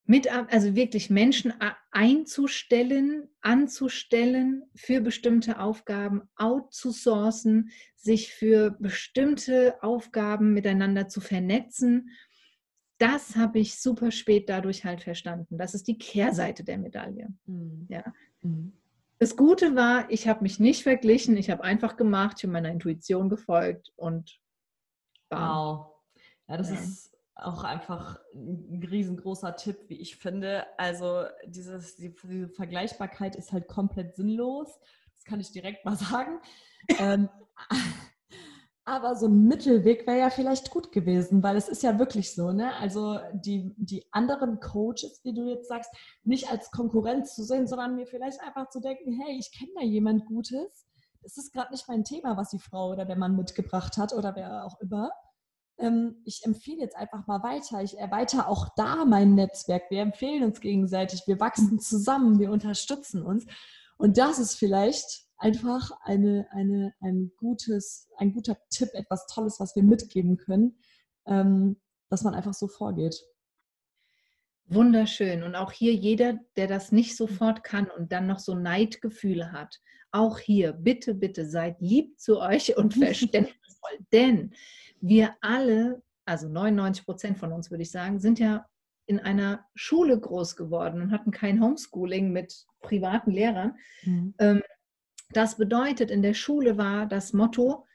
mit, 0.07 0.31
also 0.31 0.73
wirklich 0.73 1.09
Menschen 1.09 1.53
einzustellen, 1.91 3.27
anzustellen 3.41 4.63
für 4.73 5.01
bestimmte 5.01 5.59
Aufgaben, 5.59 6.21
outzusourcen, 6.37 7.71
sich 7.95 8.31
für 8.33 8.71
bestimmte 8.79 9.83
Aufgaben 9.83 10.53
miteinander 10.53 11.09
zu 11.09 11.19
vernetzen. 11.19 12.11
Das 12.97 13.35
habe 13.35 13.59
ich 13.59 13.79
super 13.79 14.11
spät 14.11 14.49
dadurch 14.49 14.83
halt 14.83 15.03
verstanden. 15.03 15.57
Das 15.57 15.73
ist 15.73 15.87
die 15.87 15.97
Kehrseite 15.97 16.63
der 16.63 16.77
Medaille. 16.77 17.27
Mhm. 17.45 17.85
Ja. 17.89 18.03
Mhm. 18.41 18.73
Das 19.19 19.35
Gute 19.35 19.75
war, 19.75 20.09
ich 20.11 20.27
habe 20.27 20.43
mich 20.43 20.59
nicht 20.59 20.83
verglichen, 20.83 21.37
ich 21.37 21.49
habe 21.49 21.63
einfach 21.63 21.97
gemacht, 21.97 22.37
ich 22.37 22.43
habe 22.43 22.53
meiner 22.53 22.69
Intuition 22.69 23.29
gefolgt 23.29 23.91
und 23.95 24.39
bam. 25.29 25.49
Wow. 25.49 25.93
Ja, 26.47 26.57
das 26.57 26.69
ja. 26.69 26.75
ist 26.75 27.17
auch 27.35 27.63
einfach 27.63 28.19
ein 28.33 28.83
riesengroßer 28.89 29.55
Tipp, 29.55 29.77
wie 29.87 29.99
ich 29.99 30.17
finde. 30.17 30.65
Also 30.77 31.25
dieses, 31.45 31.95
die, 31.95 32.15
diese 32.23 32.49
Vergleichbarkeit 32.49 33.35
ist 33.35 33.51
halt 33.51 33.67
komplett 33.67 34.15
sinnlos. 34.15 34.79
Das 35.15 35.23
kann 35.23 35.39
ich 35.39 35.51
direkt 35.51 35.85
mal 35.85 35.95
sagen. 35.97 36.39
ähm, 36.99 37.29
aber 38.87 39.15
so 39.15 39.27
ein 39.27 39.43
Mittelweg 39.49 40.07
wäre 40.07 40.17
ja 40.17 40.29
vielleicht 40.29 40.71
gut 40.71 40.93
gewesen, 40.93 41.43
weil 41.43 41.57
es 41.57 41.67
ist 41.67 41.83
ja 41.83 41.99
wirklich 41.99 42.33
so, 42.33 42.53
ne? 42.53 42.73
Also 42.77 43.19
die, 43.33 43.73
die 43.75 44.05
anderen 44.11 44.61
Coaches, 44.61 45.19
wie 45.23 45.33
du 45.33 45.45
jetzt 45.45 45.67
sagst, 45.67 45.91
nicht 46.23 46.49
als 46.49 46.71
Konkurrenz 46.71 47.35
zu 47.35 47.43
sehen, 47.43 47.67
sondern 47.67 47.95
mir 47.95 48.07
vielleicht 48.07 48.41
einfach 48.41 48.69
zu 48.69 48.79
denken, 48.79 49.11
hey, 49.11 49.37
ich 49.37 49.51
kenne 49.51 49.71
da 49.75 49.81
jemand 49.81 50.25
Gutes. 50.25 50.87
Es 51.21 51.37
ist 51.37 51.51
gerade 51.51 51.71
nicht 51.71 51.89
mein 51.89 52.05
Thema, 52.05 52.37
was 52.37 52.51
die 52.51 52.59
Frau 52.59 52.91
oder 52.91 53.03
der 53.03 53.17
Mann 53.17 53.35
mitgebracht 53.35 53.97
hat 53.97 54.13
oder 54.13 54.35
wer 54.35 54.65
auch 54.65 54.79
immer 54.79 55.11
ähm, 55.79 56.23
ich 56.25 56.43
empfehle 56.43 56.79
jetzt 56.79 56.95
einfach 56.95 57.27
mal 57.27 57.43
weiter. 57.43 57.83
Ich 57.83 57.99
erweitere 57.99 58.47
auch 58.47 58.69
da 58.75 59.05
mein 59.05 59.35
Netzwerk. 59.35 59.83
Wir 59.91 60.01
empfehlen 60.01 60.43
uns 60.43 60.59
gegenseitig, 60.59 61.21
wir 61.27 61.39
wachsen 61.39 61.79
zusammen, 61.79 62.39
wir 62.39 62.51
unterstützen 62.51 63.21
uns. 63.21 63.45
Und 63.97 64.17
das 64.17 64.39
ist 64.39 64.55
vielleicht 64.55 65.26
einfach 65.37 65.91
eine, 66.03 66.47
eine, 66.51 66.93
ein, 67.01 67.31
gutes, 67.37 68.09
ein 68.17 68.33
guter 68.33 68.57
Tipp, 68.69 68.89
etwas 68.93 69.27
Tolles, 69.27 69.59
was 69.59 69.75
wir 69.75 69.83
mitgeben 69.83 70.37
können, 70.37 70.77
ähm, 71.25 71.77
dass 72.09 72.23
man 72.23 72.33
einfach 72.33 72.53
so 72.53 72.67
vorgeht. 72.67 73.21
Wunderschön. 74.65 75.43
Und 75.43 75.55
auch 75.55 75.71
hier 75.71 75.93
jeder, 75.93 76.39
der 76.57 76.67
das 76.67 76.91
nicht 76.91 77.15
sofort 77.15 77.63
kann 77.63 77.89
und 77.89 78.11
dann 78.11 78.27
noch 78.27 78.39
so 78.39 78.53
Neidgefühle 78.53 79.51
hat, 79.51 79.79
auch 80.11 80.39
hier, 80.39 80.73
bitte, 80.73 81.13
bitte 81.13 81.47
seid 81.49 81.79
lieb 81.79 82.19
zu 82.19 82.39
euch 82.39 82.75
und 82.77 82.93
verständnisvoll. 82.93 83.97
Denn 84.11 84.53
wir 84.99 85.35
alle, 85.41 86.01
also 86.25 86.49
99 86.49 87.05
Prozent 87.05 87.37
von 87.37 87.53
uns 87.53 87.71
würde 87.71 87.83
ich 87.83 87.91
sagen, 87.91 88.19
sind 88.19 88.39
ja 88.39 88.65
in 89.05 89.19
einer 89.19 89.65
Schule 89.73 90.19
groß 90.19 90.57
geworden 90.57 91.01
und 91.01 91.11
hatten 91.11 91.31
kein 91.31 91.61
Homeschooling 91.61 92.31
mit 92.31 92.65
privaten 92.81 93.31
Lehrern. 93.31 93.77
Mhm. 94.03 94.33
Ähm, 94.39 94.63
das 95.29 95.57
bedeutet, 95.57 96.11
in 96.11 96.21
der 96.21 96.33
Schule 96.33 96.77
war 96.77 97.05
das 97.05 97.33
Motto, 97.33 97.85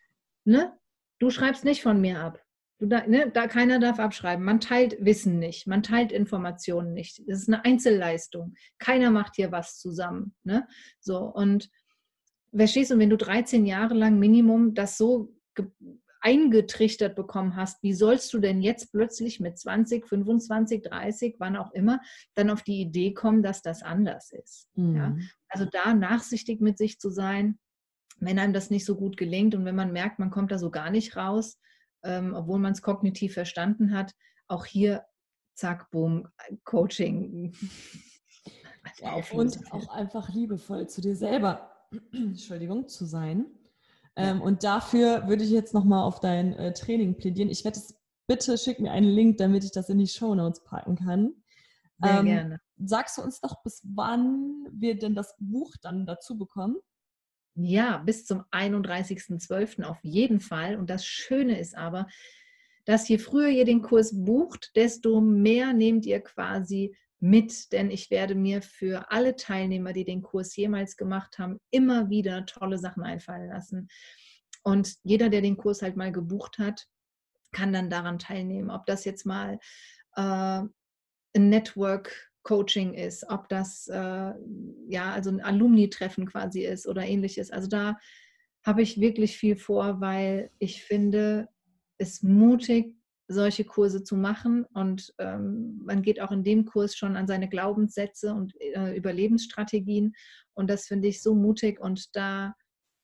ne, 0.44 0.72
du 1.18 1.30
schreibst 1.30 1.64
nicht 1.64 1.82
von 1.82 2.00
mir 2.00 2.20
ab. 2.20 2.42
Du 2.78 2.86
ne, 2.86 3.30
da 3.32 3.46
keiner 3.46 3.78
darf 3.78 4.00
abschreiben. 4.00 4.44
Man 4.44 4.58
teilt 4.58 4.96
Wissen 5.04 5.38
nicht, 5.38 5.66
man 5.66 5.82
teilt 5.82 6.10
Informationen 6.10 6.92
nicht. 6.92 7.22
Das 7.28 7.42
ist 7.42 7.48
eine 7.48 7.64
Einzelleistung. 7.64 8.54
Keiner 8.78 9.10
macht 9.10 9.36
hier 9.36 9.52
was 9.52 9.78
zusammen. 9.78 10.34
Ne? 10.42 10.66
So, 10.98 11.18
und 11.18 11.70
verstehst 12.54 12.90
du, 12.90 12.98
wenn 12.98 13.10
du 13.10 13.16
13 13.16 13.66
Jahre 13.66 13.94
lang 13.94 14.18
Minimum 14.18 14.74
das 14.74 14.98
so 14.98 15.32
eingetrichtert 16.22 17.16
bekommen 17.16 17.56
hast, 17.56 17.82
wie 17.82 17.92
sollst 17.92 18.32
du 18.32 18.38
denn 18.38 18.62
jetzt 18.62 18.92
plötzlich 18.92 19.40
mit 19.40 19.58
20, 19.58 20.06
25, 20.06 20.82
30, 20.82 21.36
wann 21.38 21.56
auch 21.56 21.72
immer, 21.72 22.00
dann 22.34 22.48
auf 22.48 22.62
die 22.62 22.80
Idee 22.80 23.12
kommen, 23.12 23.42
dass 23.42 23.60
das 23.60 23.82
anders 23.82 24.30
ist. 24.32 24.68
Mhm. 24.74 24.96
Ja? 24.96 25.16
Also 25.48 25.66
da 25.66 25.94
nachsichtig 25.94 26.60
mit 26.60 26.78
sich 26.78 26.98
zu 26.98 27.10
sein, 27.10 27.58
wenn 28.20 28.38
einem 28.38 28.52
das 28.52 28.70
nicht 28.70 28.84
so 28.84 28.94
gut 28.94 29.16
gelingt 29.16 29.54
und 29.54 29.64
wenn 29.64 29.74
man 29.74 29.92
merkt, 29.92 30.20
man 30.20 30.30
kommt 30.30 30.52
da 30.52 30.58
so 30.58 30.70
gar 30.70 30.90
nicht 30.90 31.16
raus, 31.16 31.58
ähm, 32.04 32.34
obwohl 32.34 32.60
man 32.60 32.72
es 32.72 32.82
kognitiv 32.82 33.34
verstanden 33.34 33.92
hat, 33.92 34.14
auch 34.46 34.64
hier, 34.64 35.04
zack, 35.54 35.90
boom, 35.90 36.28
Coaching. 36.64 37.52
und 39.32 39.72
auch 39.72 39.88
einfach 39.88 40.28
liebevoll 40.28 40.88
zu 40.88 41.00
dir 41.00 41.16
selber, 41.16 41.68
Entschuldigung, 42.12 42.86
zu 42.86 43.06
sein. 43.06 43.46
Ähm, 44.16 44.42
und 44.42 44.62
dafür 44.64 45.26
würde 45.28 45.44
ich 45.44 45.50
jetzt 45.50 45.74
nochmal 45.74 46.04
auf 46.04 46.20
dein 46.20 46.52
äh, 46.54 46.72
Training 46.72 47.16
plädieren. 47.16 47.48
Ich 47.48 47.64
werde 47.64 47.78
es, 47.78 47.98
bitte 48.26 48.58
schick 48.58 48.78
mir 48.78 48.92
einen 48.92 49.08
Link, 49.08 49.38
damit 49.38 49.64
ich 49.64 49.72
das 49.72 49.88
in 49.88 49.98
die 49.98 50.06
Show 50.06 50.34
Notes 50.34 50.62
packen 50.64 50.96
kann. 50.96 51.34
Sehr 51.98 52.18
ähm, 52.18 52.26
gerne. 52.26 52.60
Sagst 52.84 53.18
du 53.18 53.22
uns 53.22 53.40
doch, 53.40 53.62
bis 53.62 53.80
wann 53.84 54.66
wir 54.72 54.98
denn 54.98 55.14
das 55.14 55.34
Buch 55.38 55.74
dann 55.80 56.04
dazu 56.04 56.36
bekommen? 56.36 56.76
Ja, 57.54 57.98
bis 57.98 58.24
zum 58.24 58.42
31.12. 58.50 59.84
auf 59.84 59.98
jeden 60.02 60.40
Fall. 60.40 60.76
Und 60.76 60.90
das 60.90 61.04
Schöne 61.04 61.58
ist 61.58 61.76
aber, 61.76 62.06
dass 62.84 63.08
je 63.08 63.18
früher 63.18 63.48
ihr 63.48 63.64
den 63.64 63.82
Kurs 63.82 64.24
bucht, 64.24 64.72
desto 64.74 65.20
mehr 65.20 65.72
nehmt 65.72 66.04
ihr 66.06 66.20
quasi 66.20 66.96
mit, 67.22 67.72
denn 67.72 67.90
ich 67.90 68.10
werde 68.10 68.34
mir 68.34 68.62
für 68.62 69.10
alle 69.12 69.36
Teilnehmer, 69.36 69.92
die 69.92 70.04
den 70.04 70.22
Kurs 70.22 70.56
jemals 70.56 70.96
gemacht 70.96 71.38
haben, 71.38 71.60
immer 71.70 72.10
wieder 72.10 72.44
tolle 72.46 72.78
Sachen 72.78 73.04
einfallen 73.04 73.48
lassen. 73.48 73.88
Und 74.64 74.96
jeder, 75.04 75.28
der 75.28 75.40
den 75.40 75.56
Kurs 75.56 75.82
halt 75.82 75.96
mal 75.96 76.10
gebucht 76.10 76.58
hat, 76.58 76.88
kann 77.52 77.72
dann 77.72 77.90
daran 77.90 78.18
teilnehmen. 78.18 78.70
Ob 78.70 78.86
das 78.86 79.04
jetzt 79.04 79.24
mal 79.24 79.60
äh, 80.16 80.20
ein 80.20 81.48
Network 81.48 82.32
Coaching 82.42 82.94
ist, 82.94 83.28
ob 83.30 83.48
das 83.48 83.86
äh, 83.86 84.32
ja 84.88 85.12
also 85.12 85.30
ein 85.30 85.40
Alumni-Treffen 85.40 86.26
quasi 86.26 86.62
ist 86.62 86.88
oder 86.88 87.04
ähnliches. 87.06 87.52
Also 87.52 87.68
da 87.68 87.98
habe 88.64 88.82
ich 88.82 89.00
wirklich 89.00 89.36
viel 89.38 89.54
vor, 89.54 90.00
weil 90.00 90.50
ich 90.58 90.82
finde 90.82 91.48
es 91.98 92.24
mutig, 92.24 92.96
solche 93.28 93.64
Kurse 93.64 94.02
zu 94.02 94.16
machen. 94.16 94.64
Und 94.74 95.14
ähm, 95.18 95.80
man 95.84 96.02
geht 96.02 96.20
auch 96.20 96.30
in 96.30 96.44
dem 96.44 96.64
Kurs 96.64 96.96
schon 96.96 97.16
an 97.16 97.26
seine 97.26 97.48
Glaubenssätze 97.48 98.34
und 98.34 98.54
äh, 98.60 98.96
Überlebensstrategien. 98.96 100.14
Und 100.54 100.68
das 100.68 100.86
finde 100.86 101.08
ich 101.08 101.22
so 101.22 101.34
mutig. 101.34 101.80
Und 101.80 102.14
da 102.16 102.54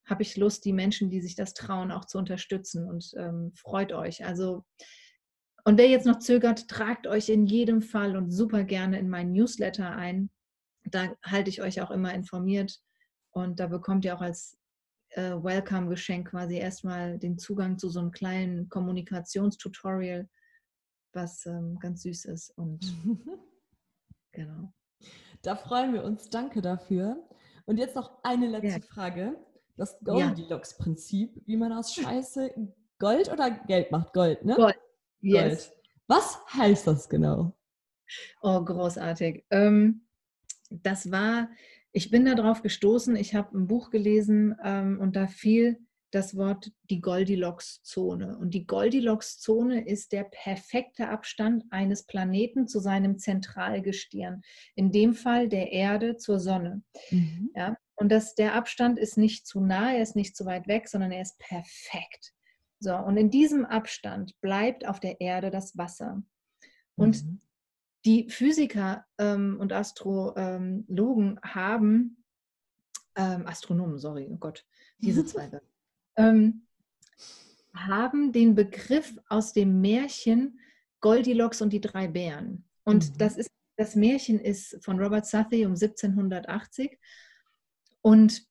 habe 0.07 0.23
ich 0.23 0.37
Lust, 0.37 0.65
die 0.65 0.73
Menschen, 0.73 1.11
die 1.11 1.21
sich 1.21 1.35
das 1.35 1.55
trauen, 1.55 1.91
auch 1.93 2.05
zu 2.05 2.19
unterstützen. 2.19 2.87
Und 2.87 3.13
ähm, 3.17 3.53
freut 3.55 3.93
euch. 3.93 4.25
Also 4.25 4.65
und 5.65 5.77
wer 5.77 5.89
jetzt 5.89 6.07
noch 6.07 6.19
zögert, 6.19 6.69
tragt 6.69 7.07
euch 7.07 7.29
in 7.29 7.45
jedem 7.45 7.83
Fall 7.83 8.17
und 8.17 8.31
super 8.31 8.65
gerne 8.65 8.99
in 8.99 9.11
meinen 9.11 9.33
Newsletter 9.33 9.95
ein. 9.95 10.31
Da 10.85 11.15
halte 11.23 11.51
ich 11.51 11.61
euch 11.61 11.83
auch 11.83 11.91
immer 11.91 12.15
informiert. 12.15 12.81
Und 13.33 13.61
da 13.61 13.67
bekommt 13.67 14.07
ihr 14.07 14.17
auch 14.17 14.23
als 14.23 14.57
äh, 15.11 15.33
Welcome-Geschenk 15.33 16.31
quasi 16.31 16.57
erstmal 16.57 17.19
den 17.19 17.39
Zugang 17.39 17.79
zu 17.79 17.89
so 17.89 18.01
einem 18.01 18.11
kleinen 18.11 18.69
Kommunikationstutorial, 18.69 20.29
was 21.13 21.47
ähm, 21.47 21.79
ganz 21.81 22.03
süß 22.03 22.27
ist. 22.27 22.51
Und 22.57 22.81
genau. 24.33 24.73
Da 25.43 25.57
freuen 25.57 25.93
wir 25.95 26.05
uns. 26.05 26.29
Danke 26.31 26.61
dafür. 26.61 27.29
Und 27.65 27.79
jetzt 27.79 27.97
noch 27.97 28.23
eine 28.23 28.49
letzte 28.49 28.81
ja. 28.81 28.87
Frage. 28.87 29.37
Das 29.77 29.99
Goldilocks-Prinzip, 30.01 31.41
wie 31.47 31.57
man 31.57 31.73
aus 31.73 31.95
Scheiße 31.95 32.53
Gold 32.99 33.31
oder 33.31 33.51
Geld 33.51 33.93
macht. 33.93 34.13
Gold, 34.13 34.45
ne? 34.45 34.57
Gold. 34.57 34.79
Yes. 35.21 35.73
Was 36.09 36.45
heißt 36.53 36.87
das 36.87 37.09
genau? 37.09 37.57
Oh, 38.43 38.65
großartig. 38.65 39.45
Ähm, 39.51 40.07
das 40.71 41.11
war, 41.11 41.49
ich 41.99 42.13
bin 42.13 42.25
darauf 42.27 42.63
gestoßen, 42.63 43.17
ich 43.17 43.35
habe 43.35 43.59
ein 43.59 43.67
Buch 43.67 43.91
gelesen 43.91 44.55
ähm, 44.63 45.01
und 45.01 45.17
da 45.17 45.27
fiel 45.27 45.81
das 46.13 46.37
Wort 46.37 46.71
die 46.89 47.01
Goldilocks-Zone. 47.01 48.39
Und 48.39 48.55
die 48.55 48.69
Goldilocks-Zone 48.69 49.85
ist 49.85 50.13
der 50.13 50.23
perfekte 50.23 51.09
Abstand 51.09 51.65
eines 51.71 52.07
Planeten 52.07 52.69
zu 52.69 52.79
seinem 52.79 53.19
Zentralgestirn. 53.19 54.43
In 54.77 54.93
dem 54.93 55.13
Fall 55.13 55.49
der 55.49 55.73
Erde 55.73 56.17
zur 56.17 56.39
Sonne. 56.39 56.83
Mhm. 57.11 57.51
Ja? 57.57 57.77
Und 57.97 58.13
das, 58.13 58.37
der 58.37 58.55
Abstand 58.55 58.97
ist 58.97 59.19
nicht 59.19 59.49
zu 59.49 59.59
nah, 59.59 59.93
er 59.93 60.03
ist 60.03 60.15
nicht 60.15 60.37
zu 60.37 60.47
weit 60.47 60.69
weg, 60.69 60.89
sondern 60.89 61.11
er 61.11 61.23
ist 61.23 61.37
perfekt. 61.41 62.33
So, 62.79 62.95
und 62.95 63.17
in 63.17 63.29
diesem 63.29 63.65
Abstand 63.65 64.41
bleibt 64.41 64.87
auf 64.87 65.01
der 65.01 65.21
Erde 65.21 65.51
das 65.51 65.77
Wasser. 65.77 66.23
Und 66.95 67.25
mhm. 67.25 67.41
Die 68.09 68.31
Physiker 68.31 69.05
ähm, 69.19 69.59
und 69.61 69.71
Astrologen 69.75 71.39
haben, 71.43 72.25
ähm, 73.17 73.47
Astronomen, 73.47 73.99
sorry, 73.99 74.27
oh 74.31 74.39
Gott, 74.39 74.65
diese 74.97 75.27
zwei 75.27 75.51
ähm, 76.17 76.63
haben 77.75 78.33
den 78.33 78.55
Begriff 78.55 79.15
aus 79.29 79.53
dem 79.53 79.83
Märchen 79.83 80.59
Goldilocks 81.01 81.61
und 81.61 81.71
die 81.71 81.83
drei 81.83 82.09
Bären. 82.09 82.65
Und 82.85 83.11
mhm. 83.11 83.19
das, 83.19 83.37
ist, 83.37 83.51
das 83.77 83.95
Märchen 83.95 84.41
ist 84.41 84.83
von 84.83 84.99
Robert 84.99 85.27
Southey 85.27 85.67
um 85.67 85.73
1780. 85.73 86.99
Und 88.01 88.43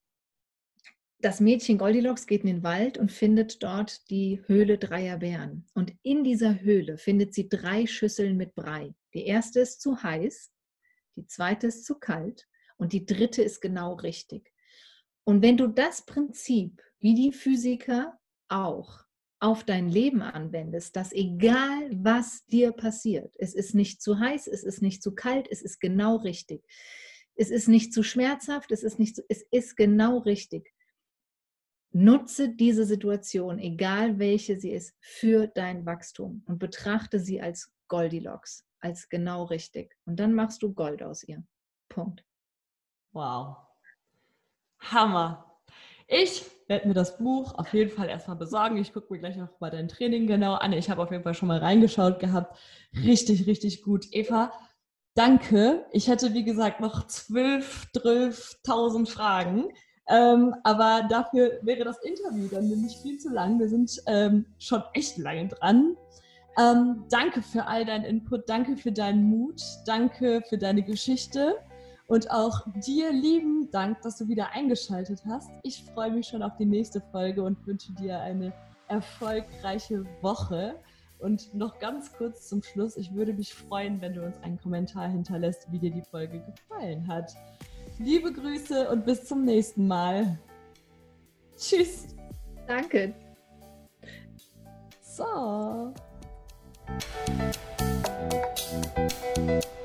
das 1.19 1.39
Mädchen 1.39 1.79
Goldilocks 1.79 2.27
geht 2.27 2.41
in 2.41 2.47
den 2.47 2.63
Wald 2.63 2.99
und 2.99 3.11
findet 3.11 3.63
dort 3.63 4.07
die 4.11 4.39
Höhle 4.45 4.77
dreier 4.77 5.17
Bären. 5.17 5.65
Und 5.73 5.93
in 6.03 6.23
dieser 6.23 6.61
Höhle 6.61 6.99
findet 6.99 7.34
sie 7.34 7.49
drei 7.49 7.88
Schüsseln 7.88 8.38
mit 8.38 8.53
Brei. 8.53 8.93
Die 9.18 9.26
erste 9.26 9.61
ist 9.61 9.81
zu 9.81 10.03
heiß, 10.03 10.52
die 11.15 11.26
zweite 11.26 11.65
ist 11.65 11.85
zu 11.85 11.95
kalt 11.95 12.48
und 12.77 12.94
die 12.94 13.03
dritte 13.03 13.41
ist 13.41 13.61
genau 13.61 13.95
richtig. 13.95 14.53
Und 15.23 15.41
wenn 15.41 15.57
du 15.57 15.65
das 15.65 16.06
Prinzip, 16.06 16.84
wie 16.99 17.15
die 17.15 17.34
Physiker 17.34 18.19
auch, 18.48 19.07
auf 19.39 19.64
dein 19.64 19.89
Leben 19.89 20.22
anwendest, 20.22 20.95
dass 20.95 21.11
egal 21.14 21.89
was 21.91 22.45
dir 22.45 22.73
passiert, 22.73 23.34
es 23.39 23.56
ist 23.56 23.73
nicht 23.73 24.03
zu 24.03 24.19
heiß, 24.19 24.45
es 24.45 24.64
ist 24.64 24.84
nicht 24.84 25.02
zu 25.02 25.15
kalt, 25.15 25.48
es 25.49 25.64
ist 25.64 25.80
genau 25.80 26.18
richtig. 26.18 26.64
Es 27.34 27.49
ist 27.49 27.68
nicht 27.68 27.95
zu 27.95 28.03
schmerzhaft, 28.03 28.72
es 28.72 28.84
ist 28.84 28.99
nicht 28.99 29.15
zu, 29.15 29.23
es 29.30 29.41
ist 29.49 29.76
genau 29.77 30.19
richtig 30.19 30.72
Nutze 31.91 32.49
diese 32.49 32.85
Situation, 32.85 33.57
egal 33.57 34.19
welche 34.19 34.57
sie 34.60 34.72
ist, 34.72 34.94
für 34.99 35.48
dein 35.48 35.88
Wachstum 35.88 36.44
und 36.45 36.60
betrachte 36.60 37.19
sie 37.19 37.41
als 37.41 37.73
Goldilocks, 37.88 38.66
als 38.79 39.09
genau 39.09 39.43
richtig. 39.45 39.95
Und 40.05 40.19
dann 40.19 40.33
machst 40.33 40.61
du 40.63 40.73
Gold 40.73 41.03
aus 41.03 41.23
ihr. 41.23 41.43
Punkt. 41.89 42.23
Wow. 43.11 43.57
Hammer. 44.79 45.59
Ich 46.07 46.45
werde 46.67 46.87
mir 46.87 46.93
das 46.93 47.17
Buch 47.17 47.55
auf 47.57 47.73
jeden 47.73 47.91
Fall 47.91 48.09
erstmal 48.09 48.37
besorgen. 48.37 48.77
Ich 48.77 48.93
gucke 48.93 49.11
mir 49.11 49.19
gleich 49.19 49.35
noch 49.35 49.59
mal 49.59 49.69
dein 49.69 49.87
Training 49.87 50.27
genau 50.27 50.53
an. 50.53 50.73
Ich 50.73 50.89
habe 50.89 51.01
auf 51.01 51.11
jeden 51.11 51.23
Fall 51.23 51.33
schon 51.33 51.47
mal 51.47 51.59
reingeschaut 51.59 52.19
gehabt. 52.19 52.57
Richtig, 52.95 53.45
richtig 53.47 53.83
gut. 53.83 54.07
Eva, 54.11 54.51
danke. 55.15 55.85
Ich 55.91 56.07
hätte, 56.07 56.33
wie 56.33 56.43
gesagt, 56.43 56.79
noch 56.79 57.07
12, 57.07 57.87
12.000 57.93 59.07
Fragen. 59.07 59.69
Ähm, 60.09 60.55
aber 60.63 61.05
dafür 61.09 61.59
wäre 61.63 61.83
das 61.83 62.01
Interview 62.03 62.47
dann 62.47 62.69
nämlich 62.69 62.97
viel 63.01 63.17
zu 63.17 63.29
lang. 63.29 63.59
Wir 63.59 63.67
sind 63.67 63.91
ähm, 64.07 64.45
schon 64.57 64.83
echt 64.93 65.17
lange 65.17 65.49
dran. 65.49 65.97
Ähm, 66.59 67.03
danke 67.09 67.41
für 67.41 67.67
all 67.67 67.85
deinen 67.85 68.03
Input, 68.03 68.49
danke 68.49 68.77
für 68.77 68.91
deinen 68.91 69.23
Mut, 69.23 69.61
danke 69.85 70.41
für 70.49 70.57
deine 70.57 70.81
Geschichte 70.81 71.55
und 72.07 72.31
auch 72.31 72.61
dir 72.85 73.11
lieben 73.11 73.69
Dank, 73.69 74.01
dass 74.01 74.17
du 74.17 74.27
wieder 74.27 74.51
eingeschaltet 74.51 75.21
hast. 75.27 75.49
Ich 75.63 75.84
freue 75.93 76.11
mich 76.11 76.27
schon 76.27 76.41
auf 76.41 76.55
die 76.57 76.65
nächste 76.65 77.01
Folge 77.11 77.43
und 77.43 77.65
wünsche 77.67 77.93
dir 77.93 78.19
eine 78.21 78.53
erfolgreiche 78.88 80.05
Woche. 80.21 80.75
Und 81.19 81.53
noch 81.53 81.79
ganz 81.79 82.13
kurz 82.13 82.47
zum 82.47 82.61
Schluss, 82.61 82.95
ich 82.95 83.13
würde 83.13 83.34
mich 83.34 83.53
freuen, 83.53 83.99
wenn 84.01 84.13
du 84.13 84.23
uns 84.23 84.38
einen 84.43 84.59
Kommentar 84.59 85.09
hinterlässt, 85.09 85.71
wie 85.71 85.79
dir 85.79 85.91
die 85.91 86.03
Folge 86.03 86.39
gefallen 86.41 87.07
hat. 87.07 87.34
Liebe 87.97 88.31
Grüße 88.31 88.89
und 88.89 89.05
bis 89.05 89.25
zum 89.25 89.43
nächsten 89.43 89.88
Mal. 89.88 90.38
Tschüss. 91.57 92.15
Danke. 92.67 93.13
So. 95.01 95.93
Thank 96.88 97.03
you. 99.65 99.76